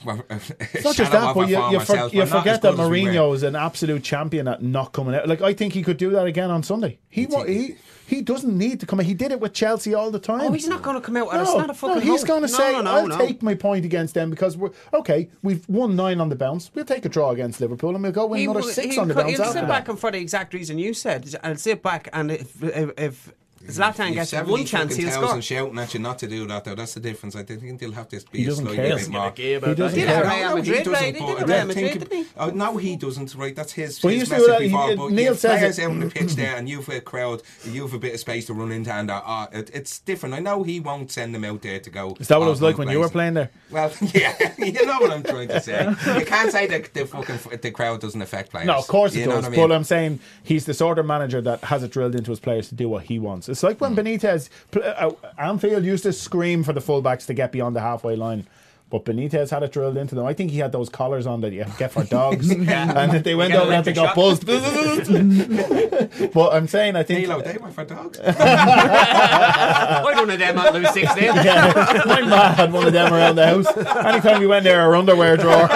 It's 0.30 0.84
not 0.84 0.96
just 0.96 1.12
that, 1.12 1.34
but 1.34 1.48
you, 1.48 1.56
you, 1.70 1.80
for, 1.80 2.08
you 2.08 2.26
forget 2.26 2.60
that 2.62 2.74
Mourinho 2.74 3.34
is 3.34 3.42
an 3.44 3.54
absolute 3.54 4.02
champion 4.02 4.48
at 4.48 4.62
not 4.62 4.92
coming 4.92 5.14
out. 5.14 5.28
Like 5.28 5.42
I 5.42 5.52
think 5.54 5.74
he 5.74 5.82
could 5.82 5.96
do 5.96 6.10
that 6.10 6.26
again 6.26 6.50
on 6.50 6.62
Sunday. 6.62 6.98
He 7.08 7.26
wa- 7.26 7.44
he 7.44 7.76
he 8.06 8.20
doesn't 8.20 8.56
need 8.58 8.80
to 8.80 8.86
come. 8.86 8.98
out. 9.00 9.06
He 9.06 9.14
did 9.14 9.30
it 9.32 9.40
with 9.40 9.52
Chelsea 9.54 9.94
all 9.94 10.10
the 10.10 10.18
time. 10.18 10.40
Oh, 10.42 10.52
he's 10.52 10.66
not 10.68 10.82
going 10.82 10.96
to 10.96 11.00
come 11.00 11.16
out. 11.16 11.32
No, 11.32 11.40
it's 11.40 11.50
No, 11.52 11.58
not 11.60 11.70
a 11.70 11.74
fucking. 11.74 12.04
no, 12.06 12.12
he's 12.12 12.24
going 12.24 12.42
to 12.42 12.48
no, 12.50 12.58
say, 12.58 12.72
no, 12.72 12.82
no, 12.82 12.90
"I'll 12.90 13.06
no. 13.06 13.16
take 13.18 13.42
my 13.42 13.54
point 13.54 13.84
against 13.84 14.14
them 14.14 14.28
because 14.28 14.56
we're 14.56 14.70
okay. 14.92 15.30
We've 15.42 15.66
won 15.68 15.94
nine 15.96 16.20
on 16.20 16.28
the 16.28 16.36
bounce. 16.36 16.70
We'll 16.74 16.84
take 16.84 17.04
a 17.04 17.08
draw 17.08 17.30
against 17.30 17.60
Liverpool 17.60 17.94
and 17.94 18.02
we'll 18.02 18.12
go 18.12 18.26
win 18.26 18.40
He 18.40 18.44
another 18.46 18.62
six 18.62 18.94
he 18.94 19.00
on 19.00 19.06
the 19.08 19.14
could- 19.14 19.20
bounce 19.22 19.32
He'll 19.36 19.42
after 19.42 19.52
sit 19.54 19.60
that." 19.62 19.68
back 19.68 19.88
and 19.88 19.98
for 19.98 20.10
the 20.10 20.18
exact 20.18 20.52
reason 20.52 20.78
you 20.78 20.92
said, 20.94 21.32
and 21.44 21.58
sit 21.60 21.82
back 21.82 22.08
and 22.12 22.32
if 22.32 22.62
if, 22.62 22.90
if 22.98 23.32
Zlatan 23.68 24.12
gets 24.14 24.32
one 24.32 24.64
chance, 24.64 24.96
he'll 24.96 25.10
score. 25.10 25.40
shouting 25.40 25.78
at 25.78 25.94
you 25.94 26.00
not 26.00 26.18
to 26.20 26.26
do 26.26 26.46
that 26.48 26.64
though. 26.64 26.74
That's 26.74 26.94
the 26.94 27.00
difference. 27.00 27.36
I 27.36 27.42
think 27.44 27.78
they'll 27.80 27.92
have 27.92 28.08
to 28.08 28.20
be 28.30 28.38
He 28.38 28.44
a 28.44 28.48
doesn't 28.48 28.64
slightly 28.64 28.76
care. 28.76 28.84
bit 28.88 28.98
Doesn't 28.98 29.12
more. 29.12 29.22
give 29.30 29.32
a 29.32 29.36
gay 29.36 29.54
about 29.54 29.68
He 29.68 29.74
doesn't 29.76 29.98
Did 29.98 30.06
care. 30.08 30.24
at 30.24 30.36
Real 30.40 30.56
Madrid, 30.56 30.76
doesn't, 30.84 30.92
right? 30.92 31.04
He 31.14 31.20
did 31.20 31.22
I 31.50 31.56
Real 31.56 31.66
Madrid, 31.66 31.92
didn't 31.98 32.12
he? 32.12 32.26
Oh, 32.36 32.50
no, 32.50 32.76
he 32.76 32.96
doesn't. 32.96 33.34
Right, 33.34 33.54
that's 33.56 33.72
his, 33.72 34.02
Well, 34.02 34.12
he 34.12 34.18
his 34.18 34.30
used 34.30 34.40
to 34.40 34.46
do 34.46 34.52
message 34.52 34.58
that. 34.58 34.62
He- 34.62 34.68
before. 34.68 34.90
uh, 34.90 34.96
but 35.08 35.12
Neil 35.12 35.34
says 35.34 35.58
players 35.58 35.78
it. 35.78 35.82
out 35.84 35.90
on 35.90 36.00
the 36.00 36.06
pitch 36.10 36.34
there, 36.34 36.56
and 36.56 36.68
you've 36.68 36.88
a 36.88 37.00
crowd, 37.00 37.42
you've 37.64 37.94
a 37.94 37.98
bit 37.98 38.14
of 38.14 38.20
space 38.20 38.46
to 38.46 38.54
run 38.54 38.72
into, 38.72 38.92
and 38.92 39.10
uh, 39.10 39.22
uh, 39.24 39.46
it, 39.52 39.70
it's 39.72 39.98
different. 40.00 40.34
I 40.34 40.40
know 40.40 40.62
he 40.62 40.80
won't 40.80 41.10
send 41.10 41.34
them 41.34 41.44
out 41.44 41.62
there 41.62 41.78
to 41.80 41.90
go. 41.90 42.16
Is 42.20 42.28
that 42.28 42.38
what 42.40 42.46
it 42.46 42.50
was 42.50 42.62
like 42.62 42.76
guns 42.76 42.86
when 42.86 42.92
you 42.94 43.00
were 43.00 43.08
playing 43.08 43.34
there? 43.34 43.50
Well, 43.70 43.92
yeah, 44.14 44.36
you 44.58 44.72
know 44.86 44.98
what 45.00 45.10
I'm 45.12 45.22
trying 45.22 45.48
to 45.48 45.60
say. 45.60 45.88
You 46.18 46.26
can't 46.26 46.50
say 46.52 46.66
that 46.66 46.92
the 46.94 47.06
fucking 47.06 47.38
the 47.60 47.70
crowd 47.70 48.00
doesn't 48.00 48.20
affect 48.22 48.50
players. 48.50 48.66
No, 48.66 48.76
of 48.78 48.86
course 48.88 49.14
it 49.14 49.24
does. 49.26 49.44
what 49.44 49.54
But 49.54 49.72
I'm 49.72 49.84
saying 49.84 50.20
he's 50.42 50.66
the 50.66 50.74
sort 50.74 50.98
of 50.98 51.06
manager 51.06 51.40
that 51.42 51.60
has 51.64 51.82
it 51.82 51.92
drilled 51.92 52.14
into 52.14 52.30
his 52.30 52.40
players 52.40 52.68
to 52.70 52.74
do 52.74 52.88
what 52.88 53.04
he 53.04 53.18
wants. 53.18 53.48
It's 53.52 53.62
like 53.62 53.80
when 53.80 53.92
hmm. 53.92 54.00
Benitez, 54.00 54.48
pl- 54.70 54.82
uh, 54.82 54.86
uh, 54.86 55.12
Anfield 55.38 55.84
used 55.84 56.02
to 56.02 56.12
scream 56.12 56.64
for 56.64 56.72
the 56.72 56.80
fullbacks 56.80 57.26
to 57.26 57.34
get 57.34 57.52
beyond 57.52 57.76
the 57.76 57.80
halfway 57.80 58.16
line. 58.16 58.46
But 58.92 59.04
Benitez 59.06 59.48
had 59.48 59.62
it 59.62 59.72
drilled 59.72 59.96
into 59.96 60.14
them. 60.14 60.26
I 60.26 60.34
think 60.34 60.50
he 60.50 60.58
had 60.58 60.70
those 60.70 60.90
collars 60.90 61.26
on 61.26 61.40
that 61.40 61.50
you 61.54 61.64
get 61.78 61.92
for 61.92 62.04
dogs, 62.04 62.50
and 62.50 62.68
that 62.68 63.24
they 63.24 63.34
went 63.34 63.54
over 63.54 63.72
and 63.72 63.82
they 63.86 63.94
got 63.94 64.14
electric 64.14 64.46
buzzed. 64.46 66.32
but 66.34 66.52
I'm 66.52 66.68
saying 66.68 66.94
I 66.96 67.02
think 67.02 67.26
Nilo, 67.26 67.40
they 67.40 67.56
were 67.56 67.70
for 67.70 67.86
dogs. 67.86 68.20
I 68.26 70.02
don't 70.14 70.28
know 70.28 70.36
them 70.36 70.58
at 70.58 70.74
lose 70.74 70.90
six 70.90 71.16
nil. 71.16 71.34
yeah, 71.36 72.02
my 72.04 72.20
man 72.20 72.54
had 72.54 72.70
one 72.70 72.86
of 72.86 72.92
them 72.92 73.14
around 73.14 73.36
the 73.36 73.46
house. 73.46 73.66
Anytime 74.04 74.40
we 74.40 74.46
went 74.46 74.64
there, 74.64 74.82
our 74.82 74.94
underwear 74.94 75.38
drawer. 75.38 75.68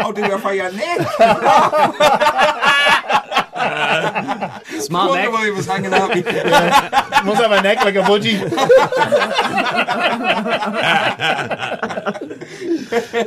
oh, 0.00 0.12
do 0.12 0.22
you 0.26 0.38
for 0.38 0.54
your 0.54 0.72
neck? 0.72 1.06
Uh, 3.60 4.39
Small 4.78 5.08
Wonder 5.10 5.24
neck. 5.24 5.32
why 5.32 5.44
he 5.46 5.50
was 5.50 5.66
hanging 5.66 5.92
out. 5.92 6.10
me. 6.14 6.22
Must 6.22 7.42
have 7.42 7.52
a 7.52 7.62
neck 7.62 7.78
like 7.84 7.94
a 7.96 8.02
budgie. 8.02 8.40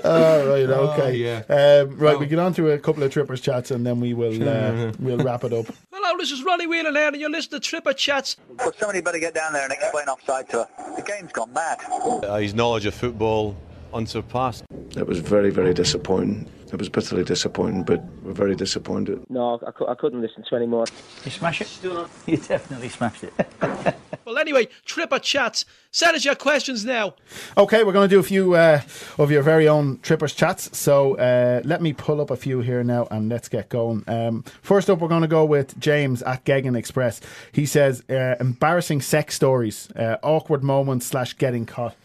All 0.03 0.47
right, 0.47 0.69
okay. 0.69 1.15
yeah. 1.15 1.43
Um, 1.83 1.97
right, 1.97 2.17
we 2.19 2.25
get 2.25 2.39
on 2.39 2.53
to 2.55 2.71
a 2.71 2.79
couple 2.79 3.03
of 3.03 3.11
trippers 3.11 3.41
chats 3.41 3.71
and 3.71 3.85
then 3.85 3.99
we 3.99 4.13
will 4.13 4.47
uh, 4.47 4.91
we'll 4.99 5.17
wrap 5.17 5.43
it 5.43 5.53
up. 5.53 5.65
Hello, 5.93 6.17
this 6.17 6.31
is 6.31 6.43
Ronnie 6.43 6.67
Whelan 6.67 6.95
here, 6.95 7.07
and 7.07 7.15
you're 7.17 7.29
listening 7.29 7.61
to 7.61 7.67
Tripper 7.67 7.93
Chats. 7.93 8.35
Well, 8.59 8.73
somebody 8.77 9.01
better 9.01 9.19
get 9.19 9.33
down 9.33 9.53
there 9.53 9.63
and 9.63 9.71
explain 9.71 10.07
offside 10.07 10.49
to 10.49 10.63
her. 10.63 10.95
The 10.95 11.01
game's 11.03 11.31
gone 11.31 11.53
mad. 11.53 11.79
Uh, 11.91 12.37
his 12.37 12.53
knowledge 12.53 12.85
of 12.85 12.93
football 12.93 13.55
unsurpassed. 13.93 14.63
It 14.95 15.07
was 15.07 15.19
very, 15.19 15.49
very 15.49 15.73
disappointing. 15.73 16.47
It 16.71 16.79
was 16.79 16.89
bitterly 16.89 17.23
disappointing, 17.23 17.83
but 17.83 18.03
we're 18.23 18.33
very 18.33 18.55
disappointed. 18.55 19.23
No, 19.29 19.59
I, 19.65 19.71
cou- 19.71 19.87
I 19.87 19.95
couldn't 19.95 20.21
listen 20.21 20.43
to 20.49 20.55
any 20.55 20.65
more. 20.65 20.85
You 21.25 21.31
smash 21.31 21.61
it? 21.61 21.69
You 22.27 22.37
definitely 22.37 22.89
smashed 22.89 23.23
it. 23.23 23.33
Well, 24.25 24.37
anyway, 24.37 24.69
Tripper 24.85 25.19
Chats. 25.19 25.65
Send 25.91 26.15
us 26.15 26.23
your 26.23 26.35
questions 26.35 26.85
now. 26.85 27.15
Okay, 27.57 27.83
we're 27.83 27.91
going 27.91 28.09
to 28.09 28.15
do 28.15 28.19
a 28.19 28.23
few 28.23 28.53
uh, 28.53 28.81
of 29.17 29.29
your 29.31 29.43
very 29.43 29.67
own 29.67 29.99
trippers 29.99 30.33
chats. 30.33 30.75
So 30.77 31.15
uh, 31.17 31.61
let 31.65 31.81
me 31.81 31.93
pull 31.93 32.21
up 32.21 32.31
a 32.31 32.35
few 32.37 32.61
here 32.61 32.83
now 32.83 33.05
and 33.11 33.29
let's 33.29 33.49
get 33.49 33.69
going. 33.69 34.03
Um, 34.07 34.43
first 34.61 34.89
up, 34.89 34.99
we're 34.99 35.09
going 35.09 35.21
to 35.23 35.27
go 35.27 35.43
with 35.45 35.77
James 35.79 36.23
at 36.23 36.45
Gegan 36.45 36.75
Express. 36.77 37.19
He 37.51 37.65
says 37.65 38.01
uh, 38.09 38.35
embarrassing 38.39 39.01
sex 39.01 39.35
stories, 39.35 39.91
uh, 39.91 40.17
awkward 40.23 40.63
moments 40.63 41.05
slash 41.05 41.33
getting 41.33 41.65
caught. 41.65 41.95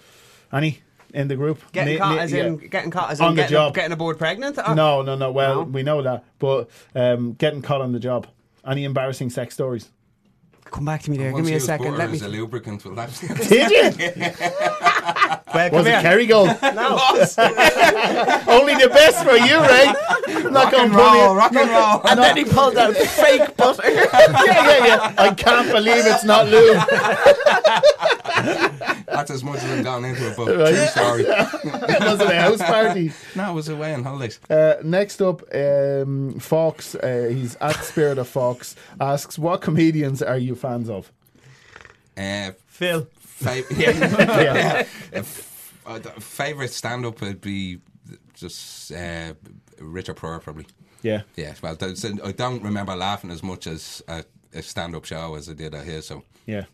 Any 0.52 0.82
in 1.14 1.28
the 1.28 1.36
group? 1.36 1.60
Getting 1.72 1.94
Ni- 1.94 1.98
caught 1.98 2.14
ni- 2.14 2.20
as 2.20 2.32
yeah. 2.32 2.46
in 2.46 2.56
getting 2.56 2.90
caught 2.90 3.10
as 3.10 3.20
On 3.20 3.30
in 3.30 3.36
the 3.36 3.42
getting, 3.42 3.54
job. 3.54 3.74
getting 3.74 3.92
aboard 3.92 4.18
pregnant. 4.18 4.58
Oh. 4.64 4.74
No, 4.74 5.02
no, 5.02 5.14
no. 5.16 5.30
Well, 5.30 5.54
No? 5.56 5.62
we 5.62 5.82
know 5.82 6.02
that, 6.02 6.24
but 6.38 6.68
um, 6.94 7.32
getting 7.34 7.62
caught 7.62 7.80
on 7.80 7.92
the 7.92 8.00
job. 8.00 8.26
Any 8.66 8.84
embarrassing 8.84 9.30
sex 9.30 9.54
stories? 9.54 9.88
Come 10.64 10.84
back 10.84 11.02
to 11.04 11.10
me 11.10 11.16
there. 11.16 11.32
Give 11.32 11.44
me 11.46 11.54
a 11.54 11.60
second. 11.60 11.92
butter 11.92 11.96
Let 11.98 12.10
me. 12.10 12.20
a 12.20 12.28
lubricant. 12.28 12.84
Well, 12.84 12.94
that's 12.94 13.20
Did 13.48 13.70
you? 13.70 14.26
Well, 15.54 15.70
Was 15.70 15.84
come 15.84 15.86
it 15.86 16.00
here. 16.00 16.02
Kerrygold? 16.02 16.58
No. 16.78 18.52
Only 18.58 18.74
the 18.74 18.88
best 18.88 19.24
for 19.24 19.36
you, 19.36 19.56
right? 19.58 19.94
I'm 20.28 20.52
not 20.52 20.64
rock 20.64 20.72
going 20.72 20.84
and 20.84 20.92
to 20.92 20.98
roll, 20.98 21.34
rock 21.36 21.54
and 21.54 21.70
roll. 21.70 22.00
And 22.08 22.20
then 22.20 22.36
he 22.36 22.44
pulled 22.44 22.76
out 22.76 22.94
fake 23.22 23.56
butter. 23.56 23.82
yeah, 23.90 24.06
yeah, 24.44 24.86
yeah. 24.86 25.14
I 25.18 25.32
can't 25.34 25.70
believe 25.70 26.04
it's 26.06 26.24
not 26.24 26.46
Lou. 26.48 26.74
That's 29.06 29.30
as 29.30 29.42
much 29.42 29.56
as 29.62 29.64
I've 29.78 29.84
gone 29.84 30.04
into 30.04 30.30
it, 30.30 30.36
but 30.36 30.48
Right. 30.56 30.74
true 30.74 30.86
story. 30.86 31.24
Was 31.24 32.20
it 32.20 32.30
a 32.30 32.40
house 32.40 32.62
party? 32.62 33.12
No, 33.34 33.50
it 33.50 33.54
was 33.54 33.68
away 33.68 33.94
on 33.94 34.04
holidays. 34.04 34.38
Uh, 34.48 34.74
next 34.84 35.20
up, 35.22 35.42
um, 35.54 36.38
Fox. 36.38 36.94
Uh, 36.94 37.28
he's 37.32 37.56
at 37.56 37.76
Spirit 37.84 38.18
of 38.18 38.28
Fox. 38.28 38.76
Asks, 39.00 39.38
what 39.38 39.60
comedians 39.60 40.22
are 40.22 40.38
you 40.38 40.54
fans 40.54 40.88
of? 40.88 41.10
Uh, 42.16 42.52
Phil. 42.66 43.06
Fa- 43.38 43.64
yeah. 43.76 43.90
Yeah. 43.90 44.40
yeah. 44.40 44.86
Uh, 45.12 45.18
f- 45.18 45.74
uh, 45.86 45.98
favorite 46.20 46.72
stand 46.72 47.06
up 47.06 47.20
would 47.20 47.40
be 47.40 47.78
just 48.34 48.92
uh, 48.92 49.34
Richard 49.78 50.16
Pryor, 50.16 50.38
probably. 50.38 50.66
Yeah. 51.02 51.22
Yeah, 51.36 51.54
well, 51.62 51.76
I 51.80 52.32
don't 52.32 52.62
remember 52.62 52.96
laughing 52.96 53.30
as 53.30 53.42
much 53.42 53.66
as 53.66 54.02
a, 54.08 54.24
a 54.54 54.62
stand 54.62 54.94
up 54.96 55.04
show 55.04 55.34
as 55.36 55.48
I 55.48 55.52
did 55.54 55.74
at 55.74 55.84
his, 55.84 56.06
so. 56.06 56.24
Yeah. 56.46 56.64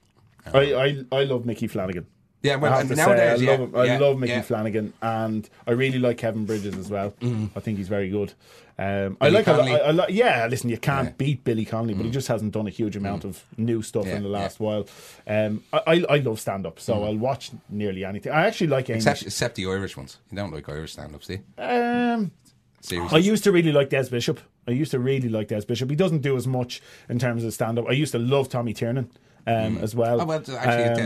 I, 0.52 0.74
I, 0.74 1.04
I 1.12 1.24
love 1.24 1.46
Mickey 1.46 1.66
Flanagan. 1.66 2.06
Yeah, 2.42 2.56
well, 2.56 2.74
I 2.74 2.78
have 2.78 2.88
to 2.88 2.94
nowadays, 2.94 3.40
say, 3.40 3.48
I 3.48 3.50
yeah, 3.52 3.58
love 3.58 3.60
him. 3.60 3.76
I 3.76 3.84
yeah, 3.84 3.98
love 3.98 4.18
Mickey 4.18 4.32
yeah. 4.32 4.42
Flanagan, 4.42 4.92
and 5.00 5.48
I 5.66 5.70
really 5.70 5.98
like 5.98 6.18
Kevin 6.18 6.44
Bridges 6.44 6.76
as 6.76 6.90
well. 6.90 7.14
I 7.22 7.60
think 7.60 7.78
he's 7.78 7.88
very 7.88 8.10
good. 8.10 8.34
Um, 8.77 9.16
I 9.20 9.29
like, 9.29 9.47
I, 9.47 9.53
I 9.53 9.91
like, 9.93 10.11
yeah. 10.11 10.47
Listen, 10.49 10.68
you 10.68 10.79
can't 10.79 11.16
beat 11.16 11.45
Billy 11.45 11.64
Connolly, 11.64 11.95
but 11.95 12.05
he 12.05 12.11
just 12.11 12.29
hasn't 12.29 12.53
done 12.53 12.66
a 12.66 12.70
huge 12.70 12.97
amount 12.97 13.25
of 13.25 13.45
new 13.57 13.83
stuff 13.83 14.07
Yeah, 14.07 14.16
in 14.16 14.22
the 14.25 14.29
yeah. 14.29 14.39
last 14.39 14.59
while. 14.59 14.89
Um, 15.27 15.62
I, 15.72 16.05
I, 16.09 16.16
love 16.18 16.41
stand 16.41 16.66
up, 16.66 16.81
so 16.81 17.05
I'll 17.05 17.16
watch 17.16 17.53
nearly 17.68 18.05
anything. 18.05 18.33
I 18.33 18.47
actually 18.47 18.66
like 18.68 18.91
English. 18.91 19.07
Except, 19.07 19.22
except 19.22 19.55
the 19.55 19.66
Irish 19.66 19.97
ones. 19.97 20.18
You 20.31 20.37
don't 20.37 20.53
like 20.53 20.68
Irish 20.68 20.93
stand 20.93 21.14
ups, 21.14 21.29
do 21.29 21.35
you? 21.35 21.62
Um, 21.62 22.33
Seriously. 22.81 23.16
I 23.16 23.20
used 23.20 23.45
to 23.45 23.53
really 23.53 23.72
like 23.72 23.91
Des 23.91 24.11
Bishop. 24.11 24.41
I 24.66 24.72
used 24.72 24.91
to 24.91 24.99
really 24.99 25.29
like 25.29 25.49
Des 25.49 25.64
Bishop. 25.64 25.89
He 25.89 25.97
doesn't 25.97 26.22
do 26.22 26.37
as 26.37 26.47
much 26.47 26.83
in 27.09 27.18
terms 27.18 27.45
of 27.45 27.55
stand 27.55 27.79
up. 27.79 27.87
I 27.89 27.93
used 27.93 28.12
to 28.12 28.18
love 28.18 28.49
Tommy 28.49 28.75
Tiernan 28.75 29.11
um, 29.47 29.78
as 29.78 29.95
well. 29.95 30.20
Oh, 30.20 30.24
well, 30.24 30.38
actually, 30.38 30.57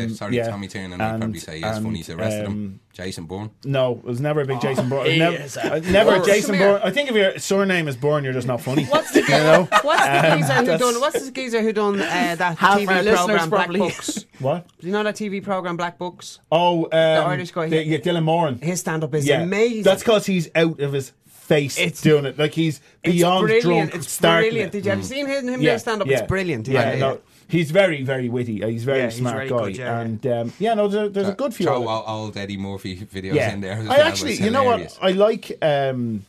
uh, 0.01 0.05
Um, 0.05 0.11
sorry, 0.15 0.37
yeah. 0.37 0.49
Tommy 0.49 0.69
Tiernan, 0.69 1.01
I'd 1.01 1.19
probably 1.21 1.39
say 1.41 1.59
yes, 1.59 1.79
funny. 1.81 1.99
and, 2.01 2.05
The 2.07 2.17
rest 2.17 2.37
of 2.39 2.45
them, 2.45 2.53
um, 2.53 2.81
Jason 2.93 3.25
Byrne. 3.27 3.51
No, 3.65 3.93
it 3.99 4.05
was 4.05 4.21
never 4.21 4.41
a 4.43 4.45
big 4.47 4.61
Jason 4.61 4.89
Byrne. 4.89 5.07
he 5.07 5.19
Never, 5.19 5.37
is 5.37 5.57
a 5.57 5.75
uh, 5.75 5.81
never 5.91 6.15
horse. 6.17 6.27
Jason 6.27 6.51
Come. 6.57 6.59
Byrne. 6.61 6.81
I 6.83 6.91
think 6.91 7.09
if 7.11 7.17
your 7.17 7.39
surname 7.39 7.89
is 7.89 7.97
Byrne, 7.97 8.25
you're 8.25 8.33
just 8.33 8.47
not 8.47 8.61
funny. 8.61 8.85
What's 8.87 9.13
the, 9.13 9.21
you 9.23 9.29
know? 9.29 9.69
what's 9.83 10.03
the 10.05 10.33
Um, 10.33 10.39
geezer 10.41 10.55
who 10.55 10.79
done? 10.79 11.01
What's 11.01 11.25
the 11.25 11.31
geezer 11.33 11.63
who 11.63 11.73
done 11.73 12.01
uh, 12.01 12.35
that 12.39 12.57
TV 12.59 12.87
listeners 13.05 13.17
program 13.19 13.51
Black 13.51 13.71
Books? 13.71 14.25
What? 14.39 14.67
Do 14.81 14.87
you 14.87 14.93
know 14.93 15.03
that 15.03 15.17
TV 15.17 15.43
program 15.43 15.77
Black 15.77 15.99
Books? 15.99 16.39
Oh, 16.53 16.85
um, 16.85 16.91
the 16.91 16.97
Irish 17.27 17.51
guy. 17.51 17.65
yeah, 17.67 17.99
Dylan 17.99 18.23
Moran. 18.23 18.61
His 18.61 18.79
stand 18.81 19.03
up 19.03 19.13
is 19.15 19.27
yeah, 19.27 19.41
amazing. 19.43 19.83
That's 19.83 20.03
because 20.03 20.27
he's 20.27 20.49
out 20.55 20.79
of 20.81 20.93
his 20.93 21.13
face 21.27 21.77
It's- 21.79 22.01
doing 22.03 22.25
it. 22.25 22.39
Like 22.39 22.53
he's 22.53 22.81
it's 23.03 23.15
beyond 23.17 23.47
brilliant. 23.49 23.91
drunk. 23.91 23.95
It's 24.05 24.21
brilliant. 24.21 24.57
it. 24.69 24.71
Did 24.73 24.87
you 24.87 24.93
ever 24.93 25.03
seen 25.03 25.27
him, 25.27 25.49
him 25.49 25.61
Yeah, 25.61 25.73
do 25.75 25.79
stand 25.81 26.03
up? 26.03 26.07
yeah. 26.09 26.19
It's 26.19 26.29
brilliant. 26.29 26.69
Yeah, 26.69 26.81
Yeah, 26.83 26.93
yeah. 26.93 26.99
no, 27.01 27.21
he's 27.49 27.71
very, 27.71 28.03
very 28.03 28.29
witty. 28.29 28.63
Uh, 28.63 28.69
He's 28.69 28.85
very 28.85 28.99
Yeah, 29.01 29.05
he's 29.07 29.17
smart 29.17 29.37
very 29.37 29.49
guy, 29.49 29.59
good, 29.59 29.77
yeah, 29.77 29.85
yeah. 29.85 30.01
and 30.01 30.27
um, 30.27 30.53
yeah, 30.59 30.75
no, 30.75 30.89
there's, 30.89 31.13
there's 31.13 31.29
a 31.29 31.33
good 31.33 31.55
few. 31.55 31.67
Throw 31.67 31.83
of 31.83 31.89
all, 31.89 32.05
old 32.25 32.37
Eddie 32.37 32.57
Murphy 32.57 32.97
videos 32.97 33.35
yeah, 33.35 33.53
in 33.53 33.61
there. 33.61 33.73
As 33.79 33.87
I 33.89 33.99
well. 33.99 34.07
actually, 34.09 34.35
you 34.35 34.51
know 34.51 34.65
what? 34.65 34.99
I 35.03 35.13
like. 35.13 35.53
Um, 35.63 36.25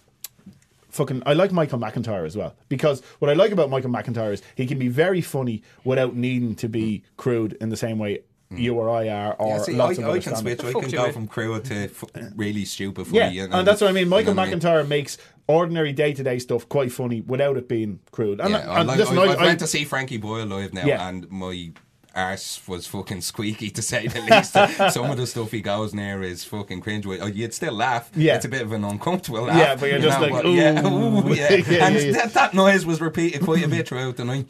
Fucking, 0.91 1.21
I 1.27 1.33
like 1.33 1.51
Michael 1.51 1.77
McIntyre 1.77 2.25
as 2.25 2.35
well 2.35 2.55
because 2.67 3.03
what 3.19 3.29
I 3.29 3.33
like 3.33 3.51
about 3.51 3.69
Michael 3.69 3.91
McIntyre 3.91 4.33
is 4.33 4.41
he 4.55 4.65
can 4.65 4.79
be 4.79 4.87
very 4.87 5.21
funny 5.21 5.61
without 5.83 6.15
needing 6.15 6.55
to 6.55 6.67
be 6.67 7.03
crude 7.15 7.53
in 7.61 7.69
the 7.69 7.77
same 7.77 7.99
way 7.99 8.21
you 8.49 8.73
or 8.73 8.89
I 8.89 9.07
are, 9.09 9.33
or 9.35 9.57
Yeah, 9.57 9.61
see, 9.61 9.73
lots 9.73 9.99
I, 9.99 10.01
of 10.01 10.07
I 10.07 10.11
other 10.11 10.21
can 10.21 10.35
switch. 10.35 10.63
I 10.63 10.71
can 10.73 10.89
go 10.89 11.11
from 11.11 11.27
crude 11.27 11.65
to 11.65 11.75
f- 11.83 12.03
really 12.35 12.65
stupid 12.65 13.05
Yeah, 13.11 13.25
funny. 13.27 13.39
and, 13.39 13.67
that's 13.67 13.81
what 13.81 13.91
I 13.91 13.93
mean. 13.93 14.09
Michael 14.09 14.31
you 14.31 14.35
know 14.35 14.41
what 14.41 14.47
I 14.49 14.51
mean? 14.51 14.59
McIntyre 14.59 14.87
makes 14.87 15.17
ordinary 15.49 15.91
day 15.91 16.13
to 16.13 16.23
day 16.23 16.39
stuff 16.39 16.69
quite 16.69 16.91
funny 16.91 17.21
without 17.21 17.57
it 17.57 17.67
being 17.67 17.99
crude. 18.11 18.39
And, 18.39 18.51
Yeah, 18.51 18.69
I, 18.71 18.79
and 18.79 18.87
like, 18.87 18.97
listen, 18.99 19.17
I, 19.17 19.21
I, 19.21 19.25
I 19.25 19.33
I- 19.33 19.45
went 19.47 19.59
to 19.59 19.67
see 19.67 19.83
Frankie 19.83 20.17
Boyle 20.17 20.45
live 20.45 20.73
now, 20.73 20.85
Yeah. 20.85 21.07
and 21.09 21.29
my 21.31 21.71
arse 22.15 22.59
was 22.67 22.85
fucking 22.87 23.21
squeaky 23.21 23.69
to 23.71 23.81
say 23.81 24.07
the 24.07 24.21
least. 24.21 24.53
Some 24.93 25.09
of 25.09 25.17
the 25.17 25.25
stuff 25.27 25.51
he 25.51 25.61
goes 25.61 25.93
near 25.93 26.21
is 26.23 26.43
fucking 26.43 26.81
cringe. 26.81 27.05
Oh, 27.07 27.25
you'd 27.27 27.53
still 27.53 27.73
laugh. 27.73 28.09
Yeah. 28.15 28.35
it's 28.35 28.45
a 28.45 28.49
bit 28.49 28.61
of 28.61 28.71
an 28.73 28.83
uncomfortable 28.83 29.43
laugh. 29.43 29.57
Yeah, 29.57 29.75
but 29.75 29.85
you're 29.89 29.97
you 29.99 30.03
just 30.05 30.19
like, 30.21 30.31
but 30.31 30.45
yeah, 30.47 30.85
ooh. 30.87 31.19
ooh, 31.27 31.33
yeah. 31.33 31.53
Yeah, 31.55 31.87
and. 31.87 32.15
That, 32.15 32.33
that 32.33 32.53
noise 32.53 32.85
was 32.85 33.01
repeated 33.01 33.41
quite 33.43 33.63
a 33.65 33.67
bit 33.67 33.87
throughout 33.87 34.17
the 34.17 34.25
night. 34.25 34.47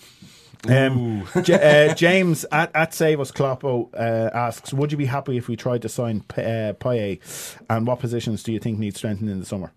Um, 0.68 1.26
J- 1.42 1.90
uh, 1.92 1.94
James 1.94 2.46
at, 2.52 2.70
at 2.76 2.94
Save 2.94 3.22
Us 3.22 3.32
Kloppo 3.32 3.88
uh, 3.94 4.30
asks, 4.36 4.74
"Would 4.74 4.92
you 4.92 4.98
be 4.98 5.06
happy 5.06 5.38
if 5.38 5.48
we 5.48 5.56
tried 5.56 5.82
to 5.84 5.90
sign 5.90 6.20
P- 6.22 6.42
uh, 6.42 6.74
Payet? 6.74 7.58
And 7.70 7.88
what 7.88 8.00
positions 8.00 8.44
do 8.44 8.52
you 8.52 8.60
think 8.60 8.78
need 8.78 8.98
strengthening 8.98 9.32
in 9.32 9.40
the 9.40 9.46
summer?" 9.46 9.72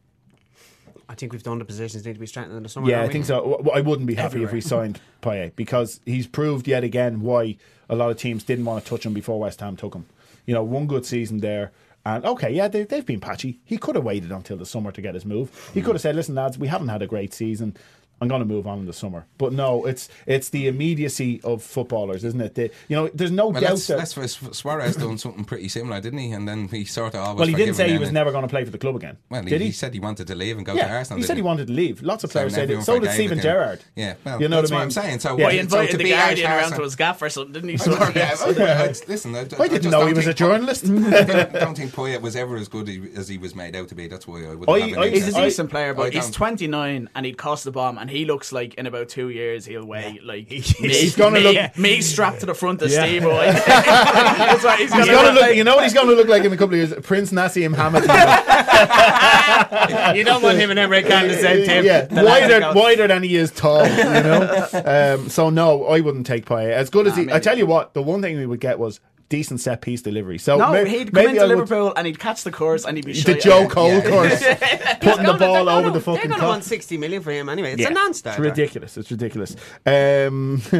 I 1.12 1.14
think 1.14 1.32
we've 1.32 1.42
done 1.42 1.58
the 1.58 1.66
positions 1.66 2.06
need 2.06 2.14
to 2.14 2.18
be 2.18 2.26
strengthened 2.26 2.56
in 2.56 2.62
the 2.62 2.70
summer. 2.70 2.88
Yeah, 2.88 3.02
I 3.02 3.08
think 3.08 3.26
so. 3.26 3.70
I 3.74 3.82
wouldn't 3.82 4.06
be 4.06 4.14
happy 4.14 4.42
if 4.42 4.50
we 4.50 4.62
signed 4.62 4.98
Payet 5.22 5.54
because 5.56 6.00
he's 6.06 6.26
proved 6.26 6.66
yet 6.66 6.84
again 6.84 7.20
why 7.20 7.58
a 7.90 7.94
lot 7.94 8.10
of 8.10 8.16
teams 8.16 8.44
didn't 8.44 8.64
want 8.64 8.82
to 8.82 8.88
touch 8.88 9.04
him 9.04 9.12
before 9.12 9.38
West 9.38 9.60
Ham 9.60 9.76
took 9.76 9.94
him. 9.94 10.06
You 10.46 10.54
know, 10.54 10.62
one 10.62 10.86
good 10.86 11.04
season 11.04 11.40
there. 11.40 11.70
And 12.06 12.24
okay, 12.24 12.50
yeah, 12.50 12.66
they, 12.66 12.84
they've 12.84 13.04
been 13.04 13.20
patchy. 13.20 13.60
He 13.62 13.76
could 13.76 13.94
have 13.94 14.04
waited 14.04 14.32
until 14.32 14.56
the 14.56 14.64
summer 14.64 14.90
to 14.90 15.02
get 15.02 15.12
his 15.12 15.26
move. 15.26 15.70
He 15.74 15.80
hmm. 15.80 15.86
could 15.86 15.96
have 15.96 16.00
said, 16.00 16.16
"Listen, 16.16 16.34
lads, 16.34 16.56
we 16.56 16.68
haven't 16.68 16.88
had 16.88 17.02
a 17.02 17.06
great 17.06 17.34
season. 17.34 17.76
I'm 18.22 18.28
going 18.28 18.40
to 18.40 18.46
move 18.46 18.66
on 18.66 18.78
in 18.78 18.86
the 18.86 18.92
summer." 18.92 19.26
But 19.38 19.52
no, 19.52 19.84
it's 19.84 20.08
it's 20.26 20.48
the 20.50 20.68
immediacy 20.68 21.40
of 21.44 21.62
footballers, 21.62 22.24
isn't 22.24 22.40
it? 22.40 22.54
The, 22.54 22.70
you 22.88 22.96
know, 22.96 23.08
there's 23.12 23.30
no 23.30 23.48
Well, 23.48 23.60
doubt 23.60 23.70
that's, 23.70 23.86
that. 23.88 23.98
that's 23.98 24.12
for 24.14 24.26
Suarez 24.54 24.96
done 24.96 25.18
something 25.18 25.44
pretty 25.44 25.68
similar, 25.68 26.00
didn't 26.00 26.20
he? 26.20 26.32
And 26.32 26.48
then 26.48 26.68
he 26.68 26.84
sort 26.84 27.14
of 27.14 27.20
always. 27.20 27.38
well, 27.40 27.48
he 27.48 27.54
didn't 27.54 27.74
say 27.74 27.90
he 27.90 27.98
was 27.98 28.08
and- 28.08 28.14
never 28.14 28.30
going 28.30 28.42
to 28.42 28.48
play 28.48 28.64
for 28.64 28.70
the 28.70 28.78
club 28.78 28.96
again. 28.96 29.16
Well, 29.28 29.42
did 29.42 29.52
he, 29.52 29.58
he? 29.58 29.64
he 29.66 29.72
said 29.72 29.92
he 29.94 30.00
wanted 30.00 30.26
to 30.28 30.34
leave 30.34 30.56
and 30.56 30.64
go 30.64 30.72
to 30.72 30.78
yeah, 30.78 30.96
Arsenal. 30.96 31.18
he 31.18 31.24
said 31.26 31.36
he 31.36 31.42
wanted 31.42 31.66
to 31.66 31.72
leave. 31.72 32.02
Lots 32.02 32.24
of 32.24 32.30
So 32.32 32.38
players 32.40 32.54
said 32.54 32.70
it. 32.70 32.82
So 32.82 32.94
did 32.94 33.00
forgave 33.02 33.14
Stephen 33.14 33.38
it, 33.38 33.42
Gerrard. 33.42 33.80
Yeah, 33.96 34.14
well, 34.24 34.40
you 34.40 34.48
know 34.48 34.60
that's 34.60 34.70
what, 34.70 34.76
I 34.76 34.80
what 34.80 34.80
mean? 34.80 34.84
I'm 34.84 34.90
saying. 34.90 35.18
So 35.20 35.36
Yeah. 35.36 35.44
what- 35.44 35.52
He 35.52 35.58
so 35.58 35.62
invited 35.64 35.90
to 35.92 35.96
the 35.98 36.04
be 36.04 36.10
Guardian 36.10 36.28
Irish 36.28 36.42
around 36.44 36.58
Arsenal- 36.64 36.78
to 36.78 36.84
his 36.84 36.96
gaff 36.96 37.22
or 37.22 37.28
something, 37.30 37.52
didn't 37.52 37.68
he? 37.70 37.74
yeah, 38.18 38.34
Suarez? 38.34 38.58
I, 38.58 38.84
I, 38.84 38.86
listen, 39.08 39.34
I, 39.34 39.40
I 39.40 39.68
didn't 39.68 39.90
know 39.90 40.06
he 40.06 40.12
was 40.14 40.26
a 40.26 40.34
journalist. 40.34 40.84
I 40.84 40.88
don't, 41.24 41.52
don't 41.52 41.76
think 41.76 41.92
Payet 41.92 42.20
was 42.20 42.36
ever 42.36 42.56
as 42.56 42.68
good 42.68 42.88
as 43.16 43.28
he 43.28 43.38
was 43.38 43.54
made 43.54 43.74
out 43.76 43.88
to 43.88 43.94
be. 43.94 44.06
That's 44.08 44.26
why 44.26 44.44
I 44.44 44.54
would. 44.54 44.68
I- 44.68 44.78
have 44.80 44.92
an 44.92 44.98
I- 44.98 45.08
He's 45.10 45.28
a 45.28 45.32
decent 45.42 45.70
player, 45.70 45.94
but 45.94 46.12
he's 46.12 46.30
29 46.30 47.08
and 47.14 47.26
he'd 47.26 47.36
cost 47.38 47.64
the 47.64 47.70
bomb, 47.70 47.98
and 47.98 48.10
he 48.12 48.24
looks 48.24 48.52
like 48.52 48.74
in 48.74 48.86
about 48.86 49.08
two 49.08 49.28
years 49.30 49.64
he'll 49.66 49.84
weigh 49.84 50.20
like 50.22 50.48
me, 50.50 50.60
He's 50.60 51.16
gonna 51.16 51.40
me, 51.40 51.60
look- 51.62 51.78
me 51.78 52.00
strapped 52.00 52.40
to 52.40 52.46
the 52.46 52.54
front 52.54 52.80
of 52.82 52.90
Yeah. 52.90 53.04
Steve. 53.04 53.22
That's 53.22 54.64
right. 54.64 54.78
He's 54.78 54.92
He's 54.92 55.06
gonna, 55.06 55.12
gonna 55.12 55.26
look 55.28 55.34
look, 55.34 55.42
like- 55.42 55.56
you 55.56 55.64
know 55.64 55.74
what 55.74 55.84
he's 55.84 55.94
going 55.94 56.08
to 56.08 56.14
look 56.14 56.28
like 56.28 56.44
in 56.44 56.52
a 56.52 56.56
couple 56.56 56.74
of 56.80 56.90
years? 56.90 56.94
Prince 57.04 57.32
Naseem 57.32 57.74
Hamed. 57.74 58.04
you 60.16 60.24
don't 60.24 60.42
want 60.42 60.58
him 60.58 60.70
and 60.70 60.78
Emre 60.78 61.06
Can 61.06 61.28
the 61.28 61.36
same 61.36 61.66
team. 61.66 61.84
yeah, 61.84 62.06
wider, 62.10 62.72
wider 62.78 63.08
than 63.08 63.22
he 63.22 63.36
is 63.36 63.50
tall. 63.50 63.86
You 63.86 63.96
know. 64.04 65.16
um, 65.18 65.28
so 65.28 65.50
no, 65.50 65.84
I 65.86 66.00
wouldn't 66.00 66.26
take 66.26 66.46
Payet. 66.46 66.72
As 66.72 66.90
good 66.90 67.06
as 67.06 67.16
he, 67.16 67.30
I 67.32 67.38
tell 67.40 67.58
you 67.58 67.66
what, 67.66 67.94
the 67.94 68.02
one 68.02 68.22
thing 68.22 68.36
we 68.36 68.46
would 68.46 68.60
get 68.60 68.78
was 68.78 69.00
decent 69.36 69.60
set 69.60 69.80
piece 69.80 70.02
delivery. 70.02 70.38
So 70.38 70.58
no, 70.58 70.72
may- 70.72 70.88
he'd 70.88 71.12
come 71.12 71.26
into 71.26 71.40
would- 71.40 71.48
Liverpool 71.48 71.92
and 71.96 72.06
he'd 72.06 72.18
catch 72.18 72.44
the 72.44 72.50
course 72.52 72.84
and 72.84 72.96
he'd 72.98 73.06
be 73.06 73.14
the 73.20 73.34
Joe. 73.34 73.66
Cole 73.66 73.88
Yeah. 73.88 74.10
course, 74.10 74.40
putting 75.00 75.26
the 75.26 75.36
ball 75.38 75.68
over 75.68 75.82
gonna- 75.88 75.92
the 75.94 76.00
fucking 76.00 76.20
They're 76.20 76.28
going 76.28 76.40
to 76.40 76.46
want 76.46 76.64
60 76.64 76.98
million 76.98 77.22
for 77.22 77.30
him 77.32 77.48
anyway. 77.48 77.72
It's 77.72 77.82
Yeah. 77.82 77.88
a 77.88 77.92
non-starter. 77.94 78.42
It's 78.44 78.50
ridiculous. 78.58 78.96
It's 78.98 79.10
ridiculous. 79.10 79.56
Um, 79.86 80.60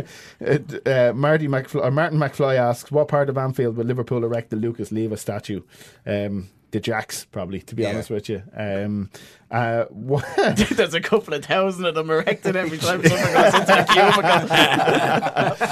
uh, 0.47 1.13
Marty 1.15 1.49
McFly, 1.49 1.85
uh, 1.87 1.91
Martin 1.91 2.19
McFly 2.19 2.57
asks, 2.57 2.91
"What 2.93 3.09
part 3.09 3.29
of 3.31 3.39
Anfield 3.39 3.77
will 3.77 3.85
Liverpool 3.87 4.23
erect 4.25 4.51
the 4.51 4.57
Lucas 4.57 4.93
Leiva 4.93 5.17
statue?" 5.17 5.63
Um, 6.07 6.49
the 6.73 6.81
Jacks, 6.81 7.25
probably. 7.27 7.61
To 7.61 7.75
be 7.75 7.83
Yeah. 7.85 7.91
honest 7.91 8.11
with 8.11 8.29
you, 8.29 8.43
um, 8.57 9.09
uh, 9.51 9.85
There's 10.71 10.95
a 10.95 11.01
couple 11.01 11.35
of 11.35 11.45
thousand 11.45 11.85
of 11.87 11.95
them 11.95 12.11
erected 12.11 12.57
every 12.57 12.79
time 12.79 13.03
someone 13.07 13.33
goes 13.33 13.55
into 13.55 13.67
the 13.67 13.87
cubicle. 13.93 15.63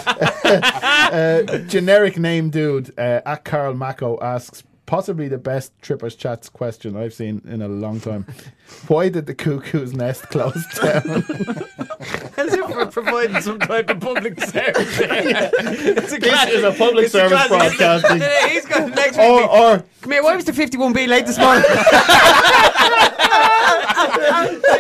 uh, 1.13 1.59
generic 1.69 2.19
name 2.19 2.51
dude 2.51 2.97
uh, 2.99 3.21
at 3.27 3.45
Carl 3.45 3.75
Mako 3.75 4.19
asks. 4.23 4.63
Possibly 4.91 5.29
the 5.29 5.39
best 5.39 5.71
Trippers 5.83 6.17
Chats 6.17 6.49
question 6.49 6.97
I've 6.97 7.15
seen 7.15 7.43
in 7.47 7.63
a 7.63 7.69
long 7.69 8.01
time. 8.01 8.27
Why 8.89 9.09
did 9.09 9.27
the 9.27 9.35
Cuckoo's 9.37 9.93
Nest 9.93 10.25
close 10.31 10.65
down? 10.83 11.07
As 12.37 12.53
if 12.55 12.69
we're 12.69 12.87
providing 12.87 13.41
some 13.41 13.61
type 13.61 13.89
of 13.89 14.01
public 14.01 14.41
service. 14.45 14.99
It's 14.99 16.13
a 16.13 16.19
This 16.19 16.29
classic- 16.29 16.55
is 16.55 16.65
a 16.65 16.73
public 16.73 17.05
it's 17.05 17.13
service 17.13 17.47
classic- 17.47 17.79
broadcasting. 17.79 18.51
He's 18.51 18.67
got 18.67 18.89
next 18.91 19.17
or, 19.17 19.37
week. 19.43 19.49
or 19.51 19.85
Come 20.01 20.11
here, 20.13 20.25
why 20.25 20.35
was 20.35 20.45
the 20.47 20.51
51B 20.53 21.07
late 21.07 21.25
this 21.27 21.39
morning? 21.39 21.63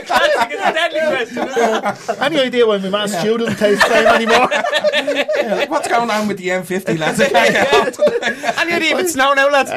Classic 0.06 0.50
is 0.54 0.60
a 0.60 0.72
deadly 0.72 1.00
question. 1.00 2.20
Any 2.22 2.40
idea 2.40 2.66
when 2.66 2.82
my 2.82 2.88
man 2.90 3.08
Stu 3.08 3.38
doesn't 3.38 3.56
taste 3.58 3.80
the 3.82 3.88
same 3.88 4.06
anymore? 4.06 4.48
Yeah, 5.36 5.68
what's 5.68 5.86
going 5.88 6.10
on 6.10 6.26
with 6.26 6.38
the 6.38 6.48
M50, 6.48 6.98
lads? 6.98 7.20
I 7.20 7.28
can't 7.28 7.52
get 7.52 7.68
hold 7.70 7.88
of 7.88 8.22
it. 8.22 8.92
And 9.00 9.08
snow 9.08 9.34
now, 9.34 9.48
lads. 9.50 9.70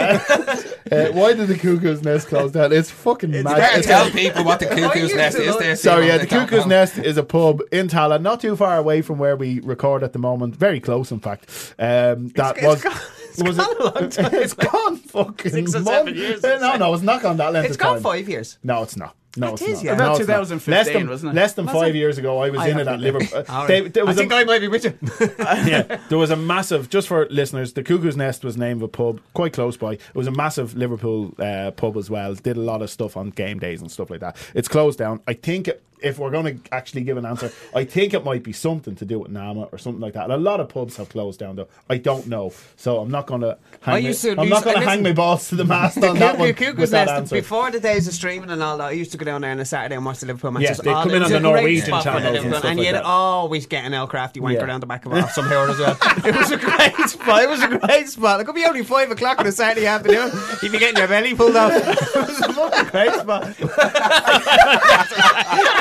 Uh, 0.91 1.07
why 1.13 1.33
did 1.33 1.47
the 1.47 1.57
Cuckoo's 1.57 2.03
Nest 2.03 2.27
close 2.27 2.51
down? 2.51 2.71
It's 2.71 2.91
fucking 2.91 3.31
mad. 3.31 3.77
It's 3.77 3.87
tell 3.87 4.07
a- 4.07 4.11
people 4.11 4.43
what 4.43 4.59
the 4.59 4.67
cuckoo's 4.67 5.13
nest 5.15 5.37
is 5.37 5.57
there. 5.57 5.75
Sorry, 5.75 6.07
yeah, 6.07 6.17
the 6.19 6.27
Cuckoo's. 6.27 6.65
Nest 6.65 6.97
is 6.97 7.17
a 7.17 7.23
pub 7.23 7.61
in 7.71 7.87
Tallaght, 7.87 8.21
not 8.21 8.39
too 8.41 8.55
far 8.55 8.77
away 8.77 9.01
from 9.01 9.17
where 9.17 9.35
we 9.35 9.59
record 9.61 10.03
at 10.03 10.13
the 10.13 10.19
moment. 10.19 10.55
Very 10.55 10.79
close, 10.79 11.11
in 11.11 11.19
fact. 11.19 11.73
Um, 11.79 12.27
that 12.35 12.57
it's 12.57 12.65
was. 12.65 12.81
gone- 12.83 12.97
it's 13.29 13.43
was 13.43 13.57
gone 13.57 13.71
it- 13.71 13.79
a 13.79 13.83
long 13.83 14.09
time. 14.11 14.33
It's 14.35 14.53
gone 14.53 14.97
fucking 14.97 15.51
Six 15.51 15.73
or 15.75 15.79
month- 15.79 15.87
seven 15.87 16.15
years, 16.15 16.43
Uh, 16.43 16.59
No, 16.59 16.75
no, 16.75 16.93
it's 16.93 17.03
not 17.03 17.21
gone 17.21 17.37
that 17.37 17.53
length 17.53 17.65
It's 17.67 17.75
of 17.75 17.81
gone 17.81 17.93
time. 17.95 18.03
five 18.03 18.29
years. 18.29 18.59
No, 18.63 18.83
it's 18.83 18.95
not. 18.97 19.15
No, 19.35 19.47
It 19.47 19.53
it's 19.53 19.61
is, 19.63 19.73
not. 19.75 19.83
yeah. 19.83 19.93
About 19.93 20.19
it's 20.19 20.27
not. 20.27 20.35
2015, 20.35 20.71
less 20.73 20.87
than, 20.93 21.09
wasn't 21.09 21.31
it? 21.31 21.35
Less 21.35 21.53
than 21.53 21.65
Was 21.65 21.73
five 21.73 21.95
it? 21.95 21.97
years 21.97 22.17
ago, 22.19 22.37
I 22.39 22.49
was 22.51 22.59
I 22.59 22.67
in 22.69 22.77
it 22.77 22.81
at 22.87 22.91
been 22.93 23.01
Liverpool. 23.01 23.43
All 23.49 23.65
They- 23.67 23.81
there 23.87 24.03
I 24.03 24.05
was 24.05 24.15
a- 24.17 24.19
think 24.19 24.33
I 24.33 24.43
might 24.43 24.59
be 24.59 24.67
with 24.67 24.85
you. 24.85 24.93
yeah, 25.39 25.97
there 26.09 26.17
was 26.19 26.29
a 26.29 26.35
massive. 26.35 26.87
Just 26.89 27.07
for 27.07 27.27
listeners, 27.29 27.73
the 27.73 27.81
Cuckoo's 27.83 28.15
Nest 28.15 28.43
was 28.43 28.55
the 28.55 28.59
name 28.61 28.77
of 28.77 28.83
a 28.83 28.87
pub 28.87 29.21
quite 29.33 29.53
close 29.53 29.75
by. 29.75 29.93
It 29.93 30.01
was 30.13 30.27
a 30.27 30.31
massive 30.31 30.75
Liverpool 30.75 31.33
uh, 31.39 31.71
pub 31.71 31.97
as 31.97 32.09
well. 32.11 32.35
Did 32.35 32.57
a 32.57 32.61
lot 32.61 32.81
of 32.83 32.89
stuff 32.91 33.17
on 33.17 33.31
game 33.31 33.57
days 33.57 33.81
and 33.81 33.91
stuff 33.91 34.09
like 34.11 34.19
that. 34.19 34.37
It's 34.53 34.67
closed 34.67 34.99
down. 34.99 35.19
I 35.27 35.33
think 35.33 35.69
if 36.03 36.19
we're 36.19 36.29
going 36.31 36.59
to 36.61 36.73
actually 36.73 37.03
give 37.03 37.17
an 37.17 37.25
answer, 37.25 37.51
I 37.73 37.85
think 37.85 38.13
it 38.13 38.23
might 38.23 38.43
be 38.43 38.51
something 38.53 38.95
to 38.97 39.05
do 39.05 39.19
with 39.19 39.31
Nama 39.31 39.63
or 39.71 39.77
something 39.77 40.01
like 40.01 40.13
that. 40.13 40.25
And 40.25 40.33
a 40.33 40.37
lot 40.37 40.59
of 40.59 40.69
pubs 40.69 40.97
have 40.97 41.09
closed 41.09 41.39
down 41.39 41.55
though. 41.55 41.67
I 41.89 41.97
don't 41.97 42.27
know, 42.27 42.51
so 42.75 42.99
I'm 42.99 43.09
not 43.09 43.25
going 43.25 43.41
to. 43.41 43.57
I 43.85 43.91
Hang 43.93 44.05
used 44.05 44.23
my, 44.27 44.33
to 44.35 44.41
I'm 44.41 44.49
not 44.49 44.63
going 44.63 44.75
to 44.79 44.85
hang 44.85 45.01
my 45.01 45.13
balls 45.13 45.47
to 45.49 45.55
the 45.55 45.65
mast 45.65 45.97
on 46.03 46.19
that 46.19 46.37
one. 46.37 46.53
Cuckoo's 46.53 46.91
that 46.91 47.05
Nest, 47.07 47.17
answer. 47.17 47.35
before 47.35 47.71
the 47.71 47.79
days 47.79 48.07
of 48.07 48.13
streaming 48.13 48.49
and 48.51 48.61
all 48.61 48.77
that, 48.77 48.87
I 48.87 48.91
used 48.91 49.11
to 49.13 49.17
go 49.17 49.25
down 49.25 49.41
there 49.41 49.51
on 49.51 49.59
a 49.59 49.65
Saturday 49.65 49.95
and 49.95 50.05
watch 50.05 50.19
the 50.19 50.25
Liverpool 50.27 50.51
matches. 50.51 50.69
Yes, 50.69 50.77
they'd 50.81 50.91
come 50.91 51.11
in 51.11 51.23
on 51.23 51.31
the 51.31 51.39
Norwegian 51.39 51.85
channels 52.01 52.35
and 52.43 52.49
stuff 52.53 52.65
and 52.65 52.77
like 52.77 52.85
you'd 52.87 52.95
that. 52.95 53.03
always 53.03 53.65
get 53.65 53.85
an 53.85 53.93
El 53.93 54.07
Crafty 54.07 54.39
wanker 54.39 54.53
Yeah. 54.53 54.65
around 54.65 54.81
the 54.81 54.85
back 54.87 55.05
of 55.05 55.13
off 55.13 55.31
some 55.31 55.47
hero 55.47 55.71
as 55.71 55.79
well. 55.79 55.97
It 56.25 56.35
was 56.35 56.51
a 56.51 56.57
great 56.57 56.95
spot. 57.09 57.43
It 57.43 57.49
was 57.49 57.61
a 57.63 57.77
great 57.77 58.07
spot. 58.09 58.39
It 58.39 58.45
could 58.45 58.55
be 58.55 58.65
only 58.65 58.83
five 58.83 59.09
o'clock 59.11 59.39
on 59.39 59.47
a 59.47 59.51
Saturday 59.51 59.87
afternoon. 59.87 60.31
You'd 60.61 60.71
be 60.71 60.79
getting 60.79 60.97
your 60.97 61.07
belly 61.07 61.33
pulled 61.35 61.55
off. 61.55 61.71
It 62.13 62.27
was 62.27 62.39
a 62.41 62.53
fucking 62.53 62.89
great 62.91 63.13
spot. 63.13 63.43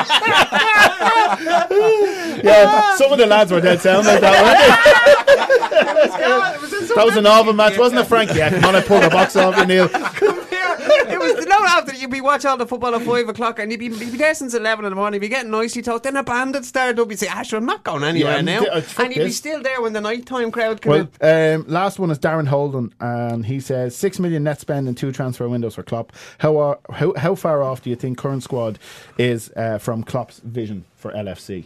yeah, 2.43 2.95
some 2.95 3.11
of 3.11 3.17
the 3.17 3.25
lads 3.25 3.51
were 3.51 3.61
dead 3.61 3.81
sound 3.81 4.05
like 4.05 4.21
that. 4.21 4.43
weren't 4.43 4.59
they? 4.59 4.67
that 6.95 7.05
was 7.05 7.17
an 7.17 7.25
Alvin 7.25 7.55
match, 7.55 7.77
wasn't 7.77 8.01
it, 8.01 8.05
Frankie? 8.05 8.37
Yeah, 8.37 8.49
come 8.49 8.65
on, 8.65 8.75
I 8.75 8.81
pulled 8.81 9.03
the 9.03 9.09
box 9.09 9.35
off 9.35 9.57
you, 9.57 9.65
Neil. 9.65 9.87
It 10.95 11.19
was 11.19 11.45
no 11.45 11.57
after 11.65 11.93
you'd 11.95 12.09
be 12.11 12.21
watching 12.21 12.49
all 12.49 12.57
the 12.57 12.65
football 12.65 12.95
at 12.95 13.01
five 13.01 13.27
o'clock 13.29 13.59
and 13.59 13.71
you'd 13.71 13.79
be, 13.79 13.85
you'd 13.85 13.99
be 13.99 14.17
there 14.17 14.33
since 14.35 14.53
eleven 14.53 14.85
in 14.85 14.91
the 14.91 14.95
morning. 14.95 15.15
You'd 15.15 15.27
be 15.27 15.29
getting 15.29 15.51
nicely 15.51 15.81
talked. 15.81 16.03
Then 16.03 16.15
a 16.15 16.23
band 16.23 16.53
would 16.53 16.65
start 16.65 16.97
up. 16.99 17.09
You'd 17.09 17.19
say, 17.19 17.27
"Asher, 17.27 17.57
I'm 17.57 17.65
not 17.65 17.83
going 17.83 18.03
anywhere 18.03 18.35
Yeah, 18.35 18.41
now," 18.41 18.63
uh, 18.65 18.81
and 18.99 19.15
you'd 19.15 19.25
be 19.25 19.31
still 19.31 19.61
there 19.61 19.81
when 19.81 19.93
the 19.93 20.01
nighttime 20.01 20.51
crowd 20.51 20.81
came 20.81 20.89
Well, 20.91 21.07
in. 21.21 21.61
um, 21.61 21.65
last 21.67 21.99
one 21.99 22.11
is 22.11 22.19
Darren 22.19 22.47
Holden, 22.47 22.93
and 22.99 23.45
he 23.45 23.59
says 23.59 23.95
six 23.95 24.19
million 24.19 24.43
net 24.43 24.59
spend 24.59 24.87
and 24.87 24.97
two 24.97 25.11
transfer 25.11 25.47
windows 25.49 25.75
for 25.75 25.83
Klopp. 25.83 26.11
How 26.39 26.57
are, 26.57 26.79
how 26.91 27.13
how 27.17 27.35
far 27.35 27.63
off 27.63 27.81
do 27.81 27.89
you 27.89 27.95
think 27.95 28.17
current 28.17 28.43
squad 28.43 28.79
is 29.17 29.51
uh, 29.55 29.77
from 29.77 30.03
Klopp's 30.03 30.39
vision 30.39 30.85
for 30.95 31.11
LFC? 31.11 31.65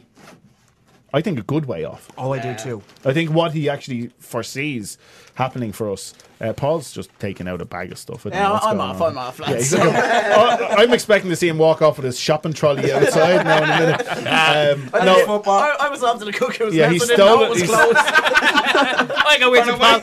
I 1.14 1.22
think 1.22 1.40
a 1.40 1.44
good 1.44 1.66
way 1.68 1.86
off. 1.86 2.10
Oh, 2.18 2.34
I 2.34 2.40
do 2.40 2.54
too. 2.56 2.84
I 3.06 3.14
think 3.14 3.32
what 3.32 3.54
he 3.54 3.70
actually 3.70 4.12
foresees 4.20 4.98
happening 5.38 5.72
for 5.72 5.92
us. 5.92 6.14
Uh, 6.42 6.52
Paul's 6.54 6.92
just 6.92 7.10
taking 7.20 7.48
out 7.48 7.62
a 7.62 7.66
bag 7.66 7.92
of 7.92 7.98
stuff. 7.98 8.26
I 8.26 8.30
don't 8.30 8.38
Yeah, 8.40 8.48
know 8.48 8.54
what's 8.54 8.66
I'm 8.66 8.82
off, 8.82 9.02
on. 9.02 9.12
I'm 9.14 9.18
off, 9.18 9.40
Yeah, 9.40 9.46
lads. 9.46 9.70
he's 9.72 9.80
like, 9.80 9.96
I- 9.96 10.84
I'm 10.84 10.94
expecting 10.94 11.30
to 11.32 11.36
see 11.36 11.48
him 11.48 11.58
walk 11.58 11.82
off 11.82 11.98
with 11.98 12.06
his 12.06 12.20
shopping 12.20 12.54
trolley 12.54 12.92
outside 12.92 13.44
now 13.46 13.58
in 13.58 13.64
a 13.64 13.80
minute. 13.80 14.08
Um, 14.12 14.90
I, 14.94 15.06
no, 15.06 15.42
I, 15.48 15.78
I 15.82 15.90
was 15.90 16.04
off 16.04 16.20
to 16.20 16.26
the 16.26 16.34
Cuckoo's 16.34 16.76
Yeah, 16.76 16.90
he 16.90 16.96
I 16.96 17.00
didn't 17.00 17.18
know 17.18 17.26
stole 17.28 17.42
it 17.42 17.46
it. 17.46 17.50
was 17.50 17.60
He's- 17.62 17.72
closed. 17.72 17.98
I 19.30 19.38
go 19.40 19.50
with 19.52 19.66
you, 19.66 19.74
pal. 19.78 20.00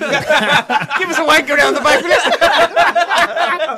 Give 0.99 1.09
us 1.11 1.19
a 1.19 1.25
wanker 1.25 1.57
down 1.57 1.75
the 1.75 1.81
back. 1.81 2.01
please. 2.01 2.94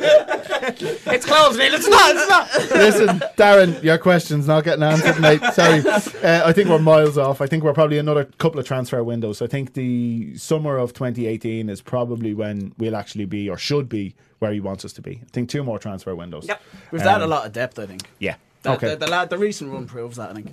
it's 0.02 1.24
closed, 1.26 1.58
Neil. 1.58 1.74
It's 1.74 1.88
not. 1.88 2.14
It's 2.16 2.28
not. 2.28 2.70
Listen, 2.78 3.08
Darren, 3.36 3.82
your 3.82 3.98
question's 3.98 4.46
not 4.46 4.64
getting 4.64 4.82
answered, 4.82 5.20
mate. 5.20 5.40
Sorry. 5.52 5.80
Uh, 5.86 6.48
I 6.48 6.52
think 6.52 6.68
we're 6.68 6.78
miles 6.78 7.16
off. 7.18 7.40
I 7.40 7.46
think 7.46 7.62
we're 7.64 7.72
probably 7.72 7.98
another 7.98 8.24
couple 8.24 8.58
of 8.60 8.66
transfer 8.66 9.02
windows. 9.04 9.40
I 9.42 9.46
think 9.46 9.74
the 9.74 10.36
summer 10.36 10.76
of 10.78 10.92
2018 10.92 11.68
is 11.68 11.80
probably 11.80 12.34
when 12.34 12.72
we'll 12.78 12.96
actually 12.96 13.24
be, 13.26 13.48
or 13.48 13.56
should 13.56 13.88
be, 13.88 14.14
where 14.38 14.52
he 14.52 14.60
wants 14.60 14.84
us 14.84 14.92
to 14.94 15.02
be. 15.02 15.20
I 15.22 15.28
think 15.32 15.48
two 15.48 15.62
more 15.64 15.78
transfer 15.78 16.14
windows. 16.14 16.46
Yep. 16.48 16.60
We've 16.90 17.00
had 17.02 17.20
a 17.20 17.24
Um, 17.24 17.30
lot 17.30 17.46
of 17.46 17.52
depth, 17.52 17.78
I 17.78 17.86
think. 17.86 18.02
Yeah. 18.18 18.36
The, 18.62 18.72
Okay. 18.72 18.94
the, 18.96 19.06
the, 19.06 19.26
the 19.30 19.38
recent 19.38 19.72
run 19.72 19.86
proves 19.86 20.16
that, 20.16 20.30
I 20.30 20.34
think. 20.34 20.52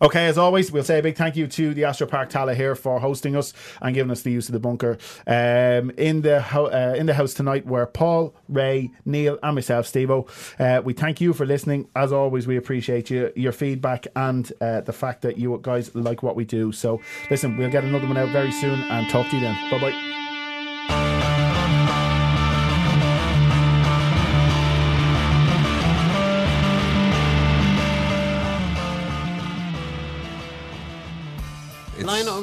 Okay, 0.00 0.26
as 0.26 0.36
always, 0.36 0.72
we'll 0.72 0.82
say 0.82 0.98
a 0.98 1.02
big 1.02 1.16
thank 1.16 1.36
you 1.36 1.46
to 1.46 1.74
the 1.74 1.84
Astro 1.84 2.08
Park 2.08 2.28
Tallaght 2.30 2.56
here 2.56 2.74
for 2.74 2.98
hosting 2.98 3.36
us 3.36 3.52
and 3.80 3.94
giving 3.94 4.10
us 4.10 4.22
the 4.22 4.32
use 4.32 4.48
of 4.48 4.52
the 4.52 4.58
bunker. 4.58 4.98
Um, 5.26 5.90
in 5.96 6.22
the 6.22 6.42
ho- 6.42 6.66
uh, 6.66 6.94
in 6.98 7.06
the 7.06 7.14
house 7.14 7.34
tonight 7.34 7.64
were 7.66 7.86
Paul, 7.86 8.34
Ray, 8.48 8.90
Neil, 9.04 9.38
and 9.42 9.54
myself, 9.54 9.86
Stevo. 9.86 10.28
Uh, 10.58 10.82
we 10.82 10.92
thank 10.92 11.20
you 11.20 11.32
for 11.32 11.46
listening. 11.46 11.88
As 11.94 12.12
always, 12.12 12.46
we 12.48 12.56
appreciate 12.56 13.10
you, 13.10 13.32
your 13.36 13.52
feedback 13.52 14.08
and 14.16 14.52
uh, 14.60 14.80
the 14.80 14.92
fact 14.92 15.22
that 15.22 15.38
you 15.38 15.56
guys 15.62 15.94
like 15.94 16.22
what 16.24 16.34
we 16.34 16.44
do. 16.44 16.72
So, 16.72 17.00
listen, 17.30 17.56
we'll 17.56 17.70
get 17.70 17.84
another 17.84 18.08
one 18.08 18.16
out 18.16 18.30
very 18.30 18.50
soon 18.50 18.80
and 18.80 19.08
talk 19.08 19.28
to 19.30 19.36
you 19.36 19.42
then. 19.42 19.70
Bye 19.70 19.78
bye. 19.78 20.21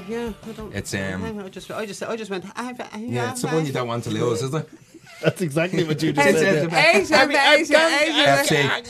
Yeah. 0.10 0.34
I 0.48 0.52
don't. 0.52 0.74
It's, 0.76 0.94
um, 0.94 1.40
I 1.46 1.50
just, 1.50 1.72
I 1.72 1.86
just, 1.86 2.04
I 2.04 2.16
just 2.16 2.32
went. 2.32 2.46
I, 2.56 2.76
I, 2.92 2.98
Yeah, 3.00 3.32
it's 3.32 3.42
the 3.42 3.48
one 3.48 3.66
you 3.66 3.72
don't 3.72 3.88
want 3.88 4.04
to 4.06 4.10
lose, 4.12 4.42
is 4.42 4.54
it? 4.54 4.68
That's 5.22 5.42
exactly 5.42 5.84
what 5.84 6.02
you 6.02 6.14
just 6.14 6.30
said. 6.40 6.70
there. 6.70 6.96
Asia, 6.96 7.24
Asia, 7.24 7.78
Asia. 7.78 8.54
FC. 8.56 8.56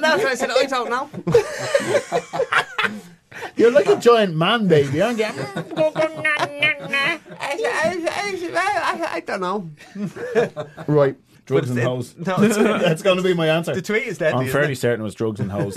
That's 0.00 0.22
what 0.22 0.26
I 0.26 0.34
said. 0.34 0.50
I 0.50 0.64
don't 0.66 0.90
know. 0.90 1.10
You're 3.56 3.70
like 3.70 3.86
a 3.86 3.96
giant 3.96 4.34
man 4.34 4.66
baby, 4.66 5.02
aren't 5.02 5.18
you? 5.18 5.26
I, 5.26 5.34
I, 8.58 9.08
I 9.16 9.20
don't 9.20 9.40
know. 9.40 9.70
Right. 10.86 11.16
Drugs 11.44 11.68
But 11.68 11.70
and 11.70 11.78
it- 11.78 11.84
hoes. 11.84 12.14
no, 12.16 12.34
it's- 12.42 12.56
That's 12.56 13.02
going 13.02 13.18
to 13.18 13.22
be 13.22 13.34
my 13.34 13.48
answer. 13.48 13.74
The 13.74 13.82
tweet 13.82 14.04
is 14.06 14.18
deadly, 14.18 14.38
I'm 14.40 14.46
isn't 14.46 14.52
fairly 14.58 14.72
it? 14.72 14.76
certain 14.78 15.00
it 15.02 15.04
was 15.04 15.14
drugs 15.14 15.38
and 15.40 15.50
hoes. 15.52 15.76